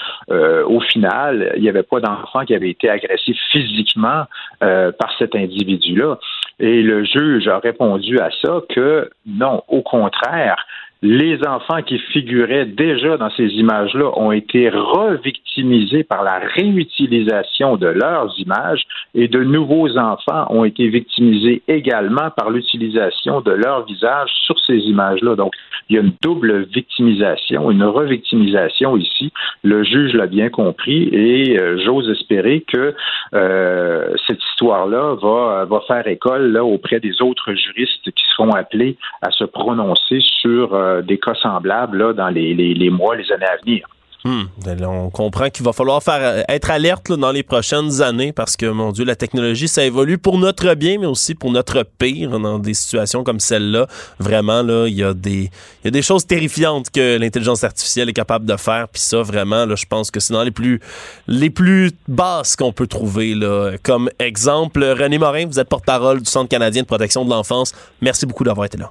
au 0.64 0.80
final, 0.80 1.52
il 1.56 1.62
n'y 1.62 1.68
avait 1.68 1.82
pas 1.82 2.00
d'enfant 2.00 2.44
qui 2.48 2.54
avait 2.54 2.70
été 2.70 2.88
agressé 2.88 3.34
physiquement 3.52 4.24
euh, 4.62 4.90
par 4.90 5.14
cet 5.18 5.36
individu-là. 5.36 6.18
Et 6.58 6.82
le 6.82 7.04
juge 7.04 7.46
a 7.46 7.58
répondu 7.58 8.18
à 8.18 8.30
ça 8.42 8.62
que 8.70 9.10
non, 9.26 9.62
au 9.68 9.82
contraire, 9.82 10.66
les 11.00 11.38
enfants 11.46 11.82
qui 11.82 11.98
figuraient 11.98 12.66
déjà 12.66 13.16
dans 13.16 13.30
ces 13.30 13.46
images-là 13.50 14.10
ont 14.18 14.32
été 14.32 14.68
revictimisés 14.68 16.02
par 16.02 16.24
la 16.24 16.38
réutilisation 16.38 17.76
de 17.76 17.86
leurs 17.86 18.34
images 18.38 18.82
et 19.14 19.28
de 19.28 19.44
nouveaux 19.44 19.96
enfants 19.96 20.46
ont 20.50 20.64
été 20.64 20.88
victimisés 20.88 21.62
également 21.68 22.30
par 22.36 22.50
l'utilisation 22.50 23.40
de 23.40 23.52
leur 23.52 23.84
visage 23.84 24.30
sur 24.44 24.58
ces 24.58 24.78
images-là. 24.78 25.36
Donc, 25.36 25.54
il 25.88 25.96
y 25.96 25.98
a 25.98 26.02
une 26.02 26.12
double 26.20 26.64
victimisation, 26.64 27.70
une 27.70 27.84
revictimisation 27.84 28.96
ici. 28.96 29.32
Le 29.62 29.84
juge 29.84 30.14
l'a 30.14 30.26
bien 30.26 30.50
compris 30.50 31.08
et 31.12 31.58
euh, 31.58 31.78
j'ose 31.84 32.10
espérer 32.10 32.64
que 32.66 32.94
euh, 33.34 34.14
cette 34.26 34.42
histoire-là 34.50 35.16
va, 35.22 35.64
va 35.64 35.80
faire 35.86 36.06
école 36.08 36.52
là, 36.52 36.64
auprès 36.64 37.00
des 37.00 37.22
autres 37.22 37.54
juristes 37.54 38.10
qui 38.10 38.24
seront 38.36 38.52
appelés 38.52 38.96
à 39.22 39.30
se 39.30 39.44
prononcer 39.44 40.18
sur 40.40 40.74
euh, 40.74 40.87
des 41.02 41.18
cas 41.18 41.34
semblables 41.34 41.98
là, 41.98 42.12
dans 42.12 42.28
les, 42.28 42.54
les, 42.54 42.90
mois, 42.90 43.16
les 43.16 43.30
années 43.32 43.46
à 43.46 43.56
venir. 43.64 43.86
Hmm. 44.24 44.46
Ben 44.64 44.84
on 44.84 45.10
comprend 45.10 45.48
qu'il 45.48 45.64
va 45.64 45.72
falloir 45.72 46.02
faire 46.02 46.44
être 46.48 46.70
alerte 46.70 47.12
dans 47.12 47.30
les 47.30 47.44
prochaines 47.44 48.02
années 48.02 48.32
parce 48.32 48.56
que, 48.56 48.66
mon 48.66 48.90
Dieu, 48.90 49.04
la 49.04 49.14
technologie, 49.14 49.68
ça 49.68 49.84
évolue 49.84 50.18
pour 50.18 50.38
notre 50.38 50.74
bien, 50.74 50.98
mais 50.98 51.06
aussi 51.06 51.36
pour 51.36 51.52
notre 51.52 51.84
pire 51.84 52.38
dans 52.40 52.58
des 52.58 52.74
situations 52.74 53.22
comme 53.22 53.38
celle-là. 53.38 53.86
Vraiment, 54.18 54.62
là, 54.62 54.88
il 54.88 54.94
y, 54.94 55.04
a 55.04 55.14
des, 55.14 55.50
il 55.82 55.84
y 55.84 55.88
a 55.88 55.90
des 55.92 56.02
choses 56.02 56.26
terrifiantes 56.26 56.90
que 56.90 57.16
l'intelligence 57.16 57.62
artificielle 57.62 58.08
est 58.08 58.12
capable 58.12 58.44
de 58.44 58.56
faire. 58.56 58.88
Puis 58.88 59.02
ça, 59.02 59.22
vraiment, 59.22 59.64
là, 59.64 59.76
je 59.76 59.86
pense 59.86 60.10
que 60.10 60.18
c'est 60.18 60.34
dans 60.34 60.42
les 60.42 60.50
plus, 60.50 60.80
les 61.28 61.50
plus 61.50 61.92
basses 62.08 62.56
qu'on 62.56 62.72
peut 62.72 62.88
trouver. 62.88 63.34
Là. 63.34 63.76
Comme 63.84 64.10
exemple, 64.18 64.82
René 64.82 65.18
Morin, 65.18 65.46
vous 65.46 65.60
êtes 65.60 65.68
porte-parole 65.68 66.18
du 66.18 66.28
Centre 66.28 66.48
canadien 66.48 66.82
de 66.82 66.88
protection 66.88 67.24
de 67.24 67.30
l'enfance. 67.30 67.72
Merci 68.02 68.26
beaucoup 68.26 68.42
d'avoir 68.42 68.66
été 68.66 68.78
là. 68.78 68.90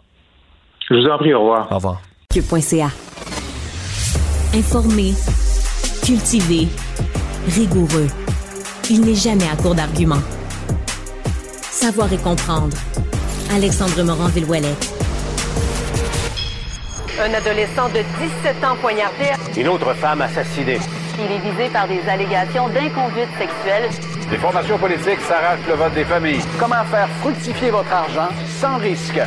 Je 0.90 0.96
vous 0.96 1.06
en 1.08 1.18
prie, 1.18 1.34
au 1.34 1.42
revoir. 1.42 1.68
Au 1.70 1.76
revoir. 1.76 2.02
Cube.ca. 2.32 2.90
Informé, 4.56 5.14
cultivé, 6.06 6.70
rigoureux. 7.50 8.08
Il 8.90 9.02
n'est 9.02 9.16
jamais 9.16 9.50
à 9.52 9.62
court 9.62 9.76
d'arguments. 9.76 10.24
Savoir 11.62 12.12
et 12.14 12.18
comprendre. 12.18 12.78
Alexandre 13.54 14.02
Morin-Villouellette. 14.02 14.94
Un 17.20 17.34
adolescent 17.34 17.90
de 17.90 18.00
17 18.46 18.64
ans 18.64 18.78
poignardé. 18.80 19.32
Une 19.58 19.68
autre 19.68 19.94
femme 19.96 20.22
assassinée. 20.22 20.80
Il 21.20 21.32
est 21.32 21.52
visé 21.52 21.70
par 21.74 21.88
des 21.90 22.00
allégations 22.08 22.70
d'inconduite 22.70 23.30
sexuelle. 23.38 23.90
Les 24.32 24.38
formations 24.38 24.78
politiques 24.78 25.20
s'arrachent 25.28 25.68
le 25.68 25.74
vote 25.74 25.94
des 25.94 26.06
familles. 26.06 26.42
Comment 26.58 26.86
faire 26.86 27.10
fructifier 27.20 27.72
votre 27.72 27.92
argent 27.92 28.30
sans 28.62 28.78
risque? 28.78 29.20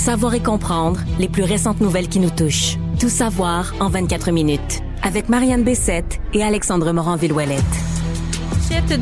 Savoir 0.00 0.34
et 0.34 0.40
comprendre 0.40 0.98
les 1.18 1.28
plus 1.28 1.42
récentes 1.42 1.82
nouvelles 1.82 2.08
qui 2.08 2.20
nous 2.20 2.30
touchent. 2.30 2.78
Tout 2.98 3.10
savoir 3.10 3.74
en 3.80 3.90
24 3.90 4.30
minutes. 4.30 4.80
Avec 5.02 5.28
Marianne 5.28 5.62
Bessette 5.62 6.20
et 6.32 6.42
Alexandre 6.42 6.90
Morin-Villouellette. 6.90 7.60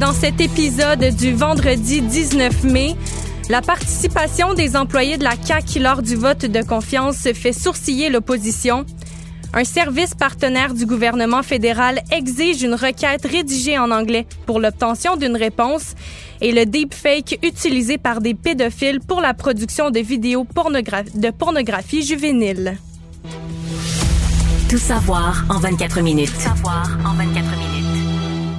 Dans 0.00 0.12
cet 0.12 0.40
épisode 0.40 1.14
du 1.16 1.34
vendredi 1.34 2.02
19 2.02 2.64
mai, 2.64 2.96
la 3.48 3.62
participation 3.62 4.54
des 4.54 4.74
employés 4.74 5.18
de 5.18 5.22
la 5.22 5.34
CAQ 5.40 5.78
lors 5.78 6.02
du 6.02 6.16
vote 6.16 6.44
de 6.46 6.62
confiance 6.62 7.28
fait 7.32 7.52
sourciller 7.52 8.10
l'opposition. 8.10 8.84
Un 9.54 9.64
service 9.64 10.14
partenaire 10.14 10.74
du 10.74 10.84
gouvernement 10.84 11.42
fédéral 11.42 12.02
exige 12.12 12.62
une 12.62 12.74
requête 12.74 13.24
rédigée 13.24 13.78
en 13.78 13.90
anglais 13.90 14.26
pour 14.46 14.60
l'obtention 14.60 15.16
d'une 15.16 15.36
réponse 15.36 15.94
et 16.40 16.52
le 16.52 16.66
deepfake 16.66 17.38
utilisé 17.42 17.96
par 17.96 18.20
des 18.20 18.34
pédophiles 18.34 19.00
pour 19.00 19.20
la 19.20 19.34
production 19.34 19.90
de 19.90 20.00
vidéos 20.00 20.46
de 21.14 21.30
pornographie 21.30 22.02
juvénile. 22.02 22.76
Tout 24.68 24.78
savoir 24.78 25.44
en 25.48 25.58
24 25.58 26.02
minutes. 26.02 26.28
Savoir 26.36 26.86
en 27.06 27.14
24 27.14 27.34
minutes. 27.34 27.47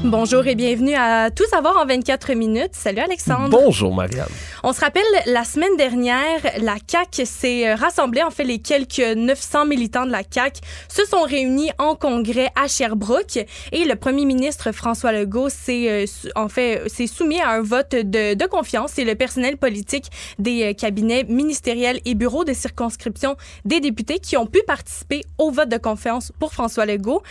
Bonjour 0.05 0.47
et 0.47 0.55
bienvenue 0.55 0.95
à 0.95 1.29
Tout 1.29 1.43
savoir 1.49 1.75
en 1.77 1.85
24 1.85 2.31
minutes. 2.33 2.71
Salut 2.71 3.01
Alexandre. 3.01 3.49
Bonjour, 3.49 3.93
Marianne. 3.93 4.29
On 4.63 4.71
se 4.71 4.79
rappelle, 4.79 5.03
la 5.25 5.43
semaine 5.43 5.75
dernière, 5.75 6.39
la 6.61 6.75
CAQ 6.87 7.25
s'est 7.25 7.67
euh, 7.67 7.75
rassemblée. 7.75 8.23
En 8.23 8.31
fait, 8.31 8.45
les 8.45 8.59
quelques 8.59 8.99
900 8.99 9.65
militants 9.65 10.05
de 10.05 10.11
la 10.11 10.21
CAQ 10.29 10.61
se 10.87 11.03
sont 11.03 11.23
réunis 11.23 11.71
en 11.79 11.95
congrès 11.95 12.49
à 12.55 12.69
Sherbrooke 12.69 13.45
et 13.73 13.83
le 13.83 13.95
premier 13.95 14.23
ministre 14.23 14.71
François 14.71 15.11
Legault 15.11 15.49
s'est, 15.49 15.89
euh, 15.89 16.05
en 16.35 16.47
fait, 16.47 16.87
s'est 16.87 17.07
soumis 17.07 17.41
à 17.41 17.49
un 17.49 17.61
vote 17.61 17.91
de, 17.91 18.35
de 18.35 18.45
confiance. 18.45 18.91
C'est 18.95 19.03
le 19.03 19.15
personnel 19.15 19.57
politique 19.57 20.05
des 20.39 20.63
euh, 20.63 20.73
cabinets 20.73 21.25
ministériels 21.25 21.99
et 22.05 22.15
bureaux 22.15 22.45
de 22.45 22.53
circonscription 22.53 23.35
des 23.65 23.81
députés 23.81 24.19
qui 24.19 24.37
ont 24.37 24.45
pu 24.45 24.61
participer 24.65 25.25
au 25.37 25.51
vote 25.51 25.67
de 25.67 25.77
confiance 25.77 26.31
pour 26.39 26.53
François 26.53 26.85
Legault. 26.85 27.21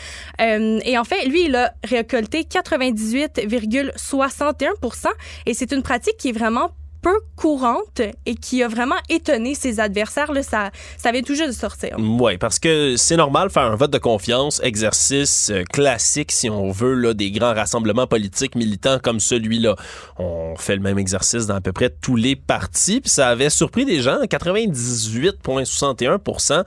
Euh, 0.43 0.81
et 0.85 0.99
en 0.99 1.05
fait, 1.05 1.25
lui, 1.25 1.47
il 1.47 1.57
a 1.57 1.73
récolté 1.83 2.45
98,61 2.63 5.09
et 5.47 5.55
c'est 5.55 5.73
une 5.73 5.83
pratique 5.83 6.17
qui 6.17 6.29
est 6.31 6.33
vraiment 6.33 6.73
peu 7.03 7.19
courante 7.37 8.01
et 8.27 8.35
qui 8.35 8.63
a 8.63 8.69
vraiment 8.69 8.97
étonné 9.09 9.55
ses 9.55 9.81
adversaires. 9.81 10.31
Là, 10.33 10.43
ça, 10.43 10.71
ça 10.97 11.13
vient 11.13 11.23
tout 11.23 11.35
juste 11.35 11.49
de 11.49 11.53
sortir. 11.53 11.97
Oui, 11.99 12.39
parce 12.39 12.59
que 12.59 12.97
c'est 12.97 13.17
normal 13.17 13.51
faire 13.51 13.65
un 13.65 13.77
vote 13.77 13.91
de 13.91 13.99
confiance, 13.99 14.61
exercice 14.63 15.51
euh, 15.51 15.65
classique, 15.65 16.33
si 16.33 16.49
on 16.51 16.71
veut, 16.71 16.95
là, 16.95 17.15
des 17.15 17.31
grands 17.31 17.55
rassemblements 17.55 18.07
politiques 18.07 18.55
militants 18.55 18.99
comme 19.03 19.21
celui-là. 19.21 19.77
On 20.19 20.57
fait 20.57 20.77
le 20.77 20.83
même 20.83 20.99
exercice 20.99 21.47
dans 21.47 21.57
à 21.57 21.61
peu 21.61 21.73
près 21.73 21.91
tous 21.91 22.17
les 22.17 22.37
partis, 22.37 23.01
puis 23.01 23.11
ça 23.11 23.29
avait 23.29 23.51
surpris 23.51 23.85
des 23.85 24.01
gens. 24.03 24.23
98,61% 24.23 26.65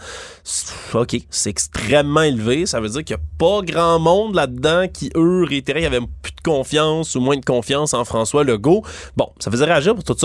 OK, 0.93 1.17
c'est 1.29 1.49
extrêmement 1.49 2.21
élevé. 2.21 2.65
Ça 2.65 2.79
veut 2.79 2.89
dire 2.89 3.03
qu'il 3.03 3.15
n'y 3.15 3.21
a 3.21 3.25
pas 3.37 3.61
grand 3.63 3.99
monde 3.99 4.35
là-dedans 4.35 4.87
qui, 4.91 5.11
eux, 5.15 5.43
réitéraient 5.43 5.81
qu'il 5.81 5.91
y 5.91 5.95
avait 5.95 6.05
plus 6.21 6.33
de 6.33 6.41
confiance 6.43 7.15
ou 7.15 7.21
moins 7.21 7.37
de 7.37 7.45
confiance 7.45 7.93
en 7.93 8.05
François 8.05 8.43
Legault. 8.43 8.83
Bon, 9.15 9.29
ça 9.39 9.51
faisait 9.51 9.65
réagir 9.65 9.95
pour 9.95 10.03
toutes 10.03 10.19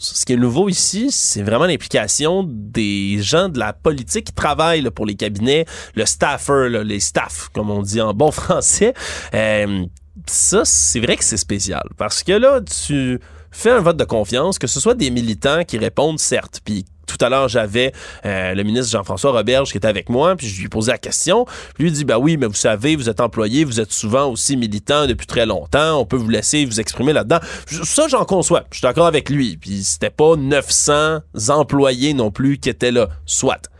Ce 0.00 0.24
qui 0.24 0.32
est 0.32 0.36
nouveau 0.36 0.68
ici, 0.68 1.08
c'est 1.10 1.42
vraiment 1.42 1.66
l'implication 1.66 2.44
des 2.46 3.18
gens 3.20 3.48
de 3.48 3.58
la 3.58 3.72
politique 3.72 4.26
qui 4.26 4.32
travaillent 4.32 4.90
pour 4.90 5.06
les 5.06 5.14
cabinets, 5.14 5.66
le 5.94 6.04
staffer, 6.04 6.68
les 6.84 7.00
staffs, 7.00 7.48
comme 7.52 7.70
on 7.70 7.82
dit 7.82 8.00
en 8.00 8.12
bon 8.12 8.30
français. 8.32 8.92
Euh, 9.34 9.84
ça, 10.26 10.64
c'est 10.64 11.00
vrai 11.00 11.16
que 11.16 11.24
c'est 11.24 11.36
spécial. 11.36 11.84
Parce 11.96 12.22
que 12.22 12.32
là, 12.32 12.60
tu 12.60 13.20
fais 13.52 13.70
un 13.70 13.80
vote 13.80 13.96
de 13.96 14.04
confiance, 14.04 14.58
que 14.58 14.66
ce 14.66 14.80
soit 14.80 14.94
des 14.94 15.10
militants 15.10 15.64
qui 15.64 15.78
répondent 15.78 16.18
certes, 16.18 16.60
puis 16.64 16.84
tout 17.16 17.24
à 17.24 17.28
l'heure, 17.28 17.48
j'avais 17.48 17.92
euh, 18.24 18.54
le 18.54 18.62
ministre 18.62 18.90
Jean-François 18.92 19.32
Roberge 19.32 19.70
qui 19.70 19.76
était 19.76 19.88
avec 19.88 20.08
moi, 20.08 20.36
puis 20.36 20.46
je 20.46 20.58
lui 20.58 20.66
ai 20.66 20.68
posé 20.68 20.92
la 20.92 20.98
question. 20.98 21.44
Puis 21.74 21.84
lui 21.84 21.92
dit 21.92 22.04
bah 22.04 22.18
oui, 22.18 22.36
mais 22.36 22.46
vous 22.46 22.54
savez, 22.54 22.96
vous 22.96 23.08
êtes 23.08 23.20
employé, 23.20 23.64
vous 23.64 23.80
êtes 23.80 23.92
souvent 23.92 24.30
aussi 24.30 24.56
militant 24.56 25.06
depuis 25.06 25.26
très 25.26 25.46
longtemps, 25.46 26.00
on 26.00 26.06
peut 26.06 26.16
vous 26.16 26.28
laisser 26.28 26.64
vous 26.64 26.80
exprimer 26.80 27.12
là-dedans. 27.12 27.38
Ça, 27.66 28.08
j'en 28.08 28.24
conçois. 28.24 28.64
Je 28.70 28.78
suis 28.78 28.82
d'accord 28.82 29.06
avec 29.06 29.30
lui. 29.30 29.56
Puis 29.56 29.84
c'était 29.84 30.10
pas 30.10 30.36
900 30.36 31.20
employés 31.48 32.14
non 32.14 32.30
plus 32.30 32.58
qui 32.58 32.68
étaient 32.68 32.92
là. 32.92 33.08
Soit. 33.24 33.70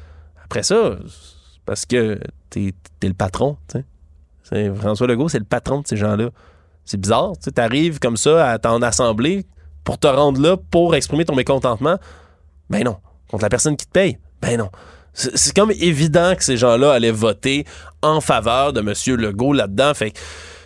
Après 0.45 0.62
ça, 0.62 0.97
parce 1.64 1.84
que 1.87 2.20
t'es 2.51 2.72
es 3.03 3.09
le 3.09 3.14
patron, 3.14 3.57
tu 3.68 3.78
sais. 3.78 4.72
François 4.76 5.07
Legault, 5.09 5.28
c'est 5.28 5.41
le 5.41 5.45
patron 5.45 5.80
de 5.80 5.87
ces 5.87 5.97
gens-là. 5.97 6.30
C'est 6.84 7.01
bizarre, 7.01 7.32
tu 7.34 7.45
sais, 7.45 7.51
t'arrives 7.51 7.99
comme 7.99 8.16
ça 8.16 8.49
à 8.53 8.59
ton 8.59 8.80
assemblée 8.80 9.45
pour 9.82 9.99
te 9.99 10.07
rendre 10.07 10.41
là 10.41 10.57
pour 10.57 10.95
exprimer 10.95 11.24
ton 11.24 11.34
mécontentement. 11.34 11.97
Ben 12.70 12.84
non. 12.84 12.97
Contre 13.31 13.43
la 13.43 13.49
personne 13.49 13.77
qui 13.77 13.87
te 13.87 13.93
paye? 13.93 14.18
Ben 14.41 14.59
non. 14.59 14.70
C'est 15.12 15.57
comme 15.57 15.70
évident 15.70 16.35
que 16.37 16.45
ces 16.45 16.59
gens-là 16.59 16.93
allaient 16.93 17.11
voter 17.11 17.64
en 18.03 18.20
faveur 18.20 18.74
de 18.74 18.81
M. 18.81 19.16
Legault 19.18 19.55
là-dedans. 19.55 19.95
Fait 19.95 20.11
que 20.11 20.18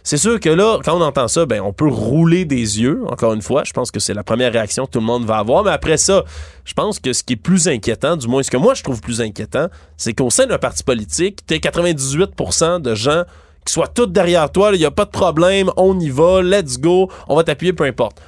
c'est 0.02 0.16
sûr 0.16 0.40
que 0.40 0.48
là, 0.48 0.78
quand 0.84 0.96
on 0.96 1.02
entend 1.02 1.28
ça, 1.28 1.46
ben 1.46 1.60
on 1.60 1.72
peut 1.72 1.88
rouler 1.88 2.44
des 2.44 2.80
yeux, 2.80 3.02
encore 3.08 3.32
une 3.32 3.42
fois. 3.42 3.62
Je 3.64 3.72
pense 3.72 3.90
que 3.90 4.00
c'est 4.00 4.14
la 4.14 4.24
première 4.24 4.52
réaction 4.52 4.86
que 4.86 4.90
tout 4.90 4.98
le 4.98 5.04
monde 5.04 5.24
va 5.24 5.36
avoir. 5.36 5.62
Mais 5.62 5.70
après 5.70 5.98
ça, 5.98 6.24
je 6.64 6.74
pense 6.74 6.98
que 6.98 7.12
ce 7.12 7.22
qui 7.22 7.34
est 7.34 7.36
plus 7.36 7.68
inquiétant, 7.68 8.16
du 8.16 8.26
moins 8.26 8.42
ce 8.42 8.50
que 8.50 8.56
moi 8.56 8.74
je 8.74 8.82
trouve 8.82 9.00
plus 9.00 9.20
inquiétant, 9.20 9.68
c'est 9.96 10.14
qu'au 10.14 10.30
sein 10.30 10.46
d'un 10.46 10.58
parti 10.58 10.82
politique, 10.82 11.46
tu 11.46 11.54
98% 11.54 12.80
de 12.80 12.94
gens 12.94 13.22
qui 13.64 13.72
soient 13.72 13.88
tous 13.88 14.06
derrière 14.06 14.50
toi, 14.50 14.70
il 14.72 14.78
n'y 14.78 14.84
a 14.84 14.90
pas 14.90 15.04
de 15.04 15.10
problème, 15.10 15.70
on 15.76 15.98
y 16.00 16.08
va, 16.08 16.42
let's 16.42 16.78
go, 16.78 17.10
on 17.28 17.36
va 17.36 17.44
t'appuyer, 17.44 17.72
peu 17.72 17.84
importe. 17.84 18.20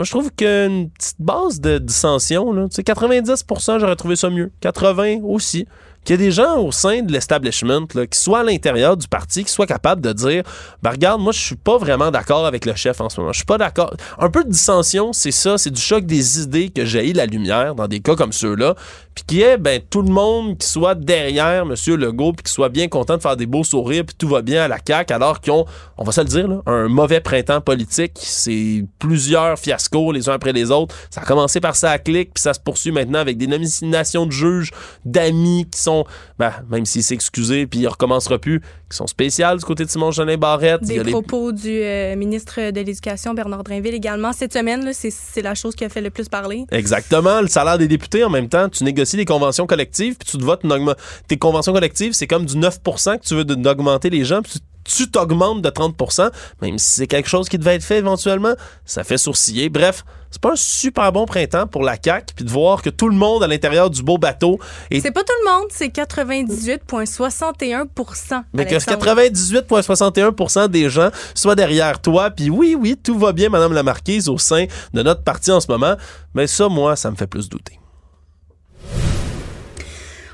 Moi, 0.00 0.06
je 0.06 0.12
trouve 0.12 0.32
qu'une 0.32 0.88
petite 0.88 1.16
base 1.18 1.60
de 1.60 1.76
dissension, 1.76 2.54
là, 2.54 2.70
tu 2.70 2.76
sais, 2.76 2.82
90% 2.82 3.80
j'aurais 3.80 3.96
trouvé 3.96 4.16
ça 4.16 4.30
mieux. 4.30 4.50
80 4.62 5.18
aussi. 5.24 5.66
Qu'il 6.04 6.18
y 6.18 6.22
ait 6.22 6.26
des 6.26 6.32
gens 6.32 6.58
au 6.58 6.72
sein 6.72 7.02
de 7.02 7.12
l'establishment 7.12 7.86
qui 7.86 8.18
soient 8.18 8.40
à 8.40 8.42
l'intérieur 8.42 8.96
du 8.96 9.06
parti, 9.06 9.44
qui 9.44 9.52
soient 9.52 9.66
capables 9.66 10.00
de 10.00 10.12
dire 10.12 10.42
ben 10.82 10.90
regarde, 10.90 11.20
moi, 11.20 11.32
je 11.32 11.40
suis 11.40 11.56
pas 11.56 11.76
vraiment 11.78 12.10
d'accord 12.10 12.46
avec 12.46 12.64
le 12.64 12.74
chef 12.74 13.00
en 13.00 13.08
ce 13.08 13.20
moment. 13.20 13.32
Je 13.32 13.38
suis 13.38 13.46
pas 13.46 13.58
d'accord. 13.58 13.94
Un 14.18 14.30
peu 14.30 14.44
de 14.44 14.50
dissension, 14.50 15.12
c'est 15.12 15.30
ça, 15.30 15.58
c'est 15.58 15.70
du 15.70 15.80
choc 15.80 16.06
des 16.06 16.40
idées 16.40 16.70
que 16.70 16.84
jaillit 16.84 17.12
la 17.12 17.26
lumière 17.26 17.74
dans 17.74 17.86
des 17.86 18.00
cas 18.00 18.16
comme 18.16 18.32
ceux-là. 18.32 18.74
Puis 19.14 19.24
qu'il 19.26 19.38
y 19.38 19.42
ait 19.42 19.58
ben, 19.58 19.80
tout 19.90 20.02
le 20.02 20.10
monde 20.10 20.56
qui 20.56 20.66
soit 20.66 20.94
derrière 20.94 21.62
M. 21.62 21.74
Legault, 21.96 22.32
puis 22.32 22.44
qui 22.44 22.52
soit 22.52 22.68
bien 22.68 22.88
content 22.88 23.16
de 23.16 23.22
faire 23.22 23.36
des 23.36 23.46
beaux 23.46 23.64
sourires, 23.64 24.04
puis 24.06 24.14
tout 24.16 24.28
va 24.28 24.40
bien 24.40 24.62
à 24.62 24.68
la 24.68 24.78
CAQ, 24.84 25.12
alors 25.12 25.40
qu'ils 25.40 25.52
ont, 25.52 25.66
on 25.98 26.04
va 26.04 26.12
se 26.12 26.20
le 26.20 26.28
dire, 26.28 26.48
là, 26.48 26.62
un 26.66 26.88
mauvais 26.88 27.20
printemps 27.20 27.60
politique. 27.60 28.12
C'est 28.14 28.84
plusieurs 28.98 29.58
fiascos 29.58 30.12
les 30.12 30.28
uns 30.28 30.34
après 30.34 30.52
les 30.52 30.70
autres. 30.70 30.94
Ça 31.10 31.20
a 31.20 31.24
commencé 31.24 31.60
par 31.60 31.76
ça 31.76 31.90
à 31.90 31.98
clic, 31.98 32.32
puis 32.34 32.42
ça 32.42 32.54
se 32.54 32.60
poursuit 32.60 32.92
maintenant 32.92 33.18
avec 33.18 33.36
des 33.36 33.46
nominations 33.46 34.26
de 34.26 34.32
juges, 34.32 34.70
d'amis 35.04 35.66
qui 35.70 35.80
sont, 35.80 35.89
ben, 36.38 36.52
même 36.70 36.86
s'il 36.86 37.02
s'est 37.02 37.14
excusé, 37.14 37.66
puis 37.66 37.80
il 37.80 37.88
recommencera 37.88 38.38
plus, 38.38 38.60
qui 38.90 38.96
sont 38.96 39.06
spéciales 39.06 39.58
du 39.58 39.64
côté 39.64 39.84
de 39.84 39.90
Simon 39.90 40.10
Jolin 40.10 40.36
Barrette. 40.36 40.82
Des 40.82 41.02
les- 41.02 41.10
propos 41.10 41.52
du 41.52 41.68
euh, 41.82 42.16
ministre 42.16 42.70
de 42.70 42.80
l'Éducation, 42.80 43.34
Bernard 43.34 43.64
Drinville, 43.64 43.94
également. 43.94 44.32
Cette 44.32 44.52
semaine, 44.52 44.90
c'est 44.92 45.10
c'est 45.10 45.42
la 45.42 45.54
chose 45.54 45.74
qui 45.74 45.84
a 45.84 45.88
fait 45.88 46.00
le 46.00 46.10
plus 46.10 46.28
parler. 46.28 46.64
Exactement, 46.70 47.40
le 47.40 47.48
salaire 47.48 47.78
des 47.78 47.88
députés 47.88 48.24
en 48.24 48.30
même 48.30 48.48
temps, 48.48 48.68
tu 48.68 48.84
négocies 48.84 49.16
des 49.16 49.24
conventions 49.24 49.66
collectives 49.66 50.16
puis 50.16 50.28
tu 50.30 50.38
te 50.38 50.44
votes 50.44 50.64
une 50.64 50.94
tes 51.28 51.36
conventions 51.36 51.72
collectives, 51.72 52.12
c'est 52.12 52.26
comme 52.26 52.46
du 52.46 52.56
9% 52.56 53.18
que 53.18 53.24
tu 53.26 53.34
veux 53.34 53.44
d'augmenter 53.44 54.10
les 54.10 54.24
gens, 54.24 54.42
puis 54.42 54.52
tu 54.54 54.58
tu 54.84 55.10
t'augmentes 55.10 55.62
de 55.62 55.70
30% 55.70 56.30
même 56.62 56.78
si 56.78 56.92
c'est 56.92 57.06
quelque 57.06 57.28
chose 57.28 57.48
qui 57.48 57.58
devait 57.58 57.74
être 57.74 57.84
fait 57.84 57.98
éventuellement, 57.98 58.54
ça 58.84 59.04
fait 59.04 59.18
sourciller. 59.18 59.68
Bref, 59.68 60.04
c'est 60.30 60.40
pas 60.40 60.52
un 60.52 60.56
super 60.56 61.12
bon 61.12 61.26
printemps 61.26 61.66
pour 61.66 61.82
la 61.82 61.96
CAQ 62.02 62.34
puis 62.36 62.44
de 62.44 62.50
voir 62.50 62.80
que 62.82 62.90
tout 62.90 63.08
le 63.08 63.16
monde 63.16 63.42
à 63.42 63.48
l'intérieur 63.48 63.90
du 63.90 64.02
beau 64.02 64.18
bateau 64.18 64.60
est 64.90 65.00
C'est 65.00 65.10
pas 65.10 65.24
tout 65.24 65.32
le 65.44 65.50
monde, 65.50 65.66
c'est 65.70 65.88
98,61% 65.88 68.44
mais 68.52 68.64
que 68.64 68.70
Alexandre. 68.70 69.04
98,61% 69.04 70.68
des 70.68 70.88
gens 70.88 71.10
soient 71.34 71.56
derrière 71.56 72.00
toi, 72.00 72.30
puis 72.30 72.48
oui, 72.50 72.76
oui, 72.78 72.96
tout 73.02 73.18
va 73.18 73.32
bien, 73.32 73.48
Madame 73.48 73.72
la 73.72 73.82
Marquise, 73.82 74.28
au 74.28 74.38
sein 74.38 74.66
de 74.94 75.02
notre 75.02 75.24
parti 75.24 75.50
en 75.50 75.58
ce 75.60 75.66
moment, 75.70 75.96
mais 76.34 76.46
ça, 76.46 76.68
moi, 76.68 76.94
ça 76.96 77.10
me 77.10 77.16
fait 77.16 77.26
plus 77.26 77.48
douter. 77.48 77.79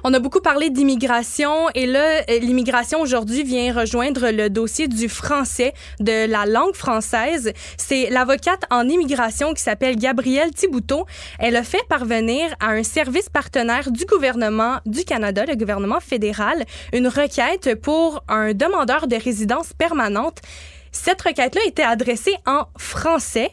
On 0.08 0.14
a 0.14 0.20
beaucoup 0.20 0.40
parlé 0.40 0.70
d'immigration 0.70 1.68
et 1.74 1.84
là, 1.84 2.20
euh, 2.30 2.38
l'immigration 2.38 3.00
aujourd'hui 3.00 3.42
vient 3.42 3.74
rejoindre 3.74 4.30
le 4.30 4.48
dossier 4.48 4.86
du 4.86 5.08
français, 5.08 5.74
de 5.98 6.30
la 6.30 6.46
langue 6.46 6.76
française. 6.76 7.52
C'est 7.76 8.08
l'avocate 8.10 8.62
en 8.70 8.88
immigration 8.88 9.52
qui 9.52 9.60
s'appelle 9.60 9.96
Gabrielle 9.96 10.52
Thibouteau. 10.52 11.06
Elle 11.40 11.56
a 11.56 11.64
fait 11.64 11.82
parvenir 11.88 12.54
à 12.60 12.68
un 12.68 12.84
service 12.84 13.28
partenaire 13.28 13.90
du 13.90 14.04
gouvernement 14.04 14.76
du 14.86 15.02
Canada, 15.02 15.44
le 15.44 15.56
gouvernement 15.56 15.98
fédéral, 15.98 16.62
une 16.92 17.08
requête 17.08 17.74
pour 17.74 18.22
un 18.28 18.54
demandeur 18.54 19.08
de 19.08 19.16
résidence 19.16 19.72
permanente. 19.72 20.38
Cette 20.92 21.20
requête-là 21.20 21.62
était 21.66 21.82
adressée 21.82 22.36
en 22.46 22.66
français. 22.78 23.50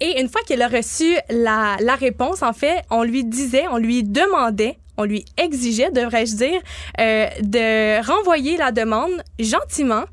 Et 0.00 0.20
une 0.20 0.28
fois 0.28 0.40
qu'elle 0.44 0.62
a 0.62 0.66
reçu 0.66 1.14
la, 1.30 1.76
la 1.78 1.94
réponse, 1.94 2.42
en 2.42 2.52
fait, 2.52 2.82
on 2.90 3.04
lui 3.04 3.22
disait, 3.22 3.66
on 3.70 3.76
lui 3.76 4.02
demandait, 4.02 4.76
on 4.96 5.04
lui 5.04 5.24
exigeait, 5.36 5.90
devrais-je 5.90 6.36
dire, 6.36 6.60
euh, 7.00 7.26
de 7.42 8.06
renvoyer 8.06 8.56
la 8.56 8.72
demande 8.72 9.22
gentiment 9.38 10.04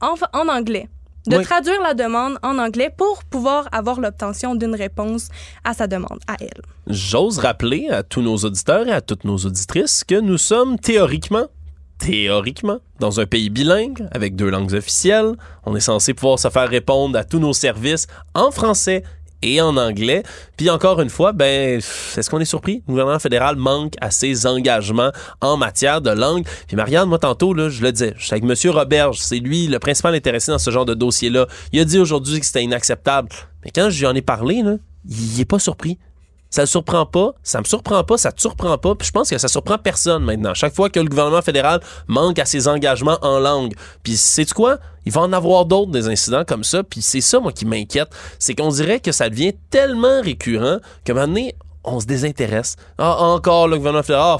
en, 0.00 0.14
en 0.32 0.48
anglais. 0.48 0.88
De 1.28 1.36
Oui. 1.36 1.44
traduire 1.44 1.80
la 1.80 1.94
demande 1.94 2.36
en 2.42 2.58
anglais 2.58 2.90
pour 2.96 3.22
pouvoir 3.22 3.68
avoir 3.70 4.00
l'obtention 4.00 4.56
d'une 4.56 4.74
réponse 4.74 5.28
à 5.62 5.72
sa 5.72 5.86
demande, 5.86 6.18
à 6.26 6.34
elle. 6.40 6.62
J'ose 6.88 7.38
rappeler 7.38 7.88
à 7.90 8.02
tous 8.02 8.22
nos 8.22 8.36
auditeurs 8.38 8.88
et 8.88 8.92
à 8.92 9.00
toutes 9.00 9.22
nos 9.24 9.36
auditrices 9.36 10.02
que 10.02 10.18
nous 10.18 10.36
sommes 10.38 10.80
théoriquement, 10.80 11.46
théoriquement, 11.98 12.78
dans 12.98 13.20
un 13.20 13.26
pays 13.26 13.50
bilingue 13.50 14.08
avec 14.10 14.34
deux 14.34 14.50
langues 14.50 14.72
officielles. 14.74 15.34
On 15.64 15.76
est 15.76 15.80
censé 15.80 16.12
pouvoir 16.14 16.40
se 16.40 16.50
faire 16.50 16.68
répondre 16.68 17.16
à 17.16 17.22
tous 17.22 17.38
nos 17.38 17.52
services 17.52 18.08
en 18.34 18.50
français 18.50 19.04
et 19.42 19.60
en 19.60 19.76
anglais. 19.76 20.22
Puis 20.56 20.70
encore 20.70 21.00
une 21.00 21.10
fois, 21.10 21.32
ben, 21.32 21.78
est-ce 21.78 22.30
qu'on 22.30 22.40
est 22.40 22.44
surpris? 22.44 22.82
Le 22.86 22.92
gouvernement 22.92 23.18
fédéral 23.18 23.56
manque 23.56 23.94
à 24.00 24.10
ses 24.10 24.46
engagements 24.46 25.10
en 25.40 25.56
matière 25.56 26.00
de 26.00 26.10
langue. 26.10 26.46
Puis 26.66 26.76
Marianne, 26.76 27.08
moi 27.08 27.18
tantôt, 27.18 27.54
là, 27.54 27.68
je 27.68 27.82
le 27.82 27.92
disais, 27.92 28.14
je 28.16 28.24
suis 28.24 28.34
avec 28.34 28.44
M. 28.44 28.70
Roberge, 28.70 29.18
c'est 29.18 29.38
lui 29.38 29.66
le 29.66 29.78
principal 29.78 30.14
intéressé 30.14 30.52
dans 30.52 30.58
ce 30.58 30.70
genre 30.70 30.86
de 30.86 30.94
dossier-là. 30.94 31.46
Il 31.72 31.80
a 31.80 31.84
dit 31.84 31.98
aujourd'hui 31.98 32.40
que 32.40 32.46
c'était 32.46 32.62
inacceptable. 32.62 33.28
Mais 33.64 33.70
quand 33.74 33.90
je 33.90 33.98
lui 33.98 34.06
en 34.06 34.14
ai 34.14 34.22
parlé, 34.22 34.62
là, 34.62 34.76
il 35.08 35.40
est 35.40 35.44
pas 35.44 35.58
surpris. 35.58 35.98
Ça 36.52 36.60
le 36.60 36.66
surprend 36.66 37.06
pas, 37.06 37.32
ça 37.42 37.60
me 37.60 37.64
surprend 37.64 38.04
pas, 38.04 38.18
ça 38.18 38.30
te 38.30 38.38
surprend 38.38 38.76
pas, 38.76 38.94
puis 38.94 39.06
je 39.06 39.12
pense 39.12 39.30
que 39.30 39.38
ça 39.38 39.48
surprend 39.48 39.78
personne 39.78 40.22
maintenant. 40.22 40.52
Chaque 40.52 40.74
fois 40.74 40.90
que 40.90 41.00
le 41.00 41.06
gouvernement 41.08 41.40
fédéral 41.40 41.80
manque 42.08 42.38
à 42.38 42.44
ses 42.44 42.68
engagements 42.68 43.18
en 43.22 43.38
langue, 43.38 43.72
puis 44.02 44.18
c'est 44.18 44.52
quoi? 44.52 44.76
Il 45.06 45.12
va 45.12 45.22
en 45.22 45.32
avoir 45.32 45.64
d'autres 45.64 45.90
des 45.90 46.08
incidents 46.08 46.44
comme 46.46 46.62
ça, 46.62 46.82
puis 46.82 47.00
c'est 47.00 47.22
ça 47.22 47.40
moi 47.40 47.52
qui 47.52 47.64
m'inquiète, 47.64 48.10
c'est 48.38 48.54
qu'on 48.54 48.68
dirait 48.68 49.00
que 49.00 49.12
ça 49.12 49.30
devient 49.30 49.54
tellement 49.70 50.20
récurrent 50.20 50.76
que 51.06 51.14
maintenant 51.14 51.48
on 51.84 52.00
se 52.00 52.04
désintéresse. 52.04 52.76
Ah, 52.98 53.16
encore 53.22 53.66
le 53.66 53.78
gouvernement 53.78 54.02
fédéral, 54.02 54.36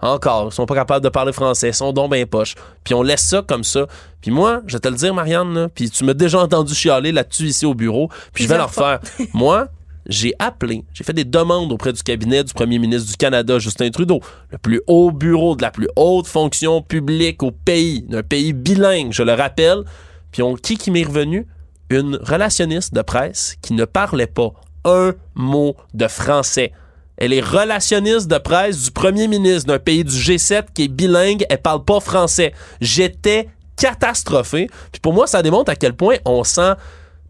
ah, 0.00 0.14
encore, 0.14 0.48
ils 0.50 0.52
sont 0.52 0.66
pas 0.66 0.74
capables 0.74 1.04
de 1.04 1.10
parler 1.10 1.32
français, 1.32 1.68
ils 1.68 1.74
sont 1.74 1.92
donc 1.92 2.10
bien 2.10 2.26
poches. 2.26 2.56
Puis 2.82 2.92
on 2.92 3.04
laisse 3.04 3.22
ça 3.22 3.40
comme 3.46 3.62
ça. 3.62 3.86
Puis 4.20 4.32
moi, 4.32 4.62
je 4.66 4.72
vais 4.72 4.80
te 4.80 4.88
le 4.88 4.96
dire, 4.96 5.14
Marianne, 5.14 5.68
puis 5.72 5.88
tu 5.90 6.04
m'as 6.04 6.14
déjà 6.14 6.40
entendu 6.42 6.74
chialer 6.74 7.12
là-dessus 7.12 7.44
ici 7.44 7.66
au 7.66 7.74
bureau, 7.74 8.08
puis 8.34 8.42
je 8.42 8.48
vais 8.48 8.56
le 8.56 8.64
refaire. 8.64 8.98
moi, 9.32 9.68
j'ai 10.06 10.34
appelé, 10.38 10.84
j'ai 10.92 11.04
fait 11.04 11.12
des 11.12 11.24
demandes 11.24 11.72
auprès 11.72 11.92
du 11.92 12.02
cabinet 12.02 12.44
du 12.44 12.52
premier 12.52 12.78
ministre 12.78 13.10
du 13.10 13.16
Canada, 13.16 13.58
Justin 13.58 13.90
Trudeau, 13.90 14.20
le 14.50 14.58
plus 14.58 14.80
haut 14.86 15.10
bureau 15.10 15.56
de 15.56 15.62
la 15.62 15.70
plus 15.70 15.88
haute 15.96 16.26
fonction 16.26 16.82
publique 16.82 17.42
au 17.42 17.50
pays, 17.50 18.02
d'un 18.02 18.22
pays 18.22 18.52
bilingue, 18.52 19.12
je 19.12 19.22
le 19.22 19.32
rappelle. 19.32 19.84
Puis 20.32 20.42
on, 20.42 20.54
qui 20.54 20.76
qui 20.76 20.90
m'est 20.90 21.04
revenu? 21.04 21.46
Une 21.90 22.16
relationniste 22.16 22.94
de 22.94 23.02
presse 23.02 23.56
qui 23.60 23.74
ne 23.74 23.84
parlait 23.84 24.26
pas 24.26 24.52
un 24.84 25.12
mot 25.34 25.76
de 25.92 26.08
français. 26.08 26.72
Elle 27.18 27.32
est 27.32 27.40
relationniste 27.40 28.28
de 28.28 28.38
presse 28.38 28.84
du 28.84 28.90
premier 28.90 29.28
ministre 29.28 29.68
d'un 29.68 29.78
pays 29.78 30.02
du 30.02 30.16
G7 30.16 30.64
qui 30.74 30.84
est 30.84 30.88
bilingue, 30.88 31.44
elle 31.50 31.60
parle 31.60 31.84
pas 31.84 32.00
français. 32.00 32.54
J'étais 32.80 33.48
catastrophé. 33.76 34.68
Puis 34.90 35.00
pour 35.00 35.12
moi, 35.12 35.26
ça 35.26 35.42
démontre 35.42 35.70
à 35.70 35.76
quel 35.76 35.94
point 35.94 36.16
on 36.24 36.44
sent 36.44 36.72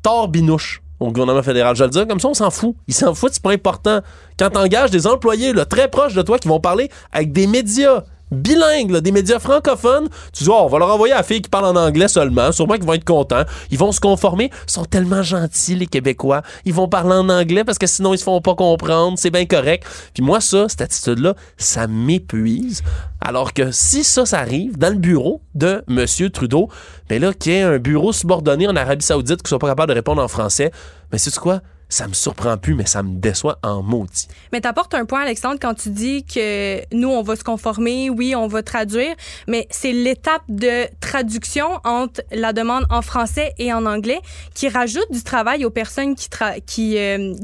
torbinouche 0.03 0.83
au 1.07 1.12
gouvernement 1.12 1.42
fédéral. 1.42 1.76
Je 1.76 1.84
le 1.84 1.90
dire 1.90 2.07
comme 2.07 2.20
ça, 2.20 2.28
on 2.28 2.34
s'en 2.34 2.50
fout. 2.50 2.74
Ils 2.88 2.94
s'en 2.94 3.14
foutent, 3.14 3.34
c'est 3.34 3.42
pas 3.42 3.53
important. 3.53 4.00
Quand 4.38 4.50
t'engages 4.50 4.90
des 4.90 5.07
employés 5.07 5.53
là, 5.53 5.64
très 5.64 5.88
proches 5.88 6.14
de 6.14 6.22
toi 6.22 6.38
qui 6.38 6.48
vont 6.48 6.61
parler 6.61 6.90
avec 7.12 7.32
des 7.32 7.46
médias 7.46 8.05
bilingues, 8.32 8.96
des 8.96 9.12
médias 9.12 9.38
francophones, 9.38 10.09
tu 10.32 10.44
dis, 10.44 10.50
oh, 10.50 10.62
on 10.62 10.66
va 10.66 10.78
leur 10.78 10.92
envoyer 10.92 11.12
à 11.12 11.18
la 11.18 11.22
fille 11.22 11.42
qui 11.42 11.50
parle 11.50 11.66
en 11.66 11.76
anglais 11.76 12.09
seulement, 12.09 12.50
sûrement 12.50 12.74
qu'ils 12.74 12.86
vont 12.86 12.94
être 12.94 13.05
contents, 13.05 13.42
ils 13.70 13.78
vont 13.78 13.92
se 13.92 14.00
conformer, 14.00 14.50
ils 14.66 14.72
sont 14.72 14.84
tellement 14.84 15.22
gentils, 15.22 15.74
les 15.74 15.86
Québécois, 15.86 16.42
ils 16.64 16.72
vont 16.72 16.88
parler 16.88 17.14
en 17.14 17.28
anglais 17.28 17.62
parce 17.64 17.78
que 17.78 17.86
sinon 17.86 18.14
ils 18.14 18.18
se 18.18 18.24
font 18.24 18.40
pas 18.40 18.55
comprendre, 18.55 19.18
c'est 19.18 19.30
bien 19.30 19.44
correct. 19.44 19.86
Puis 20.14 20.22
moi, 20.22 20.40
ça, 20.40 20.66
cette 20.68 20.80
attitude-là, 20.80 21.34
ça 21.59 21.86
m'épuise. 21.86 22.82
Alors 23.25 23.53
que 23.53 23.70
si 23.70 24.03
ça, 24.03 24.27
ça 24.27 24.41
arrive 24.41 24.77
dans 24.77 24.93
le 24.93 24.99
bureau 24.99 25.41
de 25.55 25.85
M. 25.89 26.31
Trudeau, 26.31 26.68
ben 27.09 27.20
là, 27.20 27.33
qu'il 27.33 27.53
y 27.53 27.57
ait 27.57 27.62
un 27.62 27.79
bureau 27.79 28.12
subordonné 28.12 28.66
en 28.66 28.75
Arabie 28.75 29.05
Saoudite 29.05 29.43
qui 29.43 29.49
soit 29.49 29.61
pas 29.61 29.68
capable 29.68 29.91
de 29.91 29.95
répondre 29.95 30.23
en 30.23 30.29
français, 30.29 30.73
mais 31.12 31.18
c'est 31.18 31.35
quoi? 31.37 31.61
Ça 31.93 32.09
me 32.09 32.14
surprend 32.14 32.57
plus, 32.57 32.74
mais 32.74 32.86
ça 32.86 33.03
me 33.03 33.20
déçoit 33.20 33.59
en 33.62 33.82
maudit. 33.82 34.26
Mais 34.51 34.62
t'apportes 34.62 34.95
un 34.95 35.05
point, 35.05 35.20
Alexandre, 35.20 35.59
quand 35.61 35.74
tu 35.74 35.90
dis 35.90 36.24
que 36.24 36.80
nous, 36.95 37.09
on 37.09 37.22
va 37.22 37.36
se 37.36 37.45
conformer, 37.45 38.09
oui, 38.09 38.34
on 38.34 38.47
va 38.47 38.62
traduire, 38.62 39.14
mais 39.47 39.66
c'est 39.70 39.93
l'étape 39.93 40.43
de 40.49 40.86
traduction 41.01 41.66
entre 41.84 42.22
la 42.32 42.55
demande 42.55 42.86
en 42.88 43.03
français 43.03 43.53
et 43.59 43.74
en 43.74 43.84
anglais 43.84 44.20
qui 44.55 44.70
rajoute 44.70 45.11
du 45.11 45.22
travail 45.22 45.66
aux 45.66 45.70
personnes 45.70 46.14
qui, 46.14 46.97
euh, 46.97 47.34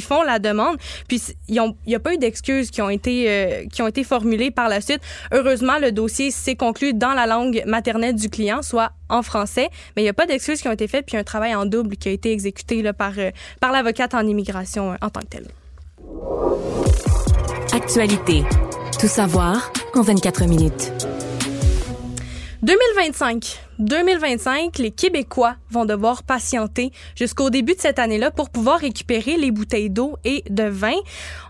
font 0.00 0.22
la 0.22 0.38
demande. 0.38 0.78
Puis, 1.06 1.20
il 1.48 1.60
n'y 1.86 1.94
a 1.94 2.00
pas 2.00 2.14
eu 2.14 2.18
d'excuses 2.18 2.70
qui 2.70 2.80
ont 2.80 2.88
été 2.88 3.28
euh, 3.28 3.66
qui 3.70 3.82
ont 3.82 3.88
été 3.88 4.04
formulées 4.04 4.50
par 4.50 4.70
la 4.70 4.80
suite. 4.80 5.00
Heureusement, 5.32 5.78
le 5.78 5.92
dossier 5.92 6.30
s'est 6.30 6.56
conclu 6.56 6.94
dans 6.94 7.12
la 7.12 7.26
langue 7.26 7.62
maternelle 7.66 8.14
du 8.14 8.30
client, 8.30 8.62
soit 8.62 8.92
en 9.08 9.22
français, 9.22 9.68
mais 9.96 10.02
il 10.02 10.04
n'y 10.04 10.10
a 10.10 10.14
pas 10.14 10.26
d'excuses 10.26 10.60
qui 10.60 10.68
ont 10.68 10.72
été 10.72 10.86
faites, 10.86 11.06
puis 11.06 11.16
un 11.16 11.24
travail 11.24 11.54
en 11.54 11.66
double 11.66 11.96
qui 11.96 12.08
a 12.08 12.12
été 12.12 12.32
exécuté 12.32 12.82
euh, 12.86 12.92
par 12.92 13.72
l'avocate 13.98 14.14
en 14.14 14.26
immigration 14.26 14.92
euh, 14.92 14.96
en 15.00 15.10
tant 15.10 15.20
que 15.20 15.26
telle. 15.26 15.48
Actualité. 17.72 18.44
Tout 19.00 19.08
savoir 19.08 19.72
en 19.94 20.02
24 20.02 20.46
minutes. 20.46 20.92
2025. 22.62 23.60
2025, 23.78 24.78
les 24.78 24.90
Québécois 24.90 25.54
vont 25.70 25.84
devoir 25.84 26.24
patienter 26.24 26.90
jusqu'au 27.14 27.50
début 27.50 27.76
de 27.76 27.80
cette 27.80 28.00
année-là 28.00 28.32
pour 28.32 28.50
pouvoir 28.50 28.80
récupérer 28.80 29.36
les 29.36 29.52
bouteilles 29.52 29.90
d'eau 29.90 30.16
et 30.24 30.42
de 30.50 30.64
vin. 30.64 30.96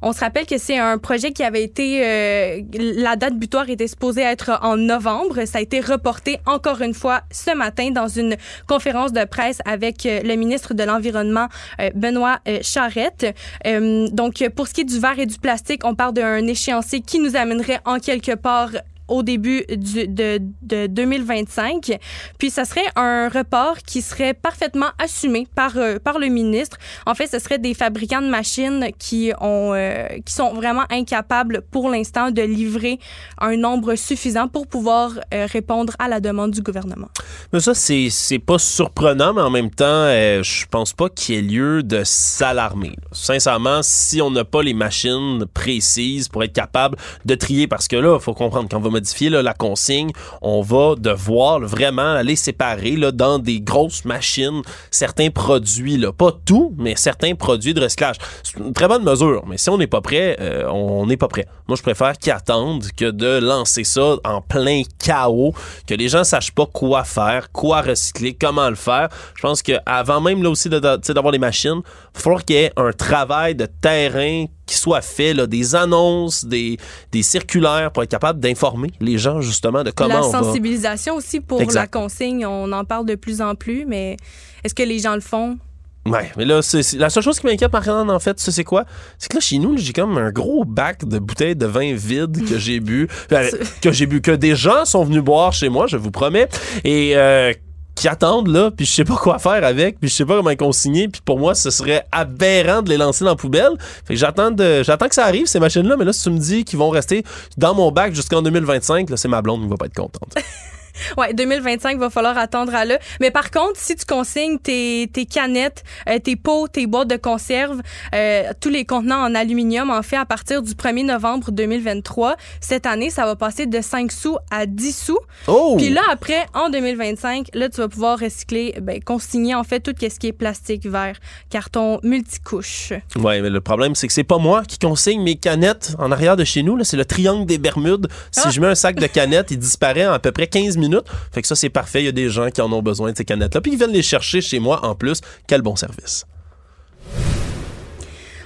On 0.02 0.12
se 0.12 0.20
rappelle 0.20 0.44
que 0.44 0.58
c'est 0.58 0.76
un 0.76 0.98
projet 0.98 1.32
qui 1.32 1.42
avait 1.42 1.62
été, 1.62 2.06
euh, 2.06 2.60
la 2.74 3.16
date 3.16 3.38
butoir 3.38 3.70
était 3.70 3.86
supposée 3.86 4.20
être 4.20 4.58
en 4.60 4.76
novembre. 4.76 5.46
Ça 5.46 5.58
a 5.58 5.60
été 5.62 5.80
reporté 5.80 6.40
encore 6.44 6.82
une 6.82 6.92
fois 6.92 7.22
ce 7.30 7.56
matin 7.56 7.90
dans 7.90 8.08
une 8.08 8.36
conférence 8.66 9.14
de 9.14 9.24
presse 9.24 9.60
avec 9.64 10.04
euh, 10.04 10.20
le 10.22 10.34
ministre 10.34 10.74
de 10.74 10.82
l'Environnement, 10.82 11.48
euh, 11.80 11.88
Benoît 11.94 12.40
Charette. 12.60 13.34
donc, 13.64 14.46
pour 14.54 14.68
ce 14.68 14.74
qui 14.74 14.82
est 14.82 14.84
du 14.84 14.98
verre 15.00 15.18
et 15.18 15.26
du 15.26 15.38
plastique, 15.38 15.84
on 15.84 15.94
parle 15.94 16.12
d'un 16.12 16.46
échéancier 16.46 17.00
qui 17.00 17.18
nous 17.18 17.34
amènerait 17.34 17.80
en 17.86 17.98
quelque 17.98 18.34
part 18.34 18.72
au 19.08 19.22
début 19.22 19.64
du, 19.68 20.06
de, 20.06 20.40
de 20.62 20.86
2025. 20.86 21.98
Puis, 22.38 22.50
ça 22.50 22.64
serait 22.64 22.86
un 22.96 23.28
report 23.28 23.78
qui 23.86 24.02
serait 24.02 24.34
parfaitement 24.34 24.90
assumé 24.98 25.46
par, 25.54 25.76
euh, 25.76 25.98
par 25.98 26.18
le 26.18 26.28
ministre. 26.28 26.76
En 27.06 27.14
fait, 27.14 27.26
ce 27.26 27.38
serait 27.38 27.58
des 27.58 27.74
fabricants 27.74 28.22
de 28.22 28.28
machines 28.28 28.88
qui, 28.98 29.32
ont, 29.40 29.72
euh, 29.74 30.06
qui 30.24 30.32
sont 30.32 30.54
vraiment 30.54 30.84
incapables 30.90 31.62
pour 31.70 31.90
l'instant 31.90 32.30
de 32.30 32.42
livrer 32.42 32.98
un 33.40 33.56
nombre 33.56 33.94
suffisant 33.94 34.48
pour 34.48 34.66
pouvoir 34.66 35.12
euh, 35.32 35.46
répondre 35.50 35.94
à 35.98 36.08
la 36.08 36.20
demande 36.20 36.52
du 36.52 36.62
gouvernement. 36.62 37.08
Mais 37.52 37.60
ça, 37.60 37.74
c'est, 37.74 38.08
c'est 38.10 38.38
pas 38.38 38.58
surprenant, 38.58 39.34
mais 39.34 39.42
en 39.42 39.50
même 39.50 39.70
temps, 39.70 40.06
je 40.08 40.66
pense 40.66 40.92
pas 40.92 41.08
qu'il 41.08 41.34
y 41.34 41.38
ait 41.38 41.42
lieu 41.42 41.82
de 41.82 42.02
s'alarmer. 42.04 42.96
Sincèrement, 43.12 43.80
si 43.82 44.20
on 44.20 44.30
n'a 44.30 44.44
pas 44.44 44.62
les 44.62 44.74
machines 44.74 45.44
précises 45.52 46.28
pour 46.28 46.44
être 46.44 46.52
capable 46.52 46.96
de 47.24 47.34
trier, 47.34 47.66
parce 47.66 47.88
que 47.88 47.96
là, 47.96 48.16
il 48.18 48.22
faut 48.22 48.34
comprendre, 48.34 48.68
quand 48.70 48.78
on 48.78 48.90
va 48.90 48.97
modifier 48.98 49.30
la 49.30 49.54
consigne, 49.54 50.10
on 50.42 50.60
va 50.60 50.94
devoir 50.96 51.60
vraiment 51.60 52.14
aller 52.14 52.34
séparer 52.36 52.96
dans 53.12 53.38
des 53.38 53.60
grosses 53.60 54.04
machines 54.04 54.62
certains 54.90 55.30
produits. 55.30 56.04
Pas 56.16 56.32
tout, 56.44 56.74
mais 56.76 56.96
certains 56.96 57.34
produits 57.34 57.74
de 57.74 57.80
recyclage. 57.80 58.16
C'est 58.42 58.58
une 58.58 58.72
très 58.72 58.88
bonne 58.88 59.04
mesure, 59.04 59.44
mais 59.46 59.56
si 59.56 59.70
on 59.70 59.78
n'est 59.78 59.86
pas 59.86 60.00
prêt, 60.00 60.36
euh, 60.40 60.68
on 60.68 61.06
n'est 61.06 61.16
pas 61.16 61.28
prêt. 61.28 61.46
Moi, 61.68 61.76
je 61.76 61.82
préfère 61.82 62.18
qu'ils 62.18 62.32
attendent 62.32 62.88
que 62.96 63.10
de 63.10 63.38
lancer 63.38 63.84
ça 63.84 64.16
en 64.24 64.40
plein 64.40 64.82
chaos, 64.98 65.54
que 65.86 65.94
les 65.94 66.08
gens 66.08 66.24
sachent 66.24 66.52
pas 66.52 66.66
quoi 66.66 67.04
faire, 67.04 67.52
quoi 67.52 67.82
recycler, 67.82 68.34
comment 68.34 68.68
le 68.68 68.76
faire. 68.76 69.08
Je 69.36 69.42
pense 69.42 69.62
qu'avant 69.62 70.20
même 70.20 70.42
là 70.42 70.50
aussi 70.50 70.68
d'avoir 70.68 71.30
les 71.30 71.38
machines, 71.38 71.82
il 72.14 72.20
falloir 72.20 72.44
qu'il 72.44 72.56
y 72.56 72.60
ait 72.60 72.72
un 72.76 72.92
travail 72.92 73.54
de 73.54 73.66
terrain 73.66 74.46
qui 74.68 74.76
soit 74.76 75.00
fait, 75.00 75.34
là, 75.34 75.46
des 75.46 75.74
annonces, 75.74 76.44
des, 76.44 76.76
des 77.10 77.22
circulaires 77.22 77.90
pour 77.90 78.02
être 78.02 78.10
capable 78.10 78.38
d'informer 78.38 78.92
les 79.00 79.18
gens 79.18 79.40
justement 79.40 79.82
de 79.82 79.90
comment 79.90 80.14
la 80.14 80.26
on 80.26 80.30
va. 80.30 80.38
La 80.38 80.44
sensibilisation 80.44 81.14
aussi 81.16 81.40
pour 81.40 81.60
la 81.72 81.86
consigne, 81.86 82.46
on 82.46 82.70
en 82.70 82.84
parle 82.84 83.06
de 83.06 83.14
plus 83.14 83.40
en 83.40 83.54
plus, 83.54 83.86
mais 83.86 84.16
est-ce 84.62 84.74
que 84.74 84.82
les 84.82 84.98
gens 84.98 85.14
le 85.14 85.20
font? 85.20 85.58
Ouais, 86.06 86.30
mais 86.36 86.44
là, 86.44 86.62
c'est, 86.62 86.94
la 86.94 87.10
seule 87.10 87.22
chose 87.22 87.38
qui 87.40 87.46
m'inquiète, 87.46 87.72
Marianne, 87.72 88.10
en 88.10 88.18
fait, 88.18 88.38
c'est 88.38 88.64
quoi? 88.64 88.84
C'est 89.18 89.28
que 89.28 89.36
là, 89.36 89.40
chez 89.40 89.58
nous, 89.58 89.76
j'ai 89.76 89.92
comme 89.92 90.16
un 90.16 90.30
gros 90.30 90.64
bac 90.64 91.04
de 91.04 91.18
bouteilles 91.18 91.56
de 91.56 91.66
vin 91.66 91.94
vide 91.94 92.48
que 92.48 92.58
j'ai 92.58 92.80
bu, 92.80 93.08
euh, 93.32 93.50
que 93.82 93.92
j'ai 93.92 94.06
bu, 94.06 94.20
que 94.20 94.30
des 94.30 94.54
gens 94.54 94.84
sont 94.84 95.04
venus 95.04 95.22
boire 95.22 95.52
chez 95.52 95.68
moi, 95.68 95.86
je 95.86 95.96
vous 95.96 96.10
promets. 96.10 96.48
Et 96.84 97.16
euh, 97.16 97.52
qui 97.98 98.06
attendent 98.06 98.46
là, 98.46 98.70
puis 98.70 98.86
je 98.86 98.92
sais 98.92 99.04
pas 99.04 99.16
quoi 99.16 99.40
faire 99.40 99.64
avec, 99.64 99.98
puis 99.98 100.08
je 100.08 100.14
sais 100.14 100.24
pas 100.24 100.36
comment 100.36 100.54
consigner, 100.54 101.08
puis 101.08 101.20
pour 101.24 101.40
moi 101.40 101.56
ce 101.56 101.70
serait 101.70 102.06
aberrant 102.12 102.80
de 102.80 102.90
les 102.90 102.96
lancer 102.96 103.24
dans 103.24 103.32
la 103.32 103.36
poubelle. 103.36 103.72
Fait 104.06 104.14
que 104.14 104.20
j'attends 104.20 104.54
j'attends 104.82 105.08
que 105.08 105.14
ça 105.16 105.24
arrive 105.24 105.46
ces 105.46 105.58
machines 105.58 105.86
là, 105.86 105.96
mais 105.96 106.04
là 106.04 106.12
si 106.12 106.22
tu 106.22 106.30
me 106.30 106.38
dis 106.38 106.64
qu'ils 106.64 106.78
vont 106.78 106.90
rester 106.90 107.24
dans 107.56 107.74
mon 107.74 107.90
bac 107.90 108.14
jusqu'en 108.14 108.40
2025, 108.40 109.10
là 109.10 109.16
c'est 109.16 109.28
ma 109.28 109.42
blonde 109.42 109.62
qui 109.62 109.68
va 109.68 109.76
pas 109.76 109.86
être 109.86 109.94
contente. 109.94 110.32
Ouais, 111.16 111.34
2025, 111.34 111.98
va 111.98 112.10
falloir 112.10 112.38
attendre 112.38 112.74
à 112.74 112.84
là. 112.84 112.98
Mais 113.20 113.30
par 113.30 113.50
contre, 113.50 113.74
si 113.76 113.96
tu 113.96 114.04
consignes 114.04 114.58
tes, 114.58 115.08
tes 115.12 115.26
canettes, 115.26 115.82
euh, 116.08 116.18
tes 116.18 116.36
pots, 116.36 116.68
tes 116.68 116.86
boîtes 116.86 117.08
de 117.08 117.16
conserve, 117.16 117.80
euh, 118.14 118.44
tous 118.60 118.68
les 118.68 118.84
contenants 118.84 119.22
en 119.22 119.34
aluminium, 119.34 119.90
en 119.90 120.02
fait, 120.02 120.16
à 120.16 120.24
partir 120.24 120.62
du 120.62 120.72
1er 120.72 121.06
novembre 121.06 121.50
2023, 121.50 122.36
cette 122.60 122.86
année, 122.86 123.10
ça 123.10 123.24
va 123.24 123.36
passer 123.36 123.66
de 123.66 123.80
5 123.80 124.12
sous 124.12 124.36
à 124.50 124.66
10 124.66 124.96
sous. 124.96 125.18
Oh! 125.46 125.74
Puis 125.76 125.90
là, 125.90 126.02
après, 126.10 126.46
en 126.54 126.70
2025, 126.70 127.48
là, 127.54 127.68
tu 127.68 127.80
vas 127.80 127.88
pouvoir 127.88 128.18
recycler, 128.18 128.74
ben, 128.80 129.02
consigner, 129.02 129.54
en 129.54 129.64
fait, 129.64 129.80
tout 129.80 129.94
ce 129.98 130.18
qui 130.18 130.28
est 130.28 130.32
plastique, 130.32 130.86
verre, 130.86 131.16
carton, 131.50 132.00
multicouche. 132.02 132.92
Ouais, 133.16 133.40
mais 133.40 133.50
le 133.50 133.60
problème, 133.60 133.94
c'est 133.94 134.06
que 134.06 134.12
c'est 134.12 134.24
pas 134.24 134.38
moi 134.38 134.62
qui 134.66 134.78
consigne 134.78 135.22
mes 135.22 135.36
canettes 135.36 135.94
en 135.98 136.12
arrière 136.12 136.36
de 136.36 136.44
chez 136.44 136.62
nous. 136.62 136.82
C'est 136.84 136.96
le 136.96 137.04
triangle 137.04 137.46
des 137.46 137.58
Bermudes. 137.58 138.08
Si 138.30 138.42
ah! 138.44 138.50
je 138.50 138.60
mets 138.60 138.68
un 138.68 138.74
sac 138.74 138.96
de 138.96 139.06
canettes, 139.06 139.50
il 139.50 139.58
disparaît 139.58 140.06
en 140.06 140.12
à 140.12 140.18
peu 140.18 140.32
près 140.32 140.46
15 140.46 140.76
minutes 140.76 140.87
fait 141.32 141.42
que 141.42 141.48
ça, 141.48 141.54
c'est 141.54 141.70
parfait. 141.70 142.02
Il 142.02 142.06
y 142.06 142.08
a 142.08 142.12
des 142.12 142.30
gens 142.30 142.50
qui 142.50 142.60
en 142.60 142.72
ont 142.72 142.82
besoin 142.82 143.12
de 143.12 143.16
ces 143.16 143.24
canettes-là. 143.24 143.60
Puis 143.60 143.72
ils 143.72 143.78
viennent 143.78 143.92
les 143.92 144.02
chercher 144.02 144.40
chez 144.40 144.58
moi 144.58 144.84
en 144.84 144.94
plus. 144.94 145.20
Quel 145.46 145.62
bon 145.62 145.76
service. 145.76 146.24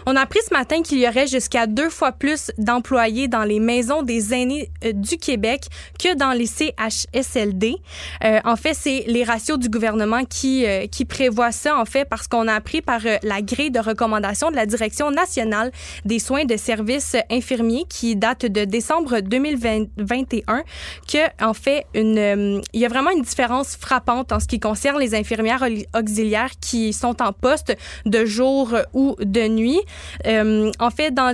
On 0.07 0.17
a 0.17 0.21
appris 0.21 0.41
ce 0.47 0.53
matin 0.53 0.83
qu'il 0.83 0.99
y 0.99 1.07
aurait 1.07 1.27
jusqu'à 1.27 1.67
deux 1.67 1.91
fois 1.91 2.13
plus 2.13 2.51
d'employés 2.59 3.29
dans 3.29 3.45
les 3.45 3.61
maisons 3.61 4.03
des 4.03 4.35
aînés 4.35 4.71
euh, 4.85 4.93
du 4.93 5.17
Québec 5.17 5.67
que 5.99 6.15
dans 6.15 6.33
les 6.33 6.47
CHSLD. 6.47 7.77
Euh, 8.25 8.41
en 8.45 8.57
fait, 8.57 8.75
c'est 8.75 9.05
les 9.07 9.25
ratios 9.25 9.59
du 9.59 9.69
gouvernement 9.69 10.25
qui, 10.25 10.67
euh, 10.67 10.87
qui 10.87 11.05
prévoient 11.05 11.53
ça, 11.53 11.79
en 11.79 11.85
fait, 11.85 12.05
parce 12.05 12.27
qu'on 12.27 12.49
a 12.49 12.55
appris 12.55 12.83
par 12.83 13.01
euh, 13.07 13.17
la 13.23 13.43
grille 13.43 13.71
de 13.71 13.79
recommandation 13.79 14.51
de 14.51 14.57
la 14.57 14.67
Direction 14.67 15.11
nationale 15.11 15.71
des 16.05 16.19
soins 16.19 16.45
de 16.45 16.57
services 16.57 17.17
infirmiers 17.31 17.85
qui 17.89 18.17
date 18.17 18.47
de 18.47 18.65
décembre 18.65 19.21
2021 19.21 20.63
que, 21.07 21.45
en 21.45 21.55
fait, 21.55 21.87
une, 21.95 22.19
euh, 22.19 22.61
il 22.73 22.81
y 22.81 22.85
a 22.85 22.89
vraiment 22.89 23.11
une 23.11 23.23
différence 23.23 23.77
frappante 23.77 24.33
en 24.33 24.41
ce 24.41 24.47
qui 24.47 24.59
concerne 24.59 24.99
les 24.99 25.15
infirmières 25.15 25.65
auxiliaires 25.95 26.51
qui 26.61 26.93
sont 26.93 27.23
en 27.23 27.33
poste 27.33 27.77
de 28.07 28.25
jour 28.25 28.75
ou 28.93 29.17
de 29.21 29.49
nuit. 29.49 29.81
Euh, 30.27 30.71
en 30.79 30.91
fait, 30.91 31.13
dans 31.13 31.31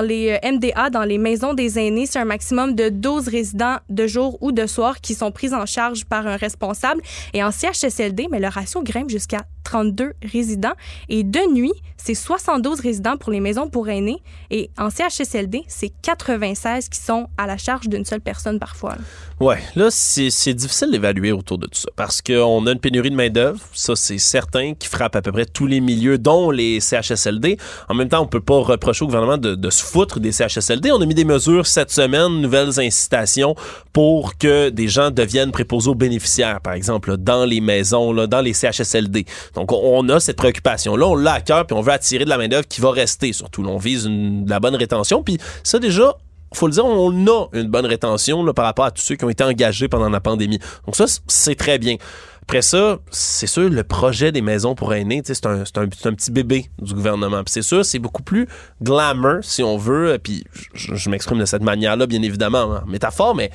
les, 0.00 0.38
MDA, 0.44 0.90
dans 0.90 1.04
les 1.04 1.18
maisons 1.18 1.54
des 1.54 1.78
aînés, 1.78 2.06
c'est 2.06 2.18
un 2.18 2.24
maximum 2.24 2.74
de 2.74 2.88
12 2.88 3.28
résidents 3.28 3.76
de 3.88 4.06
jour 4.06 4.38
ou 4.40 4.52
de 4.52 4.66
soir 4.66 5.00
qui 5.00 5.14
sont 5.14 5.30
pris 5.30 5.54
en 5.54 5.66
charge 5.66 6.04
par 6.04 6.26
un 6.26 6.36
responsable. 6.36 7.02
Et 7.32 7.42
en 7.42 7.50
CHSLD, 7.50 8.28
mais 8.30 8.40
le 8.40 8.48
ratio 8.48 8.82
grimpe 8.82 9.10
jusqu'à 9.10 9.44
32 9.64 10.12
résidents. 10.22 10.74
Et 11.08 11.24
de 11.24 11.40
nuit, 11.52 11.72
c'est 11.96 12.14
72 12.14 12.80
résidents 12.80 13.16
pour 13.16 13.32
les 13.32 13.40
maisons 13.40 13.68
pour 13.68 13.88
aînés. 13.88 14.22
Et 14.50 14.70
en 14.78 14.90
CHSLD, 14.90 15.62
c'est 15.68 15.90
96 16.02 16.88
qui 16.88 17.00
sont 17.00 17.28
à 17.38 17.46
la 17.46 17.56
charge 17.56 17.88
d'une 17.88 18.04
seule 18.04 18.20
personne 18.20 18.58
parfois. 18.58 18.96
Ouais, 19.40 19.58
là, 19.74 19.88
c'est 19.90 20.54
difficile 20.54 20.90
d'évaluer 20.90 21.32
autour 21.32 21.58
de 21.58 21.66
tout 21.66 21.80
ça 21.80 21.88
parce 21.96 22.20
qu'on 22.20 22.66
a 22.66 22.72
une 22.72 22.78
pénurie 22.78 23.10
de 23.10 23.16
main-d'œuvre, 23.16 23.58
ça 23.72 23.96
c'est 23.96 24.18
certain, 24.18 24.74
qui 24.74 24.86
frappe 24.88 25.16
à 25.16 25.22
peu 25.22 25.32
près 25.32 25.46
tous 25.46 25.66
les 25.66 25.80
milieux, 25.80 26.18
dont 26.18 26.50
les 26.50 26.80
CHSLD. 26.80 27.56
En 27.88 27.94
même 27.94 28.08
temps, 28.08 28.20
on 28.20 28.26
peut 28.26 28.40
pas 28.40 28.60
reprocher 28.60 29.04
au 29.04 29.06
gouvernement 29.06 29.38
de, 29.38 29.70
se 29.70 29.82
foutre 29.82 30.20
des 30.20 30.32
CHSLD. 30.32 30.92
On 30.92 31.00
a 31.00 31.06
mis 31.06 31.14
des 31.14 31.24
mesures 31.24 31.66
cette 31.66 31.90
semaine, 31.90 32.40
nouvelles 32.40 32.78
incitations 32.78 33.56
pour 33.92 34.36
que 34.36 34.68
des 34.68 34.88
gens 34.88 35.10
deviennent 35.10 35.52
préposés 35.52 35.88
aux 35.88 35.94
bénéficiaires, 35.94 36.60
par 36.60 36.74
exemple, 36.74 37.16
dans 37.16 37.44
les 37.44 37.60
maisons, 37.60 38.12
là, 38.12 38.26
dans 38.26 38.40
les 38.40 38.52
CHSLD. 38.52 39.24
Donc, 39.54 39.72
on, 39.72 40.08
a 40.08 40.20
cette 40.20 40.36
préoccupation-là, 40.36 41.06
on 41.06 41.14
l'a 41.14 41.34
à 41.34 41.40
cœur, 41.40 41.66
puis 41.66 41.76
on 41.76 41.80
veut 41.80 41.92
attirer 41.92 42.24
de 42.24 42.30
la 42.30 42.38
main-d'œuvre 42.38 42.66
qui 42.66 42.80
va 42.80 42.90
rester, 42.90 43.32
surtout. 43.32 43.64
On 43.66 43.78
vise 43.78 44.04
de 44.04 44.48
la 44.48 44.60
bonne 44.60 44.76
rétention, 44.76 45.22
puis 45.22 45.38
ça 45.62 45.78
déjà, 45.78 46.16
faut 46.52 46.66
le 46.66 46.72
dire, 46.72 46.84
on 46.84 47.26
a 47.26 47.46
une 47.52 47.68
bonne 47.68 47.86
rétention 47.86 48.44
par 48.52 48.64
rapport 48.64 48.86
à 48.86 48.90
tous 48.90 49.02
ceux 49.02 49.16
qui 49.16 49.24
ont 49.24 49.30
été 49.30 49.44
engagés 49.44 49.88
pendant 49.88 50.08
la 50.08 50.20
pandémie. 50.20 50.58
Donc 50.86 50.96
ça, 50.96 51.06
c'est 51.26 51.54
très 51.54 51.78
bien. 51.78 51.96
Après 52.42 52.60
ça, 52.60 52.98
c'est 53.10 53.46
sûr, 53.46 53.70
le 53.70 53.84
projet 53.84 54.30
des 54.30 54.42
maisons 54.42 54.74
pour 54.74 54.92
aînés, 54.92 55.22
c'est 55.24 55.46
un, 55.46 55.62
un, 55.62 55.86
petit 55.86 56.30
bébé 56.30 56.66
du 56.78 56.92
gouvernement. 56.92 57.42
Puis 57.42 57.52
c'est 57.52 57.62
sûr, 57.62 57.84
c'est 57.86 57.98
beaucoup 57.98 58.22
plus 58.22 58.46
glamour, 58.82 59.38
si 59.40 59.62
on 59.62 59.78
veut. 59.78 60.18
Puis 60.22 60.44
je, 60.74 61.08
m'exprime 61.08 61.38
de 61.38 61.46
cette 61.46 61.62
manière-là, 61.62 62.06
bien 62.06 62.20
évidemment, 62.20 62.82
en 62.84 62.86
métaphore, 62.86 63.34
mais 63.34 63.50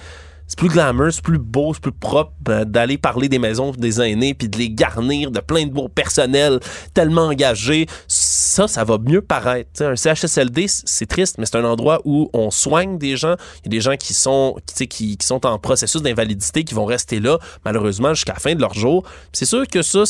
c'est 0.49 0.57
plus 0.57 0.67
glamour, 0.67 1.07
c'est 1.11 1.21
plus 1.21 1.37
beau, 1.37 1.73
c'est 1.75 1.81
plus 1.81 1.91
propre 1.91 2.33
euh, 2.49 2.65
d'aller 2.65 2.97
parler 2.97 3.29
des 3.29 3.37
maisons 3.39 3.71
des 3.71 4.01
aînés 4.01 4.33
puis 4.33 4.49
de 4.49 4.57
les 4.57 4.71
garnir 4.71 5.29
de 5.29 5.39
plein 5.39 5.65
de 5.67 5.71
beaux 5.71 5.87
personnels 5.87 6.59
tellement 6.95 7.27
engagés. 7.27 7.85
Ça, 8.07 8.67
ça 8.67 8.83
va 8.83 8.97
mieux 8.97 9.21
paraître. 9.21 9.83
Un 9.83 9.95
CHSLD, 9.95 10.65
c'est 10.67 11.05
triste, 11.05 11.35
mais 11.37 11.45
c'est 11.45 11.57
un 11.57 11.63
endroit 11.65 12.01
où 12.03 12.29
on 12.33 12.49
soigne 12.49 12.97
des 12.97 13.15
gens. 13.15 13.35
Il 13.63 13.65
y 13.65 13.67
a 13.67 13.69
des 13.77 13.81
gens 13.81 13.95
qui 13.95 14.13
sont, 14.15 14.55
qui, 14.75 14.87
qui 14.87 15.17
sont 15.25 15.45
en 15.45 15.59
processus 15.59 16.01
d'invalidité, 16.01 16.63
qui 16.63 16.73
vont 16.73 16.85
rester 16.85 17.19
là, 17.19 17.37
malheureusement, 17.63 18.15
jusqu'à 18.15 18.33
la 18.33 18.39
fin 18.39 18.55
de 18.55 18.59
leur 18.59 18.73
jour. 18.73 19.03
C'est 19.31 19.45
sûr 19.45 19.67
que 19.67 19.83
ça- 19.83 20.03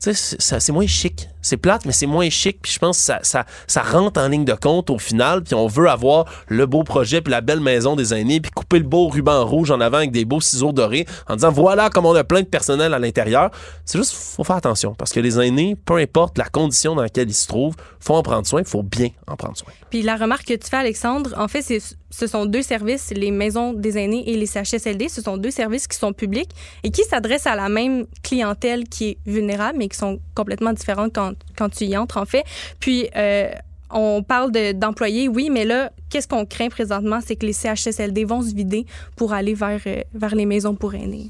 c'est 0.00 0.72
moins 0.72 0.86
chic. 0.86 1.28
C'est 1.42 1.56
plate, 1.56 1.84
mais 1.86 1.92
c'est 1.92 2.06
moins 2.06 2.28
chic. 2.30 2.58
Puis 2.62 2.72
je 2.72 2.78
pense 2.78 2.98
que 2.98 3.04
ça, 3.04 3.20
ça, 3.22 3.46
ça 3.66 3.82
rentre 3.82 4.20
en 4.20 4.28
ligne 4.28 4.44
de 4.44 4.54
compte 4.54 4.90
au 4.90 4.98
final. 4.98 5.42
Puis 5.42 5.54
on 5.54 5.66
veut 5.66 5.88
avoir 5.88 6.26
le 6.48 6.66
beau 6.66 6.82
projet, 6.82 7.20
puis 7.20 7.30
la 7.30 7.40
belle 7.40 7.60
maison 7.60 7.96
des 7.96 8.14
aînés, 8.14 8.40
puis 8.40 8.50
couper 8.50 8.78
le 8.78 8.84
beau 8.84 9.08
ruban 9.08 9.44
rouge 9.44 9.70
en 9.70 9.80
avant 9.80 9.98
avec 9.98 10.12
des 10.12 10.24
beaux 10.24 10.40
ciseaux 10.40 10.72
dorés, 10.72 11.06
en 11.28 11.36
disant 11.36 11.50
voilà 11.50 11.90
comme 11.90 12.06
on 12.06 12.14
a 12.14 12.24
plein 12.24 12.42
de 12.42 12.46
personnel 12.46 12.94
à 12.94 12.98
l'intérieur. 12.98 13.50
C'est 13.84 13.98
juste, 13.98 14.12
faut 14.12 14.44
faire 14.44 14.56
attention. 14.56 14.94
Parce 14.94 15.12
que 15.12 15.20
les 15.20 15.40
aînés, 15.40 15.76
peu 15.76 15.96
importe 15.96 16.38
la 16.38 16.48
condition 16.48 16.94
dans 16.94 17.02
laquelle 17.02 17.28
ils 17.28 17.34
se 17.34 17.46
trouvent, 17.46 17.76
faut 18.00 18.14
en 18.14 18.22
prendre 18.22 18.46
soin, 18.46 18.62
faut 18.64 18.82
bien 18.82 19.08
en 19.26 19.36
prendre 19.36 19.56
soin. 19.56 19.72
Puis 19.90 20.02
la 20.02 20.16
remarque 20.16 20.46
que 20.46 20.54
tu 20.54 20.68
fais, 20.68 20.76
Alexandre, 20.76 21.34
en 21.36 21.48
fait, 21.48 21.62
ce 21.62 22.26
sont 22.26 22.46
deux 22.46 22.62
services, 22.62 23.12
les 23.14 23.30
maisons 23.30 23.72
des 23.72 23.98
aînés 23.98 24.28
et 24.30 24.36
les 24.36 24.46
CHSLD, 24.46 25.08
ce 25.08 25.22
sont 25.22 25.36
deux 25.36 25.50
services 25.50 25.86
qui 25.86 25.96
sont 25.96 26.12
publics 26.12 26.50
et 26.82 26.90
qui 26.90 27.02
s'adressent 27.04 27.46
à 27.46 27.56
la 27.56 27.68
même 27.68 28.06
clientèle 28.22 28.88
qui 28.88 29.10
est 29.10 29.18
vulnérable, 29.26 29.78
mais 29.78 29.88
qui 29.88 29.96
sont 29.96 30.20
complètement 30.34 30.72
différentes 30.72 31.12
quand, 31.14 31.29
quand 31.56 31.68
tu 31.68 31.84
y 31.84 31.96
entres, 31.96 32.16
en 32.16 32.24
fait. 32.26 32.44
Puis, 32.78 33.08
euh, 33.16 33.50
on 33.90 34.22
parle 34.22 34.52
de- 34.52 34.72
d'employés, 34.72 35.28
oui, 35.28 35.50
mais 35.50 35.64
là, 35.64 35.90
qu'est-ce 36.10 36.28
qu'on 36.28 36.46
craint 36.46 36.68
présentement, 36.68 37.18
c'est 37.24 37.36
que 37.36 37.44
les 37.46 37.52
CHSLD 37.52 38.24
vont 38.24 38.42
se 38.42 38.54
vider 38.54 38.86
pour 39.16 39.32
aller 39.32 39.54
vers, 39.54 39.80
euh, 39.86 40.02
vers 40.14 40.34
les 40.34 40.46
maisons 40.46 40.74
pour 40.74 40.94
aînés. 40.94 41.28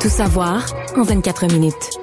Tout 0.00 0.08
savoir 0.08 0.64
en 0.96 1.02
24 1.02 1.46
minutes. 1.52 1.98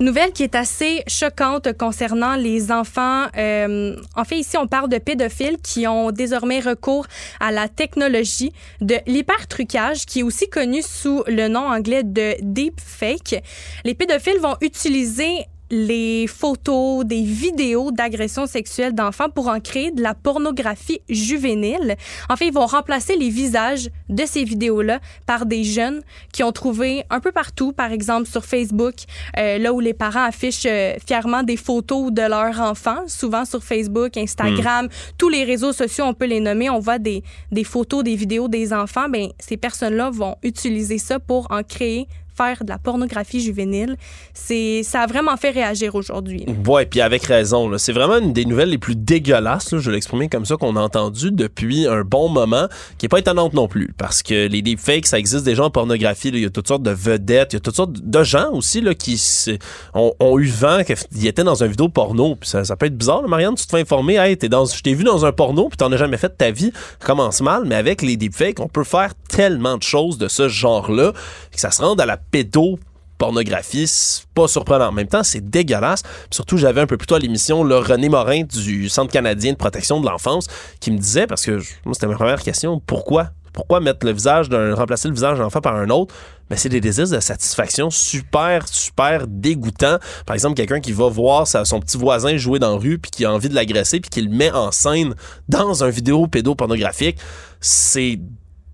Nouvelle 0.00 0.32
qui 0.32 0.44
est 0.44 0.54
assez 0.54 1.02
choquante 1.06 1.76
concernant 1.76 2.34
les 2.34 2.72
enfants. 2.72 3.26
Euh, 3.36 3.94
en 4.16 4.24
fait, 4.24 4.38
ici, 4.38 4.56
on 4.56 4.66
parle 4.66 4.88
de 4.88 4.96
pédophiles 4.96 5.58
qui 5.62 5.86
ont 5.86 6.10
désormais 6.10 6.60
recours 6.60 7.06
à 7.38 7.52
la 7.52 7.68
technologie 7.68 8.50
de 8.80 8.96
l'hypertrucage, 9.06 10.06
qui 10.06 10.20
est 10.20 10.22
aussi 10.22 10.48
connu 10.48 10.80
sous 10.80 11.22
le 11.26 11.48
nom 11.48 11.68
anglais 11.68 12.02
de 12.02 12.34
deepfake. 12.40 13.44
Les 13.84 13.94
pédophiles 13.94 14.40
vont 14.40 14.56
utiliser 14.62 15.44
les 15.70 16.26
photos, 16.26 17.04
des 17.04 17.22
vidéos 17.22 17.92
d'agressions 17.92 18.46
sexuelles 18.46 18.94
d'enfants 18.94 19.30
pour 19.30 19.48
en 19.48 19.60
créer 19.60 19.90
de 19.90 20.02
la 20.02 20.14
pornographie 20.14 21.00
juvénile. 21.08 21.96
En 22.28 22.36
fait, 22.36 22.48
ils 22.48 22.52
vont 22.52 22.66
remplacer 22.66 23.16
les 23.16 23.30
visages 23.30 23.88
de 24.08 24.24
ces 24.26 24.44
vidéos-là 24.44 25.00
par 25.26 25.46
des 25.46 25.64
jeunes 25.64 26.02
qui 26.32 26.42
ont 26.42 26.52
trouvé 26.52 27.04
un 27.10 27.20
peu 27.20 27.32
partout, 27.32 27.72
par 27.72 27.92
exemple 27.92 28.28
sur 28.28 28.44
Facebook, 28.44 28.94
euh, 29.38 29.58
là 29.58 29.72
où 29.72 29.80
les 29.80 29.94
parents 29.94 30.24
affichent 30.24 30.66
euh, 30.66 30.94
fièrement 31.06 31.42
des 31.42 31.56
photos 31.56 32.12
de 32.12 32.22
leurs 32.22 32.60
enfants, 32.60 33.04
souvent 33.06 33.44
sur 33.44 33.62
Facebook, 33.62 34.16
Instagram, 34.16 34.88
tous 35.18 35.28
les 35.28 35.44
réseaux 35.44 35.72
sociaux, 35.72 36.04
on 36.06 36.14
peut 36.14 36.26
les 36.26 36.40
nommer, 36.40 36.68
on 36.68 36.80
voit 36.80 36.98
des, 36.98 37.22
des 37.52 37.64
photos, 37.64 38.02
des 38.02 38.16
vidéos 38.16 38.48
des 38.48 38.72
enfants, 38.72 39.08
ben 39.08 39.28
ces 39.38 39.56
personnes-là 39.56 40.10
vont 40.10 40.36
utiliser 40.42 40.98
ça 40.98 41.20
pour 41.20 41.46
en 41.50 41.62
créer 41.62 42.08
de 42.40 42.68
la 42.68 42.78
pornographie 42.78 43.40
juvénile. 43.40 43.96
C'est, 44.32 44.82
ça 44.82 45.02
a 45.02 45.06
vraiment 45.06 45.36
fait 45.36 45.50
réagir 45.50 45.94
aujourd'hui. 45.94 46.46
Ouais, 46.66 46.86
puis 46.86 47.00
avec 47.00 47.24
raison. 47.24 47.70
C'est 47.76 47.92
vraiment 47.92 48.16
une 48.18 48.32
des 48.32 48.46
nouvelles 48.46 48.70
les 48.70 48.78
plus 48.78 48.96
dégueulasses, 48.96 49.76
je 49.76 49.90
vais 49.90 49.96
l'exprimer 49.96 50.28
comme 50.28 50.46
ça, 50.46 50.56
qu'on 50.56 50.74
a 50.76 50.80
entendu 50.80 51.30
depuis 51.32 51.86
un 51.86 52.02
bon 52.02 52.28
moment, 52.28 52.66
qui 52.96 53.06
est 53.06 53.08
pas 53.08 53.18
étonnante 53.18 53.52
non 53.52 53.68
plus, 53.68 53.92
parce 53.98 54.22
que 54.22 54.46
les 54.46 54.62
deepfakes, 54.62 55.06
ça 55.06 55.18
existe 55.18 55.44
déjà 55.44 55.64
en 55.64 55.70
pornographie. 55.70 56.28
Il 56.28 56.38
y 56.38 56.44
a 56.46 56.50
toutes 56.50 56.68
sortes 56.68 56.82
de 56.82 56.90
vedettes, 56.90 57.52
il 57.52 57.56
y 57.56 57.58
a 57.58 57.60
toutes 57.60 57.76
sortes 57.76 57.92
de 57.92 58.22
gens 58.22 58.50
aussi 58.52 58.80
là, 58.80 58.94
qui 58.94 59.20
ont, 59.94 60.38
eu 60.38 60.46
vent 60.46 60.82
qu'ils 60.84 61.26
étaient 61.26 61.44
dans 61.44 61.62
un 61.62 61.66
vidéo 61.66 61.88
porno. 61.88 62.36
Puis 62.36 62.48
ça, 62.48 62.76
peut 62.76 62.86
être 62.86 62.96
bizarre, 62.96 63.28
Marianne, 63.28 63.54
tu 63.54 63.66
te 63.66 63.70
fais 63.70 63.82
informer, 63.82 64.14
hey, 64.14 64.36
t'es 64.36 64.48
dans, 64.48 64.64
je 64.64 64.82
t'ai 64.82 64.94
vu 64.94 65.04
dans 65.04 65.26
un 65.26 65.32
porno, 65.32 65.68
puis 65.68 65.76
t'en 65.76 65.92
as 65.92 65.98
jamais 65.98 66.16
fait 66.16 66.28
de 66.28 66.34
ta 66.34 66.50
vie. 66.50 66.72
Commence 67.00 67.42
mal, 67.42 67.64
mais 67.66 67.74
avec 67.74 68.00
les 68.00 68.16
deepfakes, 68.16 68.60
on 68.60 68.68
peut 68.68 68.84
faire 68.84 69.12
tellement 69.28 69.76
de 69.76 69.82
choses 69.82 70.16
de 70.16 70.28
ce 70.28 70.48
genre-là, 70.48 71.12
que 71.52 71.60
ça 71.60 71.70
se 71.70 71.82
rende 71.82 72.00
à 72.00 72.06
la 72.06 72.16
pédo 72.30 72.78
pornographie, 73.20 73.86
c'est 73.86 74.24
pas 74.34 74.48
surprenant. 74.48 74.88
En 74.88 74.92
même 74.92 75.06
temps, 75.06 75.22
c'est 75.22 75.48
dégueulasse. 75.48 76.02
Surtout, 76.30 76.56
j'avais 76.56 76.80
un 76.80 76.86
peu 76.86 76.96
plus 76.96 77.06
tôt 77.06 77.16
à 77.16 77.18
l'émission 77.18 77.62
le 77.62 77.76
René 77.76 78.08
Morin 78.08 78.44
du 78.44 78.88
Centre 78.88 79.12
canadien 79.12 79.52
de 79.52 79.58
protection 79.58 80.00
de 80.00 80.06
l'enfance 80.06 80.46
qui 80.80 80.90
me 80.90 80.96
disait, 80.96 81.26
parce 81.26 81.44
que 81.44 81.60
moi, 81.84 81.92
c'était 81.92 82.06
ma 82.06 82.14
première 82.14 82.42
question, 82.42 82.80
pourquoi? 82.84 83.30
Pourquoi 83.52 83.80
mettre 83.80 84.06
le 84.06 84.12
visage 84.12 84.48
d'un, 84.48 84.74
remplacer 84.74 85.08
le 85.08 85.14
visage 85.14 85.38
d'un 85.38 85.44
enfant 85.44 85.60
par 85.60 85.76
un 85.76 85.90
autre? 85.90 86.14
Mais 86.48 86.56
c'est 86.56 86.68
des 86.68 86.80
désirs 86.80 87.10
de 87.10 87.20
satisfaction 87.20 87.90
super, 87.90 88.66
super 88.66 89.26
dégoûtants. 89.26 89.98
Par 90.24 90.34
exemple, 90.34 90.54
quelqu'un 90.54 90.80
qui 90.80 90.92
va 90.92 91.08
voir 91.08 91.46
son 91.46 91.80
petit 91.80 91.98
voisin 91.98 92.36
jouer 92.36 92.58
dans 92.58 92.72
la 92.72 92.78
rue 92.78 92.98
puis 92.98 93.10
qui 93.10 93.24
a 93.24 93.32
envie 93.32 93.48
de 93.48 93.54
l'agresser 93.54 94.00
puis 94.00 94.08
qui 94.08 94.22
le 94.22 94.30
met 94.30 94.50
en 94.50 94.70
scène 94.72 95.14
dans 95.48 95.84
un 95.84 95.90
vidéo 95.90 96.26
pédopornographique. 96.26 97.18
C'est 97.60 98.18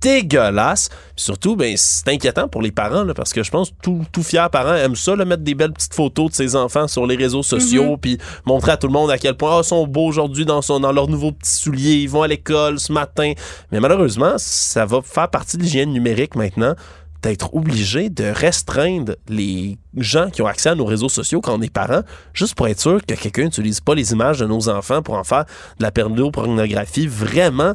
dégueulasse. 0.00 0.88
Puis 0.88 1.24
surtout, 1.24 1.56
ben, 1.56 1.74
c'est 1.76 2.08
inquiétant 2.08 2.48
pour 2.48 2.62
les 2.62 2.70
parents, 2.70 3.02
là, 3.04 3.14
parce 3.14 3.32
que 3.32 3.42
je 3.42 3.50
pense 3.50 3.70
que 3.70 3.74
tout, 3.82 4.04
tout 4.12 4.22
fier 4.22 4.48
parent 4.50 4.74
aime 4.74 4.96
ça, 4.96 5.16
là, 5.16 5.24
mettre 5.24 5.42
des 5.42 5.54
belles 5.54 5.72
petites 5.72 5.94
photos 5.94 6.30
de 6.30 6.34
ses 6.36 6.56
enfants 6.56 6.88
sur 6.88 7.06
les 7.06 7.16
réseaux 7.16 7.42
sociaux, 7.42 7.92
Mhm. 7.92 7.98
puis 7.98 8.18
montrer 8.44 8.72
à 8.72 8.76
tout 8.76 8.86
le 8.86 8.92
monde 8.92 9.10
à 9.10 9.18
quel 9.18 9.36
point 9.36 9.56
ah, 9.56 9.60
ils 9.62 9.66
sont 9.66 9.86
beaux 9.86 10.06
aujourd'hui 10.06 10.44
dans, 10.44 10.62
son, 10.62 10.80
dans 10.80 10.92
leurs 10.92 11.08
nouveaux 11.08 11.32
petits 11.32 11.54
souliers, 11.54 11.94
ils 11.94 12.08
vont 12.08 12.22
à 12.22 12.28
l'école 12.28 12.78
ce 12.78 12.92
matin. 12.92 13.32
Mais 13.72 13.80
malheureusement, 13.80 14.34
ça 14.36 14.84
va 14.86 15.00
faire 15.02 15.28
partie 15.28 15.56
de 15.56 15.62
l'hygiène 15.62 15.92
numérique 15.92 16.34
maintenant 16.36 16.74
d'être 17.22 17.54
obligé 17.54 18.08
de 18.08 18.24
restreindre 18.24 19.14
les 19.28 19.78
gens 19.96 20.30
qui 20.30 20.42
ont 20.42 20.46
accès 20.46 20.68
à 20.68 20.74
nos 20.76 20.84
réseaux 20.84 21.08
sociaux 21.08 21.40
quand 21.40 21.58
on 21.58 21.62
est 21.62 21.72
parent, 21.72 22.02
juste 22.34 22.54
pour 22.54 22.68
être 22.68 22.78
sûr 22.78 23.00
que 23.04 23.14
quelqu'un 23.14 23.44
n'utilise 23.44 23.80
pas 23.80 23.94
les 23.94 24.12
images 24.12 24.38
de 24.38 24.46
nos 24.46 24.68
enfants 24.68 25.02
pour 25.02 25.14
en 25.14 25.24
faire 25.24 25.44
de 25.78 25.82
la 25.82 25.90
pornographie 25.90 27.08
vraiment 27.08 27.72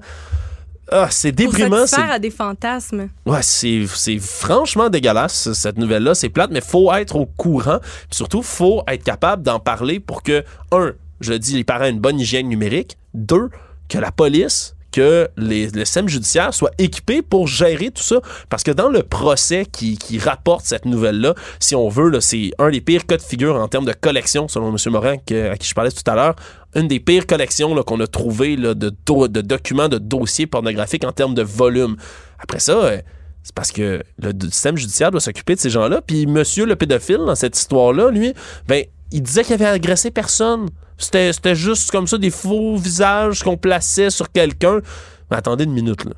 Ah, 0.91 1.07
c'est 1.09 1.31
déprimant. 1.31 1.87
c'est- 1.87 2.01
à 2.01 2.19
des 2.19 2.29
fantasmes. 2.31 3.07
Ouais, 3.25 3.41
c'est, 3.41 3.85
c'est 3.95 4.19
franchement 4.19 4.89
dégueulasse, 4.89 5.53
cette 5.53 5.77
nouvelle-là. 5.77 6.13
C'est 6.15 6.29
plate, 6.29 6.51
mais 6.51 6.59
faut 6.61 6.91
être 6.93 7.15
au 7.15 7.25
courant. 7.25 7.79
Puis 7.81 8.17
surtout, 8.17 8.41
faut 8.43 8.83
être 8.87 9.03
capable 9.03 9.41
d'en 9.43 9.59
parler 9.59 9.99
pour 10.01 10.21
que, 10.21 10.43
un, 10.71 10.91
je 11.21 11.31
le 11.31 11.39
dis, 11.39 11.55
les 11.55 11.63
parents 11.63 11.85
aient 11.85 11.89
une 11.91 11.99
bonne 12.01 12.19
hygiène 12.19 12.47
numérique. 12.49 12.97
Deux, 13.13 13.49
que 13.87 13.97
la 13.97 14.11
police, 14.11 14.75
que 14.91 15.29
les, 15.37 15.67
le 15.67 15.85
système 15.85 16.07
judiciaire 16.07 16.53
soit 16.53 16.71
équipé 16.77 17.21
pour 17.21 17.47
gérer 17.47 17.91
tout 17.91 18.03
ça. 18.03 18.19
Parce 18.49 18.63
que 18.63 18.71
dans 18.71 18.89
le 18.89 19.03
procès 19.03 19.65
qui, 19.65 19.97
rapporte 20.19 20.65
cette 20.65 20.85
nouvelle-là, 20.85 21.33
si 21.59 21.75
on 21.75 21.89
veut, 21.89 22.19
c'est 22.19 22.51
un 22.59 22.69
des 22.69 22.81
pires 22.81 23.05
cas 23.05 23.17
de 23.17 23.21
figure 23.21 23.55
en 23.55 23.67
termes 23.67 23.85
de 23.85 23.93
collection, 23.93 24.47
selon 24.47 24.69
M. 24.69 24.77
Morin, 24.91 25.13
à 25.13 25.57
qui 25.57 25.67
je 25.67 25.73
parlais 25.73 25.91
tout 25.91 26.09
à 26.09 26.15
l'heure. 26.15 26.35
Une 26.75 26.87
des 26.87 26.99
pires 26.99 27.27
collections 27.27 27.75
qu'on 27.83 27.99
a 27.99 28.07
trouvées 28.07 28.55
de, 28.55 28.73
do- 28.73 29.27
de 29.27 29.41
documents, 29.41 29.89
de 29.89 29.97
dossiers 29.97 30.47
pornographiques 30.47 31.03
en 31.03 31.11
termes 31.11 31.33
de 31.33 31.41
volume. 31.41 31.95
Après 32.39 32.59
ça, 32.59 32.73
euh, 32.73 32.97
c'est 33.43 33.55
parce 33.55 33.71
que 33.71 34.03
le 34.19 34.31
système 34.49 34.77
judiciaire 34.77 35.11
doit 35.11 35.19
s'occuper 35.19 35.55
de 35.55 35.59
ces 35.59 35.69
gens-là. 35.69 36.01
Puis 36.05 36.27
monsieur 36.27 36.65
le 36.65 36.75
pédophile, 36.75 37.17
dans 37.25 37.35
cette 37.35 37.57
histoire-là, 37.57 38.09
lui, 38.11 38.33
ben, 38.67 38.83
il 39.11 39.21
disait 39.21 39.43
qu'il 39.43 39.53
avait 39.55 39.65
agressé 39.65 40.11
personne. 40.11 40.69
C'était 40.97 41.33
c'était 41.33 41.55
juste 41.55 41.91
comme 41.91 42.07
ça 42.07 42.17
des 42.17 42.29
faux 42.29 42.75
visages 42.77 43.43
qu'on 43.43 43.57
plaçait 43.57 44.09
sur 44.09 44.31
quelqu'un. 44.31 44.81
Mais 45.31 45.37
attendez 45.37 45.63
une 45.63 45.71
minute, 45.71 46.03
là. 46.03 46.11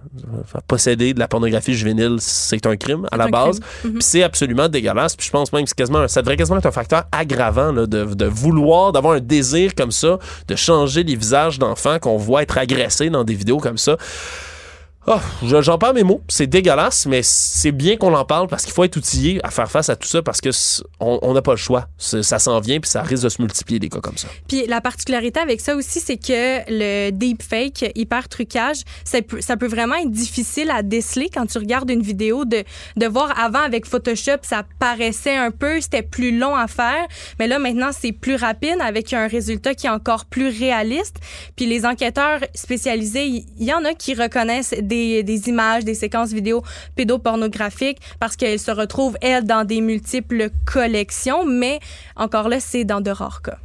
Posséder 0.68 1.14
de 1.14 1.20
la 1.20 1.28
pornographie 1.28 1.76
juvénile, 1.76 2.16
c'est 2.20 2.66
un 2.66 2.76
crime 2.76 3.06
à 3.12 3.18
la 3.18 3.28
base. 3.28 3.60
Mhm. 3.84 3.94
Puis 3.94 4.02
c'est 4.02 4.24
absolument 4.24 4.68
dégueulasse. 4.68 5.16
Puis 5.16 5.28
je 5.28 5.32
pense 5.32 5.54
même 5.54 5.64
que 5.64 5.70
c'est 5.70 5.78
quasiment, 5.78 6.08
ça 6.08 6.24
devrait 6.24 6.36
quasiment 6.36 6.58
être 6.58 6.66
un 6.66 6.72
facteur 6.72 7.04
aggravant 7.12 7.72
là, 7.72 7.86
de, 7.86 8.06
de 8.06 8.26
vouloir, 8.26 8.92
d'avoir 8.92 9.14
un 9.14 9.20
désir 9.20 9.76
comme 9.76 9.92
ça, 9.92 10.18
de 10.48 10.56
changer 10.56 11.04
les 11.04 11.16
visages 11.16 11.60
d'enfants 11.60 12.00
qu'on 12.00 12.18
voit 12.18 12.42
être 12.42 12.58
agressés 12.58 13.12
dans 13.12 13.24
des 13.24 13.36
vidéos 13.36 13.60
comme 13.60 13.78
ça. 13.78 13.98
Je- 15.44 15.62
j'en 15.62 15.78
parle 15.78 15.96
mes 15.96 16.04
mots, 16.04 16.22
c'est 16.30 16.48
dégueulasse, 16.48 17.06
mais 17.06 17.22
c'est 17.24 17.72
bien 17.74 17.98
qu'on 17.98 18.14
en 18.14 18.24
parle 18.24 18.48
parce 18.48 18.64
qu'il 18.64 18.74
faut 18.74 18.84
être 18.86 18.96
outillé 18.96 19.40
à 19.44 19.52
faire 19.52 19.70
face 19.70 19.90
à 19.90 19.96
tout 19.98 20.08
ça 20.08 20.22
parce 20.22 20.40
que 20.40 20.50
on 21.00 21.34
n'a 21.34 21.42
pas 21.42 21.52
le 21.52 21.58
choix. 21.58 21.88
Ça 21.98 22.40
s'en 22.40 22.60
vient 22.62 22.80
puis 22.80 22.90
ça 22.90 23.02
risque 23.02 23.24
de 23.24 23.30
se 23.30 23.42
multiplier 23.42 23.80
des 23.80 23.90
cas 23.90 24.00
comme 24.00 24.18
ça. 24.18 24.28
Puis 24.48 24.66
la 24.68 24.80
particularité 24.80 25.40
avec 25.42 25.60
ça 25.60 25.76
aussi, 25.76 26.00
c'est 26.00 26.16
que 26.18 26.62
le 26.70 27.12
deepfake, 27.12 27.92
hyper 27.96 28.30
trucage, 28.30 28.78
ça 29.04 29.22
peut, 29.22 29.42
ça 29.42 29.58
peut 29.58 29.68
vraiment 29.68 29.96
être 29.96 30.12
difficile 30.12 30.72
à 30.72 30.84
déceler 30.84 31.30
quand 31.34 31.46
tu 31.48 31.58
regardes 31.58 31.90
une 31.90 32.02
vidéo 32.02 32.46
de, 32.46 32.64
de 32.96 33.06
voir 33.06 33.38
avant 33.38 33.62
avec 33.62 33.86
Photoshop, 33.86 34.38
ça 34.44 34.64
paraissait 34.80 35.36
un 35.36 35.52
peu, 35.52 35.82
c'était 35.82 36.04
plus 36.04 36.38
long 36.38 36.56
à 36.56 36.68
faire, 36.68 37.08
mais 37.40 37.48
là 37.48 37.60
maintenant 37.60 37.90
c'est 37.92 38.14
plus 38.14 38.36
rapide 38.36 38.78
avec 38.80 39.12
un 39.12 39.28
résultat 39.28 39.74
qui 39.76 39.88
est 39.88 39.92
encore 39.92 40.26
plus 40.26 40.48
réaliste. 40.48 41.18
Puis 41.58 41.66
les 41.66 41.86
enquêteurs 41.86 42.40
spécialisés, 42.56 43.26
il 43.26 43.46
y, 43.60 43.66
y 43.66 43.74
en 43.74 43.84
a 43.84 43.94
qui 43.94 44.14
reconnaissent 44.14 44.74
des, 44.82 44.93
des 45.24 45.50
images, 45.50 45.84
des 45.84 45.96
séquences 45.96 46.32
vidéo 46.32 46.64
pédopornographiques 46.96 48.00
parce 48.20 48.36
qu'elles 48.36 48.60
se 48.60 48.72
retrouvent, 48.72 49.18
elles, 49.22 49.46
dans 49.46 49.66
des 49.66 49.82
multiples 49.82 50.50
collections, 50.66 51.46
mais 51.46 51.80
encore 52.16 52.50
là, 52.50 52.60
c'est 52.60 52.84
dans 52.84 53.02
de 53.02 53.12
rares 53.12 53.42
cas. 53.42 53.60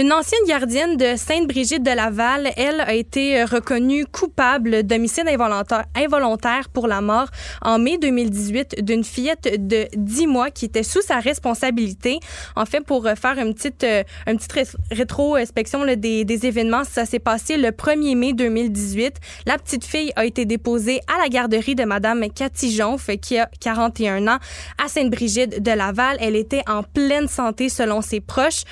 Une 0.00 0.14
ancienne 0.14 0.40
gardienne 0.48 0.96
de 0.96 1.14
Sainte-Brigitte 1.14 1.82
de 1.82 1.90
Laval, 1.90 2.52
elle, 2.56 2.80
a 2.80 2.94
été 2.94 3.44
reconnue 3.44 4.06
coupable 4.06 4.82
d'homicide 4.82 5.28
involontaire, 5.28 5.84
involontaire 5.94 6.70
pour 6.70 6.86
la 6.86 7.02
mort 7.02 7.26
en 7.60 7.78
mai 7.78 7.98
2018 7.98 8.82
d'une 8.82 9.04
fillette 9.04 9.66
de 9.66 9.88
10 9.94 10.26
mois 10.26 10.50
qui 10.50 10.64
était 10.64 10.84
sous 10.84 11.02
sa 11.02 11.18
responsabilité. 11.18 12.18
En 12.56 12.64
fait, 12.64 12.80
pour 12.80 13.06
euh, 13.06 13.14
faire 13.14 13.36
une 13.38 13.52
petite, 13.52 13.84
euh, 13.84 14.02
une 14.26 14.38
petite 14.38 14.52
ré- 14.52 14.64
rétro-inspection 14.90 15.84
là, 15.84 15.96
des, 15.96 16.24
des 16.24 16.46
événements, 16.46 16.84
ça 16.84 17.04
s'est 17.04 17.18
passé 17.18 17.58
le 17.58 17.68
1er 17.68 18.16
mai 18.16 18.32
2018. 18.32 19.16
La 19.44 19.58
petite 19.58 19.84
fille 19.84 20.12
a 20.16 20.24
été 20.24 20.46
déposée 20.46 21.00
à 21.14 21.20
la 21.20 21.28
garderie 21.28 21.74
de 21.74 21.84
Madame 21.84 22.24
Cathy 22.34 22.74
Jonf, 22.74 23.10
qui 23.20 23.36
a 23.36 23.50
41 23.60 24.28
ans, 24.28 24.38
à 24.82 24.88
Sainte-Brigitte 24.88 25.62
de 25.62 25.72
Laval. 25.72 26.16
Elle 26.20 26.36
était 26.36 26.62
en 26.66 26.84
pleine 26.84 27.28
santé 27.28 27.68
selon 27.68 28.00
ses 28.00 28.20
proches. 28.20 28.62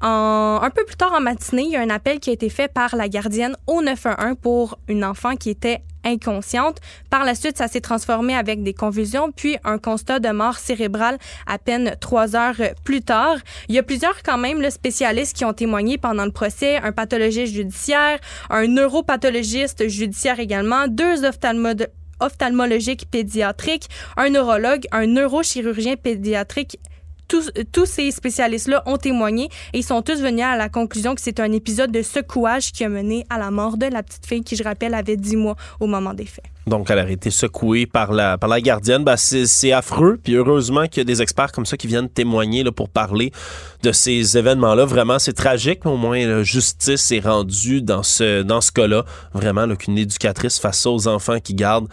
En- 0.00 0.60
un 0.62 0.70
peu 0.70 0.84
plus 0.84 0.96
tard 0.96 1.12
en 1.12 1.20
matinée, 1.20 1.62
il 1.64 1.70
y 1.72 1.76
a 1.76 1.80
un 1.80 1.90
appel 1.90 2.20
qui 2.20 2.30
a 2.30 2.32
été 2.32 2.48
fait 2.48 2.68
par 2.72 2.94
la 2.96 3.08
gardienne 3.08 3.56
au 3.66 3.82
911 3.82 4.36
pour 4.40 4.78
une 4.88 5.04
enfant 5.04 5.34
qui 5.36 5.50
était 5.50 5.82
inconsciente. 6.04 6.78
Par 7.10 7.24
la 7.24 7.34
suite, 7.34 7.58
ça 7.58 7.66
s'est 7.68 7.80
transformé 7.80 8.34
avec 8.34 8.62
des 8.62 8.72
convulsions, 8.72 9.32
puis 9.32 9.56
un 9.64 9.78
constat 9.78 10.20
de 10.20 10.28
mort 10.30 10.56
cérébrale 10.58 11.18
à 11.46 11.58
peine 11.58 11.96
trois 12.00 12.36
heures 12.36 12.54
plus 12.84 13.02
tard. 13.02 13.36
Il 13.68 13.74
y 13.74 13.78
a 13.78 13.82
plusieurs 13.82 14.22
quand 14.22 14.38
même 14.38 14.62
le 14.62 14.70
spécialistes 14.70 15.36
qui 15.36 15.44
ont 15.44 15.52
témoigné 15.52 15.98
pendant 15.98 16.24
le 16.24 16.30
procès, 16.30 16.76
un 16.76 16.92
pathologiste 16.92 17.52
judiciaire, 17.52 18.18
un 18.48 18.68
neuropathologiste 18.68 19.88
judiciaire 19.88 20.38
également, 20.38 20.86
deux 20.86 21.24
ophtalmo- 21.24 21.86
ophtalmologiques 22.20 23.10
pédiatriques, 23.10 23.88
un 24.16 24.30
neurologue, 24.30 24.84
un 24.92 25.06
neurochirurgien 25.06 25.96
pédiatrique 25.96 26.78
tous, 27.28 27.50
tous 27.72 27.86
ces 27.86 28.10
spécialistes-là 28.10 28.82
ont 28.86 28.96
témoigné 28.96 29.48
et 29.72 29.78
ils 29.78 29.84
sont 29.84 30.02
tous 30.02 30.20
venus 30.20 30.44
à 30.44 30.56
la 30.56 30.68
conclusion 30.68 31.14
que 31.14 31.20
c'est 31.20 31.40
un 31.40 31.52
épisode 31.52 31.92
de 31.92 32.02
secouage 32.02 32.72
qui 32.72 32.84
a 32.84 32.88
mené 32.88 33.24
à 33.30 33.38
la 33.38 33.50
mort 33.50 33.76
de 33.76 33.86
la 33.86 34.02
petite 34.02 34.26
fille 34.26 34.42
qui, 34.42 34.56
je 34.56 34.64
rappelle, 34.64 34.94
avait 34.94 35.16
10 35.16 35.36
mois 35.36 35.56
au 35.80 35.86
moment 35.86 36.14
des 36.14 36.26
faits. 36.26 36.46
Donc, 36.66 36.90
elle 36.90 36.98
a 36.98 37.10
été 37.10 37.30
secouée 37.30 37.86
par 37.86 38.12
la, 38.12 38.36
par 38.36 38.48
la 38.48 38.60
gardienne. 38.60 39.02
Ben, 39.02 39.16
c'est 39.16 39.72
affreux. 39.72 40.18
Puis 40.22 40.34
heureusement 40.34 40.86
qu'il 40.86 40.98
y 40.98 41.00
a 41.00 41.04
des 41.04 41.22
experts 41.22 41.52
comme 41.52 41.66
ça 41.66 41.76
qui 41.76 41.86
viennent 41.86 42.08
témoigner 42.08 42.62
là, 42.62 42.72
pour 42.72 42.88
parler 42.90 43.32
de 43.82 43.92
ces 43.92 44.36
événements-là. 44.36 44.84
Vraiment, 44.84 45.18
c'est 45.18 45.32
tragique, 45.32 45.80
mais 45.84 45.90
au 45.90 45.96
moins, 45.96 46.26
la 46.26 46.42
justice 46.42 47.10
est 47.10 47.20
rendue 47.20 47.80
dans 47.80 48.02
ce, 48.02 48.42
dans 48.42 48.60
ce 48.60 48.72
cas-là. 48.72 49.04
Vraiment, 49.32 49.74
qu'une 49.76 49.98
éducatrice 49.98 50.60
ça 50.70 50.90
aux 50.90 51.08
enfants 51.08 51.40
qui 51.40 51.54
gardent, 51.54 51.88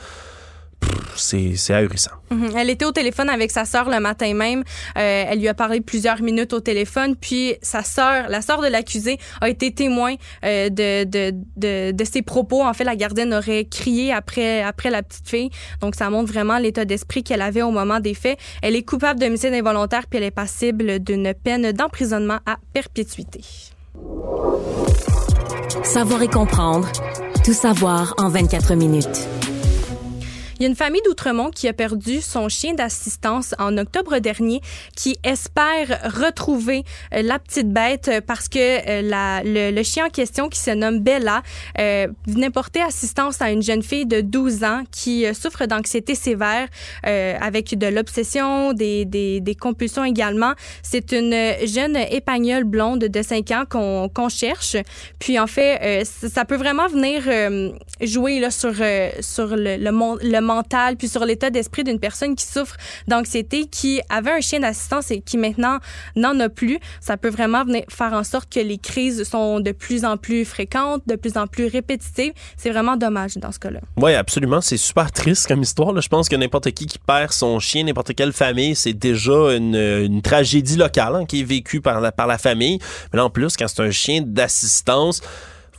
c'est 1.15 1.73
ahurissant. 1.73 2.11
Mhm. 2.31 2.51
Elle 2.57 2.69
était 2.69 2.85
au 2.85 2.91
téléphone 2.91 3.29
avec 3.29 3.51
sa 3.51 3.65
sœur 3.65 3.89
le 3.89 3.99
matin 3.99 4.33
même. 4.33 4.63
Euh, 4.97 5.25
elle 5.27 5.39
lui 5.39 5.47
a 5.47 5.53
parlé 5.53 5.81
plusieurs 5.81 6.21
minutes 6.21 6.53
au 6.53 6.59
téléphone. 6.59 7.15
Puis 7.15 7.55
sa 7.61 7.83
sœur, 7.83 8.29
la 8.29 8.41
sœur 8.41 8.61
de 8.61 8.67
l'accusé, 8.67 9.17
a 9.41 9.49
été 9.49 9.73
témoin 9.73 10.15
euh, 10.43 10.69
de, 10.69 11.03
de, 11.03 11.33
de, 11.57 11.91
de 11.91 12.03
ses 12.03 12.21
propos. 12.21 12.63
En 12.63 12.73
fait, 12.73 12.83
la 12.83 12.95
gardienne 12.95 13.33
aurait 13.33 13.65
crié 13.65 14.11
après, 14.11 14.61
après 14.61 14.89
la 14.89 15.03
petite 15.03 15.29
fille. 15.29 15.49
Donc, 15.81 15.95
ça 15.95 16.09
montre 16.09 16.31
vraiment 16.31 16.57
l'état 16.57 16.85
d'esprit 16.85 17.23
qu'elle 17.23 17.41
avait 17.41 17.61
au 17.61 17.71
moment 17.71 17.99
des 17.99 18.13
faits. 18.13 18.37
Elle 18.61 18.75
est 18.75 18.83
coupable 18.83 19.19
d'homicide 19.19 19.53
involontaire 19.53 20.07
puis 20.09 20.17
elle 20.17 20.25
est 20.25 20.31
passible 20.31 20.99
d'une 20.99 21.33
peine 21.33 21.71
d'emprisonnement 21.71 22.39
à 22.45 22.57
perpétuité. 22.73 23.41
Savoir 25.83 26.21
et 26.21 26.27
comprendre. 26.27 26.91
Tout 27.43 27.53
savoir 27.53 28.15
en 28.17 28.29
24 28.29 28.73
minutes. 28.75 29.27
Il 30.57 30.63
y 30.63 30.65
a 30.65 30.69
une 30.69 30.75
famille 30.75 31.01
d'Outremont 31.03 31.49
qui 31.49 31.67
a 31.67 31.73
perdu 31.73 32.21
son 32.21 32.47
chien 32.47 32.73
d'assistance 32.73 33.53
en 33.59 33.77
octobre 33.77 34.19
dernier, 34.19 34.61
qui 34.95 35.17
espère 35.23 36.13
retrouver 36.15 36.83
euh, 37.13 37.21
la 37.23 37.39
petite 37.39 37.69
bête 37.69 38.07
euh, 38.07 38.21
parce 38.25 38.47
que 38.47 38.59
euh, 38.59 39.71
le, 39.71 39.83
chien 39.83 40.05
en 40.05 40.09
question, 40.09 40.47
qui 40.47 40.59
se 40.59 40.71
nomme 40.71 40.99
Bella, 40.99 41.43
venait 42.25 42.49
porter 42.49 42.81
assistance 42.81 43.41
à 43.41 43.51
une 43.51 43.61
jeune 43.61 43.83
fille 43.83 44.05
de 44.05 44.21
12 44.21 44.63
ans 44.63 44.83
qui 44.91 45.25
souffre 45.35 45.65
d'anxiété 45.65 46.15
sévère 46.15 46.67
avec 47.03 47.77
de 47.77 47.87
l'obsession, 47.87 48.73
des, 48.73 49.57
compulsions 49.59 50.03
également. 50.03 50.53
C'est 50.81 51.11
une 51.11 51.35
jeune 51.65 51.97
épagnole 51.97 52.63
blonde 52.63 52.99
de 52.99 53.21
5 53.21 53.51
ans 53.51 53.63
qu'on 53.69 54.29
cherche. 54.29 54.77
Puis 55.19 55.37
en 55.37 55.47
fait, 55.47 56.03
ça 56.05 56.45
peut 56.45 56.55
vraiment 56.55 56.87
venir 56.87 57.23
jouer 58.01 58.39
là, 58.39 58.49
sur, 58.51 58.71
le, 58.71 59.77
le, 59.77 60.31
le 60.31 60.41
mental, 60.45 60.95
puis 60.95 61.07
sur 61.07 61.25
l'état 61.25 61.49
d'esprit 61.49 61.83
d'une 61.83 61.99
personne 61.99 62.35
qui 62.35 62.45
souffre 62.45 62.75
d'anxiété, 63.07 63.65
qui 63.65 64.01
avait 64.09 64.31
un 64.31 64.41
chien 64.41 64.59
d'assistance 64.59 65.11
et 65.11 65.21
qui 65.21 65.37
maintenant 65.37 65.79
n'en 66.15 66.39
a 66.39 66.49
plus. 66.49 66.79
Ça 67.01 67.17
peut 67.17 67.29
vraiment 67.29 67.63
venir 67.65 67.83
faire 67.89 68.13
en 68.13 68.23
sorte 68.23 68.51
que 68.51 68.59
les 68.59 68.77
crises 68.77 69.23
sont 69.23 69.59
de 69.59 69.71
plus 69.71 70.05
en 70.05 70.17
plus 70.17 70.45
fréquentes, 70.45 71.03
de 71.07 71.15
plus 71.15 71.37
en 71.37 71.47
plus 71.47 71.67
répétitives. 71.67 72.33
C'est 72.57 72.69
vraiment 72.69 72.95
dommage 72.95 73.35
dans 73.37 73.51
ce 73.51 73.59
cas-là. 73.59 73.79
Oui, 73.97 74.13
absolument. 74.13 74.61
C'est 74.61 74.77
super 74.77 75.11
triste 75.11 75.47
comme 75.47 75.61
histoire. 75.61 75.99
Je 75.99 76.07
pense 76.07 76.29
que 76.29 76.35
n'importe 76.35 76.71
qui 76.71 76.85
qui 76.85 76.99
perd 76.99 77.31
son 77.31 77.59
chien, 77.59 77.83
n'importe 77.83 78.13
quelle 78.15 78.33
famille, 78.33 78.75
c'est 78.75 78.93
déjà 78.93 79.55
une, 79.55 79.75
une 79.75 80.21
tragédie 80.21 80.77
locale 80.77 81.15
hein, 81.15 81.25
qui 81.25 81.41
est 81.41 81.43
vécue 81.43 81.81
par 81.81 81.99
la, 81.99 82.11
par 82.11 82.27
la 82.27 82.37
famille. 82.37 82.79
Mais 83.11 83.17
là, 83.17 83.25
en 83.25 83.29
plus, 83.29 83.57
quand 83.57 83.67
c'est 83.67 83.81
un 83.81 83.91
chien 83.91 84.21
d'assistance, 84.23 85.21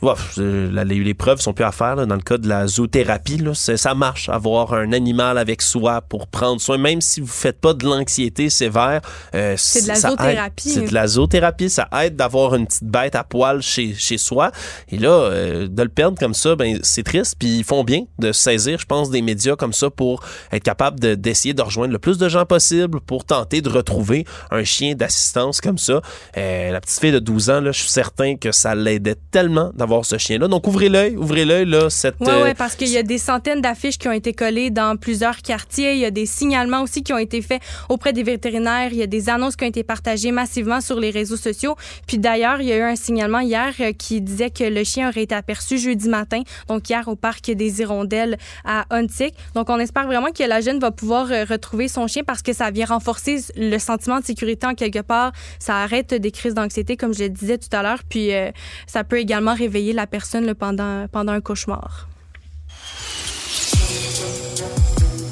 Ouf, 0.01 0.35
euh, 0.37 0.83
les, 0.85 0.99
les 1.03 1.13
preuves 1.15 1.39
sont 1.41 1.53
plus 1.53 1.65
à 1.65 1.71
faire 1.71 1.95
là, 1.95 2.05
dans 2.05 2.15
le 2.15 2.21
cas 2.21 2.37
de 2.37 2.47
la 2.47 2.67
zoothérapie. 2.67 3.37
Là, 3.37 3.53
ça 3.55 3.93
marche, 3.95 4.29
avoir 4.29 4.73
un 4.73 4.91
animal 4.91 5.37
avec 5.39 5.61
soi 5.63 6.01
pour 6.01 6.27
prendre 6.27 6.61
soin, 6.61 6.77
même 6.77 7.01
si 7.01 7.19
vous 7.19 7.25
faites 7.27 7.59
pas 7.59 7.73
de 7.73 7.83
l'anxiété 7.85 8.49
sévère. 8.51 9.01
euh, 9.33 9.55
C'est 9.57 9.81
de 9.83 9.87
la 9.87 9.95
zoothérapie. 9.95 10.69
C'est 10.69 10.81
de 10.89 10.93
la 10.93 11.07
zoothérapie. 11.07 11.69
Ça 11.69 11.87
aide 12.03 12.15
d'avoir 12.15 12.53
une 12.55 12.67
petite 12.67 12.83
bête 12.83 13.15
à 13.15 13.23
poil 13.23 13.61
chez, 13.63 13.95
chez 13.95 14.19
soi. 14.19 14.51
Et 14.89 14.97
là, 14.99 15.09
euh, 15.09 15.67
de 15.67 15.81
le 15.83 15.89
perdre 15.89 16.19
comme 16.19 16.35
ça, 16.35 16.55
ben 16.55 16.77
c'est 16.83 17.03
triste. 17.03 17.35
Puis 17.39 17.57
ils 17.57 17.63
font 17.63 17.83
bien 17.83 18.03
de 18.19 18.31
saisir, 18.31 18.77
je 18.79 18.85
pense, 18.85 19.09
des 19.09 19.23
médias 19.23 19.55
comme 19.55 19.73
ça 19.73 19.89
pour 19.89 20.21
être 20.51 20.63
capable 20.63 20.99
de- 20.99 21.15
d'essayer 21.15 21.55
de, 21.55 21.61
rejoindre 21.63 21.91
le 21.93 21.99
plus 21.99 22.19
de 22.19 22.29
gens 22.29 22.45
possible 22.45 23.01
pour 23.01 23.25
tenter 23.25 23.61
de 23.61 23.69
retrouver 23.69 24.25
un 24.51 24.63
chien 24.63 24.93
d'assistance 24.93 25.59
comme 25.59 25.79
ça. 25.79 26.01
Euh, 26.37 26.71
la 26.71 26.81
petite 26.81 26.99
fille 26.99 27.11
de 27.11 27.19
12 27.19 27.49
ans, 27.49 27.61
là, 27.61 27.71
je 27.71 27.79
suis 27.79 27.89
certain 27.89 28.35
que 28.35 28.51
ça 28.51 28.75
l'aidait 28.75 29.15
tellement 29.31 29.71
d'avoir 29.73 29.86
avoir 29.87 30.05
ce 30.05 30.17
chien-là. 30.17 30.47
Donc, 30.47 30.67
ouvrez 30.67 30.89
l'œil, 30.89 31.15
ouvrez 31.15 31.45
l'œil, 31.45 31.65
là, 31.65 31.89
cette... 31.89 32.15
Oui, 32.19 32.27
euh, 32.29 32.43
ouais, 32.43 32.53
parce 32.53 32.75
qu'il 32.75 32.89
y 32.89 32.97
a 32.97 33.03
des 33.03 33.17
centaines 33.17 33.61
d'affiches 33.61 33.97
qui 33.97 34.07
ont 34.07 34.13
été 34.13 34.33
collées 34.33 34.69
dans 34.69 34.97
plusieurs 34.97 35.41
quartiers. 35.41 35.93
Il 35.93 35.99
y 35.99 36.05
a 36.05 36.11
des 36.11 36.25
signalements 36.25 36.81
aussi 36.81 37.03
qui 37.03 37.13
ont 37.13 37.17
été 37.17 37.41
faits 37.41 37.61
auprès 37.89 38.13
des 38.13 38.23
vétérinaires. 38.23 38.89
Il 38.91 38.97
y 38.97 39.03
a 39.03 39.07
des 39.07 39.29
annonces 39.29 39.55
qui 39.55 39.63
ont 39.63 39.67
été 39.67 39.83
partagées 39.83 40.31
massivement 40.31 40.81
sur 40.81 40.99
les 40.99 41.09
réseaux 41.09 41.37
sociaux. 41.37 41.75
Puis 42.05 42.17
d'ailleurs, 42.17 42.61
il 42.61 42.67
y 42.67 42.71
a 42.73 42.77
eu 42.77 42.81
un 42.81 42.95
signalement 42.95 43.39
hier 43.39 43.73
euh, 43.79 43.91
qui 43.93 44.21
disait 44.21 44.49
que 44.49 44.63
le 44.63 44.83
chien 44.83 45.09
aurait 45.09 45.23
été 45.23 45.35
aperçu 45.35 45.77
jeudi 45.77 46.09
matin, 46.09 46.41
donc 46.67 46.89
hier 46.89 47.07
au 47.07 47.15
parc 47.15 47.51
des 47.51 47.81
Hirondelles 47.81 48.37
à 48.65 48.85
Huntsic. 48.89 49.33
Donc 49.55 49.69
on 49.69 49.79
espère 49.79 50.05
vraiment 50.05 50.31
que 50.31 50.43
la 50.43 50.61
jeune 50.61 50.79
va 50.79 50.91
pouvoir 50.91 51.31
euh, 51.31 51.45
retrouver 51.45 51.87
son 51.87 52.07
chien 52.07 52.23
parce 52.25 52.41
que 52.41 52.53
ça 52.53 52.71
vient 52.71 52.85
renforcer 52.85 53.37
le 53.55 53.77
sentiment 53.77 54.19
de 54.19 54.25
sécurité 54.25 54.67
en 54.67 54.75
quelque 54.75 54.99
part. 54.99 55.31
Ça 55.59 55.77
arrête 55.77 56.13
des 56.13 56.31
crises 56.31 56.53
d'anxiété, 56.53 56.97
comme 56.97 57.13
je 57.13 57.23
le 57.23 57.29
disais 57.29 57.57
tout 57.57 57.69
à 57.71 57.83
l'heure. 57.83 58.01
Puis 58.07 58.33
euh, 58.33 58.51
ça 58.85 59.03
peut 59.03 59.19
également 59.19 59.53
réveiller 59.77 59.93
la 59.93 60.07
personne 60.07 60.45
là, 60.45 60.55
pendant, 60.55 61.07
pendant 61.07 61.33
un 61.33 61.41
cauchemar. 61.41 62.07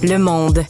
Le 0.04 0.18
monde. 0.18 0.64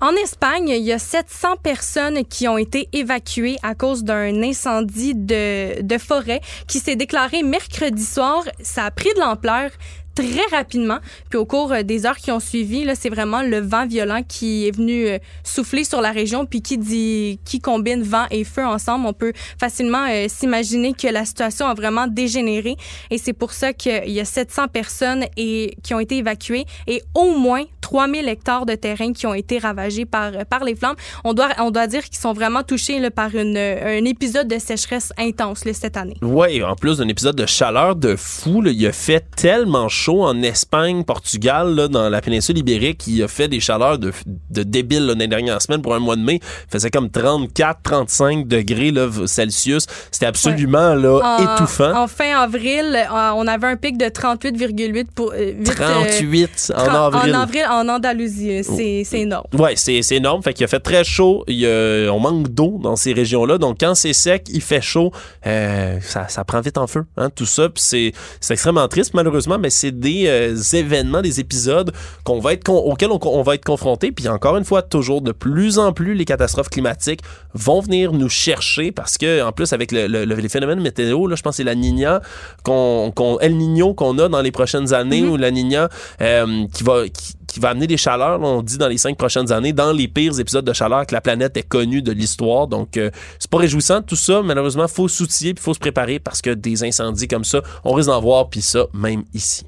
En 0.00 0.12
Espagne, 0.12 0.68
il 0.68 0.82
y 0.82 0.92
a 0.92 0.98
700 0.98 1.56
personnes 1.62 2.24
qui 2.26 2.46
ont 2.46 2.58
été 2.58 2.88
évacuées 2.92 3.56
à 3.62 3.74
cause 3.74 4.04
d'un 4.04 4.42
incendie 4.42 5.14
de, 5.14 5.80
de 5.80 5.98
forêt 5.98 6.42
qui 6.68 6.78
s'est 6.78 6.96
déclaré 6.96 7.42
mercredi 7.42 8.04
soir. 8.04 8.44
Ça 8.60 8.84
a 8.84 8.90
pris 8.90 9.12
de 9.14 9.20
l'ampleur 9.20 9.70
très 10.14 10.56
rapidement. 10.56 10.98
Puis 11.30 11.38
au 11.38 11.44
cours 11.44 11.72
euh, 11.72 11.82
des 11.82 12.06
heures 12.06 12.16
qui 12.16 12.30
ont 12.30 12.40
suivi, 12.40 12.84
là, 12.84 12.94
c'est 12.94 13.08
vraiment 13.08 13.42
le 13.42 13.58
vent 13.60 13.86
violent 13.86 14.22
qui 14.26 14.66
est 14.68 14.76
venu 14.76 15.06
euh, 15.06 15.18
souffler 15.42 15.84
sur 15.84 16.00
la 16.00 16.12
région. 16.12 16.46
Puis 16.46 16.62
qui 16.62 16.78
dit, 16.78 17.38
qui 17.44 17.60
combine 17.60 18.02
vent 18.02 18.26
et 18.30 18.44
feu 18.44 18.64
ensemble, 18.64 19.06
on 19.06 19.12
peut 19.12 19.32
facilement 19.58 20.06
euh, 20.08 20.26
s'imaginer 20.28 20.94
que 20.94 21.08
la 21.08 21.24
situation 21.24 21.66
a 21.66 21.74
vraiment 21.74 22.06
dégénéré. 22.06 22.76
Et 23.10 23.18
c'est 23.18 23.32
pour 23.32 23.52
ça 23.52 23.72
qu'il 23.72 24.10
y 24.10 24.20
a 24.20 24.24
700 24.24 24.68
personnes 24.68 25.24
et, 25.36 25.76
qui 25.82 25.94
ont 25.94 26.00
été 26.00 26.18
évacuées 26.18 26.64
et 26.86 27.02
au 27.14 27.36
moins 27.36 27.64
3000 27.80 28.28
hectares 28.28 28.66
de 28.66 28.74
terrain 28.74 29.12
qui 29.12 29.26
ont 29.26 29.34
été 29.34 29.58
ravagés 29.58 30.04
par, 30.06 30.32
par 30.46 30.64
les 30.64 30.74
flammes. 30.74 30.96
On 31.24 31.34
doit, 31.34 31.50
on 31.58 31.70
doit 31.70 31.86
dire 31.86 32.04
qu'ils 32.04 32.18
sont 32.18 32.32
vraiment 32.32 32.62
touchés 32.62 33.10
par 33.10 33.34
une, 33.34 33.56
un 33.56 34.04
épisode 34.04 34.48
de 34.48 34.58
sécheresse 34.58 35.12
intense 35.18 35.64
là, 35.64 35.72
cette 35.74 35.96
année. 35.96 36.16
Oui, 36.22 36.62
en 36.62 36.76
plus 36.76 36.98
d'un 36.98 37.08
épisode 37.08 37.36
de 37.36 37.46
chaleur 37.46 37.96
de 37.96 38.16
fou, 38.16 38.62
là, 38.62 38.70
il 38.70 38.86
a 38.86 38.92
fait 38.92 39.24
tellement 39.36 39.88
chaud 39.88 40.03
en 40.12 40.42
Espagne, 40.42 41.04
Portugal, 41.04 41.74
là, 41.74 41.88
dans 41.88 42.08
la 42.08 42.20
péninsule 42.20 42.58
ibérique. 42.58 43.06
Il 43.06 43.22
a 43.22 43.28
fait 43.28 43.48
des 43.48 43.60
chaleurs 43.60 43.98
de, 43.98 44.12
de 44.50 44.62
dans 44.84 45.18
les 45.18 45.26
dernières 45.28 45.60
semaines 45.62 45.82
pour 45.82 45.94
un 45.94 45.98
mois 45.98 46.16
de 46.16 46.22
mai. 46.22 46.40
Il 46.42 46.70
faisait 46.70 46.90
comme 46.90 47.10
34, 47.10 47.80
35 47.82 48.46
degrés 48.46 48.90
là, 48.90 49.08
Celsius. 49.26 49.86
C'était 50.10 50.26
absolument 50.26 50.94
là, 50.94 51.20
En- 51.22 51.54
étouffant. 51.56 52.02
En 52.04 52.06
fin 52.06 52.36
avril, 52.38 52.94
euh, 52.94 53.30
on 53.36 53.46
avait 53.46 53.66
un 53.68 53.76
pic 53.76 53.96
de 53.96 54.06
38,8 54.06 55.06
pour. 55.14 55.32
euh, 55.32 55.52
huit, 55.52 55.68
euh, 55.70 55.74
38 55.74 56.72
en 56.76 56.94
avril. 56.94 57.34
En 57.34 57.40
avril, 57.40 57.62
en 57.70 57.88
Andalousie. 57.88 58.62
C'est 58.64 59.18
énorme. 59.20 59.46
Ouais, 59.54 59.74
c'est 59.76 60.00
énorme. 60.12 60.42
Fait 60.42 60.52
qu'il 60.52 60.64
a 60.64 60.68
fait 60.68 60.80
très 60.80 61.04
chaud. 61.04 61.44
Il 61.48 61.64
on 62.10 62.20
manque 62.20 62.48
d'eau 62.48 62.78
dans 62.82 62.96
ces 62.96 63.12
régions-là. 63.12 63.58
Donc, 63.58 63.78
quand 63.80 63.94
c'est 63.94 64.12
sec, 64.12 64.46
il 64.50 64.60
fait 64.60 64.80
chaud, 64.80 65.12
euh, 65.46 65.98
ça, 66.02 66.28
ça 66.28 66.44
prend 66.44 66.60
vite 66.60 66.78
en 66.78 66.86
feu. 66.86 67.04
Hein, 67.16 67.30
tout 67.34 67.46
ça. 67.46 67.68
C'est 67.76 68.12
extrêmement 68.50 68.86
triste, 68.88 69.12
malheureusement, 69.14 69.58
mais 69.58 69.70
c'est 69.70 69.93
des 69.98 70.24
euh, 70.26 70.56
événements, 70.72 71.22
des 71.22 71.40
épisodes 71.40 71.92
qu'on 72.24 72.40
va 72.40 72.52
être 72.52 72.68
auxquels 72.68 73.10
on, 73.10 73.18
on 73.22 73.42
va 73.42 73.54
être 73.54 73.64
confronté. 73.64 74.12
Puis 74.12 74.28
encore 74.28 74.56
une 74.56 74.64
fois, 74.64 74.82
toujours 74.82 75.22
de 75.22 75.32
plus 75.32 75.78
en 75.78 75.92
plus, 75.92 76.14
les 76.14 76.24
catastrophes 76.24 76.68
climatiques 76.68 77.20
vont 77.54 77.80
venir 77.80 78.12
nous 78.12 78.28
chercher 78.28 78.92
parce 78.92 79.16
que, 79.18 79.42
en 79.42 79.52
plus, 79.52 79.72
avec 79.72 79.92
le, 79.92 80.06
le- 80.06 80.24
le- 80.24 80.34
les 80.36 80.48
phénomènes 80.48 80.80
météo, 80.80 81.26
là, 81.26 81.36
je 81.36 81.42
pense 81.42 81.52
que 81.52 81.56
c'est 81.58 81.64
la 81.64 81.74
Nina, 81.74 82.20
qu'on, 82.64 83.38
El 83.40 83.56
Niño 83.56 83.94
qu'on 83.94 84.18
a 84.18 84.28
dans 84.28 84.40
les 84.42 84.52
prochaines 84.52 84.92
années 84.92 85.22
ou 85.24 85.36
la 85.36 85.50
Nina 85.50 85.88
euh, 86.20 86.66
qui 86.72 86.82
va. 86.84 87.08
qui- 87.08 87.34
qui 87.46 87.60
va 87.60 87.68
amener 87.68 87.86
des 87.86 87.96
chaleurs, 87.98 88.40
on 88.42 88.62
dit 88.62 88.78
dans 88.78 88.88
les 88.88 88.98
cinq 88.98 89.16
prochaines 89.16 89.52
années, 89.52 89.72
dans 89.72 89.92
les 89.92 90.08
pires 90.08 90.40
épisodes 90.40 90.64
de 90.64 90.72
chaleur 90.72 91.06
que 91.06 91.14
la 91.14 91.20
planète 91.20 91.56
ait 91.56 91.62
connus 91.62 92.02
de 92.02 92.10
l'histoire. 92.10 92.66
Donc, 92.66 92.96
euh, 92.96 93.10
c'est 93.38 93.48
pas 93.48 93.58
réjouissant 93.58 94.02
tout 94.02 94.16
ça. 94.16 94.42
Malheureusement, 94.42 94.88
faut 94.88 95.06
s'outiller 95.06 95.54
puis 95.54 95.62
faut 95.62 95.72
se 95.72 95.78
préparer 95.78 96.18
parce 96.18 96.42
que 96.42 96.50
des 96.50 96.82
incendies 96.82 97.28
comme 97.28 97.44
ça, 97.44 97.62
on 97.84 97.92
risque 97.92 98.08
d'en 98.08 98.20
voir, 98.20 98.48
puis 98.48 98.60
ça, 98.60 98.86
même 98.92 99.22
ici. 99.34 99.62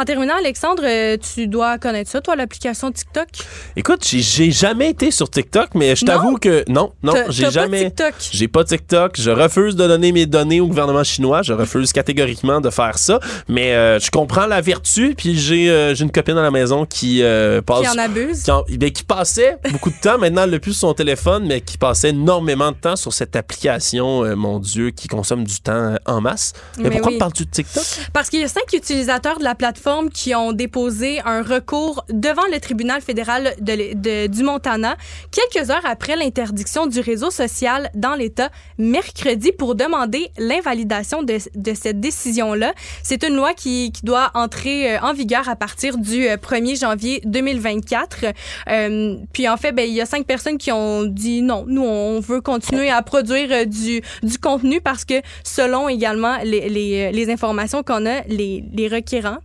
En 0.00 0.04
terminant, 0.04 0.32
Alexandre, 0.38 0.82
euh, 0.86 1.18
tu 1.18 1.46
dois 1.46 1.76
connaître 1.76 2.10
ça, 2.10 2.22
toi, 2.22 2.34
l'application 2.34 2.90
TikTok? 2.90 3.28
Écoute, 3.76 4.02
j'ai- 4.08 4.50
jamais 4.50 4.88
été 4.88 5.10
sur 5.10 5.28
TikTok, 5.28 5.74
mais 5.74 5.94
je 5.94 6.06
t'avoue 6.06 6.38
que 6.38 6.64
non, 6.70 6.92
non, 7.02 7.12
j'ai 7.28 7.50
jamais. 7.50 7.84
TikTok? 7.90 8.14
J'ai 8.32 8.48
pas 8.48 8.64
TikTok. 8.64 9.16
Je 9.20 9.30
refuse 9.30 9.76
de 9.76 9.86
donner 9.86 10.12
mes 10.12 10.24
données 10.24 10.62
au 10.62 10.68
gouvernement 10.68 11.04
chinois. 11.04 11.42
Je 11.42 11.52
refuse 11.52 11.92
catégoriquement 11.92 12.62
de 12.62 12.70
faire 12.70 12.96
ça. 12.96 13.20
Mais 13.46 13.74
euh, 13.74 13.98
je 14.00 14.10
comprends 14.10 14.46
la 14.46 14.62
vertu. 14.62 15.14
Puis 15.14 15.36
j'ai 15.38 15.68
euh, 15.70 15.94
une 15.94 16.10
copine 16.10 16.38
à 16.38 16.42
la 16.42 16.50
maison 16.50 16.86
qui 16.86 17.22
euh, 17.22 17.60
passe. 17.60 17.82
Qui 17.82 17.88
en 17.88 17.98
abuse? 17.98 18.42
Qui, 18.44 18.50
en- 18.52 18.64
ben, 18.70 18.90
qui 18.90 19.02
passait 19.02 19.58
beaucoup 19.70 19.90
de 19.90 20.00
temps. 20.02 20.16
Maintenant, 20.16 20.44
elle 20.44 20.50
n'a 20.52 20.58
plus 20.60 20.72
sur 20.72 20.88
son 20.88 20.94
téléphone, 20.94 21.44
mais 21.46 21.60
qui 21.60 21.76
passait 21.76 22.08
énormément 22.10 22.70
de 22.72 22.76
temps 22.78 22.96
sur 22.96 23.12
cette 23.12 23.36
application, 23.36 24.34
mon 24.34 24.60
Dieu, 24.60 24.92
qui 24.92 25.08
consomme 25.08 25.44
du 25.44 25.60
temps 25.60 25.96
en 26.06 26.22
masse. 26.22 26.54
Mais, 26.78 26.84
Mais 26.84 26.90
pourquoi 26.92 27.08
oui. 27.10 27.14
me 27.16 27.18
parles-tu 27.18 27.44
de 27.44 27.50
TikTok? 27.50 27.84
Parce 28.14 28.30
qu'il 28.30 28.40
y 28.40 28.44
a 28.44 28.48
cinq 28.48 28.72
utilisateurs 28.72 29.38
de 29.38 29.44
la 29.44 29.54
plateforme 29.54 29.89
qui 30.12 30.34
ont 30.34 30.52
déposé 30.52 31.20
un 31.24 31.42
recours 31.42 32.04
devant 32.10 32.46
le 32.52 32.60
tribunal 32.60 33.00
fédéral 33.00 33.54
du 33.60 34.42
Montana 34.42 34.96
quelques 35.30 35.70
heures 35.70 35.84
après 35.84 36.16
l'interdiction 36.16 36.86
du 36.86 37.00
réseau 37.00 37.30
social 37.30 37.90
dans 37.94 38.14
l'État 38.14 38.50
mercredi 38.78 39.52
pour 39.52 39.74
demander 39.74 40.30
l'invalidation 40.38 41.22
de, 41.22 41.38
cette 41.74 42.00
décision-là. 42.00 42.72
C'est 43.02 43.24
une 43.24 43.36
loi 43.36 43.54
qui, 43.54 43.92
doit 44.02 44.30
entrer 44.34 44.94
euh, 44.94 45.00
en 45.02 45.12
vigueur 45.12 45.48
à 45.48 45.56
partir 45.56 45.98
du 45.98 46.26
euh, 46.26 46.36
1er 46.36 46.80
janvier 46.80 47.20
2024. 47.24 48.26
Euh, 48.68 49.16
puis 49.32 49.48
en 49.48 49.56
fait, 49.56 49.72
ben, 49.72 49.88
il 49.88 49.94
y 49.94 50.00
a 50.00 50.06
cinq 50.06 50.26
personnes 50.26 50.58
qui 50.58 50.72
ont 50.72 51.04
dit 51.04 51.42
non, 51.42 51.64
nous 51.66 51.82
on 51.82 52.20
veut 52.20 52.40
continuer 52.40 52.90
à 52.90 53.02
produire 53.02 53.48
euh, 53.50 53.64
du, 53.64 54.02
contenu 54.40 54.80
parce 54.80 55.04
que 55.04 55.14
selon 55.44 55.88
également 55.88 56.36
les, 56.44 57.12
euh, 57.12 57.32
informations 57.32 57.82
qu'on 57.82 58.06
a, 58.06 58.22
les 58.28 58.88
requérants 58.90 59.38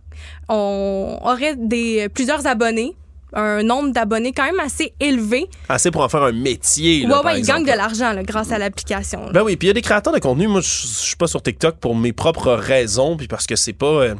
on 0.48 1.18
aurait 1.24 1.56
des, 1.56 2.08
plusieurs 2.08 2.46
abonnés, 2.46 2.94
un 3.32 3.62
nombre 3.62 3.90
d'abonnés 3.92 4.32
quand 4.32 4.44
même 4.44 4.60
assez 4.60 4.92
élevé. 5.00 5.46
Assez 5.68 5.90
pour 5.90 6.02
en 6.02 6.08
faire 6.08 6.22
un 6.22 6.32
métier. 6.32 7.02
là, 7.02 7.16
ouais, 7.18 7.22
par 7.22 7.32
ouais, 7.32 7.40
ils 7.40 7.46
gagnent 7.46 7.64
de 7.64 7.72
l'argent 7.76 8.14
grâce 8.22 8.52
à 8.52 8.58
l'application. 8.58 9.30
Ben 9.32 9.42
oui, 9.42 9.56
puis 9.56 9.66
il 9.66 9.68
y 9.68 9.70
a 9.70 9.74
des 9.74 9.82
créateurs 9.82 10.12
de 10.12 10.18
contenu. 10.20 10.46
Moi, 10.46 10.60
je 10.60 10.66
je 10.68 10.86
suis 11.10 11.16
pas 11.16 11.26
sur 11.26 11.42
TikTok 11.42 11.76
pour 11.76 11.94
mes 11.96 12.12
propres 12.12 12.52
raisons, 12.52 13.16
puis 13.16 13.26
parce 13.28 13.46
que 13.46 13.56
c'est 13.56 13.72
pas. 13.72 13.86
euh, 13.86 14.14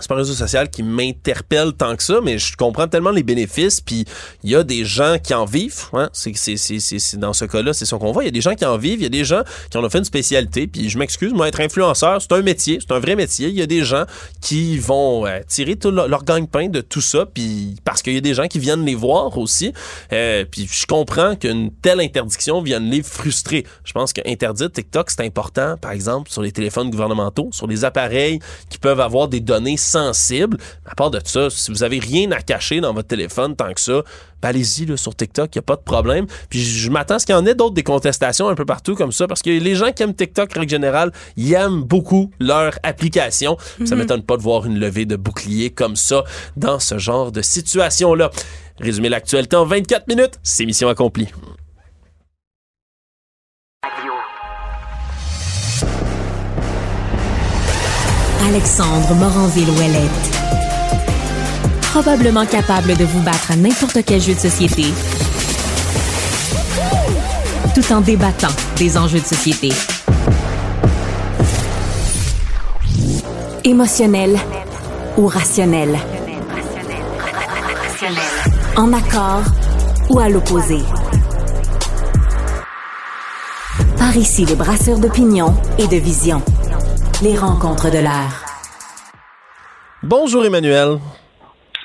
c'est 0.00 0.08
pas 0.08 0.14
un 0.14 0.18
réseau 0.18 0.34
social 0.34 0.70
qui 0.70 0.82
m'interpelle 0.82 1.72
tant 1.72 1.96
que 1.96 2.02
ça, 2.02 2.20
mais 2.22 2.38
je 2.38 2.56
comprends 2.56 2.88
tellement 2.88 3.10
les 3.10 3.22
bénéfices. 3.22 3.80
Puis 3.80 4.04
il 4.42 4.50
y 4.50 4.56
a 4.56 4.62
des 4.62 4.84
gens 4.84 5.16
qui 5.22 5.34
en 5.34 5.44
vivent. 5.44 5.84
Hein? 5.92 6.08
C'est, 6.12 7.16
dans 7.18 7.32
ce 7.32 7.44
cas-là, 7.44 7.72
c'est 7.72 7.84
ce 7.84 7.94
qu'on 7.94 8.12
voit. 8.12 8.24
Il 8.24 8.26
y 8.26 8.28
a 8.28 8.32
des 8.32 8.40
gens 8.40 8.54
qui 8.54 8.64
en 8.64 8.76
vivent. 8.76 9.00
Il 9.00 9.04
y 9.04 9.06
a 9.06 9.10
des 9.10 9.24
gens 9.24 9.42
qui 9.70 9.78
en 9.78 9.84
ont 9.84 9.90
fait 9.90 9.98
une 9.98 10.04
spécialité. 10.04 10.66
Puis 10.66 10.88
je 10.88 10.98
m'excuse, 10.98 11.32
moi, 11.32 11.48
être 11.48 11.60
influenceur, 11.60 12.20
c'est 12.20 12.32
un 12.32 12.42
métier. 12.42 12.78
C'est 12.80 12.94
un 12.94 12.98
vrai 12.98 13.16
métier. 13.16 13.48
Il 13.48 13.54
y 13.54 13.62
a 13.62 13.66
des 13.66 13.84
gens 13.84 14.04
qui 14.40 14.78
vont 14.78 15.26
euh, 15.26 15.40
tirer 15.46 15.76
tout 15.76 15.90
leur, 15.90 16.08
leur 16.08 16.24
gagne-pain 16.24 16.68
de 16.68 16.80
tout 16.80 17.00
ça. 17.00 17.26
Puis 17.26 17.76
parce 17.84 18.02
qu'il 18.02 18.14
y 18.14 18.18
a 18.18 18.20
des 18.20 18.34
gens 18.34 18.46
qui 18.46 18.58
viennent 18.58 18.84
les 18.84 18.94
voir 18.94 19.36
aussi. 19.38 19.72
Euh, 20.12 20.44
puis 20.50 20.68
je 20.70 20.86
comprends 20.86 21.36
qu'une 21.36 21.70
telle 21.72 22.00
interdiction 22.00 22.60
vienne 22.62 22.90
les 22.90 23.02
frustrer. 23.02 23.64
Je 23.84 23.92
pense 23.92 24.12
qu'interdire 24.12 24.70
TikTok, 24.70 25.10
c'est 25.10 25.24
important, 25.24 25.76
par 25.76 25.92
exemple, 25.92 26.30
sur 26.30 26.42
les 26.42 26.52
téléphones 26.52 26.90
gouvernementaux, 26.90 27.48
sur 27.52 27.66
les 27.66 27.84
appareils 27.84 28.38
qui 28.68 28.78
peuvent 28.78 29.00
avoir 29.00 29.28
des 29.28 29.40
données 29.40 29.76
sensibles. 29.88 30.56
À 30.86 30.94
part 30.94 31.10
de 31.10 31.20
ça, 31.24 31.50
si 31.50 31.70
vous 31.70 31.82
avez 31.82 31.98
rien 31.98 32.30
à 32.32 32.40
cacher 32.40 32.80
dans 32.80 32.92
votre 32.94 33.08
téléphone 33.08 33.56
tant 33.56 33.72
que 33.72 33.80
ça, 33.80 34.02
ben 34.40 34.50
allez-y 34.50 34.96
sur 34.96 35.14
TikTok, 35.16 35.54
il 35.54 35.58
n'y 35.58 35.60
a 35.60 35.62
pas 35.62 35.76
de 35.76 35.82
problème. 35.82 36.26
Puis 36.48 36.62
je 36.62 36.90
m'attends 36.90 37.14
à 37.16 37.18
ce 37.18 37.26
qu'il 37.26 37.34
y 37.34 37.38
en 37.38 37.44
ait 37.46 37.54
d'autres 37.54 37.74
des 37.74 37.82
contestations 37.82 38.48
un 38.48 38.54
peu 38.54 38.64
partout 38.64 38.94
comme 38.94 39.10
ça, 39.12 39.26
parce 39.26 39.42
que 39.42 39.50
les 39.50 39.74
gens 39.74 39.90
qui 39.92 40.02
aiment 40.04 40.14
TikTok, 40.14 40.56
en 40.56 40.60
règle 40.60 40.70
générale, 40.70 41.12
ils 41.36 41.52
aiment 41.54 41.82
beaucoup 41.82 42.30
leur 42.38 42.78
application. 42.82 43.56
Ça 43.84 43.94
Mhm. 43.94 44.00
m'étonne 44.02 44.22
pas 44.22 44.36
de 44.36 44.42
voir 44.42 44.66
une 44.66 44.78
levée 44.78 45.06
de 45.06 45.16
bouclier 45.16 45.70
comme 45.70 45.96
ça 45.96 46.22
dans 46.56 46.78
ce 46.78 46.98
genre 46.98 47.32
de 47.32 47.42
situation-là. 47.42 48.30
Résumer 48.80 49.08
l'actualité 49.08 49.56
en 49.56 49.64
24 49.64 50.06
minutes, 50.06 50.38
c'est 50.44 50.64
mission 50.66 50.88
accomplie. 50.88 51.26
Alexandre 58.48 59.14
Moranville-Ouellette. 59.14 60.10
Probablement 61.82 62.46
capable 62.46 62.96
de 62.96 63.04
vous 63.04 63.20
battre 63.20 63.50
à 63.50 63.56
n'importe 63.56 63.98
quel 64.06 64.22
jeu 64.22 64.34
de 64.34 64.38
société, 64.40 64.86
tout 67.74 67.92
en 67.92 68.00
débattant 68.00 68.54
des 68.76 68.96
enjeux 68.96 69.20
de 69.20 69.26
société. 69.26 69.70
Émotionnel 73.64 74.38
ou 75.18 75.26
rationnel? 75.26 75.98
En 78.78 78.94
accord 78.94 79.42
ou 80.08 80.20
à 80.20 80.30
l'opposé? 80.30 80.78
Par 83.98 84.16
ici, 84.16 84.46
les 84.46 84.56
brasseurs 84.56 84.98
d'opinion 84.98 85.54
et 85.78 85.86
de 85.86 85.96
vision. 85.96 86.42
Les 87.20 87.36
rencontres 87.36 87.90
de 87.90 87.98
l'air. 87.98 88.44
Bonjour 90.04 90.44
Emmanuel. 90.44 90.98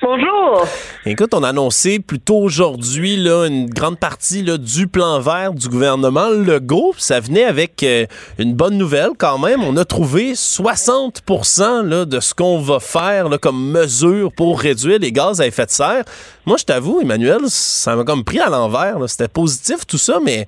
Bonjour. 0.00 0.64
Écoute, 1.06 1.34
on 1.34 1.42
a 1.42 1.48
annoncé 1.48 1.98
plus 1.98 2.20
tôt 2.20 2.36
aujourd'hui 2.36 3.16
là, 3.16 3.46
une 3.46 3.68
grande 3.68 3.98
partie 3.98 4.42
là, 4.42 4.58
du 4.58 4.86
plan 4.86 5.18
vert 5.18 5.52
du 5.52 5.68
gouvernement 5.68 6.28
Legault. 6.28 6.94
Ça 6.98 7.18
venait 7.18 7.42
avec 7.44 7.82
euh, 7.82 8.06
une 8.38 8.54
bonne 8.54 8.78
nouvelle 8.78 9.10
quand 9.18 9.38
même. 9.38 9.64
On 9.64 9.76
a 9.76 9.84
trouvé 9.84 10.34
60% 10.34 11.82
là, 11.82 12.04
de 12.04 12.20
ce 12.20 12.32
qu'on 12.32 12.60
va 12.60 12.78
faire 12.78 13.28
là, 13.28 13.36
comme 13.36 13.72
mesure 13.72 14.30
pour 14.36 14.60
réduire 14.60 15.00
les 15.00 15.10
gaz 15.10 15.40
à 15.40 15.48
effet 15.48 15.66
de 15.66 15.70
serre. 15.70 16.04
Moi, 16.46 16.58
je 16.58 16.64
t'avoue, 16.64 17.00
Emmanuel, 17.00 17.40
ça 17.48 17.96
m'a 17.96 18.04
comme 18.04 18.22
pris 18.22 18.38
à 18.38 18.50
l'envers. 18.50 19.00
là. 19.00 19.08
C'était 19.08 19.26
positif 19.26 19.84
tout 19.84 19.98
ça, 19.98 20.20
mais 20.22 20.46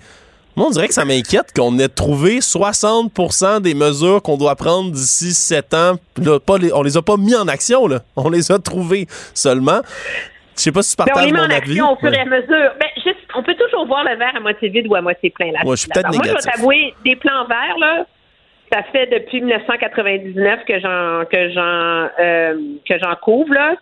moi, 0.56 0.66
on 0.68 0.70
dirait 0.70 0.88
que 0.88 0.94
ça 0.94 1.04
m'inquiète 1.04 1.52
qu'on 1.54 1.78
ait 1.78 1.88
trouvé 1.88 2.40
60% 2.40 3.60
des 3.60 3.74
mesures 3.74 4.22
qu'on 4.22 4.36
doit 4.36 4.56
prendre 4.56 4.90
d'ici 4.90 5.32
7 5.32 5.74
ans. 5.74 5.96
Là, 6.22 6.40
pas 6.40 6.58
les- 6.58 6.72
on 6.72 6.82
les 6.82 6.96
a 6.96 7.02
pas 7.02 7.16
mis 7.16 7.34
en 7.34 7.46
action, 7.48 7.86
là. 7.86 8.00
On 8.16 8.30
les 8.30 8.50
a 8.50 8.58
trouvées 8.58 9.06
seulement. 9.34 9.80
Je 10.56 10.62
sais 10.62 10.72
pas 10.72 10.82
si 10.82 10.96
tu 10.96 10.96
Ben, 10.96 11.04
on 11.04 11.14
partages 11.14 11.26
les 11.26 11.32
met 11.32 11.38
mon 11.38 11.44
en 11.44 11.50
avis. 11.50 11.70
action 11.72 11.92
au 11.92 11.96
fur 11.96 12.12
et 12.12 12.18
à 12.18 12.24
mesure. 12.24 12.72
Ben, 12.80 12.88
juste, 13.04 13.18
on 13.34 13.42
peut 13.42 13.54
toujours 13.54 13.86
voir 13.86 14.04
le 14.04 14.16
verre 14.16 14.34
à 14.34 14.40
moitié 14.40 14.70
vide 14.70 14.86
ou 14.88 14.94
à 14.94 15.02
moitié 15.02 15.28
plein. 15.30 15.52
Là, 15.52 15.60
Ouais, 15.64 15.76
je 15.76 15.80
suis 15.82 15.88
peut-être 15.90 16.08
Moi, 16.14 16.22
je 16.24 16.32
vais 16.32 16.50
t'avouer, 16.50 16.94
des 17.04 17.16
plans 17.16 17.44
verts, 17.46 17.76
là, 17.78 18.06
ça 18.72 18.82
fait 18.90 19.06
depuis 19.06 19.42
1999 19.42 20.60
que 20.66 20.80
j'en 20.80 21.24
que 21.30 21.52
j'en 21.52 22.08
euh, 22.18 22.54
que 22.88 22.98
j'en 22.98 23.14
couvre 23.22 23.52
là. 23.52 23.74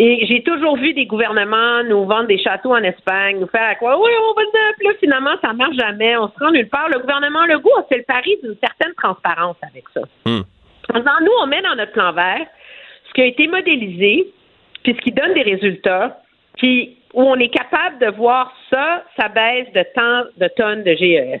Et 0.00 0.24
j'ai 0.26 0.44
toujours 0.44 0.76
vu 0.76 0.94
des 0.94 1.06
gouvernements 1.06 1.82
nous 1.82 2.04
vendre 2.04 2.28
des 2.28 2.38
châteaux 2.38 2.72
en 2.72 2.82
Espagne, 2.84 3.40
nous 3.40 3.48
faire 3.48 3.76
quoi 3.78 3.98
Oui, 4.00 4.10
on 4.30 4.34
va 4.34 4.42
le. 4.42 4.74
Puis 4.78 4.86
là, 4.86 4.94
finalement, 5.00 5.34
ça 5.42 5.52
marche 5.52 5.76
jamais. 5.76 6.16
On 6.16 6.28
se 6.28 6.38
rend 6.38 6.52
nulle 6.52 6.68
part. 6.68 6.88
Le 6.88 7.00
gouvernement 7.00 7.44
Legault 7.46 7.76
a 7.78 7.82
fait 7.82 7.98
le 7.98 8.04
pari 8.04 8.38
d'une 8.42 8.56
certaine 8.62 8.94
transparence 8.94 9.56
avec 9.62 9.84
ça. 9.92 10.02
Hmm. 10.24 10.42
En 10.94 10.98
disant, 11.00 11.20
nous, 11.22 11.32
on 11.42 11.46
met 11.48 11.62
dans 11.62 11.74
notre 11.74 11.92
plan 11.92 12.12
vert 12.12 12.46
ce 13.08 13.12
qui 13.14 13.22
a 13.22 13.24
été 13.24 13.48
modélisé, 13.48 14.26
puis 14.84 14.94
ce 14.94 15.00
qui 15.00 15.12
donne 15.12 15.34
des 15.34 15.42
résultats, 15.42 16.20
puis 16.56 16.96
où 17.14 17.22
on 17.22 17.36
est 17.36 17.48
capable 17.48 17.98
de 17.98 18.16
voir 18.16 18.52
ça, 18.70 19.02
ça 19.18 19.28
baisse 19.28 19.72
de 19.72 19.84
tant 19.94 20.24
de 20.36 20.48
tonnes 20.56 20.84
de 20.84 20.94
GES. 20.94 21.40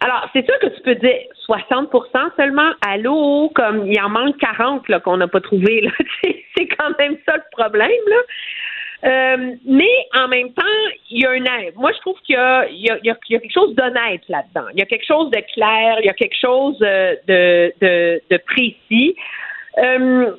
Alors, 0.00 0.28
c'est 0.32 0.44
sûr 0.44 0.58
que 0.58 0.66
tu 0.66 0.80
peux 0.82 0.94
dire 0.96 1.16
60% 1.48 2.30
seulement. 2.36 2.70
Allô, 2.86 3.50
comme 3.54 3.86
il 3.90 3.98
en 4.00 4.08
manque 4.10 4.36
40 4.38 4.88
là, 4.88 5.00
qu'on 5.00 5.16
n'a 5.16 5.28
pas 5.28 5.40
trouvé. 5.40 5.88
C'est- 6.22 6.68
quand 6.78 6.98
même 6.98 7.16
ça 7.26 7.36
le 7.36 7.42
problème. 7.52 7.90
Euh, 9.04 9.54
mais 9.66 9.90
en 10.14 10.28
même 10.28 10.52
temps, 10.52 10.62
il 11.10 11.20
y 11.22 11.26
a 11.26 11.34
une 11.34 11.46
aide. 11.46 11.74
Moi, 11.76 11.92
je 11.94 12.00
trouve 12.00 12.18
qu'il 12.22 12.34
y 12.34 12.38
a, 12.38 12.66
il 12.68 12.78
y 12.84 12.90
a- 12.90 12.98
il 13.02 13.06
y 13.06 13.10
a- 13.10 13.14
quelque 13.40 13.52
chose 13.52 13.74
d'honnête 13.74 14.22
là-dedans. 14.28 14.66
Il 14.72 14.78
y 14.78 14.82
a 14.82 14.86
quelque 14.86 15.06
chose 15.06 15.30
de 15.30 15.40
clair, 15.54 15.98
il 16.00 16.06
y 16.06 16.08
a 16.08 16.14
quelque 16.14 16.36
chose 16.40 16.76
euh, 16.82 17.14
de, 17.28 17.72
de, 17.80 18.20
de 18.30 18.36
précis. 18.38 19.14
Euh, 19.78 20.32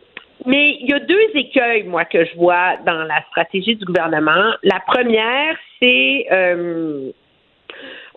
mais 0.46 0.78
il 0.82 0.90
y 0.90 0.94
a 0.94 1.00
deux 1.00 1.30
écueils, 1.36 1.84
moi, 1.84 2.06
que 2.06 2.26
je 2.26 2.36
vois 2.36 2.78
dans 2.86 3.04
la 3.04 3.22
stratégie 3.30 3.76
du 3.76 3.86
gouvernement. 3.86 4.54
La 4.64 4.80
première, 4.88 5.56
c'est 5.80 6.26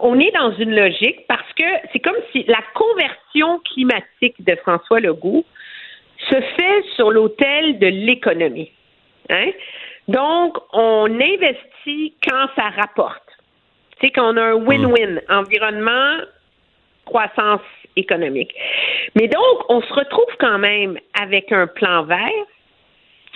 on 0.03 0.19
est 0.19 0.31
dans 0.33 0.53
une 0.53 0.75
logique 0.75 1.27
parce 1.29 1.53
que 1.55 1.65
c'est 1.93 2.01
comme 2.01 2.17
si 2.33 2.45
la 2.45 2.61
conversion 2.75 3.61
climatique 3.61 4.43
de 4.45 4.55
François 4.57 5.01
Legault 5.01 5.45
se 6.29 6.41
fait 6.41 6.85
sur 6.97 7.11
l'autel 7.11 7.79
de 7.79 7.87
l'économie. 7.87 8.71
Hein? 9.31 9.51
Donc, 10.09 10.59
on 10.73 11.07
investit 11.07 12.15
quand 12.29 12.47
ça 12.57 12.71
rapporte. 12.71 13.23
Tu 13.99 14.07
sais, 14.07 14.13
qu'on 14.13 14.37
a 14.37 14.43
un 14.43 14.55
win-win, 14.55 15.21
environnement, 15.29 16.19
croissance 17.05 17.61
économique. 17.97 18.55
Mais 19.15 19.29
donc, 19.29 19.65
on 19.69 19.83
se 19.83 19.93
retrouve 19.93 20.35
quand 20.39 20.59
même 20.59 20.99
avec 21.21 21.53
un 21.53 21.67
plan 21.67 22.05
vert 22.05 22.47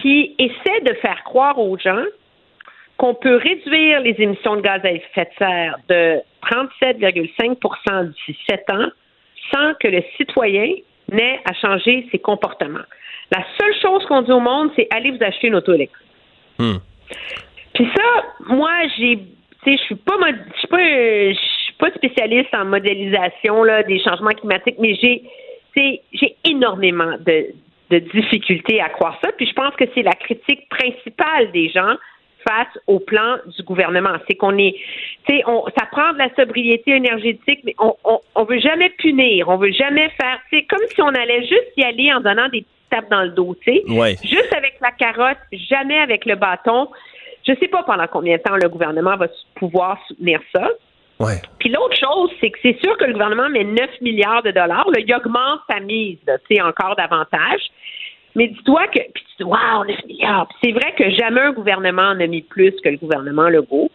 qui 0.00 0.34
essaie 0.38 0.80
de 0.82 0.94
faire 0.94 1.22
croire 1.24 1.58
aux 1.58 1.78
gens 1.78 2.04
qu'on 3.05 3.14
peut 3.14 3.36
réduire 3.36 4.01
les 4.01 4.14
émissions 4.18 4.56
de 4.56 4.62
gaz 4.62 4.81
à 4.82 4.90
effet 4.90 5.26
de 5.26 5.36
serre 5.39 5.76
de 5.90 6.20
37,5 6.51 8.09
d'ici 8.09 8.39
7 8.48 8.70
ans 8.70 8.89
sans 9.52 9.74
que 9.74 9.89
le 9.89 10.02
citoyen 10.16 10.72
n'ait 11.12 11.39
à 11.44 11.52
changer 11.52 12.09
ses 12.10 12.18
comportements. 12.18 12.86
La 13.31 13.44
seule 13.59 13.74
chose 13.82 14.06
qu'on 14.06 14.22
dit 14.22 14.32
au 14.32 14.40
monde, 14.40 14.70
c'est 14.74 14.89
allez 14.90 15.10
vous 15.10 15.22
acheter 15.22 15.48
une 15.48 15.56
auto 15.56 15.74
électrique. 15.74 16.06
Hmm. 16.59 16.76
Puis 17.74 17.86
ça, 17.94 18.24
moi, 18.48 18.72
j'ai, 18.97 19.18
tu 19.18 19.72
sais, 19.72 19.76
je 19.76 19.82
suis 19.82 19.97
pas, 19.97 20.14
je 20.26 20.59
suis 20.60 20.68
pas, 20.68 20.78
je 20.78 21.35
suis 21.35 21.74
pas 21.78 21.90
spécialiste 21.90 22.55
en 22.55 22.64
modélisation 22.64 23.64
là 23.64 23.82
des 23.82 24.01
changements 24.01 24.31
climatiques, 24.31 24.76
mais 24.78 24.94
j'ai, 24.94 25.22
j'ai 25.76 26.36
énormément 26.44 27.18
de, 27.20 27.48
de 27.90 27.98
difficultés 27.98 28.81
à 28.81 28.89
croire 28.89 29.18
ça. 29.22 29.31
Puis 29.36 29.47
je 29.47 29.52
pense 29.52 29.76
que 29.76 29.85
c'est 29.94 30.02
la 30.02 30.12
critique 30.12 30.70
principale 30.70 31.52
des 31.52 31.68
gens 31.68 31.97
face 32.46 32.68
au 32.86 33.00
plan 33.00 33.36
du 33.46 33.62
gouvernement. 33.62 34.16
C'est 34.28 34.36
qu'on 34.36 34.56
est, 34.58 34.74
tu 35.26 35.36
sais, 35.36 35.42
on, 35.46 35.64
ça 35.78 35.86
prend 35.90 36.12
de 36.12 36.18
la 36.18 36.34
sobriété 36.34 36.92
énergétique, 36.92 37.60
mais 37.64 37.74
on, 37.78 37.94
on, 38.04 38.20
on 38.34 38.44
veut 38.44 38.60
jamais 38.60 38.90
punir, 38.90 39.48
on 39.48 39.56
veut 39.56 39.72
jamais 39.72 40.10
faire, 40.20 40.38
c'est 40.50 40.64
comme 40.64 40.86
si 40.94 41.00
on 41.02 41.08
allait 41.08 41.42
juste 41.42 41.72
y 41.76 41.84
aller 41.84 42.12
en 42.12 42.20
donnant 42.20 42.48
des 42.48 42.62
petites 42.62 42.90
tapes 42.90 43.10
dans 43.10 43.22
le 43.22 43.30
dos, 43.30 43.56
tu 43.62 43.72
sais. 43.72 43.82
Ouais. 43.90 44.16
Juste 44.22 44.52
avec 44.54 44.74
la 44.80 44.92
carotte, 44.92 45.38
jamais 45.52 45.98
avec 45.98 46.26
le 46.26 46.36
bâton. 46.36 46.88
Je 47.46 47.52
sais 47.60 47.68
pas 47.68 47.82
pendant 47.82 48.06
combien 48.06 48.36
de 48.36 48.42
temps 48.42 48.56
le 48.56 48.68
gouvernement 48.68 49.16
va 49.16 49.26
pouvoir 49.56 49.98
soutenir 50.08 50.40
ça. 50.54 50.68
Ouais. 51.20 51.40
Puis 51.58 51.68
l'autre 51.68 51.96
chose, 51.96 52.30
c'est 52.40 52.50
que 52.50 52.58
c'est 52.62 52.78
sûr 52.82 52.96
que 52.96 53.04
le 53.04 53.12
gouvernement 53.12 53.48
met 53.48 53.64
9 53.64 54.00
milliards 54.00 54.42
de 54.42 54.50
dollars. 54.50 54.88
Là, 54.90 55.00
il 55.00 55.14
augmente 55.14 55.60
sa 55.70 55.80
mise, 55.80 56.18
là, 56.26 56.38
tu 56.48 56.56
sais, 56.56 56.62
encore 56.62 56.96
davantage. 56.96 57.62
Mais 58.35 58.48
dis-toi 58.48 58.86
que, 58.89 58.98
puis 59.12 59.24
tu 59.31 59.43
dis, 59.43 59.44
waouh, 59.44 59.85
9 59.86 60.05
milliards. 60.06 60.48
Puis 60.48 60.59
c'est 60.65 60.73
vrai 60.73 60.93
que 60.97 61.11
jamais 61.11 61.40
un 61.40 61.52
gouvernement 61.52 62.15
n'a 62.15 62.27
mis 62.27 62.43
plus 62.43 62.73
que 62.82 62.89
le 62.89 62.97
gouvernement 62.97 63.48
Legault. 63.48 63.90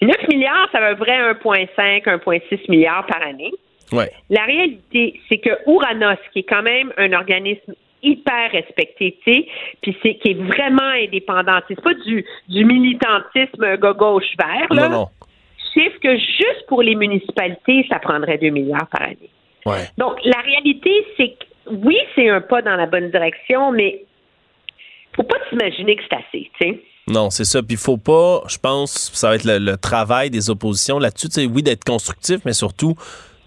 Puis 0.00 0.08
9 0.08 0.28
milliards, 0.28 0.68
ça 0.72 0.80
va 0.80 0.94
vrai 0.94 1.32
1,5, 1.34 2.04
1,6 2.04 2.70
milliards 2.70 3.06
par 3.06 3.22
année. 3.22 3.52
Ouais. 3.92 4.10
La 4.30 4.44
réalité, 4.44 5.20
c'est 5.28 5.38
que 5.38 5.50
Ouranos, 5.66 6.18
qui 6.32 6.40
est 6.40 6.48
quand 6.48 6.62
même 6.62 6.92
un 6.96 7.12
organisme 7.12 7.74
hyper 8.02 8.50
respecté, 8.52 9.18
tu 9.24 9.32
sais, 9.32 9.46
puis 9.80 9.96
c'est 10.02 10.14
qui 10.16 10.30
est 10.30 10.34
vraiment 10.34 10.92
indépendant. 11.04 11.58
C'est 11.68 11.80
pas 11.80 11.94
du, 11.94 12.24
du 12.48 12.64
militantisme 12.64 13.76
gauche 13.78 14.36
vert, 14.38 14.66
là. 14.70 14.88
Non, 14.88 14.98
non. 14.98 15.06
Chiffre 15.74 15.98
que 16.00 16.16
juste 16.16 16.66
pour 16.68 16.82
les 16.82 16.94
municipalités, 16.94 17.86
ça 17.90 17.98
prendrait 17.98 18.38
2 18.38 18.48
milliards 18.50 18.86
par 18.90 19.02
année. 19.02 19.30
Ouais. 19.66 19.84
Donc, 19.98 20.18
la 20.24 20.40
réalité, 20.40 20.90
c'est 21.16 21.28
que 21.28 21.44
oui, 21.70 21.96
c'est 22.14 22.28
un 22.28 22.40
pas 22.40 22.62
dans 22.62 22.76
la 22.76 22.86
bonne 22.86 23.10
direction, 23.10 23.72
mais 23.72 24.04
faut 25.14 25.22
pas 25.22 25.36
s'imaginer 25.50 25.96
que 25.96 26.02
c'est 26.08 26.16
assez, 26.16 26.50
tu 26.58 26.68
sais. 26.68 26.82
Non, 27.08 27.30
c'est 27.30 27.44
ça. 27.44 27.62
Puis 27.62 27.76
faut 27.76 27.98
pas, 27.98 28.42
je 28.48 28.58
pense, 28.58 29.12
ça 29.14 29.28
va 29.28 29.36
être 29.36 29.44
le, 29.44 29.58
le 29.58 29.76
travail 29.76 30.28
des 30.28 30.50
oppositions 30.50 30.98
là-dessus. 30.98 31.28
Tu 31.28 31.34
sais, 31.34 31.46
oui, 31.46 31.62
d'être 31.62 31.84
constructif, 31.84 32.40
mais 32.44 32.52
surtout 32.52 32.96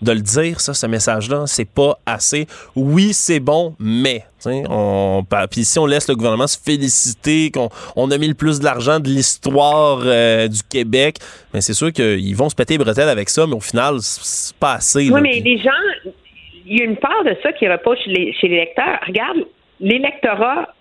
de 0.02 0.12
le 0.12 0.22
dire, 0.22 0.62
ça, 0.62 0.74
ce 0.74 0.86
message-là, 0.86 1.44
c'est 1.46 1.70
pas 1.70 2.00
assez. 2.06 2.48
Oui, 2.76 3.14
c'est 3.14 3.40
bon, 3.40 3.76
mais, 3.80 4.24
on, 4.46 5.26
puis 5.52 5.66
si 5.66 5.78
on 5.80 5.86
laisse 5.86 6.08
le 6.08 6.16
gouvernement 6.16 6.48
se 6.48 6.58
féliciter 6.58 7.52
qu'on 7.52 7.70
on 7.96 8.10
a 8.12 8.18
mis 8.18 8.28
le 8.28 8.34
plus 8.34 8.60
de 8.60 8.66
l'argent 8.66 9.00
de 9.00 9.10
l'histoire 9.10 10.02
euh, 10.06 10.48
du 10.48 10.64
Québec, 10.64 11.18
mais 11.54 11.62
c'est 11.62 11.74
sûr 11.74 11.92
qu'ils 11.92 12.36
vont 12.36 12.50
se 12.50 12.56
péter 12.56 12.76
les 12.76 12.84
bretelles 12.84 13.10
avec 13.10 13.30
ça, 13.30 13.46
mais 13.46 13.56
au 13.56 13.60
final, 13.60 13.98
c'est 14.02 14.56
pas 14.56 14.76
assez. 14.76 15.10
Oui, 15.10 15.10
là. 15.10 15.22
mais 15.22 15.42
les 15.42 15.58
gens, 15.58 15.72
y 16.78 16.82
a 16.82 16.86
une 16.86 16.98
part 16.98 17.24
de 17.24 17.36
ça 17.42 17.52
qui 17.54 17.68
repose 17.68 17.98
chez 18.00 18.12
les, 18.12 18.34
chez 18.34 18.48
les 18.48 18.58
lecteurs. 18.58 19.00
Regarde, 19.08 19.46
l'électorat, 19.80 20.74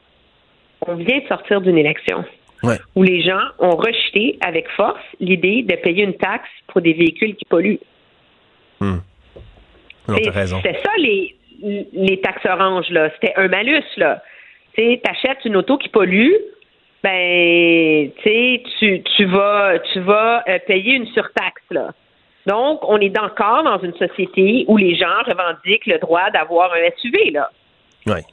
on 0.86 0.94
vient 0.96 1.18
de 1.18 1.26
sortir 1.26 1.60
d'une 1.60 1.78
élection 1.78 2.24
Ouais. 2.64 2.76
où 2.96 3.04
les 3.04 3.22
gens 3.22 3.40
ont 3.60 3.76
rejeté 3.76 4.36
avec 4.40 4.68
force 4.70 4.98
l'idée 5.20 5.62
de 5.62 5.76
payer 5.76 6.02
une 6.02 6.16
taxe 6.16 6.48
pour 6.66 6.80
des 6.80 6.92
véhicules 6.92 7.36
qui 7.36 7.44
polluent. 7.44 7.78
Hmm. 8.80 8.96
C'est- 10.08 10.32
ça, 10.32 10.90
les, 10.98 11.36
les 11.92 12.20
taxes 12.20 12.44
oranges, 12.46 12.90
là. 12.90 13.10
C'était 13.14 13.34
un 13.36 13.46
malus, 13.48 13.84
là. 13.96 14.22
Tu 14.74 14.82
sais, 14.82 15.00
t'achètes 15.04 15.44
une 15.44 15.56
auto 15.56 15.76
qui 15.78 15.88
pollue, 15.88 16.32
ben, 17.04 18.10
tu, 18.24 19.02
tu 19.16 19.24
vas, 19.26 19.78
tu 19.92 20.00
vas 20.00 20.42
euh, 20.48 20.58
payer 20.66 20.94
une 20.94 21.06
surtaxe, 21.08 21.62
là. 21.70 21.90
Donc, 22.48 22.80
on 22.82 22.98
est 22.98 23.16
encore 23.18 23.62
dans 23.62 23.78
une 23.78 23.94
société 23.94 24.64
où 24.68 24.78
les 24.78 24.96
gens 24.96 25.22
revendiquent 25.26 25.86
le 25.86 25.98
droit 25.98 26.30
d'avoir 26.30 26.72
un 26.72 26.90
SUV, 26.96 27.30
là. 27.30 27.50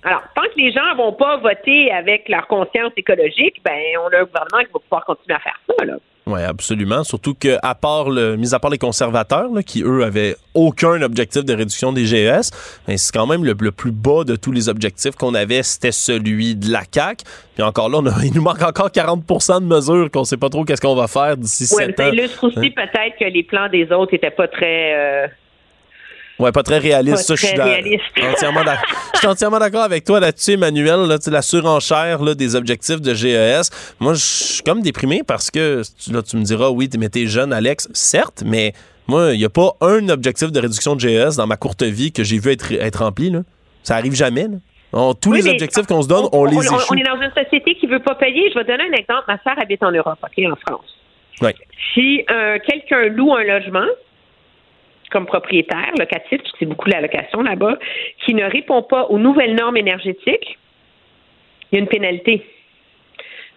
Alors, 0.04 0.24
tant 0.34 0.44
que 0.44 0.58
les 0.58 0.72
gens 0.72 0.96
vont 0.96 1.12
pas 1.12 1.36
voter 1.38 1.92
avec 1.92 2.30
leur 2.30 2.48
conscience 2.48 2.94
écologique, 2.96 3.62
ben, 3.66 3.78
on 4.00 4.08
a 4.08 4.20
un 4.22 4.24
gouvernement 4.24 4.64
qui 4.64 4.72
va 4.74 4.80
pouvoir 4.80 5.06
continuer 5.06 5.36
à 5.36 5.40
faire 5.40 5.60
ça, 5.68 5.86
là. 5.86 5.96
Oui, 6.27 6.41
absolument. 6.41 7.03
Surtout 7.03 7.35
que, 7.35 7.57
à 7.61 7.76
part 7.76 8.10
le, 8.10 8.35
mis 8.35 8.56
à 8.56 8.60
part 8.60 8.72
les 8.72 8.80
conservateurs, 8.80 9.53
là, 9.53 9.61
qui 9.61 9.84
eux 9.84 10.03
avaient 10.03 10.35
aucun 10.56 10.99
objectif 11.03 11.45
de 11.45 11.53
réduction 11.53 11.93
des 11.93 12.06
GES, 12.07 12.49
mais 12.88 12.97
c'est 12.97 13.11
quand 13.14 13.27
même 13.27 13.45
le, 13.45 13.53
le 13.60 13.72
plus 13.72 13.91
bas 13.91 14.23
de 14.23 14.35
tous 14.35 14.52
les 14.52 14.68
objectifs 14.68 15.15
qu'on 15.15 15.35
avait, 15.35 15.61
c'était 15.61 15.91
celui 15.91 16.56
de 16.56 16.72
la 16.72 16.84
CAC. 16.84 17.19
Puis 17.53 17.61
encore 17.64 17.89
là, 17.89 17.99
on 18.02 18.06
a- 18.07 18.15
il 18.26 18.34
nous 18.34 18.41
manque 18.41 18.64
encore 18.64 18.89
40% 18.89 19.61
de 19.61 19.65
mesures 19.68 20.10
qu'on 20.10 20.23
sait 20.23 20.38
pas 20.38 20.49
trop 20.49 20.64
qu'est-ce 20.65 20.81
qu'on 20.81 20.95
va 20.95 21.07
faire 21.07 21.38
d'ici 21.38 21.72
Ouais, 21.76 21.85
7 21.85 21.95
ça 21.97 22.07
ans. 22.07 22.11
illustre 22.11 22.43
aussi 22.47 22.57
Hein? 22.60 22.69
peut-être 22.76 23.18
que 23.19 23.26
les 23.26 23.43
plans 23.43 23.69
des 23.69 23.91
autres 23.91 24.14
n'étaient 24.14 24.31
pas 24.31 24.47
très, 24.47 24.95
euh, 24.95 25.27
Ouais, 26.38 26.52
pas 26.52 26.64
très 26.64 26.80
réaliste. 26.80 27.16
Pas 27.16 27.24
ça, 27.24 27.36
je 27.36 27.45
suis 27.45 27.56
réaliste. 27.62 28.03
entièrement 28.22 28.62
je 29.14 29.20
suis 29.20 29.28
entièrement 29.28 29.60
d'accord 29.60 29.84
avec 29.84 30.03
toi 30.03 30.20
là-dessus, 30.20 30.53
Emmanuel. 30.53 31.07
Là, 31.07 31.18
la 31.28 31.41
surenchère 31.41 32.22
là, 32.22 32.36
des 32.36 32.56
objectifs 32.56 32.99
de 33.02 33.14
GES. 33.14 33.70
Moi, 33.99 34.14
je 34.16 34.20
suis 34.20 34.64
comme 34.64 34.82
déprimé 34.82 35.22
parce 35.26 35.49
que 35.49 35.82
tu- 36.03 36.12
là, 36.12 36.22
tu 36.22 36.36
me 36.36 36.44
diras, 36.44 36.70
oui, 36.70 36.90
mais 36.99 37.07
t'es 37.10 37.26
jeune, 37.28 37.53
Alex. 37.53 37.88
Certes, 37.94 38.44
mais 38.45 38.74
moi, 39.07 39.32
il 39.34 39.38
n'y 39.40 39.45
a 39.45 39.49
pas 39.49 39.76
un 39.82 40.10
objectif 40.10 40.52
de 40.52 40.60
réduction 40.60 40.95
de 40.95 40.99
GES 41.02 41.38
dans 41.38 41.48
ma 41.48 41.56
courte 41.57 41.84
vie 41.84 42.12
que 42.12 42.24
j'ai 42.24 42.38
vu 42.40 42.52
être, 42.52 42.72
être 42.72 43.03
rempli. 43.03 43.30
Là. 43.30 43.40
Ça 43.84 43.95
arrive 43.95 44.14
jamais. 44.14 44.44
là. 44.44 44.57
On- 44.91 45.14
tous 45.14 45.32
Oui, 45.32 45.41
les 45.41 45.49
objectifs 45.52 45.86
qu'on 45.88 46.02
se 46.02 46.07
donne, 46.07 46.26
on, 46.32 46.45
les 46.45 46.56
on, 46.57 46.62
échoue. 46.62 46.76
on 46.91 46.95
est 46.95 47.03
dans 47.03 47.22
une 47.22 47.32
société 47.44 47.76
qui 47.76 47.88
veut 47.88 47.99
pas 47.99 48.16
payer. 48.16 48.49
Je 48.53 48.60
vais 48.60 48.66
donner 48.66 48.84
un 48.94 48.98
exemple. 48.98 49.24
Ma 49.28 49.38
sœur 49.44 49.56
habite 49.62 49.84
en 49.84 49.91
Europe, 49.91 50.20
OK, 50.24 50.44
en 50.45 50.56
France. 50.68 50.86
Si 51.94 52.24
euh, 52.30 52.57
quelqu'un 52.66 53.07
loue 53.10 53.34
un 53.34 53.44
logement 53.44 53.86
comme 55.16 55.26
propriétaire 55.26 55.94
locatif, 55.98 56.42
parce 56.42 56.52
que 56.52 56.58
c'est 56.60 56.66
beaucoup 56.66 56.90
la 56.90 57.00
location 57.00 57.42
là-bas, 57.42 57.78
qui 58.26 58.34
ne 58.34 58.44
répond 58.44 58.82
pas 58.84 59.06
aux 59.06 59.18
nouvelles 59.18 59.56
normes 59.56 59.78
énergétiques, 59.78 60.60
il 61.72 61.76
y 61.76 61.78
a 61.78 61.80
une 61.80 61.88
pénalité. 61.88 62.46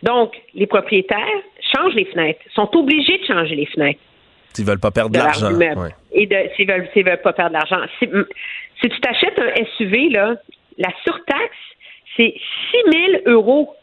Donc, 0.04 0.40
les 0.54 0.68
propriétaires 0.68 1.42
changent 1.74 1.94
les 1.94 2.04
fenêtres, 2.04 2.38
sont 2.54 2.70
obligés 2.76 3.18
de 3.18 3.24
changer 3.24 3.56
les 3.56 3.66
fenêtres 3.66 3.98
Ils 4.56 4.64
veulent 4.64 4.78
pas 4.78 4.92
perdre 4.92 5.10
de 5.10 5.18
l'argent. 5.18 5.52
Ouais. 5.52 5.90
Et 6.12 6.26
de 6.26 6.36
s'ils 6.54 6.68
veulent, 6.68 6.88
s'ils 6.92 7.04
veulent 7.04 7.20
pas 7.22 7.32
perdre 7.32 7.50
de 7.50 7.54
l'argent. 7.54 7.84
Si, 7.98 8.08
si 8.80 8.88
tu 8.88 9.00
t'achètes 9.00 9.36
un 9.36 9.64
SUV, 9.76 10.10
là, 10.10 10.36
la 10.76 10.90
surtaxe, 11.02 11.56
c'est 12.16 12.34
6 12.86 13.22
000 13.24 13.36
euros. 13.36 13.74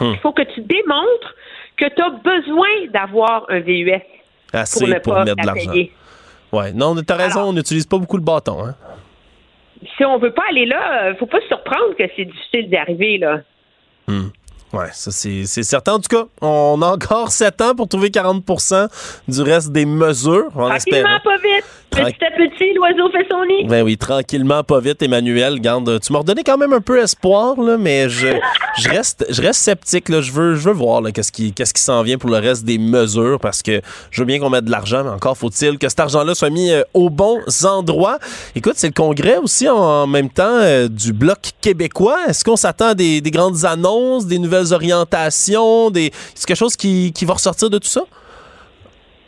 Hmm. 0.00 0.10
Il 0.14 0.18
faut 0.18 0.32
que 0.32 0.42
tu 0.42 0.60
démontres 0.60 1.36
que 1.76 1.86
tu 1.86 2.02
as 2.02 2.10
besoin 2.10 2.86
d'avoir 2.92 3.46
un 3.48 3.60
VUS 3.60 3.92
Assez 4.52 4.80
pour 4.80 4.88
ne 4.88 4.98
pour, 4.98 5.14
pas 5.14 5.24
mettre 5.24 5.40
de 5.40 5.46
la 5.46 5.52
payer. 5.52 5.92
Ouais. 6.54 6.72
Non, 6.72 6.94
t'as 7.02 7.16
raison, 7.16 7.42
on 7.42 7.52
n'utilise 7.52 7.86
pas 7.86 7.98
beaucoup 7.98 8.16
le 8.16 8.22
bâton. 8.22 8.64
Hein? 8.64 8.74
Si 9.96 10.04
on 10.04 10.18
veut 10.18 10.32
pas 10.32 10.44
aller 10.48 10.66
là, 10.66 11.04
euh, 11.04 11.14
faut 11.16 11.26
pas 11.26 11.40
se 11.40 11.48
surprendre 11.48 11.94
que 11.98 12.04
c'est 12.16 12.24
difficile 12.24 12.68
d'y 12.68 12.76
arriver, 12.76 13.18
là. 13.18 13.40
Hmm. 14.06 14.28
Ouais, 14.72 14.88
ça 14.92 15.12
c'est 15.12 15.44
c'est 15.46 15.62
certain. 15.62 15.94
En 15.94 16.00
tout 16.00 16.08
cas, 16.08 16.24
on 16.40 16.82
a 16.82 16.86
encore 16.86 17.30
7 17.30 17.60
ans 17.60 17.74
pour 17.76 17.86
trouver 17.86 18.08
40% 18.08 18.88
du 19.28 19.42
reste 19.42 19.70
des 19.70 19.86
mesures. 19.86 20.50
Tranquillement, 20.50 21.20
pas 21.22 21.36
vite. 21.36 21.64
Petit 21.94 22.24
à 22.24 22.30
petit, 22.32 22.72
l'oiseau 22.74 23.08
fait 23.10 23.26
son 23.30 23.44
nid. 23.46 23.68
Ben 23.68 23.82
oui, 23.84 23.96
tranquillement, 23.96 24.64
pas 24.64 24.80
vite, 24.80 25.00
Emmanuel. 25.02 25.60
Garde, 25.60 26.00
tu 26.00 26.12
m'as 26.12 26.18
redonné 26.18 26.42
quand 26.42 26.58
même 26.58 26.72
un 26.72 26.80
peu 26.80 27.00
espoir, 27.00 27.60
là, 27.60 27.76
mais 27.78 28.08
je, 28.08 28.28
je 28.78 28.88
reste, 28.88 29.24
je 29.30 29.40
reste 29.40 29.60
sceptique. 29.60 30.08
Là. 30.08 30.20
Je 30.20 30.32
veux, 30.32 30.54
je 30.56 30.68
veux 30.68 30.74
voir 30.74 31.00
là, 31.00 31.12
qu'est-ce 31.12 31.30
qui, 31.30 31.52
qu'est-ce 31.52 31.72
qui 31.72 31.82
s'en 31.82 32.02
vient 32.02 32.18
pour 32.18 32.30
le 32.30 32.38
reste 32.38 32.64
des 32.64 32.78
mesures, 32.78 33.38
parce 33.40 33.62
que 33.62 33.80
je 34.10 34.20
veux 34.20 34.26
bien 34.26 34.40
qu'on 34.40 34.50
mette 34.50 34.64
de 34.64 34.70
l'argent, 34.70 35.04
mais 35.04 35.10
encore 35.10 35.36
faut-il 35.36 35.78
que 35.78 35.88
cet 35.88 36.00
argent-là 36.00 36.34
soit 36.34 36.50
mis 36.50 36.72
euh, 36.72 36.82
aux 36.94 37.10
bons 37.10 37.40
endroits. 37.64 38.18
Écoute, 38.56 38.74
c'est 38.76 38.88
le 38.88 38.92
congrès 38.92 39.36
aussi 39.36 39.68
en, 39.68 39.76
en 39.76 40.06
même 40.06 40.30
temps 40.30 40.58
euh, 40.60 40.88
du 40.88 41.12
bloc 41.12 41.38
québécois. 41.60 42.18
Est-ce 42.28 42.44
qu'on 42.44 42.56
s'attend 42.56 42.88
à 42.88 42.94
des, 42.94 43.20
des 43.20 43.30
grandes 43.30 43.64
annonces, 43.64 44.26
des 44.26 44.38
nouvelles 44.38 44.72
orientations, 44.72 45.90
des, 45.90 46.10
c'est 46.34 46.46
quelque 46.46 46.56
chose 46.56 46.76
qui, 46.76 47.12
qui 47.12 47.24
va 47.24 47.34
ressortir 47.34 47.70
de 47.70 47.78
tout 47.78 47.88
ça? 47.88 48.02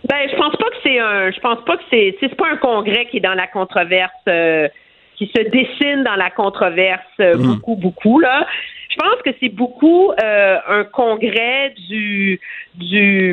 Ben, 0.08 0.28
je 0.30 0.36
pense 0.36 0.56
pas 0.56 0.70
que 0.70 0.76
c'est 0.82 0.98
un. 0.98 1.30
Je 1.30 1.40
pense 1.40 1.64
pas 1.64 1.76
que 1.76 1.82
c'est. 1.90 2.16
C'est 2.20 2.34
pas 2.36 2.48
un 2.52 2.56
congrès 2.56 3.06
qui 3.06 3.18
est 3.18 3.20
dans 3.20 3.34
la 3.34 3.46
controverse, 3.46 4.12
euh, 4.28 4.68
qui 5.16 5.26
se 5.34 5.42
dessine 5.50 6.04
dans 6.04 6.16
la 6.16 6.30
controverse 6.30 7.00
euh, 7.20 7.36
Mhm. 7.36 7.46
beaucoup, 7.54 7.76
beaucoup 7.76 8.20
là. 8.20 8.46
Je 8.90 8.96
pense 8.96 9.20
que 9.24 9.30
c'est 9.40 9.48
beaucoup 9.50 10.10
euh, 10.22 10.56
un 10.68 10.84
congrès 10.84 11.74
du 11.88 12.40
du 12.74 13.32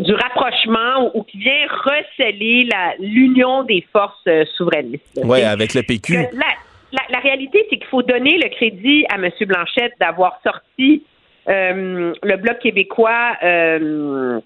du 0.00 0.12
rapprochement 0.14 1.06
ou, 1.14 1.20
ou 1.20 1.22
qui 1.24 1.38
vient 1.38 1.66
receler 1.68 2.64
la 2.70 2.94
l'union 2.98 3.62
des 3.62 3.86
forces 3.92 4.20
euh, 4.26 4.44
souverainistes. 4.56 5.04
C'est- 5.14 5.44
avec 5.44 5.74
le 5.74 5.82
PQ. 5.82 6.14
la, 6.14 6.28
la, 6.92 7.02
la 7.10 7.18
réalité, 7.20 7.64
c'est 7.70 7.76
qu'il 7.76 7.86
faut 7.86 8.02
donner 8.02 8.38
le 8.38 8.48
crédit 8.50 9.04
à 9.10 9.16
M. 9.16 9.30
Blanchette 9.46 9.92
d'avoir 10.00 10.40
sorti 10.42 11.02
euh, 11.48 12.12
le 12.22 12.36
Bloc 12.36 12.58
québécois 12.58 13.32
euh, 13.42 14.40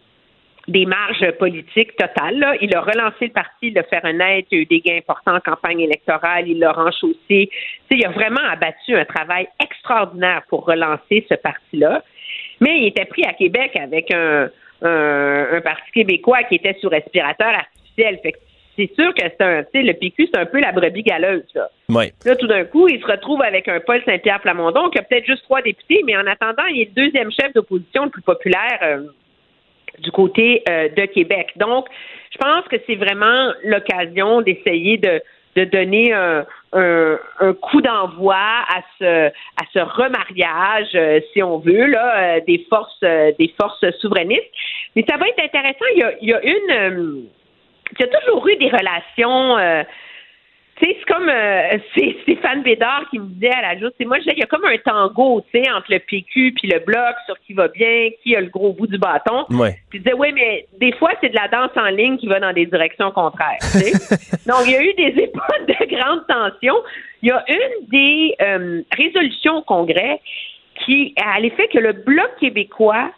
des 0.72 0.86
marges 0.86 1.30
politiques 1.38 1.94
totales. 1.96 2.38
là. 2.38 2.54
Il 2.60 2.74
a 2.74 2.80
relancé 2.80 3.26
le 3.26 3.32
parti, 3.32 3.68
il 3.68 3.78
a 3.78 3.82
fait 3.84 3.98
renaître, 3.98 4.48
il 4.50 4.56
y 4.56 4.58
a 4.58 4.62
eu 4.62 4.66
des 4.66 4.80
gains 4.80 4.98
importants 4.98 5.36
en 5.36 5.40
campagne 5.40 5.80
électorale, 5.80 6.48
il 6.48 6.58
l'a 6.58 6.72
renchaussé. 6.72 7.50
Il 7.90 8.06
a 8.06 8.10
vraiment 8.10 8.40
abattu 8.50 8.96
un 8.96 9.04
travail 9.04 9.48
extraordinaire 9.62 10.42
pour 10.48 10.64
relancer 10.64 11.26
ce 11.28 11.34
parti-là. 11.34 12.02
Mais 12.60 12.78
il 12.78 12.86
était 12.86 13.04
pris 13.04 13.24
à 13.24 13.34
Québec 13.34 13.76
avec 13.76 14.12
un, 14.12 14.50
un, 14.82 15.46
un 15.52 15.60
parti 15.60 15.90
québécois 15.92 16.42
qui 16.44 16.56
était 16.56 16.76
sous 16.80 16.88
respirateur 16.88 17.48
artificiel. 17.48 18.18
Fait 18.22 18.32
que 18.32 18.38
c'est 18.76 18.90
sûr 18.94 19.12
que 19.14 19.22
c'est 19.22 19.42
un, 19.42 19.64
le 19.74 19.92
PQ, 19.92 20.28
c'est 20.32 20.40
un 20.40 20.46
peu 20.46 20.60
la 20.60 20.72
brebis 20.72 21.02
galeuse, 21.02 21.44
là. 21.54 21.68
Ouais. 21.90 22.12
Là, 22.24 22.36
tout 22.36 22.46
d'un 22.46 22.64
coup, 22.64 22.88
il 22.88 23.00
se 23.00 23.06
retrouve 23.06 23.42
avec 23.42 23.68
un 23.68 23.80
Paul 23.80 24.00
Saint-Pierre 24.06 24.40
Plamondon 24.40 24.88
qui 24.88 24.98
a 24.98 25.02
peut-être 25.02 25.26
juste 25.26 25.42
trois 25.42 25.60
députés, 25.60 26.00
mais 26.06 26.16
en 26.16 26.26
attendant, 26.26 26.64
il 26.70 26.80
est 26.80 26.96
le 26.96 27.04
deuxième 27.04 27.30
chef 27.30 27.52
d'opposition 27.52 28.04
le 28.04 28.10
plus 28.10 28.22
populaire 28.22 28.78
euh, 28.82 29.02
du 29.98 30.10
côté 30.10 30.62
euh, 30.68 30.88
de 30.88 31.04
Québec. 31.06 31.52
Donc, 31.56 31.86
je 32.30 32.38
pense 32.38 32.66
que 32.68 32.76
c'est 32.86 32.96
vraiment 32.96 33.52
l'occasion 33.64 34.40
d'essayer 34.40 34.96
de, 34.96 35.20
de 35.56 35.64
donner 35.64 36.12
un, 36.12 36.46
un, 36.72 37.18
un 37.40 37.52
coup 37.52 37.82
d'envoi 37.82 38.34
à 38.36 38.80
ce, 38.98 39.28
à 39.28 39.64
ce 39.72 39.78
remariage, 39.78 40.88
euh, 40.94 41.20
si 41.32 41.42
on 41.42 41.58
veut, 41.58 41.86
là, 41.86 42.36
euh, 42.36 42.40
des 42.46 42.64
forces, 42.70 42.96
euh, 43.04 43.32
des 43.38 43.52
forces 43.60 43.84
souverainistes. 44.00 44.50
Mais 44.96 45.04
ça 45.08 45.16
va 45.18 45.28
être 45.28 45.42
intéressant. 45.44 45.84
Il 45.94 46.00
y 46.00 46.04
a, 46.04 46.12
il 46.22 46.28
y 46.28 46.34
a 46.34 46.42
une, 46.42 46.70
euh, 46.70 47.20
il 47.92 48.00
y 48.00 48.04
a 48.04 48.20
toujours 48.20 48.48
eu 48.48 48.56
des 48.56 48.70
relations. 48.70 49.58
Sais, 50.82 50.96
c'est 50.98 51.12
comme 51.12 51.28
euh, 51.28 51.78
c'est 51.94 52.16
Stéphane 52.22 52.62
Bédard 52.62 53.04
qui 53.10 53.18
me 53.18 53.26
disait 53.26 53.52
à 53.52 53.62
la 53.62 53.78
joute, 53.78 53.94
c'est 53.98 54.04
moi, 54.04 54.18
je 54.18 54.22
disais, 54.22 54.34
il 54.36 54.40
y 54.40 54.42
a 54.42 54.46
comme 54.46 54.64
un 54.64 54.76
tango, 54.78 55.44
tu 55.52 55.62
sais, 55.62 55.70
entre 55.70 55.90
le 55.90 55.98
PQ 55.98 56.54
puis 56.56 56.68
le 56.68 56.80
bloc 56.80 57.14
sur 57.26 57.38
qui 57.46 57.52
va 57.52 57.68
bien, 57.68 58.10
qui 58.22 58.36
a 58.36 58.40
le 58.40 58.48
gros 58.48 58.72
bout 58.72 58.86
du 58.86 58.98
bâton. 58.98 59.46
Ouais. 59.50 59.76
Puis 59.90 59.98
je 59.98 60.04
disais, 60.04 60.16
oui, 60.16 60.32
mais 60.34 60.66
des 60.78 60.92
fois, 60.92 61.12
c'est 61.20 61.30
de 61.30 61.36
la 61.36 61.48
danse 61.48 61.70
en 61.76 61.88
ligne 61.88 62.16
qui 62.18 62.26
va 62.26 62.40
dans 62.40 62.52
des 62.52 62.66
directions 62.66 63.10
contraires. 63.10 63.58
tu 63.60 63.78
sais. 63.78 63.92
Donc, 64.46 64.62
il 64.66 64.72
y 64.72 64.76
a 64.76 64.82
eu 64.82 64.94
des 64.94 65.22
époques 65.22 65.66
de 65.66 65.96
grande 65.96 66.26
tension. 66.26 66.74
Il 67.22 67.28
y 67.28 67.32
a 67.32 67.44
une 67.48 67.88
des 67.88 68.34
euh, 68.40 68.82
résolutions 68.96 69.58
au 69.58 69.62
Congrès 69.62 70.20
qui 70.84 71.14
a 71.16 71.38
l'effet 71.38 71.68
que 71.68 71.78
le 71.78 71.92
Bloc 71.92 72.30
québécois 72.40 73.10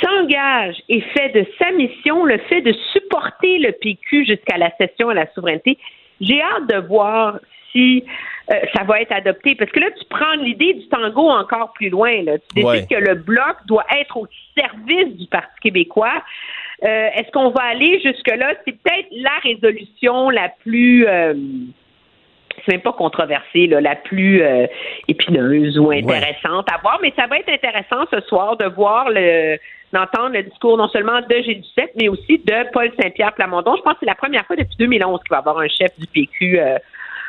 s'engage 0.00 0.76
et 0.88 1.00
fait 1.00 1.28
de 1.30 1.44
sa 1.58 1.70
mission 1.72 2.24
le 2.24 2.38
fait 2.48 2.60
de 2.60 2.72
supporter 2.92 3.58
le 3.58 3.72
PQ 3.72 4.24
jusqu'à 4.24 4.56
la 4.56 4.70
cession 4.76 5.08
à 5.08 5.14
la 5.14 5.30
souveraineté. 5.32 5.78
J'ai 6.20 6.40
hâte 6.42 6.66
de 6.68 6.86
voir 6.86 7.38
si 7.72 8.04
euh, 8.50 8.54
ça 8.74 8.82
va 8.84 9.00
être 9.00 9.12
adopté. 9.12 9.54
Parce 9.54 9.70
que 9.70 9.80
là, 9.80 9.90
tu 9.98 10.04
prends 10.08 10.34
l'idée 10.34 10.74
du 10.74 10.88
tango 10.88 11.28
encore 11.28 11.72
plus 11.74 11.90
loin. 11.90 12.22
Là. 12.22 12.38
Tu 12.38 12.62
décides 12.62 12.64
Ouais. 12.66 12.86
que 12.90 12.96
le 12.96 13.14
bloc 13.14 13.56
doit 13.66 13.84
être 14.00 14.16
au 14.16 14.26
service 14.58 15.16
du 15.16 15.26
Parti 15.26 15.60
québécois. 15.62 16.22
Euh, 16.82 17.08
Est-ce 17.14 17.30
qu'on 17.32 17.50
va 17.50 17.62
aller 17.62 18.00
jusque-là? 18.00 18.54
C'est 18.64 18.72
peut-être 18.82 19.08
la 19.12 19.36
résolution 19.42 20.30
la 20.30 20.48
plus... 20.64 21.06
euh, 21.06 21.34
c'est 22.68 22.74
même 22.74 22.82
pas 22.82 22.92
controversée, 22.92 23.66
là, 23.66 23.80
la 23.80 23.96
plus 23.96 24.42
euh, 24.42 24.66
épineuse 25.08 25.78
ou 25.78 25.90
intéressante 25.90 26.70
à 26.72 26.78
voir, 26.82 26.98
mais 27.02 27.12
ça 27.16 27.26
va 27.26 27.38
être 27.38 27.48
intéressant 27.48 28.04
ce 28.12 28.20
soir 28.20 28.56
de 28.56 28.66
voir 28.66 29.08
le 29.10 29.56
d'entendre 29.90 30.34
le 30.34 30.42
discours 30.42 30.76
non 30.76 30.88
seulement 30.88 31.20
de 31.22 31.34
G17, 31.34 31.92
mais 31.96 32.08
aussi 32.08 32.36
de 32.36 32.70
Paul 32.74 32.90
Saint-Pierre 33.00 33.32
Plamondon. 33.32 33.74
Je 33.74 33.80
pense 33.80 33.94
que 33.94 34.00
c'est 34.00 34.06
la 34.06 34.14
première 34.14 34.44
fois 34.44 34.54
depuis 34.54 34.76
2011 34.78 35.20
qu'il 35.20 35.30
va 35.30 35.36
y 35.36 35.38
avoir 35.38 35.58
un 35.60 35.68
chef 35.68 35.98
du 35.98 36.06
PQ 36.06 36.60
euh, 36.60 36.76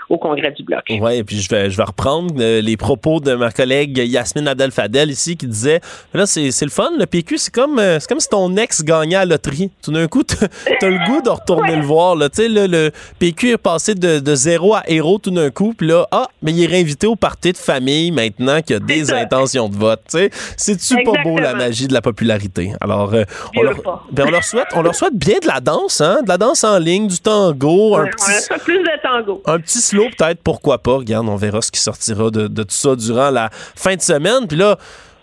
au 0.09 0.17
congrès 0.17 0.51
du 0.51 0.63
Bloc. 0.63 0.83
Oui, 0.89 1.15
et 1.15 1.23
puis 1.23 1.39
je 1.39 1.49
vais, 1.49 1.69
je 1.69 1.77
vais 1.77 1.83
reprendre 1.83 2.33
euh, 2.39 2.61
les 2.61 2.77
propos 2.77 3.19
de 3.19 3.35
ma 3.35 3.51
collègue 3.51 3.97
Yasmine 3.97 4.47
Adel-Fadel 4.47 5.09
ici 5.09 5.37
qui 5.37 5.47
disait 5.47 5.79
là, 6.13 6.25
c'est 6.25 6.51
c'est 6.51 6.65
le 6.65 6.71
fun, 6.71 6.89
le 6.97 7.05
PQ, 7.05 7.37
c'est 7.37 7.53
comme, 7.53 7.79
euh, 7.79 7.99
c'est 7.99 8.09
comme 8.09 8.19
si 8.19 8.27
ton 8.27 8.55
ex 8.57 8.83
gagnait 8.83 9.15
à 9.15 9.25
la 9.25 9.35
loterie. 9.35 9.71
Tout 9.83 9.91
d'un 9.91 10.07
coup, 10.07 10.23
t'as 10.23 10.47
t'as 10.79 10.89
le 10.89 11.05
goût 11.05 11.21
de 11.21 11.29
retourner 11.29 11.75
le 11.75 11.83
voir. 11.83 12.15
Là. 12.15 12.29
Tu 12.29 12.43
sais, 12.43 12.49
là, 12.49 12.67
le 12.67 12.91
PQ 13.19 13.51
est 13.51 13.57
passé 13.57 13.95
de, 13.95 14.19
de 14.19 14.35
zéro 14.35 14.73
à 14.75 14.83
héros 14.87 15.19
tout 15.19 15.31
d'un 15.31 15.49
coup, 15.49 15.73
puis 15.77 15.87
là, 15.87 16.07
ah, 16.11 16.27
mais 16.41 16.51
il 16.51 16.63
est 16.63 16.67
réinvité 16.67 17.07
au 17.07 17.15
parti 17.15 17.51
de 17.51 17.57
famille 17.57 18.11
maintenant 18.11 18.61
qu'il 18.61 18.75
a 18.75 18.79
des 18.79 19.13
intentions 19.13 19.69
de 19.69 19.75
vote. 19.75 20.01
Tu 20.09 20.17
sais, 20.17 20.29
C'est-tu 20.57 21.03
pas 21.03 21.23
beau 21.23 21.37
la 21.37 21.53
magie 21.53 21.87
de 21.87 21.93
la 21.93 22.01
popularité? 22.01 22.73
Alors, 22.81 23.13
euh, 23.13 23.23
on, 23.55 23.61
leur, 23.61 23.75
ben, 24.11 24.25
on, 24.27 24.31
leur 24.31 24.43
souhaite, 24.43 24.67
on 24.75 24.81
leur 24.81 24.95
souhaite 24.95 25.15
bien 25.15 25.39
de 25.41 25.47
la 25.47 25.59
danse, 25.59 26.01
hein? 26.01 26.19
de 26.23 26.29
la 26.29 26.37
danse 26.37 26.63
en 26.63 26.77
ligne, 26.79 27.07
du 27.07 27.19
tango, 27.19 27.95
un 27.95 28.07
petit 28.07 28.25
on 28.27 28.31
a 28.31 28.57
fait 28.57 28.63
plus 28.63 28.79
de 28.79 29.01
tango. 29.01 29.41
un 29.45 29.59
petit 29.59 29.79
slow, 29.79 29.98
peut-être, 30.17 30.41
pourquoi 30.43 30.77
pas. 30.79 30.97
Regarde, 30.97 31.27
on 31.29 31.35
verra 31.35 31.61
ce 31.61 31.71
qui 31.71 31.79
sortira 31.79 32.29
de, 32.31 32.47
de 32.47 32.63
tout 32.63 32.69
ça 32.75 32.95
durant 32.95 33.29
la 33.29 33.49
fin 33.51 33.95
de 33.95 34.01
semaine. 34.01 34.47
Puis 34.47 34.57
là, 34.57 34.77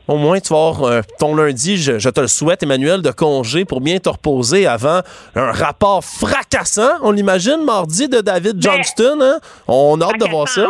au 0.08 0.16
moins, 0.18 0.38
tu 0.38 0.52
vas 0.52 0.68
avoir 0.68 0.82
euh, 0.84 1.00
ton 1.18 1.34
lundi, 1.34 1.76
je, 1.76 1.98
je 1.98 2.08
te 2.10 2.20
le 2.20 2.28
souhaite, 2.28 2.62
Emmanuel, 2.62 3.02
de 3.02 3.10
congé 3.10 3.64
pour 3.64 3.80
bien 3.80 3.98
te 3.98 4.08
reposer 4.08 4.66
avant 4.66 5.00
un 5.34 5.50
rapport 5.50 6.04
fracassant, 6.04 6.92
on 7.02 7.10
l'imagine, 7.12 7.64
mardi 7.64 8.08
de 8.08 8.20
David 8.20 8.62
Johnston. 8.62 9.18
hein? 9.20 9.38
On 9.66 10.00
a 10.00 10.04
hâte 10.06 10.20
de 10.20 10.28
voir 10.30 10.46
ça. 10.48 10.66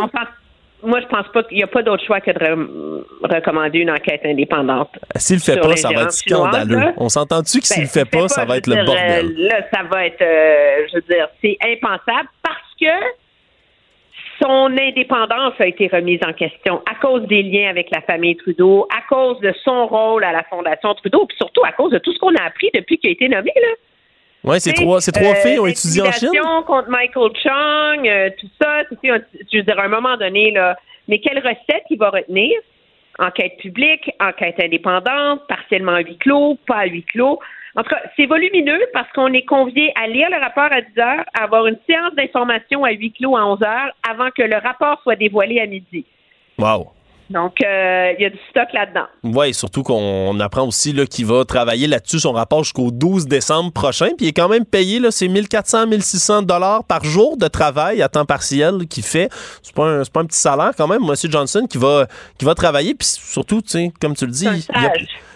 Moi, 0.83 1.01
je 1.01 1.07
pense 1.07 1.27
pas 1.33 1.43
qu'il 1.45 1.57
n'y 1.57 1.63
a 1.65 1.67
pas 1.67 1.83
d'autre 1.83 2.05
choix 2.07 2.21
que 2.21 2.31
de 2.31 2.39
re- 2.39 3.03
recommander 3.23 3.79
une 3.81 3.91
enquête 3.91 4.21
indépendante. 4.25 4.91
S'il 5.17 5.37
le 5.37 5.43
fait 5.43 5.57
pas, 5.59 5.75
ça 5.75 5.89
va 5.89 6.03
être 6.03 6.15
chinois, 6.17 6.51
scandaleux. 6.53 6.93
On 6.99 7.09
s'entend-tu 7.09 7.61
que 7.61 7.67
s'il 7.67 7.79
Ben, 7.79 7.83
le 7.83 7.89
fait 7.89 8.05
pas, 8.05 8.29
ça 8.29 8.45
va 8.45 8.59
être 8.59 8.69
le 8.69 8.77
dire, 8.77 8.85
bordel? 8.85 9.27
euh, 9.39 9.49
là, 9.49 9.57
ça 9.73 9.81
va 9.91 10.07
être, 10.07 10.21
euh, 10.23 10.87
je 10.91 10.97
veux 10.97 11.05
dire, 11.09 11.29
c'est 11.43 11.57
impensable 11.63 12.29
parce 12.43 12.57
que 12.81 12.87
son 14.41 14.77
indépendance 14.79 15.55
a 15.59 15.67
été 15.67 15.89
remise 15.89 16.21
en 16.27 16.33
question 16.33 16.83
à 16.91 16.95
cause 16.97 17.23
des 17.27 17.43
liens 17.43 17.69
avec 17.71 17.91
la 17.91 18.01
famille 18.03 18.37
Trudeau, 18.37 18.87
à 18.97 19.03
cause 19.09 19.39
de 19.41 19.53
son 19.65 19.87
rôle 19.87 20.25
à 20.25 20.33
la 20.33 20.43
Fondation 20.45 20.95
Trudeau, 20.95 21.27
puis 21.27 21.37
surtout 21.37 21.65
à 21.65 21.73
cause 21.73 21.93
de 21.93 21.99
tout 21.99 22.13
ce 22.13 22.19
qu'on 22.19 22.35
a 22.35 22.43
appris 22.45 22.71
depuis 22.75 22.99
qu'il 22.99 23.11
a 23.11 23.13
été 23.13 23.29
nommé. 23.29 23.53
Là. 23.57 23.69
Ouais, 24.45 24.61
ces 24.61 24.73
trois, 24.75 25.01
ces 25.01 25.11
trois 25.13 25.33
Euh, 25.33 25.35
filles 25.37 25.59
ont 25.59 25.67
étudié 25.67 26.03
en 26.03 26.13
Chine. 26.13 26.29
contre 26.67 26.89
Michael 26.89 27.31
Chung, 27.43 28.09
euh, 28.09 28.31
tout 28.39 28.47
ça, 28.61 28.85
tu 28.89 28.97
sais, 29.03 29.11
on- 29.13 29.23
je 29.53 29.57
veux 29.59 29.63
dire, 29.65 29.79
à 29.79 29.85
un 29.85 29.89
moment 29.89 30.17
donné, 30.17 30.53
là, 30.53 30.77
mais 31.09 31.19
quelle 31.19 31.39
recette 31.39 31.85
il 31.91 31.99
va 31.99 32.11
retenir? 32.11 32.53
Enquête 33.19 33.57
publique, 33.59 34.11
enquête 34.21 34.57
indépendante, 34.63 35.41
partiellement 35.49 35.93
à 35.95 36.01
huis 36.01 36.19
clos, 36.19 36.59
pas 36.67 36.81
à 36.81 36.87
huis 36.87 37.03
clos. 37.05 37.41
En 37.77 37.83
tout 37.83 37.91
cas, 37.91 38.01
c'est 38.17 38.25
volumineux 38.25 38.81
parce 38.95 39.11
qu'on 39.13 39.33
est 39.35 39.45
convié 39.45 39.93
à 39.97 40.07
lire 40.07 40.29
le 40.31 40.39
rapport 40.39 40.73
à 40.73 40.81
10 40.81 40.99
heures, 40.99 41.25
à 41.39 41.45
avoir 41.45 41.67
une 41.67 41.79
séance 41.87 42.15
d'information 42.15 42.85
à 42.85 42.93
huis 42.93 43.13
clos 43.13 43.37
à 43.37 43.47
11 43.47 43.63
heures 43.63 43.93
avant 44.09 44.31
que 44.31 44.43
le 44.43 44.57
rapport 44.57 44.99
soit 45.03 45.17
dévoilé 45.17 45.61
à 45.61 45.67
midi. 45.67 46.07
Wow. 46.59 46.96
Donc, 47.31 47.55
euh, 47.61 48.13
il 48.19 48.23
y 48.23 48.27
a 48.27 48.31
du 48.31 48.39
stock 48.51 48.69
là-dedans. 48.73 49.07
Oui, 49.25 49.53
surtout 49.53 49.83
qu'on 49.83 50.39
apprend 50.41 50.67
aussi 50.67 50.95
qu'il 51.07 51.27
va 51.27 51.45
travailler 51.45 51.87
là-dessus 51.87 52.21
son 52.21 52.33
rapport 52.33 52.63
jusqu'au 52.63 52.91
12 52.91 53.27
décembre 53.27 53.73
prochain. 53.73 54.09
Puis 54.17 54.27
il 54.27 54.29
est 54.29 54.33
quand 54.33 54.49
même 54.49 54.65
payé, 54.65 55.01
là, 55.01 55.11
c'est 55.11 55.29
1400, 55.29 55.89
1600 55.89 56.43
dollars 56.43 56.85
par 56.85 57.05
jour 57.05 57.37
de 57.37 57.49
travail 57.49 58.03
à 58.03 58.09
temps 58.09 58.27
partiel 58.27 58.87
qu'il 58.89 59.03
fait. 59.03 59.29
C'est 59.63 59.75
pas, 59.75 59.87
un, 59.87 60.03
pas 60.05 60.21
un 60.21 60.27
petit 60.27 60.39
salaire 60.39 60.73
quand 60.77 60.87
même, 60.87 61.05
Monsieur 61.05 61.31
Johnson, 61.31 61.67
qui 61.69 61.79
va, 61.79 62.07
qui 62.39 62.45
va 62.45 62.55
travailler. 62.55 62.95
Puis 62.95 63.09
surtout, 63.09 63.61
tu 63.61 63.71
sais, 63.71 63.93
comme 64.01 64.15
tu 64.15 64.27
le 64.27 64.33
dis, 64.33 64.49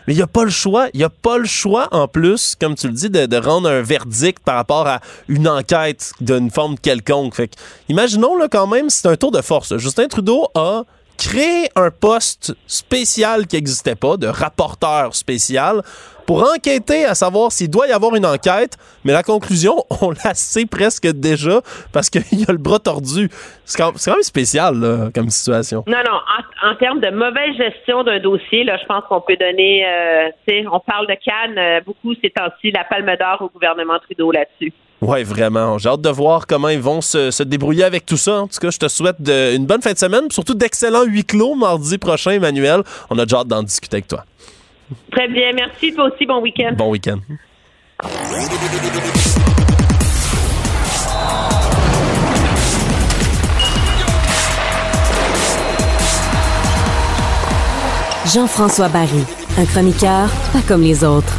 mais 0.06 0.14
il 0.14 0.16
n'y 0.16 0.22
a 0.22 0.26
pas 0.26 0.44
le 0.44 0.50
choix. 0.50 0.88
Il 0.94 0.98
n'y 0.98 1.04
a 1.04 1.10
pas 1.10 1.38
le 1.38 1.44
choix, 1.44 1.88
en 1.92 2.08
plus, 2.08 2.56
comme 2.60 2.74
tu 2.74 2.86
le 2.86 2.92
dis, 2.94 3.10
de, 3.10 3.26
de 3.26 3.36
rendre 3.36 3.68
un 3.68 3.82
verdict 3.82 4.42
par 4.44 4.56
rapport 4.56 4.86
à 4.86 5.00
une 5.28 5.46
enquête 5.48 6.12
d'une 6.20 6.50
forme 6.50 6.78
quelconque. 6.78 7.34
Fait 7.34 7.48
que, 7.48 7.54
imaginons 7.88 8.36
là, 8.36 8.48
quand 8.50 8.66
même, 8.66 8.90
c'est 8.90 9.08
un 9.08 9.16
tour 9.16 9.30
de 9.30 9.42
force. 9.42 9.76
Justin 9.76 10.08
Trudeau 10.08 10.48
a 10.54 10.84
créé 11.20 11.68
un 11.76 11.90
poste 11.90 12.55
spécial 12.66 13.47
qui 13.47 13.56
n'existait 13.56 13.94
pas, 13.94 14.16
de 14.16 14.26
rapporteur 14.26 15.14
spécial, 15.14 15.82
pour 16.31 16.48
enquêter 16.48 17.05
à 17.07 17.16
savoir 17.16 17.51
s'il 17.51 17.69
doit 17.69 17.89
y 17.89 17.90
avoir 17.90 18.15
une 18.15 18.24
enquête. 18.24 18.77
Mais 19.02 19.12
la 19.12 19.24
conclusion, 19.24 19.85
on 20.01 20.12
la 20.12 20.32
sait 20.35 20.65
presque 20.65 21.09
déjà 21.09 21.61
parce 21.93 22.09
qu'il 22.09 22.44
a 22.47 22.52
le 22.52 22.59
bras 22.59 22.78
tordu. 22.78 23.28
C'est 23.65 23.77
quand, 23.77 24.07
même 24.07 24.23
spécial 24.23 24.78
là, 24.78 25.09
comme 25.12 25.28
situation. 25.28 25.82
Non, 25.89 25.98
non, 26.07 26.20
en, 26.62 26.70
en 26.70 26.77
termes 26.77 27.01
de 27.01 27.11
mauvaise 27.11 27.57
gestion 27.57 28.05
d'un 28.05 28.20
dossier, 28.20 28.62
là, 28.62 28.78
je 28.81 28.86
pense 28.86 29.02
qu'on 29.09 29.20
peut 29.20 29.36
donner, 29.40 29.85
euh, 29.85 30.62
on 30.70 30.78
parle 30.78 31.09
de 31.09 31.15
Cannes 31.15 31.59
euh, 31.59 31.81
beaucoup 31.85 32.15
ces 32.23 32.31
temps-ci, 32.31 32.70
la 32.70 32.85
palme 32.85 33.11
d'or 33.19 33.39
au 33.43 33.48
gouvernement 33.48 33.98
Trudeau 33.98 34.31
là-dessus. 34.31 34.73
Ouais, 35.01 35.24
vraiment. 35.24 35.78
J'ai 35.78 35.89
hâte 35.89 36.01
de 36.01 36.11
voir 36.11 36.47
comment 36.47 36.69
ils 36.69 36.78
vont 36.78 37.01
se, 37.01 37.32
se 37.32 37.43
débrouiller 37.43 37.82
avec 37.82 38.07
tout 38.07 38.16
ça. 38.16 38.43
En 38.43 38.47
tout 38.47 38.61
cas, 38.61 38.70
je 38.70 38.78
te 38.78 38.86
souhaite 38.86 39.20
de- 39.20 39.57
une 39.57 39.66
bonne 39.66 39.82
fin 39.82 39.94
de 39.94 39.98
semaine, 39.98 40.31
surtout 40.31 40.55
d'excellents 40.55 41.02
huis 41.07 41.24
clos 41.24 41.57
mardi 41.57 41.98
prochain, 41.98 42.31
Emmanuel. 42.31 42.82
On 43.11 43.19
a 43.19 43.24
déjà 43.24 43.39
hâte 43.39 43.48
d'en 43.48 43.65
discuter 43.65 43.97
avec 43.97 44.07
toi. 44.07 44.23
Très 45.12 45.28
bien, 45.28 45.52
merci. 45.54 45.92
Toi 45.94 46.10
aussi, 46.12 46.26
bon 46.26 46.40
week-end. 46.40 46.74
Bon 46.76 46.90
week-end. 46.90 47.18
Jean-François 58.32 58.88
Barry, 58.88 59.24
un 59.58 59.64
chroniqueur 59.64 60.28
pas 60.52 60.60
comme 60.68 60.82
les 60.82 61.02
autres. 61.02 61.36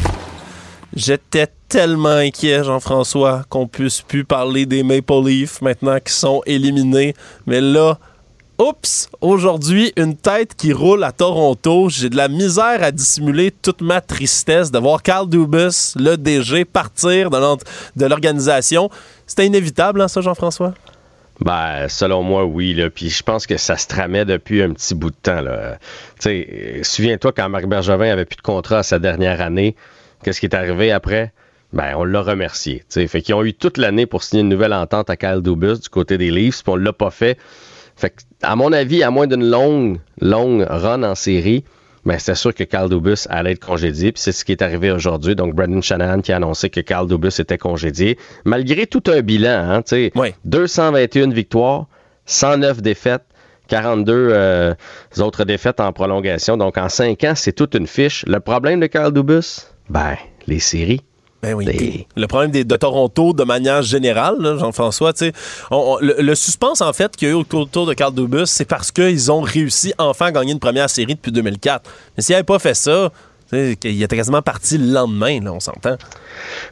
J'étais 0.93 1.47
tellement 1.69 2.09
inquiet, 2.09 2.65
Jean-François, 2.65 3.43
qu'on 3.47 3.65
puisse 3.65 4.01
plus 4.01 4.25
parler 4.25 4.65
des 4.65 4.83
Maple 4.83 5.23
Leafs 5.25 5.61
maintenant 5.61 5.99
qu'ils 5.99 6.09
sont 6.09 6.41
éliminés. 6.45 7.13
Mais 7.45 7.61
là, 7.61 7.97
oups, 8.61 9.09
aujourd'hui, 9.21 9.91
une 9.97 10.15
tête 10.15 10.55
qui 10.55 10.71
roule 10.71 11.03
à 11.03 11.11
Toronto. 11.11 11.89
J'ai 11.89 12.09
de 12.09 12.15
la 12.15 12.27
misère 12.27 12.83
à 12.83 12.91
dissimuler 12.91 13.51
toute 13.51 13.81
ma 13.81 14.01
tristesse 14.01 14.71
de 14.71 14.77
voir 14.77 15.01
Carl 15.01 15.27
Dubus, 15.27 15.95
le 15.95 16.15
DG, 16.15 16.65
partir 16.65 17.31
de 17.31 18.05
l'organisation. 18.05 18.89
C'était 19.25 19.47
inévitable, 19.47 20.01
hein, 20.01 20.07
ça, 20.07 20.21
Jean-François? 20.21 20.73
Ben, 21.39 21.87
selon 21.89 22.21
moi, 22.21 22.45
oui. 22.45 22.79
Puis 22.93 23.09
je 23.09 23.23
pense 23.23 23.47
que 23.47 23.57
ça 23.57 23.77
se 23.77 23.87
tramait 23.87 24.25
depuis 24.25 24.61
un 24.61 24.73
petit 24.73 24.93
bout 24.93 25.09
de 25.09 25.15
temps. 25.15 25.43
Souviens-toi 26.83 27.31
quand 27.31 27.49
Marc 27.49 27.65
Bergevin 27.65 28.11
avait 28.11 28.25
plus 28.25 28.37
de 28.37 28.41
contrat 28.41 28.79
à 28.79 28.83
sa 28.83 28.99
dernière 28.99 29.41
année, 29.41 29.75
qu'est-ce 30.23 30.39
qui 30.39 30.45
est 30.45 30.55
arrivé 30.55 30.91
après? 30.91 31.33
Ben, 31.73 31.95
on 31.95 32.03
l'a 32.03 32.21
remercié. 32.21 32.79
tu 32.79 32.85
sais. 32.89 33.07
Fait 33.07 33.21
qu'ils 33.21 33.33
ont 33.33 33.43
eu 33.43 33.53
toute 33.53 33.77
l'année 33.77 34.05
pour 34.05 34.23
signer 34.23 34.41
une 34.43 34.49
nouvelle 34.49 34.73
entente 34.73 35.09
à 35.09 35.15
Kyle 35.15 35.41
Dubus 35.41 35.79
du 35.79 35.89
côté 35.89 36.17
des 36.17 36.29
Leafs, 36.29 36.63
puis 36.63 36.73
on 36.73 36.75
l'a 36.75 36.93
pas 36.93 37.09
fait. 37.09 37.39
Fait 38.01 38.09
que, 38.09 38.23
à 38.41 38.55
mon 38.55 38.73
avis, 38.73 39.03
à 39.03 39.11
moins 39.11 39.27
d'une 39.27 39.47
longue, 39.47 39.99
longue 40.19 40.65
run 40.67 41.03
en 41.03 41.13
série, 41.13 41.63
ben, 42.03 42.17
c'était 42.17 42.33
sûr 42.33 42.51
que 42.51 42.63
Carl 42.63 42.89
Dubus 42.89 43.27
allait 43.29 43.51
être 43.51 43.63
congédié, 43.63 44.11
puis 44.11 44.19
c'est 44.19 44.31
ce 44.31 44.43
qui 44.43 44.53
est 44.53 44.63
arrivé 44.63 44.89
aujourd'hui. 44.89 45.35
Donc, 45.35 45.53
Brendan 45.53 45.83
Shanahan 45.83 46.21
qui 46.21 46.31
a 46.31 46.37
annoncé 46.37 46.71
que 46.71 46.79
Carl 46.79 47.07
Dubus 47.07 47.39
était 47.39 47.59
congédié. 47.59 48.17
Malgré 48.43 48.87
tout 48.87 49.03
un 49.05 49.21
bilan, 49.21 49.69
hein, 49.69 49.81
tu 49.83 50.09
sais, 50.15 50.33
221 50.45 51.29
victoires, 51.29 51.85
109 52.25 52.81
défaites, 52.81 53.21
42 53.67 54.13
euh, 54.31 54.73
autres 55.19 55.45
défaites 55.45 55.79
en 55.79 55.93
prolongation. 55.93 56.57
Donc, 56.57 56.79
en 56.79 56.89
5 56.89 57.23
ans, 57.23 57.33
c'est 57.35 57.53
toute 57.53 57.75
une 57.75 57.85
fiche. 57.85 58.25
Le 58.25 58.39
problème 58.39 58.79
de 58.79 58.87
Carl 58.87 59.13
Dubus, 59.13 59.67
ben, 59.91 60.15
les 60.47 60.59
séries. 60.59 61.01
Ben 61.41 61.53
oui. 61.55 61.65
Le 62.15 62.27
problème 62.27 62.51
des- 62.51 62.63
de 62.63 62.75
Toronto, 62.75 63.33
de 63.33 63.43
manière 63.43 63.81
générale, 63.81 64.35
Jean-François, 64.59 65.11
tu 65.13 65.25
sais, 65.25 65.33
on- 65.71 65.95
on- 65.95 65.97
le, 65.99 66.15
le 66.19 66.35
suspense, 66.35 66.81
en 66.81 66.93
fait, 66.93 67.15
qu'il 67.15 67.27
y 67.27 67.31
a 67.31 67.33
eu 67.33 67.37
autour, 67.37 67.61
autour 67.61 67.85
de 67.87 67.93
Carl 67.93 68.13
Dubus, 68.13 68.45
c'est 68.45 68.65
parce 68.65 68.91
qu'ils 68.91 69.31
ont 69.31 69.41
réussi 69.41 69.93
enfin 69.97 70.27
à 70.27 70.31
gagner 70.31 70.51
une 70.53 70.59
première 70.59 70.89
série 70.89 71.15
depuis 71.15 71.31
2004. 71.31 71.89
Mais 72.15 72.21
s'ils 72.23 72.33
n'avaient 72.33 72.43
pas 72.43 72.59
fait 72.59 72.75
ça, 72.75 73.11
il 73.51 74.03
était 74.03 74.15
quasiment 74.15 74.41
parti 74.41 74.77
le 74.77 74.91
lendemain, 74.91 75.41
là, 75.41 75.53
on 75.53 75.59
s'entend. 75.59 75.97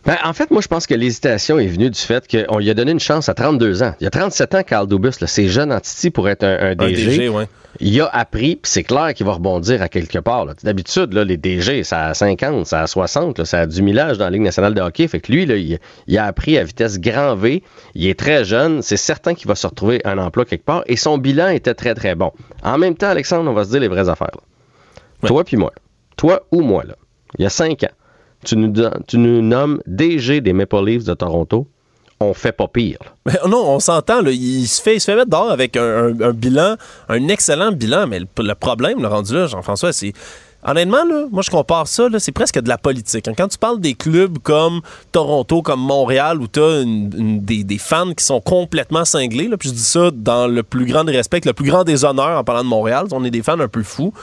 Ben, 0.06 0.18
en 0.24 0.34
fait, 0.34 0.52
moi, 0.52 0.62
je 0.62 0.68
pense 0.68 0.88
que 0.88 0.94
l'hésitation 0.94 1.60
est 1.60 1.68
venue 1.68 1.90
du 1.90 2.00
fait 2.00 2.26
qu'on 2.28 2.58
lui 2.58 2.70
a 2.70 2.74
donné 2.74 2.92
une 2.92 3.00
chance 3.00 3.30
à 3.30 3.34
32 3.34 3.84
ans. 3.84 3.94
Il 4.00 4.06
y 4.06 4.08
a 4.08 4.10
37 4.10 4.56
ans, 4.56 4.64
Carl 4.64 4.88
Dubus, 4.88 5.12
c'est 5.26 5.48
jeune 5.48 5.72
en 5.72 5.80
Titi 5.80 6.10
pour 6.10 6.30
être 6.30 6.44
un, 6.44 6.72
un 6.72 6.76
DG. 6.76 7.06
DG, 7.06 7.30
ouais. 7.30 7.48
Il 7.80 8.02
a 8.02 8.08
appris, 8.08 8.56
puis 8.56 8.72
c'est 8.72 8.84
clair 8.84 9.14
qu'il 9.14 9.26
va 9.26 9.34
rebondir 9.34 9.82
à 9.82 9.90
quelque 9.90 10.18
part. 10.18 10.48
D'habitude, 10.64 11.14
les 11.14 11.38
DG, 11.38 11.84
ça 11.84 12.08
a 12.08 12.14
50, 12.14 12.66
ça 12.66 12.82
a 12.82 12.88
60, 12.88 13.38
là, 13.40 13.46
ça 13.46 13.60
a 13.60 13.66
du 13.68 13.82
millage 13.84 14.18
dans 14.18 14.26
la 14.26 14.32
Ligue 14.32 14.42
nationale 14.42 14.74
de 14.74 14.82
hockey. 14.82 15.08
Fait 15.08 15.20
que 15.20 15.32
lui, 15.32 15.46
là, 15.46 15.56
il, 15.56 15.80
il 16.08 16.18
a 16.18 16.26
appris 16.26 16.58
à 16.58 16.64
vitesse 16.64 17.00
grand 17.00 17.36
V. 17.36 17.64
Il 17.94 18.08
est 18.08 18.18
très 18.18 18.44
jeune. 18.44 18.82
C'est 18.82 18.98
certain 18.98 19.36
qu'il 19.36 19.48
va 19.48 19.56
se 19.56 19.68
retrouver 19.68 20.02
un 20.04 20.18
emploi 20.18 20.46
quelque 20.46 20.66
part. 20.66 20.84
Et 20.88 20.96
son 20.96 21.18
bilan 21.18 21.50
était 21.50 21.76
très, 21.76 21.94
très 21.94 22.16
bon. 22.16 22.32
En 22.64 22.78
même 22.78 22.96
temps, 22.96 23.10
Alexandre, 23.10 23.50
on 23.50 23.54
va 23.54 23.64
se 23.66 23.70
dire 23.70 23.80
les 23.80 23.88
vraies 23.88 24.10
affaires. 24.10 24.38
Toi 25.26 25.44
puis 25.44 25.58
moi. 25.58 25.72
Toi 26.20 26.42
ou 26.52 26.60
moi, 26.60 26.84
là. 26.84 26.96
Il 27.38 27.44
y 27.44 27.46
a 27.46 27.50
5 27.50 27.82
ans. 27.86 27.96
Tu 28.44 28.58
nous, 28.58 29.42
nommes 29.42 29.82
DG 29.88 30.42
des 30.42 30.52
Maple 30.52 30.84
Leafs 30.86 31.06
de 31.06 31.14
Toronto. 31.14 31.66
On 32.20 32.34
fait 32.34 32.52
pas 32.52 32.68
pire. 32.68 32.98
Mais 33.26 33.36
non, 33.48 33.64
on 33.70 33.80
s'entend, 33.80 34.20
il, 34.26 34.68
se 34.68 34.82
fait, 34.82 34.98
il 34.98 35.00
se 35.00 35.06
fait 35.06 35.16
mettre 35.16 35.30
dehors 35.30 35.50
avec 35.50 35.78
un, 35.78 36.12
bilan, 36.34 36.76
un 37.08 37.28
excellent 37.30 37.72
bilan, 37.72 38.08
mais 38.08 38.20
le, 38.20 38.54
problème, 38.56 39.02
le 39.02 39.08
rendu 39.08 39.34
là, 39.34 39.48
Jean-François, 39.48 39.94
c'est. 39.94 40.12
Honnêtement, 40.62 41.06
là, 41.06 41.26
moi, 41.32 41.42
je 41.42 41.50
compare 41.50 41.88
ça, 41.88 42.10
c'est 42.18 42.34
presque 42.34 42.60
de 42.60 42.68
la 42.68 42.78
politique. 42.78 43.30
hein. 43.30 43.34
Quand 43.38 43.48
tu 43.48 43.58
parles 43.58 43.80
des 43.80 43.94
clubs 43.94 44.40
comme 44.40 44.82
Toronto, 45.14 45.62
comme 45.62 45.80
Montréal, 45.80 46.42
où 46.42 46.50
tu 46.50 46.60
as 46.60 46.84
des, 46.84 47.78
fans 47.78 48.14
qui 48.14 48.26
sont 48.26 48.42
complètement 48.42 49.06
cinglés, 49.06 49.48
là, 49.48 49.56
puis 49.56 49.70
je 49.70 49.74
dis 49.74 49.80
ça 49.80 50.12
dans 50.14 50.48
le 50.48 50.64
plus 50.64 50.86
grand 50.86 51.06
des 51.06 51.16
respects, 51.16 51.46
le 51.46 51.54
plus 51.54 51.70
grand 51.70 51.86
des 51.86 52.04
honneurs 52.04 52.38
en 52.38 52.44
parlant 52.44 52.66
de 52.66 52.68
Montréal, 52.68 53.06
on 53.14 53.24
est 53.24 53.32
des 53.32 53.42
fans 53.42 53.58
un 53.62 53.70
peu 53.70 53.84
fous, 53.84 54.14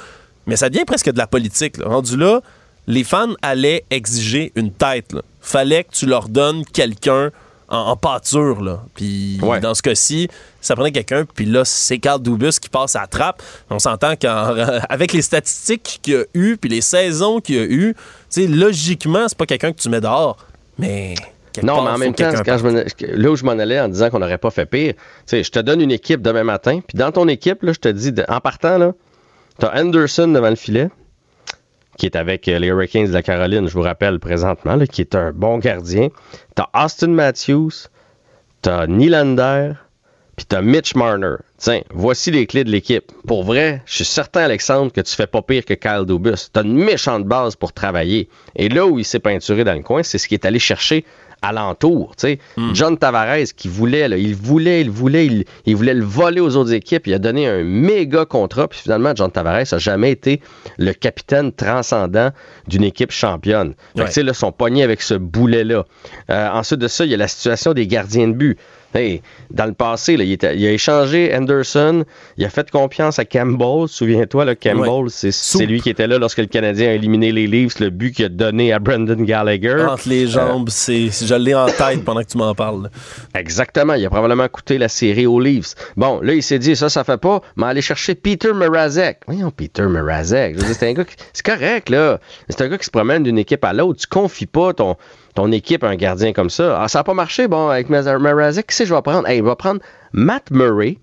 mais 0.47 0.57
ça 0.57 0.69
devient 0.69 0.85
presque 0.85 1.11
de 1.11 1.19
la 1.19 1.27
politique. 1.27 1.79
là. 1.79 1.87
Rendu 1.89 2.17
là, 2.17 2.41
les 2.87 3.05
fans 3.05 3.35
allaient 3.43 3.85
exiger 3.91 4.53
une 4.55 4.71
tête. 4.73 5.13
là. 5.13 5.23
Fallait 5.41 5.85
que 5.85 5.91
tu 5.93 6.07
leur 6.07 6.29
donnes 6.29 6.65
quelqu'un 6.65 7.31
en, 7.69 7.77
en 7.79 7.97
pâture. 7.97 8.63
Là. 8.63 8.83
Puis 8.95 9.39
dans 9.61 9.75
ce 9.75 9.83
cas-ci, 9.83 10.29
ça 10.61 10.75
prenait 10.77 10.93
quelqu'un, 10.93 11.25
puis 11.33 11.47
là, 11.47 11.65
c'est 11.65 11.99
Carl 11.99 12.21
Dubus 12.23 12.59
qui 12.61 12.69
passe 12.69 12.97
à 12.97 13.01
la 13.03 13.07
trappe. 13.07 13.43
On 13.71 13.79
s'entend 13.79 14.15
qu'avec 14.17 15.13
les 15.15 15.23
statistiques 15.23 15.99
qu'il 16.03 16.15
y 16.15 16.17
a 16.17 16.25
eu, 16.35 16.57
puis 16.57 16.71
les 16.71 16.81
saisons 16.81 17.41
qu'il 17.41 17.57
y 17.57 17.59
a 17.59 17.65
eu, 17.65 17.95
tu 17.95 18.43
sais, 18.43 18.47
logiquement, 18.47 19.29
c'est 19.29 19.39
pas 19.39 19.47
quelqu'un 19.47 19.73
que 19.73 19.81
tu 19.81 19.89
mets 19.89 20.01
dehors, 20.01 20.37
mais... 20.79 21.15
Non, 21.63 21.77
part, 21.77 21.85
mais 21.85 21.91
en 21.91 21.99
même 21.99 22.15
temps, 22.15 22.31
quand 22.45 22.59
je 22.59 22.65
m'en- 22.69 23.17
là 23.17 23.31
où 23.31 23.37
je 23.37 23.43
m'en 23.45 23.53
allais 23.53 23.81
en 23.81 23.89
disant 23.89 24.11
qu'on 24.11 24.19
n'aurait 24.19 24.37
pas 24.37 24.51
fait 24.51 24.67
pire, 24.67 24.93
tu 24.93 25.01
sais, 25.25 25.43
je 25.43 25.51
te 25.51 25.59
donne 25.59 25.81
une 25.81 25.91
équipe 25.91 26.21
demain 26.21 26.45
matin, 26.45 26.81
puis 26.87 26.99
dans 26.99 27.11
ton 27.11 27.27
équipe, 27.29 27.63
là, 27.63 27.73
je 27.73 27.79
te 27.81 27.89
dis, 27.89 28.13
en 28.29 28.41
partant, 28.41 28.77
là, 28.77 28.93
tu 29.59 29.67
as 29.67 29.75
Anderson 29.75 30.29
devant 30.29 30.51
le 30.51 30.57
filet, 30.57 30.89
qui 31.97 32.07
est 32.07 32.17
avec 32.17 32.47
euh, 32.49 32.59
les 32.59 32.69
Hurricanes 32.69 33.07
de 33.07 33.13
la 33.13 33.23
Caroline, 33.23 33.69
je 33.69 33.73
vous 33.73 33.83
rappelle 33.83 34.19
présentement, 34.19 34.77
là, 34.77 34.87
qui 34.87 35.01
est 35.01 35.15
un 35.15 35.33
bon 35.33 35.59
gardien. 35.59 36.09
Tu 36.55 36.63
as 36.63 36.85
Austin 36.85 37.09
Matthews, 37.09 37.89
tu 38.63 38.69
as 38.69 38.87
Nylander, 38.87 39.73
puis 40.37 40.45
tu 40.47 40.55
as 40.55 40.63
Mitch 40.63 40.95
Marner. 40.95 41.37
Tiens, 41.57 41.81
voici 41.91 42.31
les 42.31 42.47
clés 42.47 42.65
de 42.65 42.71
l'équipe. 42.71 43.11
Pour 43.27 43.45
vrai, 43.45 43.83
je 43.87 43.95
suis 43.95 44.05
certain, 44.05 44.43
Alexandre, 44.43 44.93
que 44.93 45.01
tu 45.01 45.15
fais 45.15 45.27
pas 45.27 45.41
pire 45.41 45.65
que 45.65 45.73
Kyle 45.73 46.05
Dubus. 46.07 46.51
Tu 46.53 46.61
as 46.61 46.63
une 46.63 46.77
méchante 46.77 47.25
base 47.25 47.57
pour 47.57 47.73
travailler. 47.73 48.29
Et 48.55 48.69
là 48.69 48.87
où 48.87 48.99
il 48.99 49.05
s'est 49.05 49.19
peinturé 49.19 49.65
dans 49.65 49.73
le 49.73 49.83
coin, 49.83 50.03
c'est 50.03 50.19
ce 50.19 50.29
qu'il 50.29 50.35
est 50.35 50.45
allé 50.45 50.59
chercher 50.59 51.07
alentour. 51.49 52.15
Hmm. 52.57 52.75
John 52.75 52.99
Tavares 52.99 53.53
qui 53.57 53.69
voulait, 53.69 54.09
là, 54.09 54.17
il 54.17 54.35
voulait, 54.35 54.81
il 54.81 54.91
voulait, 54.91 55.27
il, 55.27 55.45
il 55.67 55.77
voulait 55.77 55.95
le 55.95 56.05
voler 56.05 56.41
aux 56.41 56.57
autres 56.57 56.73
équipes. 56.73 57.07
Il 57.07 57.15
a 57.15 57.19
donné 57.19 57.47
un 57.47 57.63
méga 57.63 58.25
contrat. 58.25 58.69
Puis 58.69 58.81
finalement, 58.83 59.13
John 59.15 59.31
Tavares 59.31 59.65
n'a 59.71 59.79
jamais 59.79 60.11
été 60.11 60.41
le 60.79 60.93
capitaine 60.93 61.53
transcendant 61.53 62.31
d'une 62.69 62.85
équipe 62.85 63.11
championne. 63.11 63.75
Fait 63.97 64.17
Ouais. 64.17 64.23
là, 64.23 64.35
son 64.35 64.53
poignet 64.53 64.83
avec 64.83 65.03
ce 65.03 65.15
boulet-là. 65.15 65.85
Euh, 66.31 66.49
ensuite 66.51 66.81
de 66.81 66.89
ça, 66.89 67.05
il 67.05 67.11
y 67.11 67.15
a 67.15 67.19
la 67.19 67.29
situation 67.29 67.73
des 67.73 67.87
gardiens 67.87 68.29
de 68.29 68.33
but. 68.35 68.59
Hey, 68.97 69.21
dans 69.51 69.67
le 69.67 69.75
passé, 69.75 70.17
là, 70.17 70.25
il, 70.25 70.33
était- 70.33 70.57
il 70.57 70.67
a 70.67 70.73
échangé 70.73 71.35
Anderson, 71.35 72.05
il 72.39 72.45
a 72.45 72.49
fait 72.49 72.71
confiance 72.71 73.19
à 73.19 73.25
Campbell. 73.25 73.89
Souviens-toi, 73.89 74.45
Campbell, 74.55 75.11
c'est 75.11 75.33
c'est 75.59 75.67
lui 75.67 75.81
qui 75.81 75.91
était 75.91 76.07
là 76.07 76.19
lorsque 76.19 76.39
le 76.39 76.47
Canadien 76.47 76.89
a 76.89 76.93
éliminé 76.93 77.31
les 77.33 77.47
Leafs, 77.47 77.79
le 77.81 77.91
but 77.91 78.13
qu'il 78.13 78.25
a 78.25 78.29
donné 78.29 78.73
à 78.73 78.79
Brendan 78.79 79.23
Gallagher. 79.25 79.85
Entre 79.89 80.09
les 80.09 80.27
jambes, 80.27 80.69
c'est, 80.71 81.09
je 81.11 81.35
l'ai 81.35 81.55
en 81.55 81.67
tête 81.67 82.05
pendant 82.05 82.23
que 82.23 82.29
tu 82.29 82.39
m'en 82.39 82.55
parles. 82.55 82.89
Exactement, 83.35 83.95
il 83.95 84.07
a 84.07 84.11
probablement 84.11 84.49
coûté 84.49 84.79
la 84.79 84.89
série 84.89 85.27
aux 85.27 85.41
Leafs. 85.41 85.75
Bon, 85.97 86.21
là, 86.23 86.33
il 86.35 86.43
s'est 86.43 86.59
dit, 86.59 86.75
ça, 86.77 86.89
ça 86.89 87.05
fait 87.05 87.19
pas, 87.19 87.41
mais 87.57 87.67
aller 87.67 87.83
chercher 87.83 88.15
Peter 88.15 88.53
Mrazek. 88.53 89.19
Voyons, 89.27 89.51
Peter 89.51 89.83
Mrazek. 89.83 90.57
C'est 90.61 90.89
un 90.89 90.93
gars 90.95 91.05
qui- 91.05 91.17
C'est 91.33 91.45
correct, 91.45 91.89
là. 91.91 92.19
C'est 92.49 92.63
un 92.63 92.69
gars 92.69 92.79
qui 92.79 92.87
se 92.87 92.91
promène 92.91 93.23
d'une 93.23 93.39
équipe 93.39 93.65
à 93.65 93.73
l'autre. 93.73 94.01
Tu 94.01 94.07
confies 94.07 94.47
pas 94.47 94.73
ton, 94.73 94.97
ton 95.37 95.53
équipe 95.53 95.85
un 95.85 95.95
gardien 95.95 96.33
comme 96.33 96.51
ça. 96.51 96.83
Ah, 96.83 96.89
ça 96.89 96.99
n'a 96.99 97.05
pas 97.05 97.15
marché, 97.15 97.47
bon, 97.47 97.69
avec 97.69 97.89
Mrazek, 97.89 98.67
qui 98.67 98.75
c'est 98.75 98.85
que 98.85 98.89
je 98.89 98.95
vais 98.95 99.03
prendre? 99.03 99.29
Hey, 99.29 99.39
il 99.39 99.45
va 99.45 99.55
prendre 99.55 99.81
Matt 100.13 100.51
Murray. 100.51 100.99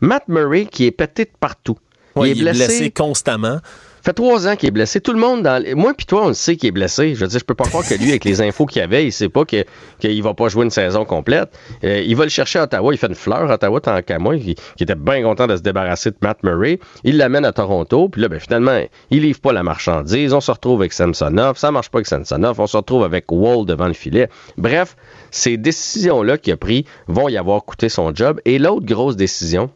Matt 0.00 0.28
Murray 0.28 0.66
qui 0.66 0.84
est 0.84 0.90
pété 0.90 1.24
de 1.24 1.30
partout. 1.40 1.78
Ouais, 2.14 2.32
il 2.32 2.46
est 2.46 2.52
blessé 2.52 2.90
constamment. 2.90 3.60
Fait 4.08 4.14
trois 4.14 4.48
ans 4.48 4.56
qu'il 4.56 4.68
est 4.68 4.72
blessé. 4.72 5.02
Tout 5.02 5.12
le 5.12 5.18
monde 5.18 5.42
dans 5.42 5.62
moi 5.76 5.92
puis 5.92 6.06
toi 6.06 6.24
on 6.24 6.28
le 6.28 6.34
sait 6.34 6.56
qu'il 6.56 6.68
est 6.68 6.72
blessé. 6.72 7.14
Je 7.14 7.20
veux 7.20 7.26
dire, 7.26 7.40
je 7.40 7.44
peux 7.44 7.54
pas 7.54 7.64
croire 7.64 7.86
que 7.86 7.92
lui 7.92 8.08
avec 8.08 8.24
les 8.24 8.40
infos 8.40 8.64
qu'il 8.64 8.80
avait, 8.80 9.04
il 9.04 9.12
sait 9.12 9.28
pas 9.28 9.44
que 9.44 9.66
qu'il 10.00 10.22
va 10.22 10.32
pas 10.32 10.48
jouer 10.48 10.64
une 10.64 10.70
saison 10.70 11.04
complète. 11.04 11.50
Euh, 11.84 12.00
il 12.00 12.16
va 12.16 12.24
le 12.24 12.30
chercher 12.30 12.58
à 12.58 12.62
Ottawa, 12.62 12.94
il 12.94 12.96
fait 12.96 13.08
une 13.08 13.14
fleur 13.14 13.50
à 13.50 13.54
Ottawa 13.56 13.80
tant 13.82 14.00
qu'à 14.00 14.18
moi, 14.18 14.38
qui, 14.38 14.54
qui 14.54 14.82
était 14.82 14.94
bien 14.94 15.22
content 15.22 15.46
de 15.46 15.56
se 15.56 15.60
débarrasser 15.60 16.10
de 16.10 16.16
Matt 16.22 16.42
Murray. 16.42 16.80
Il 17.04 17.18
l'amène 17.18 17.44
à 17.44 17.52
Toronto, 17.52 18.08
puis 18.08 18.22
là 18.22 18.28
ben 18.28 18.40
finalement, 18.40 18.80
il 19.10 19.20
livre 19.20 19.40
pas 19.40 19.52
la 19.52 19.62
marchandise, 19.62 20.32
on 20.32 20.40
se 20.40 20.52
retrouve 20.52 20.80
avec 20.80 20.94
Samsonov, 20.94 21.58
ça 21.58 21.70
marche 21.70 21.90
pas 21.90 21.98
avec 21.98 22.06
Samsonov, 22.06 22.58
on 22.60 22.66
se 22.66 22.78
retrouve 22.78 23.04
avec 23.04 23.30
Wall 23.30 23.66
devant 23.66 23.88
le 23.88 23.92
filet. 23.92 24.30
Bref, 24.56 24.96
ces 25.30 25.58
décisions 25.58 26.22
là 26.22 26.38
qu'il 26.38 26.54
a 26.54 26.56
pris 26.56 26.86
vont 27.08 27.28
y 27.28 27.36
avoir 27.36 27.62
coûté 27.62 27.90
son 27.90 28.14
job 28.14 28.40
et 28.46 28.58
l'autre 28.58 28.86
grosse 28.86 29.16
décision, 29.16 29.68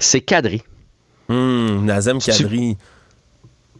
c'est 0.00 0.22
Kadri. 0.22 0.64
Hum, 1.28 1.84
Nazem 1.84 2.18
Kadri. 2.18 2.76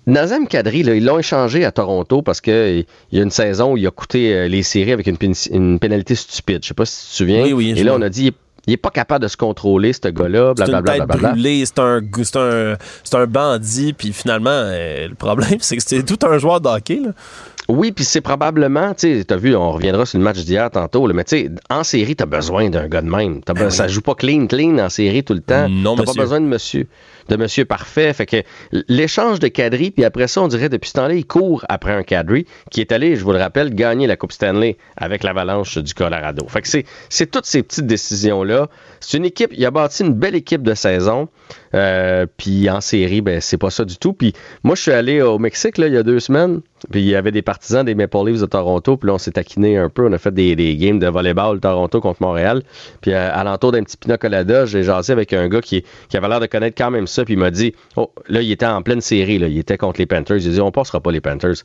Nazem 0.07 0.49
Kadri, 0.49 0.83
là, 0.83 0.95
ils 0.95 1.05
l'ont 1.05 1.19
échangé 1.19 1.65
à 1.65 1.70
Toronto 1.70 2.23
parce 2.23 2.41
qu'il 2.41 2.85
y 3.12 3.19
a 3.19 3.23
une 3.23 3.31
saison 3.31 3.73
où 3.73 3.77
il 3.77 3.87
a 3.87 3.91
coûté 3.91 4.35
euh, 4.35 4.49
les 4.49 4.62
séries 4.62 4.93
avec 4.93 5.07
une, 5.07 5.16
pén- 5.16 5.49
une 5.53 5.79
pénalité 5.79 6.15
stupide. 6.16 6.59
Je 6.62 6.69
sais 6.69 6.74
pas 6.74 6.85
si 6.87 7.05
tu 7.05 7.11
te 7.11 7.16
souviens. 7.16 7.43
Oui, 7.45 7.53
oui, 7.53 7.74
Et 7.77 7.85
là, 7.85 7.95
on 7.95 8.03
a 8.03 8.09
dit, 8.09 8.23
il 8.23 8.29
est, 8.29 8.35
il 8.66 8.73
est 8.74 8.79
pas 8.79 8.91
capable 8.91 9.23
de 9.24 9.29
se 9.29 9.37
contrôler, 9.37 9.93
ce 9.93 10.09
gars-là, 10.09 10.55
blablabla. 10.55 11.31
brûlée, 11.33 11.65
c'est 11.66 11.79
un, 11.79 12.01
un, 12.37 12.77
un 13.12 13.27
bandit, 13.27 13.93
puis 13.93 14.12
finalement, 14.12 14.51
euh, 14.51 15.09
le 15.09 15.15
problème, 15.15 15.57
c'est 15.61 15.77
que 15.77 15.83
c'est 15.85 16.03
tout 16.05 16.19
un 16.27 16.39
joueur 16.39 16.61
de 16.61 16.69
hockey. 16.69 17.01
Là. 17.05 17.11
Oui, 17.68 17.93
puis 17.93 18.05
c'est 18.05 18.20
probablement, 18.20 18.93
tu 18.93 19.18
sais, 19.18 19.24
t'as 19.24 19.36
vu, 19.36 19.55
on 19.55 19.70
reviendra 19.70 20.05
sur 20.05 20.18
le 20.18 20.24
match 20.24 20.39
d'hier 20.40 20.68
tantôt, 20.70 21.06
là, 21.06 21.14
mais 21.14 21.22
tu 21.24 21.36
sais, 21.39 21.51
en 21.70 21.84
série, 21.84 22.16
t'as 22.16 22.26
besoin 22.26 22.68
d'un 22.70 22.89
gars 22.89 23.02
de 23.02 23.09
même. 23.09 23.40
T'as 23.43 23.55
be- 23.55 23.70
Ça 23.70 23.86
joue 23.89 24.01
pas 24.01 24.14
clean, 24.16 24.47
clean 24.48 24.78
en 24.78 24.89
série 24.89 25.22
tout 25.22 25.34
le 25.34 25.40
temps. 25.40 25.68
Ben 25.68 25.82
Non, 25.82 25.94
T'as 25.97 26.02
pas 26.05 26.12
besoin 26.22 26.40
de 26.40 26.47
monsieur, 26.47 26.86
de 27.28 27.36
monsieur 27.36 27.64
parfait. 27.64 28.12
Fait 28.12 28.26
que 28.26 28.36
l'échange 28.89 29.39
de 29.39 29.47
Kadri, 29.48 29.93
puis 29.93 30.05
après 30.05 30.26
ça, 30.26 30.43
on 30.43 30.48
dirait 30.48 30.68
depuis 30.68 30.89
ce 30.89 30.94
temps-là, 30.94 31.14
il 31.14 31.24
court 31.24 31.64
après 31.68 31.93
un 31.93 32.02
Kadri 32.02 32.47
qui 32.72 32.80
est 32.80 32.90
allé, 32.90 33.14
je 33.14 33.22
vous 33.24 33.32
le 33.32 33.39
rappelle, 33.39 33.72
gagner 33.74 34.09
la 34.09 34.16
Coupe 34.16 34.32
Stanley 34.32 34.76
avec 34.97 35.22
l'Avalanche 35.22 35.78
du 35.78 35.94
Colorado. 35.94 36.44
Fait 36.48 36.62
que 36.62 36.68
c'est, 36.68 36.84
c'est 37.09 37.30
toutes 37.30 37.47
ces 37.47 37.62
petites 37.62 37.86
décisions-là. 37.86 38.68
C'est 38.98 39.16
une 39.18 39.24
équipe, 39.24 39.51
il 39.56 39.64
a 39.64 39.70
bâti 39.70 40.02
une 40.02 40.14
belle 40.14 40.34
équipe 40.34 40.62
de 40.62 40.74
saison. 40.74 41.28
Euh, 41.74 42.26
puis 42.36 42.68
en 42.68 42.80
série, 42.80 43.20
ben 43.20 43.40
c'est 43.40 43.56
pas 43.56 43.70
ça 43.70 43.84
du 43.84 43.97
tout. 43.97 44.12
Puis 44.12 44.32
moi, 44.64 44.74
je 44.74 44.82
suis 44.82 44.93
allé 44.93 45.22
au 45.22 45.39
Mexique 45.39 45.78
là, 45.78 45.86
il 45.86 45.94
y 45.94 45.97
a 45.97 46.02
deux 46.02 46.20
semaines. 46.20 46.60
Puis 46.90 47.00
il 47.00 47.09
y 47.09 47.14
avait 47.14 47.30
des 47.30 47.42
partisans 47.42 47.84
des 47.84 47.94
Maple 47.94 48.26
Leafs 48.26 48.40
de 48.40 48.46
Toronto. 48.46 48.96
Puis 48.96 49.06
là, 49.09 49.14
on 49.14 49.18
s'est 49.18 49.32
taquiné 49.32 49.76
un 49.76 49.88
peu. 49.88 50.06
On 50.06 50.12
a 50.12 50.18
fait 50.18 50.32
des, 50.32 50.56
des 50.56 50.76
games 50.76 50.98
de 50.98 51.06
volleyball 51.06 51.60
Toronto 51.60 52.00
contre 52.00 52.22
Montréal. 52.22 52.62
Puis 53.00 53.12
euh, 53.12 53.30
à 53.32 53.44
l'entour 53.44 53.72
d'un 53.72 53.82
petit 53.82 53.96
pina 53.96 54.18
colada, 54.18 54.66
j'ai 54.66 54.82
jasé 54.82 55.12
avec 55.12 55.32
un 55.32 55.48
gars 55.48 55.60
qui, 55.60 55.84
qui 56.09 56.16
avait 56.16 56.28
l'air 56.28 56.40
de 56.40 56.46
connaître 56.46 56.76
quand 56.76 56.90
même 56.90 57.06
ça. 57.06 57.24
Puis 57.24 57.34
il 57.34 57.40
m'a 57.40 57.50
dit, 57.50 57.74
oh, 57.96 58.10
là, 58.28 58.42
il 58.42 58.50
était 58.50 58.66
en 58.66 58.82
pleine 58.82 59.00
série. 59.00 59.38
Là. 59.38 59.48
Il 59.48 59.59
était 59.59 59.78
contre 59.78 60.00
les 60.00 60.06
Panthers. 60.06 60.38
Il 60.38 60.48
a 60.48 60.52
dit, 60.52 60.60
on 60.60 60.70
passera 60.70 61.00
pas 61.00 61.12
les 61.12 61.20
Panthers. 61.20 61.62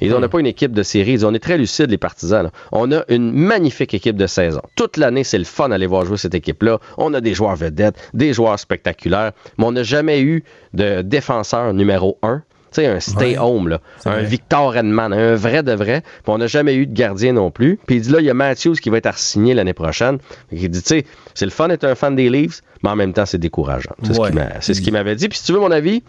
Ils 0.00 0.14
on 0.14 0.20
n'a 0.20 0.28
pas 0.28 0.40
une 0.40 0.46
équipe 0.46 0.72
de 0.72 0.82
série. 0.82 1.24
On 1.24 1.34
est 1.34 1.38
très 1.42 1.58
lucides, 1.58 1.90
les 1.90 1.98
partisans. 1.98 2.44
là. 2.44 2.50
On 2.72 2.90
a 2.92 3.04
une 3.08 3.32
magnifique 3.32 3.94
équipe 3.94 4.16
de 4.16 4.26
saison. 4.26 4.60
Toute 4.76 4.96
l'année, 4.96 5.24
c'est 5.24 5.38
le 5.38 5.44
fun 5.44 5.68
d'aller 5.68 5.86
voir 5.86 6.04
jouer 6.04 6.16
cette 6.16 6.34
équipe-là. 6.34 6.78
On 6.98 7.14
a 7.14 7.20
des 7.20 7.34
joueurs 7.34 7.56
vedettes, 7.56 7.96
des 8.12 8.32
joueurs 8.32 8.58
spectaculaires, 8.58 9.32
mais 9.58 9.64
on 9.64 9.72
n'a 9.72 9.82
jamais 9.82 10.20
eu 10.22 10.44
de 10.72 11.02
défenseur 11.02 11.72
numéro 11.74 12.18
un. 12.22 12.42
Sais, 12.74 12.86
un 12.86 12.98
stay 12.98 13.34
Ouais, 13.34 13.38
home, 13.38 13.68
là. 13.68 13.80
un 14.04 14.10
vrai. 14.10 14.24
Victor 14.24 14.76
Edman, 14.76 15.12
un 15.12 15.34
vrai 15.36 15.62
de 15.62 15.72
vrai. 15.72 16.00
Puis 16.02 16.22
on 16.32 16.38
n'a 16.38 16.48
jamais 16.48 16.74
eu 16.74 16.86
de 16.86 16.92
gardien 16.92 17.32
non 17.32 17.50
plus. 17.52 17.78
Puis 17.86 17.96
il 17.96 18.02
dit 18.02 18.10
là, 18.10 18.18
il 18.20 18.26
y 18.26 18.30
a 18.30 18.34
Matthews 18.34 18.74
qui 18.74 18.90
va 18.90 18.96
être 18.98 19.16
signé 19.16 19.54
l'année 19.54 19.74
prochaine. 19.74 20.18
Il 20.50 20.68
dit, 20.68 20.82
tu 20.82 20.88
sais, 20.88 21.04
c'est 21.34 21.44
le 21.44 21.52
fun 21.52 21.68
d'être 21.68 21.84
un 21.84 21.94
fan 21.94 22.16
des 22.16 22.28
Leafs, 22.28 22.62
mais 22.82 22.90
en 22.90 22.96
même 22.96 23.12
temps, 23.12 23.26
c'est 23.26 23.38
décourageant. 23.38 23.92
C'est 24.02 24.08
Ouais. 24.10 24.14
ce 24.16 24.30
qu'il 24.32 24.34
m'a- 24.34 24.60
c'est 24.60 24.74
ce 24.74 24.80
qu'il 24.80 24.92
m'avait 24.92 25.14
dit. 25.14 25.28
Puis 25.28 25.38
si 25.38 25.44
tu 25.44 25.52
veux 25.52 25.60
mon 25.60 25.70
avis, 25.70 26.02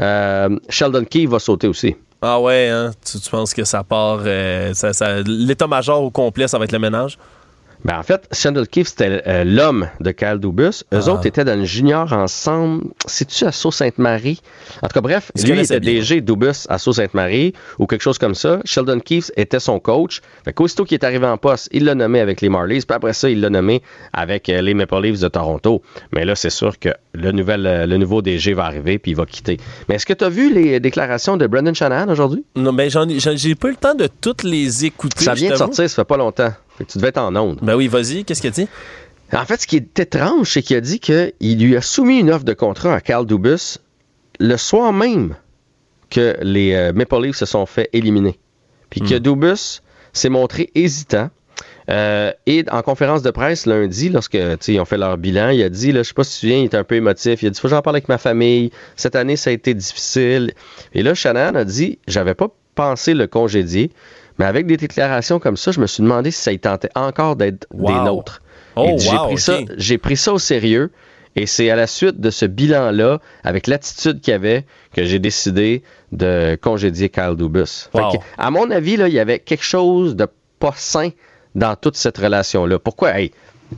euh, 0.00 0.48
Sheldon 0.68 1.04
Key 1.04 1.26
va 1.26 1.38
sauter 1.40 1.66
aussi. 1.66 1.96
Ah 2.24 2.40
ouais, 2.40 2.68
hein? 2.68 2.92
tu, 3.04 3.18
tu 3.18 3.28
penses 3.30 3.52
que 3.52 3.64
ça 3.64 3.82
part. 3.82 4.20
euh, 4.24 4.72
ça, 4.74 4.92
ça- 4.92 5.22
l'état-major 5.26 6.02
au 6.04 6.10
complet, 6.10 6.46
ça 6.46 6.56
va 6.56 6.64
être 6.66 6.72
le 6.72 6.78
ménage? 6.78 7.18
Ben, 7.84 7.98
en 7.98 8.02
fait, 8.02 8.28
Shandell 8.32 8.68
Keefe, 8.68 8.88
c'était 8.88 9.22
euh, 9.26 9.44
l'homme 9.44 9.88
de 10.00 10.10
Kyle 10.12 10.38
Dubus. 10.38 10.84
Eux 10.92 11.00
Ah. 11.06 11.08
autres 11.10 11.26
étaient 11.26 11.44
dans 11.44 11.58
le 11.58 11.64
junior 11.64 12.12
ensemble. 12.12 12.84
C'est-tu 13.06 13.44
à 13.44 13.50
Sault-Sainte-Marie? 13.52 14.40
En 14.82 14.86
tout 14.88 14.94
cas, 14.94 15.00
bref, 15.00 15.32
lui, 15.36 15.58
était. 15.60 15.80
DG 15.80 16.20
Dubus 16.20 16.66
à 16.68 16.78
Sault-Sainte-Marie 16.78 17.54
ou 17.78 17.86
quelque 17.86 18.02
chose 18.02 18.18
comme 18.18 18.34
ça. 18.36 18.60
Sheldon 18.64 19.00
Keefe 19.00 19.30
était 19.36 19.58
son 19.60 19.80
coach. 19.80 20.20
Fait 20.44 20.52
qu'aussitôt 20.52 20.84
qu'il 20.84 20.94
est 20.94 21.04
arrivé 21.04 21.26
en 21.26 21.36
poste, 21.38 21.68
il 21.72 21.84
l'a 21.84 21.94
nommé 21.94 22.20
avec 22.20 22.40
les 22.40 22.48
Marlies. 22.48 22.80
Puis 22.86 22.94
après 22.94 23.12
ça, 23.14 23.28
il 23.28 23.40
l'a 23.40 23.50
nommé 23.50 23.82
avec 24.12 24.48
euh, 24.48 24.60
les 24.62 24.74
Maple 24.74 25.00
Leafs 25.02 25.20
de 25.20 25.28
Toronto. 25.28 25.82
Mais 26.12 26.24
là, 26.24 26.34
c'est 26.36 26.50
sûr 26.50 26.78
que 26.78 26.90
le, 27.14 27.32
nouvel, 27.32 27.66
euh, 27.66 27.86
le 27.86 27.96
nouveau 27.96 28.22
DG 28.22 28.54
va 28.54 28.64
arriver 28.66 28.98
puis 28.98 29.10
il 29.10 29.16
va 29.16 29.26
quitter. 29.26 29.58
Mais 29.88 29.96
est-ce 29.96 30.06
que 30.06 30.12
tu 30.12 30.24
as 30.24 30.28
vu 30.28 30.52
les 30.52 30.78
déclarations 30.78 31.36
de 31.36 31.46
Brendan 31.46 31.74
Shanahan 31.74 32.08
aujourd'hui? 32.10 32.44
Non, 32.54 32.72
ben 32.72 32.88
j'en 32.90 33.08
ai- 33.08 33.18
j'en- 33.18 33.36
j'ai 33.36 33.54
pas 33.56 33.68
eu 33.68 33.72
le 33.72 33.76
temps 33.76 33.94
de 33.94 34.08
toutes 34.20 34.44
les 34.44 34.84
écouter. 34.84 35.24
Ça 35.24 35.34
vient 35.34 35.50
de 35.50 35.56
sortir, 35.56 35.88
ça 35.90 35.96
fait 36.02 36.04
pas 36.08 36.16
longtemps. 36.16 36.52
Tu 36.88 36.98
devais 36.98 37.08
être 37.08 37.18
en 37.18 37.34
onde. 37.36 37.58
Ben 37.62 37.76
oui, 37.76 37.88
vas-y, 37.88 38.24
qu'est-ce 38.24 38.40
qu'il 38.40 38.50
a 38.50 38.52
dit? 38.52 38.68
En 39.32 39.44
fait, 39.46 39.62
ce 39.62 39.66
qui 39.66 39.76
est 39.76 39.98
étrange, 39.98 40.50
c'est 40.50 40.62
qu'il 40.62 40.76
a 40.76 40.80
dit 40.80 41.00
qu'il 41.00 41.32
lui 41.42 41.76
a 41.76 41.80
soumis 41.80 42.20
une 42.20 42.30
offre 42.30 42.44
de 42.44 42.52
contrat 42.52 42.94
à 42.94 43.00
Carl 43.00 43.26
Dubus 43.26 43.78
le 44.40 44.56
soir 44.56 44.92
même 44.92 45.36
que 46.10 46.36
les 46.42 46.74
euh, 46.74 46.92
Maple 46.92 47.22
Leafs 47.22 47.36
se 47.36 47.46
sont 47.46 47.64
fait 47.64 47.88
éliminer. 47.92 48.38
Puis 48.90 49.00
que 49.00 49.14
Dubus 49.14 49.80
s'est 50.12 50.28
montré 50.28 50.70
hésitant. 50.74 51.30
Euh, 51.90 52.32
et 52.46 52.64
en 52.70 52.82
conférence 52.82 53.22
de 53.22 53.30
presse 53.30 53.66
lundi, 53.66 54.08
lorsque 54.08 54.34
ils 54.68 54.80
ont 54.80 54.84
fait 54.84 54.98
leur 54.98 55.16
bilan, 55.16 55.48
il 55.48 55.62
a 55.62 55.68
dit, 55.68 55.92
là, 55.92 56.02
je 56.02 56.08
sais 56.08 56.14
pas 56.14 56.24
si 56.24 56.32
tu 56.32 56.34
te 56.34 56.40
souviens, 56.40 56.58
il 56.58 56.64
était 56.66 56.76
un 56.76 56.84
peu 56.84 56.96
émotif. 56.96 57.42
Il 57.42 57.46
a 57.46 57.50
dit, 57.50 57.58
faut 57.58 57.68
que 57.68 57.74
j'en 57.74 57.82
parle 57.82 57.96
avec 57.96 58.08
ma 58.08 58.18
famille. 58.18 58.70
Cette 58.96 59.16
année, 59.16 59.36
ça 59.36 59.50
a 59.50 59.52
été 59.52 59.72
difficile. 59.72 60.52
Et 60.94 61.02
là, 61.02 61.14
Shannon 61.14 61.54
a 61.54 61.64
dit, 61.64 61.98
j'avais 62.06 62.34
pas 62.34 62.48
pensé 62.74 63.14
le 63.14 63.26
congédier, 63.26 63.90
mais 64.38 64.44
avec 64.44 64.66
des 64.66 64.76
déclarations 64.76 65.38
comme 65.38 65.56
ça, 65.56 65.72
je 65.72 65.80
me 65.80 65.86
suis 65.86 66.02
demandé 66.02 66.30
si 66.30 66.42
ça 66.42 66.52
y 66.52 66.58
tentait 66.58 66.90
encore 66.94 67.36
d'être 67.36 67.66
des 67.72 67.92
nôtres. 67.92 68.42
Oh, 68.76 68.96
j'ai 68.98 69.98
pris, 69.98 69.98
pris 69.98 70.16
ça 70.16 70.32
au 70.32 70.38
sérieux. 70.38 70.90
Et 71.34 71.46
c'est 71.46 71.70
à 71.70 71.76
la 71.76 71.86
suite 71.86 72.20
de 72.20 72.30
ce 72.30 72.44
bilan-là, 72.44 73.18
avec 73.42 73.66
l'attitude 73.66 74.20
qu'il 74.20 74.32
y 74.32 74.34
avait, 74.34 74.66
que 74.94 75.04
j'ai 75.04 75.18
décidé 75.18 75.82
de 76.12 76.58
congédier 76.60 77.08
Kyle 77.08 77.36
Dubus. 77.36 77.88
Wow. 77.94 78.22
à 78.36 78.50
mon 78.50 78.70
avis, 78.70 78.98
là, 78.98 79.08
il 79.08 79.14
y 79.14 79.18
avait 79.18 79.38
quelque 79.38 79.64
chose 79.64 80.14
de 80.14 80.26
pas 80.58 80.74
sain 80.76 81.08
dans 81.54 81.74
toute 81.74 81.96
cette 81.96 82.18
relation-là. 82.18 82.78
Pourquoi? 82.78 83.18
Hey, 83.18 83.32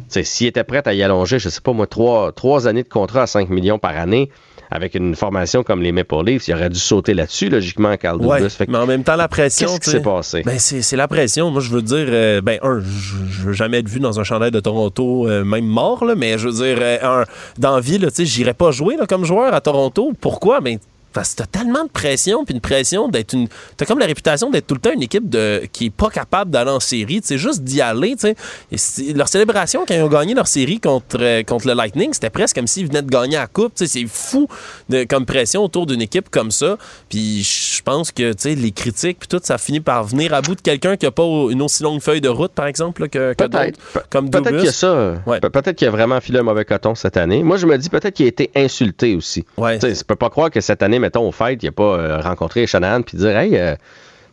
s'il 0.09 0.49
était 0.49 0.65
prêt 0.65 0.83
à 0.87 0.95
y 0.95 1.03
allonger, 1.03 1.39
je 1.39 1.49
sais 1.49 1.61
pas 1.61 1.73
moi, 1.73 1.87
trois, 1.87 2.33
trois 2.33 2.67
années 2.67 2.83
de 2.83 2.89
contrat 2.89 3.23
à 3.23 3.27
5 3.27 3.49
millions 3.51 3.79
par 3.79 3.97
année, 3.97 4.31
avec 4.71 4.95
une 4.95 5.15
formation 5.15 5.63
comme 5.63 5.83
les 5.83 5.93
Maple 5.93 6.25
Leafs, 6.25 6.49
il 6.49 6.55
aurait 6.55 6.71
dû 6.71 6.79
sauter 6.79 7.15
là-dessus, 7.15 7.49
logiquement, 7.49 7.95
Ouais. 8.05 8.49
Fait 8.49 8.67
que 8.67 8.71
mais 8.71 8.79
en 8.79 8.87
même 8.87 9.05
temps, 9.05 9.17
la 9.17 9.29
pression. 9.29 9.69
Qu'est-ce 9.69 9.81
qui 9.81 9.91
s'est 9.91 10.03
passé? 10.03 10.43
Ben, 10.45 10.59
c'est 10.59 10.83
c'est 10.83 10.97
la 10.97 11.09
pression. 11.09 11.51
Moi, 11.51 11.61
je 11.61 11.71
veux 11.71 11.83
dire, 11.83 12.07
euh, 12.09 12.41
ben, 12.41 12.59
un, 12.63 12.81
je 12.81 13.15
je 13.29 13.43
veux 13.43 13.53
jamais 13.53 13.79
être 13.79 13.89
vu 13.89 14.01
dans 14.01 14.21
un 14.21 14.25
chandail 14.25 14.51
de 14.51 14.61
Toronto, 14.61 15.29
euh, 15.29 15.45
même 15.45 15.67
mort, 15.67 16.05
là, 16.05 16.15
mais 16.15 16.39
je 16.39 16.49
veux 16.49 16.55
dire, 16.55 16.79
euh, 16.81 17.23
un, 17.23 17.25
dans 17.59 17.81
vie, 17.81 17.99
tu 17.99 18.09
sais, 18.11 18.25
j'irais 18.25 18.55
pas 18.55 18.71
jouer 18.71 18.97
là, 18.97 19.07
comme 19.07 19.25
joueur 19.25 19.55
à 19.55 19.61
Toronto. 19.61 20.13
Pourquoi? 20.21 20.61
Ben, 20.61 20.79
Parce 21.15 21.31
que 21.31 21.37
t'as 21.37 21.47
tellement 21.47 21.85
de 21.85 21.89
pression, 21.91 22.45
puis 22.45 22.55
une 22.55 22.61
pression 22.61 23.09
d'être 23.09 23.33
une. 23.33 23.49
T'as 23.77 23.87
comme 23.87 23.99
la 24.01 24.07
réputation 24.07 24.51
d'être 24.51 24.67
tout 24.67 24.75
le 24.75 24.81
temps 24.81 24.93
une 24.93 25.03
équipe 25.03 25.29
de 25.31 25.63
qui 25.73 25.87
est 25.87 25.91
pas 25.91 26.11
capable 26.11 26.51
d'aller 26.51 26.71
en 26.73 26.81
série. 26.81 27.21
C'est 27.23 27.39
juste 27.39 27.63
d'y 27.63 27.81
aller. 27.81 28.17
tu 28.17 28.35
sais. 28.77 29.13
Leur 29.15 29.29
célébration 29.29 29.85
quand 29.87 29.95
ils 29.95 30.03
ont 30.03 30.09
gagné 30.09 30.35
leur 30.35 30.47
série 30.49 30.81
contre, 30.81 31.19
euh, 31.21 31.43
contre 31.45 31.67
le 31.69 31.75
Lightning, 31.75 32.13
c'était 32.13 32.31
presque 32.31 32.57
comme 32.57 32.67
s'ils 32.67 32.87
venaient 32.89 33.03
de 33.03 33.11
gagner 33.11 33.37
la 33.37 33.47
coupe. 33.47 33.75
tu 33.75 33.87
sais. 33.87 34.01
C'est 34.01 34.07
fou 34.09 34.49
de, 34.89 35.05
comme 35.05 35.25
pression 35.25 35.63
autour 35.65 35.87
d'une 35.87 36.03
équipe 36.03 36.29
comme 36.31 36.51
ça. 36.51 36.77
Puis 37.09 37.43
je 37.45 37.81
pense 37.83 38.11
que 38.13 38.33
tu 38.33 38.43
sais, 38.43 38.55
les 38.57 38.73
critiques 38.73 39.19
puis 39.21 39.29
tout, 39.29 39.41
ça 39.43 39.57
finit 39.57 39.81
par 39.81 40.05
venir 40.05 40.35
à 40.35 40.43
bout 40.43 40.55
de 40.57 40.61
quelqu'un 40.61 40.97
qui 40.97 41.07
a 41.07 41.11
pas 41.11 41.23
une 41.51 41.63
aussi 41.63 41.83
longue 41.85 42.01
feuille 42.01 42.21
de 42.21 42.29
route, 42.29 42.53
par 42.53 42.67
exemple, 42.67 43.03
là, 43.03 43.09
que, 43.09 43.35
que 43.35 43.45
d'autres, 43.45 43.79
comme 44.11 44.31
Peut-être 44.31 44.49
qu'il 44.57 44.65
y 44.65 44.69
a 44.69 44.73
ça. 44.73 45.15
Pe- 45.41 45.49
Peut-être 45.49 45.77
qu'il 45.77 45.87
a 45.87 45.91
vraiment 45.93 46.21
filé 46.21 46.41
un 46.41 46.43
mauvais 46.43 46.65
coton 46.65 46.95
cette 46.97 47.17
année. 47.17 47.43
Moi, 47.45 47.57
je 47.57 47.67
me 47.67 47.77
dis 47.79 47.89
peut-être 47.89 48.15
qu'il 48.15 48.27
a 48.27 48.29
été 48.29 48.51
insulté 48.57 49.15
aussi. 49.15 49.45
Ouais. 49.57 49.79
Tu 49.79 49.93
peux 50.07 50.17
pas 50.17 50.31
croire 50.31 50.51
que 50.51 50.61
cette 50.61 50.83
année, 50.83 50.99
mettons, 51.05 51.29
au 51.29 51.33
fait, 51.33 51.63
il 51.63 51.69
a 51.69 51.73
pas 51.73 51.83
euh, 51.83 52.21
rencontré 52.21 52.67
Shanahan 52.67 53.03
puis 53.03 53.19
dire 53.19 53.37
Hey, 53.37 53.57
euh, 53.59 53.75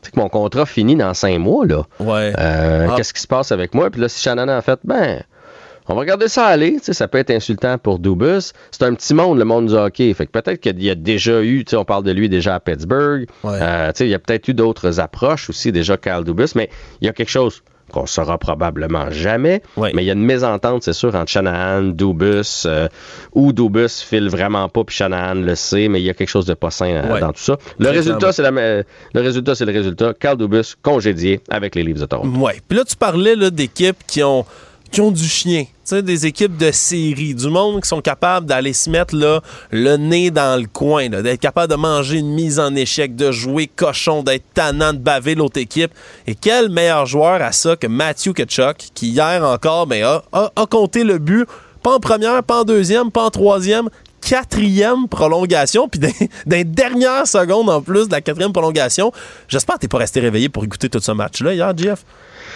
tu 0.02 0.07
sais 0.07 0.11
que 0.11 0.19
mon 0.19 0.30
contrat 0.30 0.65
finit 0.65 0.95
dans 0.95 1.14
cinq 1.14 1.38
mois, 1.39 1.65
là. 1.65 1.84
Ouais. 1.99 2.34
Euh, 2.39 2.88
Ah. 2.89 2.93
Qu'est-ce 2.95 3.14
qui 3.14 3.22
se 3.22 3.27
passe 3.27 3.52
avec 3.52 3.73
moi? 3.76 3.89
Puis 3.89 3.99
là, 4.02 4.07
si 4.10 4.22
Shanahan 4.22 4.48
a 4.48 4.61
fait, 4.61 4.80
ben, 4.84 5.22
on 5.88 5.93
va 5.95 5.99
regarder 5.99 6.27
ça 6.30 6.45
aller. 6.45 6.73
Tu 6.77 6.85
sais, 6.85 6.93
ça 6.93 7.07
peut 7.07 7.18
être 7.18 7.31
insultant 7.31 7.77
pour 7.77 7.99
Dubus. 7.99 8.53
C'est 8.72 8.84
un 8.84 8.93
petit 8.93 9.14
monde, 9.14 9.38
le 9.38 9.45
monde 9.45 9.68
du 9.68 9.73
hockey. 9.73 10.14
Fait 10.14 10.26
que 10.26 10.31
peut-être 10.31 10.60
qu'il 10.61 10.81
y 10.81 10.89
a 10.89 10.95
déjà 10.95 11.41
eu, 11.41 11.65
tu 11.65 11.72
sais, 11.72 11.76
on 11.76 11.84
parle 11.85 12.03
de 12.03 12.11
lui 12.11 12.30
déjà 12.30 12.56
à 12.56 12.60
Pittsburgh. 12.60 13.27
Euh, 13.45 13.88
tu 13.91 13.98
sais, 13.98 14.06
il 14.07 14.10
y 14.10 14.14
a 14.15 14.19
peut-être 14.19 14.48
eu 14.48 14.53
d'autres 14.53 14.99
approches 14.99 15.49
aussi, 15.49 15.72
déjà, 15.72 15.98
Kyle 15.98 16.23
Dubus. 16.23 16.56
Mais 16.56 16.69
il 17.02 17.07
y 17.07 17.10
a 17.10 17.14
quelque 17.14 17.30
chose 17.31 17.61
qu'on 17.91 18.05
saura 18.05 18.38
probablement 18.38 19.09
jamais. 19.11 19.61
Mais 19.77 19.91
il 19.95 20.05
y 20.05 20.09
a 20.09 20.13
une 20.13 20.26
mésentente, 20.26 20.84
c'est 20.84 20.93
sûr, 20.93 21.13
entre 21.15 21.30
Shanahan, 21.30 21.84
Dubus, 21.84 22.63
euh, 22.65 22.88
ou 23.34 23.53
Dubus 23.53 24.01
file 24.01 24.30
vraiment 24.30 24.69
pas, 24.69 24.84
puis 24.84 24.95
Shanahan 24.95 25.35
le 25.35 25.55
sait, 25.55 25.88
mais 25.88 26.01
il 26.01 26.05
y 26.05 26.09
a 26.09 26.13
quelque 26.13 26.30
chose 26.30 26.45
de 26.45 26.53
pas 26.53 26.72
sain 26.72 26.89
euh, 26.89 27.19
dans 27.19 27.31
tout 27.31 27.41
ça. 27.41 27.57
Le 27.80 27.89
résultat, 27.89 28.31
c'est 28.31 28.43
la, 28.43 28.51
le 28.51 28.85
résultat, 29.15 29.55
c'est 29.55 29.65
le 29.65 29.73
résultat. 29.73 30.13
Kyle 30.19 30.35
Dubus 30.38 30.76
congédié 30.81 31.41
avec 31.49 31.76
les 31.76 31.84
Leafs 31.84 31.99
de 31.99 32.05
Toronto. 32.05 32.39
Ouais. 32.39 32.61
Puis 32.68 32.77
là, 32.77 32.84
tu 32.85 32.95
parlais 32.95 33.35
d'équipes 33.51 33.97
qui 34.07 34.23
ont, 34.23 34.45
qui 34.91 35.01
ont 35.01 35.11
du 35.11 35.27
chien. 35.27 35.65
Des 35.91 36.26
équipes 36.26 36.55
de 36.55 36.72
série, 36.72 37.35
du 37.35 37.49
monde 37.49 37.81
qui 37.81 37.89
sont 37.89 37.99
capables 37.99 38.45
d'aller 38.45 38.72
se 38.72 38.89
mettre 38.89 39.13
là, 39.13 39.41
le 39.72 39.97
nez 39.97 40.31
dans 40.31 40.57
le 40.57 40.68
coin, 40.68 41.09
d'être 41.09 41.39
capable 41.39 41.69
de 41.69 41.77
manger 41.77 42.19
une 42.19 42.34
mise 42.34 42.59
en 42.59 42.73
échec, 42.76 43.13
de 43.15 43.31
jouer 43.31 43.68
cochon, 43.68 44.23
d'être 44.23 44.45
tannant, 44.53 44.93
de 44.93 44.99
baver 44.99 45.35
l'autre 45.35 45.59
équipe. 45.59 45.91
Et 46.27 46.35
quel 46.35 46.69
meilleur 46.69 47.05
joueur 47.07 47.41
à 47.41 47.51
ça 47.51 47.76
que 47.76 47.88
Matthew 47.88 48.31
Ketchuk, 48.31 48.77
qui 48.93 49.09
hier 49.09 49.43
encore 49.43 49.85
ben, 49.85 50.22
a 50.31 50.65
compté 50.69 51.03
le 51.03 51.18
but, 51.18 51.45
pas 51.84 51.95
en 51.95 51.99
première, 51.99 52.43
pas 52.43 52.61
en 52.61 52.63
deuxième, 52.63 53.11
pas 53.11 53.23
en 53.23 53.31
troisième, 53.31 53.89
quatrième 54.31 55.09
prolongation, 55.09 55.89
puis 55.89 55.99
les 56.45 56.63
dernières 56.81 57.27
secondes 57.27 57.69
en 57.69 57.81
plus 57.81 58.07
de 58.07 58.13
la 58.13 58.21
quatrième 58.21 58.53
prolongation. 58.53 59.11
J'espère 59.49 59.75
que 59.75 59.81
t'es 59.81 59.87
pas 59.89 59.97
resté 59.97 60.21
réveillé 60.21 60.47
pour 60.47 60.63
écouter 60.63 60.87
tout 60.87 61.01
ce 61.01 61.11
match-là 61.11 61.53
hier, 61.53 61.73
Jeff. 61.75 62.05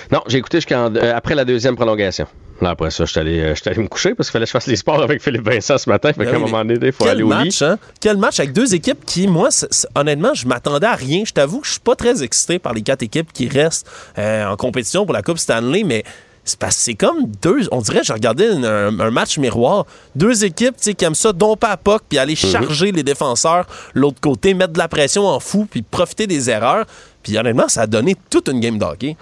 Non, 0.10 0.22
j'ai 0.28 0.38
écouté 0.38 0.60
jusqu'à 0.60 0.86
après 1.14 1.36
la 1.36 1.44
deuxième 1.44 1.76
prolongation. 1.76 2.28
Là, 2.62 2.70
après 2.70 2.92
ça, 2.92 3.04
je 3.04 3.12
suis 3.12 3.20
allé, 3.20 3.40
euh, 3.42 3.54
allé 3.66 3.82
me 3.82 3.90
coucher 3.90 4.16
parce 4.16 4.30
qu'il 4.30 4.34
fallait 4.34 4.46
que 4.46 4.50
je 4.50 4.52
fasse 4.54 4.68
les 4.68 4.78
sports 4.78 5.02
avec 5.04 5.22
Philippe 5.22 5.46
Vincent 5.50 5.78
ce 5.78 5.90
matin. 5.90 6.14
Fait 6.14 6.24
Ben 6.24 6.32
qu'à 6.32 6.38
un 6.38 6.40
moment 6.40 6.64
donné, 6.64 6.80
il 6.82 6.94
faut 6.94 7.04
Quel 7.04 7.12
aller 7.16 7.24
au 7.24 7.28
match, 7.28 7.60
lit. 7.60 7.66
hein? 7.66 7.78
Quel 8.00 8.16
match 8.16 8.40
avec 8.40 8.54
deux 8.54 8.74
équipes 8.74 9.04
qui, 9.06 9.28
moi, 9.28 9.50
honnêtement, 9.96 10.34
je 10.34 10.48
m'attendais 10.48 10.88
à 10.88 10.96
rien. 10.96 11.24
Je 11.26 11.34
t'avoue 11.34 11.60
que 11.60 11.68
je 11.68 11.72
suis 11.74 11.82
pas 11.82 11.96
très 11.98 12.24
excité 12.24 12.58
par 12.58 12.74
les 12.74 12.82
quatre 12.82 13.04
équipes 13.04 13.34
qui 13.34 13.50
restent 13.50 13.86
euh, 14.18 14.46
en 14.48 14.56
compétition 14.56 15.06
pour 15.06 15.14
la 15.14 15.22
Coupe 15.22 15.38
Stanley, 15.40 15.84
mais 15.84 16.06
c'est 16.46 16.58
parce 16.60 16.76
que 16.78 16.82
c'est 16.84 16.94
comme 16.94 17.26
deux. 17.42 17.68
On 17.72 17.82
dirait, 17.82 18.02
regardais 18.14 18.54
une- 18.54 18.64
un, 18.66 18.98
un 19.00 19.12
match 19.12 19.38
miroir. 19.38 19.86
Deux 20.16 20.46
équipes 20.46 20.78
tu 20.78 20.84
sais, 20.84 20.94
qui 20.94 21.04
aiment 21.04 21.16
ça, 21.16 21.34
domper 21.34 21.68
à 21.68 21.76
puck, 21.76 22.04
puis 22.08 22.18
aller 22.18 22.36
charger 22.36 22.92
les 22.92 23.04
défenseurs 23.04 23.66
l'autre 23.94 24.22
côté, 24.22 24.54
mettre 24.54 24.74
de 24.74 24.78
la 24.78 24.88
pression 24.88 25.28
en 25.28 25.40
fou, 25.40 25.68
puis 25.70 25.82
profiter 25.82 26.28
des 26.28 26.50
erreurs. 26.50 26.86
Puis 27.24 27.38
honnêtement, 27.38 27.68
ça 27.68 27.82
a 27.82 27.88
donné 27.88 28.16
toute 28.30 28.48
une 28.48 28.60
game 28.60 28.78
d'hockey. 28.78 29.18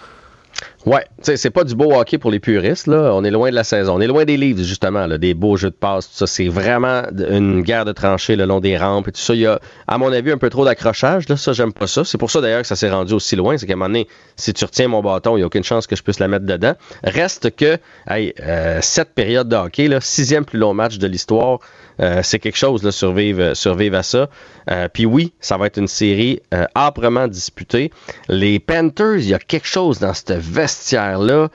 Ouais, 0.86 1.06
tu 1.18 1.24
sais, 1.24 1.38
c'est 1.38 1.50
pas 1.50 1.64
du 1.64 1.76
beau 1.76 1.94
hockey 1.94 2.18
pour 2.18 2.32
les 2.32 2.40
puristes, 2.40 2.88
là. 2.88 3.12
On 3.14 3.24
est 3.24 3.32
loin 3.32 3.50
de 3.50 3.56
la 3.56 3.64
saison. 3.64 3.96
On 3.96 4.02
est 4.02 4.08
loin 4.08 4.26
des 4.26 4.38
livres, 4.38 4.64
justement, 4.64 5.08
là, 5.08 5.18
des 5.18 5.34
beaux 5.34 5.56
jeux 5.56 5.70
de 5.70 5.76
passe, 5.76 6.08
tout 6.10 6.16
ça. 6.16 6.28
C'est 6.28 6.48
vraiment 6.48 7.04
une 7.30 7.62
guerre 7.62 7.86
de 7.86 7.92
tranchées 7.92 8.36
le 8.36 8.46
long 8.46 8.60
des 8.60 8.78
rampes 8.78 9.08
et 9.08 9.12
tout 9.12 9.22
ça. 9.22 9.34
Il 9.34 9.42
y 9.42 9.48
a, 9.48 9.60
à 9.88 9.98
mon 9.98 10.12
avis, 10.12 10.32
un 10.32 10.38
peu 10.38 10.50
trop 10.50 10.66
d'accrochage, 10.66 11.30
là. 11.30 11.38
Ça, 11.38 11.54
j'aime 11.54 11.74
pas 11.74 11.88
ça. 11.88 12.04
C'est 12.04 12.18
pour 12.18 12.32
ça, 12.32 12.42
d'ailleurs, 12.42 12.62
que 12.62 12.68
ça 12.68 12.76
s'est 12.76 12.90
rendu 12.90 13.14
aussi 13.14 13.36
loin. 13.36 13.58
C'est 13.58 13.66
qu'à 13.66 13.74
un 13.74 13.76
moment 13.78 13.90
donné, 13.90 14.08
si 14.36 14.54
tu 14.54 14.66
retiens 14.66 14.88
mon 14.88 15.02
bâton, 15.02 15.36
il 15.36 15.40
n'y 15.40 15.44
a 15.44 15.48
aucune 15.48 15.64
chance 15.64 15.88
que 15.88 15.96
je 15.96 16.04
puisse 16.04 16.20
la 16.20 16.28
mettre 16.28 16.46
dedans. 16.46 16.74
Reste 17.04 17.56
que, 17.56 17.78
hey, 18.10 18.34
euh, 18.42 18.82
sept 18.82 19.14
périodes 19.16 19.48
de 19.48 19.56
hockey, 19.56 19.88
là, 19.88 20.02
sixième 20.02 20.46
plus 20.46 20.60
long 20.60 20.74
match 20.74 20.98
de 20.98 21.08
l'histoire. 21.08 21.60
Euh, 22.00 22.22
c'est 22.24 22.40
quelque 22.40 22.58
chose, 22.58 22.90
survivre, 22.90 23.42
euh, 23.42 23.54
survivre 23.56 23.98
à 23.98 24.04
ça. 24.04 24.30
Euh, 24.70 24.88
Puis 24.92 25.06
oui, 25.06 25.34
ça 25.40 25.58
va 25.58 25.68
être 25.68 25.78
une 25.78 25.88
série 25.88 26.42
âprement 26.76 27.28
disputée. 27.28 27.92
Les 28.30 28.60
Panthers, 28.60 29.18
il 29.18 29.30
y 29.30 29.34
a 29.34 29.40
quelque 29.40 29.68
chose 29.68 30.00
dans 30.00 30.14
ce 30.14 30.34
vestiaire-là. 30.34 31.50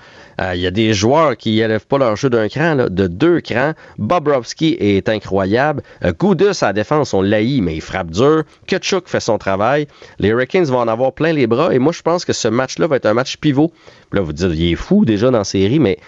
Il 0.55 0.61
y 0.61 0.69
a 0.69 0.71
des 0.71 0.93
joueurs 0.95 1.37
qui 1.37 1.59
élèvent 1.59 1.87
pas 1.87 1.99
leur 1.99 2.15
jeu 2.15 2.31
d'un 2.31 2.49
cran, 2.49 2.77
de 2.77 3.07
deux 3.09 3.41
crans. 3.41 3.73
Bobrovski 3.99 4.77
est 4.79 5.09
incroyable. 5.09 5.83
Goudas 6.17 6.61
à 6.63 6.73
défense, 6.73 7.13
on 7.13 7.23
l'haït, 7.23 7.61
mais 7.61 7.75
il 7.75 7.81
frappe 7.81 8.11
dur. 8.11 8.45
Kutchuk 8.69 9.09
fait 9.09 9.19
son 9.19 9.39
travail. 9.39 9.89
Les 10.21 10.29
Hurricanes 10.29 10.67
vont 10.67 10.79
en 10.79 10.87
avoir 10.87 11.13
plein 11.13 11.33
les 11.33 11.49
bras. 11.49 11.75
Et 11.75 11.81
moi, 11.81 11.93
je 11.93 12.03
pense 12.03 12.25
que 12.25 12.33
ce 12.33 12.47
match-là 12.47 12.87
va 12.87 12.97
être 12.97 13.07
un 13.07 13.15
match 13.15 13.39
pivot. 13.39 13.73
Là, 14.13 14.21
vous 14.21 14.33
dites, 14.33 14.51
il 14.55 14.73
est 14.73 14.77
fou 14.77 15.05
déjà 15.05 15.33
dans 15.33 15.39
la 15.39 15.45
série, 15.45 15.81
mais 15.81 15.99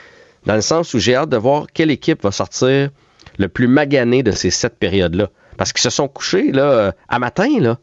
dans 0.47 0.55
le 0.55 0.61
sens 0.61 0.95
où 0.95 1.01
j'ai 1.01 1.17
hâte 1.17 1.31
de 1.31 1.37
voir 1.37 1.67
quelle 1.75 1.91
équipe 1.91 2.23
va 2.23 2.31
sortir 2.31 2.91
le 3.41 3.49
plus 3.49 3.67
magané 3.67 4.23
de 4.23 4.31
ces 4.31 4.51
sept 4.51 4.75
périodes-là. 4.79 5.31
Parce 5.57 5.73
qu'ils 5.73 5.83
se 5.83 5.91
sont 5.91 6.09
couchés 6.09 6.53
là, 6.53 6.63
euh, 6.63 6.93
à 7.09 7.19
matin, 7.19 7.49
là. 7.59 7.79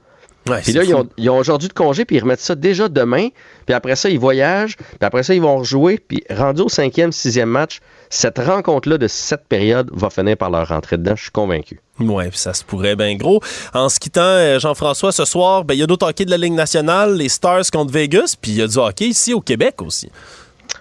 puis 0.63 0.71
là, 0.71 0.83
ils 0.83 0.95
ont, 0.95 1.03
fou. 1.03 1.09
ils 1.17 1.29
ont 1.29 1.37
aujourd'hui 1.37 1.67
de 1.67 1.73
congé, 1.73 2.05
puis 2.05 2.15
ils 2.15 2.21
remettent 2.21 2.39
ça 2.39 2.55
déjà 2.55 2.87
demain. 2.87 3.29
Puis 3.65 3.73
après 3.73 3.95
ça, 3.95 4.09
ils 4.09 4.19
voyagent. 4.19 4.77
Puis 4.77 4.97
après 5.01 5.23
ça, 5.23 5.33
ils 5.33 5.41
vont 5.41 5.57
rejouer. 5.57 5.97
Puis 5.97 6.23
rendu 6.29 6.61
au 6.61 6.69
cinquième, 6.69 7.11
sixième 7.11 7.49
match, 7.49 7.79
cette 8.09 8.37
rencontre-là 8.37 8.97
de 8.97 9.07
cette 9.07 9.47
période 9.47 9.89
va 9.93 10.09
finir 10.09 10.37
par 10.37 10.49
leur 10.49 10.67
rentrer 10.67 10.97
dedans. 10.97 11.15
Je 11.15 11.23
suis 11.23 11.31
convaincu. 11.31 11.79
Ouais, 11.99 12.29
puis 12.29 12.37
ça 12.37 12.53
se 12.53 12.63
pourrait 12.63 12.95
bien 12.95 13.15
gros. 13.15 13.41
En 13.73 13.89
se 13.89 13.99
quittant, 13.99 14.21
euh, 14.21 14.59
Jean-François, 14.59 15.11
ce 15.11 15.25
soir, 15.25 15.65
ben, 15.65 15.73
il 15.73 15.79
y 15.79 15.83
a 15.83 15.87
d'autres 15.87 16.07
hockey 16.07 16.25
de 16.25 16.31
la 16.31 16.37
Ligue 16.37 16.53
nationale, 16.53 17.15
les 17.15 17.29
Stars 17.29 17.65
contre 17.73 17.91
Vegas, 17.91 18.35
puis 18.39 18.51
il 18.51 18.57
y 18.57 18.61
a 18.61 18.67
du 18.67 18.77
hockey 18.77 19.07
ici 19.07 19.33
au 19.33 19.41
Québec 19.41 19.81
aussi. 19.81 20.09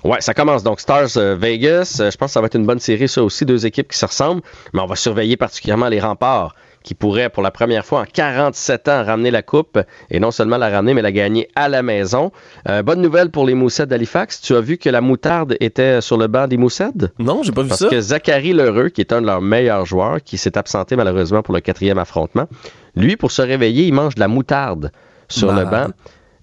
Ouais, 0.06 0.20
ça 0.20 0.34
commence 0.34 0.62
donc 0.62 0.80
Stars 0.80 1.16
euh, 1.16 1.34
Vegas. 1.38 1.98
Euh, 2.00 2.10
je 2.10 2.16
pense 2.16 2.28
que 2.30 2.32
ça 2.34 2.40
va 2.40 2.46
être 2.46 2.54
une 2.54 2.66
bonne 2.66 2.78
série, 2.78 3.08
ça 3.08 3.22
aussi, 3.22 3.44
deux 3.44 3.66
équipes 3.66 3.88
qui 3.88 3.98
se 3.98 4.06
ressemblent. 4.06 4.42
Mais 4.72 4.80
on 4.80 4.86
va 4.86 4.94
surveiller 4.96 5.36
particulièrement 5.36 5.88
les 5.88 6.00
remparts 6.00 6.54
qui 6.84 6.94
pourraient, 6.94 7.28
pour 7.28 7.42
la 7.42 7.50
première 7.50 7.84
fois 7.84 8.02
en 8.02 8.04
47 8.04 8.86
ans, 8.86 9.02
ramener 9.04 9.32
la 9.32 9.42
coupe 9.42 9.80
et 10.08 10.20
non 10.20 10.30
seulement 10.30 10.56
la 10.56 10.68
ramener, 10.70 10.94
mais 10.94 11.02
la 11.02 11.10
gagner 11.10 11.48
à 11.56 11.68
la 11.68 11.82
maison. 11.82 12.30
Euh, 12.68 12.84
bonne 12.84 13.00
nouvelle 13.02 13.30
pour 13.32 13.44
les 13.44 13.54
Moussettes 13.54 13.88
d'Halifax. 13.88 14.40
Tu 14.40 14.54
as 14.54 14.60
vu 14.60 14.78
que 14.78 14.88
la 14.88 15.00
moutarde 15.00 15.56
était 15.58 16.00
sur 16.00 16.16
le 16.16 16.28
banc 16.28 16.46
des 16.46 16.56
Moussettes? 16.56 17.08
Non, 17.18 17.42
j'ai 17.42 17.50
pas 17.50 17.62
vu 17.62 17.68
Parce 17.70 17.80
ça. 17.80 17.88
que 17.88 18.00
Zachary 18.00 18.52
Lheureux, 18.52 18.90
qui 18.90 19.00
est 19.00 19.12
un 19.12 19.20
de 19.20 19.26
leurs 19.26 19.42
meilleurs 19.42 19.84
joueurs, 19.84 20.22
qui 20.22 20.38
s'est 20.38 20.56
absenté 20.56 20.94
malheureusement 20.94 21.42
pour 21.42 21.54
le 21.54 21.60
quatrième 21.60 21.98
affrontement, 21.98 22.46
lui, 22.94 23.16
pour 23.16 23.32
se 23.32 23.42
réveiller, 23.42 23.82
il 23.88 23.92
mange 23.92 24.14
de 24.14 24.20
la 24.20 24.28
moutarde 24.28 24.92
sur 25.28 25.48
le 25.48 25.64
Malade. 25.64 25.88
banc. 25.88 25.94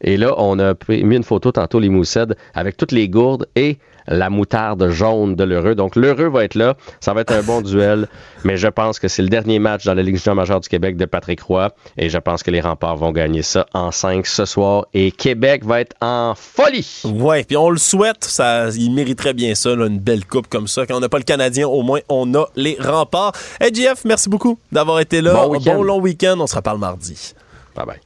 Et 0.04 0.18
là, 0.18 0.34
on 0.38 0.60
a 0.60 0.74
mis 0.90 1.16
une 1.16 1.24
photo 1.24 1.52
tantôt, 1.52 1.80
les 1.80 1.90
Moussettes, 1.90 2.38
avec 2.54 2.78
toutes 2.78 2.92
les 2.92 3.10
gourdes 3.10 3.48
et 3.56 3.78
la 4.08 4.30
moutarde 4.30 4.90
jaune 4.90 5.36
de 5.36 5.44
l'heureux. 5.44 5.76
Donc, 5.76 5.96
l'heureux 5.96 6.28
va 6.28 6.44
être 6.44 6.56
là. 6.56 6.76
Ça 7.00 7.14
va 7.14 7.22
être 7.22 7.32
un 7.32 7.42
bon 7.42 7.62
duel. 7.62 8.08
Mais 8.44 8.58
je 8.58 8.68
pense 8.68 9.00
que 9.00 9.08
c'est 9.08 9.22
le 9.22 9.30
dernier 9.30 9.60
match 9.60 9.86
dans 9.86 9.94
la 9.94 10.04
Ligue 10.04 10.18
junior 10.18 10.36
majeure 10.36 10.60
du 10.60 10.70
Québec 10.70 10.98
de 10.98 11.06
Patrick 11.06 11.42
Roy. 11.42 11.72
Et 11.98 12.10
je 12.10 12.18
pense 12.18 12.44
que 12.44 12.52
les 12.52 12.62
remparts 12.62 12.98
vont 12.98 13.12
gagner 13.12 13.42
ça 13.42 13.66
en 13.74 13.92
5 13.92 14.26
ce 14.26 14.46
soir. 14.46 14.86
Et 14.94 15.12
Québec 15.12 15.64
va 15.64 15.80
être 15.82 15.96
en 16.02 16.34
folie. 16.36 17.02
Ouais, 17.06 17.44
puis 17.44 17.58
on 17.58 17.70
le 17.70 17.78
souhaite, 17.78 18.24
ça, 18.26 18.70
il 18.70 18.92
mériterait 18.92 19.34
bien 19.34 19.56
ça, 19.56 19.76
là, 19.76 19.88
une 19.88 20.00
belle 20.00 20.26
coupe 20.26 20.48
comme 20.48 20.68
ça. 20.68 20.86
Quand 20.86 20.98
on 20.98 21.00
n'a 21.00 21.10
pas 21.10 21.18
le 21.20 21.24
Canadien, 21.24 21.68
au 21.68 21.82
moins 21.82 22.00
on 22.10 22.34
a 22.36 22.46
les 22.56 22.78
remparts. 22.80 23.34
Hey 23.62 23.74
Jeff, 23.74 24.04
merci 24.06 24.30
beaucoup 24.30 24.60
d'avoir 24.72 25.00
été 25.00 25.22
là. 25.22 25.34
Bon 25.34 25.50
week-end. 25.50 25.82
long 25.82 26.00
week-end, 26.02 26.36
on 26.40 26.48
se 26.48 26.56
reparle 26.56 26.80
mardi. 26.80 27.34
Bye 27.76 27.86
bye. 27.86 28.00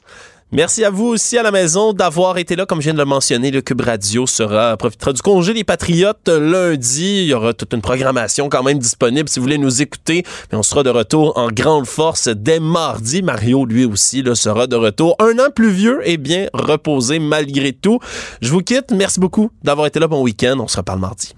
Merci 0.53 0.85
à 0.85 0.89
vous 0.89 1.07
aussi 1.07 1.37
à 1.37 1.43
la 1.43 1.51
maison 1.51 1.91
d'avoir 1.91 2.37
été 2.37 2.55
là. 2.55 2.65
Comme 2.65 2.79
je 2.79 2.85
viens 2.85 2.93
de 2.93 2.99
le 2.99 3.05
mentionner, 3.05 3.51
le 3.51 3.61
Cube 3.61 3.81
Radio 3.81 4.25
sera, 4.25 4.77
profitera 4.77 5.11
du 5.11 5.21
congé 5.21 5.53
des 5.53 5.65
Patriotes 5.65 6.29
lundi. 6.29 7.23
Il 7.23 7.27
y 7.27 7.33
aura 7.33 7.53
toute 7.53 7.73
une 7.73 7.81
programmation 7.81 8.47
quand 8.47 8.63
même 8.63 8.79
disponible 8.79 9.27
si 9.27 9.39
vous 9.39 9.43
voulez 9.43 9.57
nous 9.57 9.81
écouter. 9.81 10.23
Mais 10.51 10.57
on 10.57 10.63
sera 10.63 10.83
de 10.83 10.89
retour 10.89 11.37
en 11.37 11.49
grande 11.49 11.85
force 11.85 12.29
dès 12.29 12.61
mardi. 12.61 13.21
Mario, 13.21 13.65
lui 13.65 13.83
aussi, 13.83 14.21
là, 14.23 14.35
sera 14.35 14.67
de 14.67 14.77
retour. 14.77 15.17
Un 15.19 15.37
an 15.37 15.49
plus 15.53 15.69
vieux 15.69 15.99
et 16.05 16.15
bien 16.15 16.47
reposé 16.53 17.19
malgré 17.19 17.73
tout. 17.73 17.99
Je 18.41 18.49
vous 18.49 18.61
quitte. 18.61 18.91
Merci 18.91 19.19
beaucoup 19.19 19.51
d'avoir 19.63 19.87
été 19.87 19.99
là. 19.99 20.07
Bon 20.07 20.21
week-end. 20.21 20.55
On 20.61 20.69
se 20.69 20.77
reparle 20.77 20.99
mardi. 20.99 21.33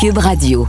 Cube 0.00 0.18
Radio. 0.18 0.66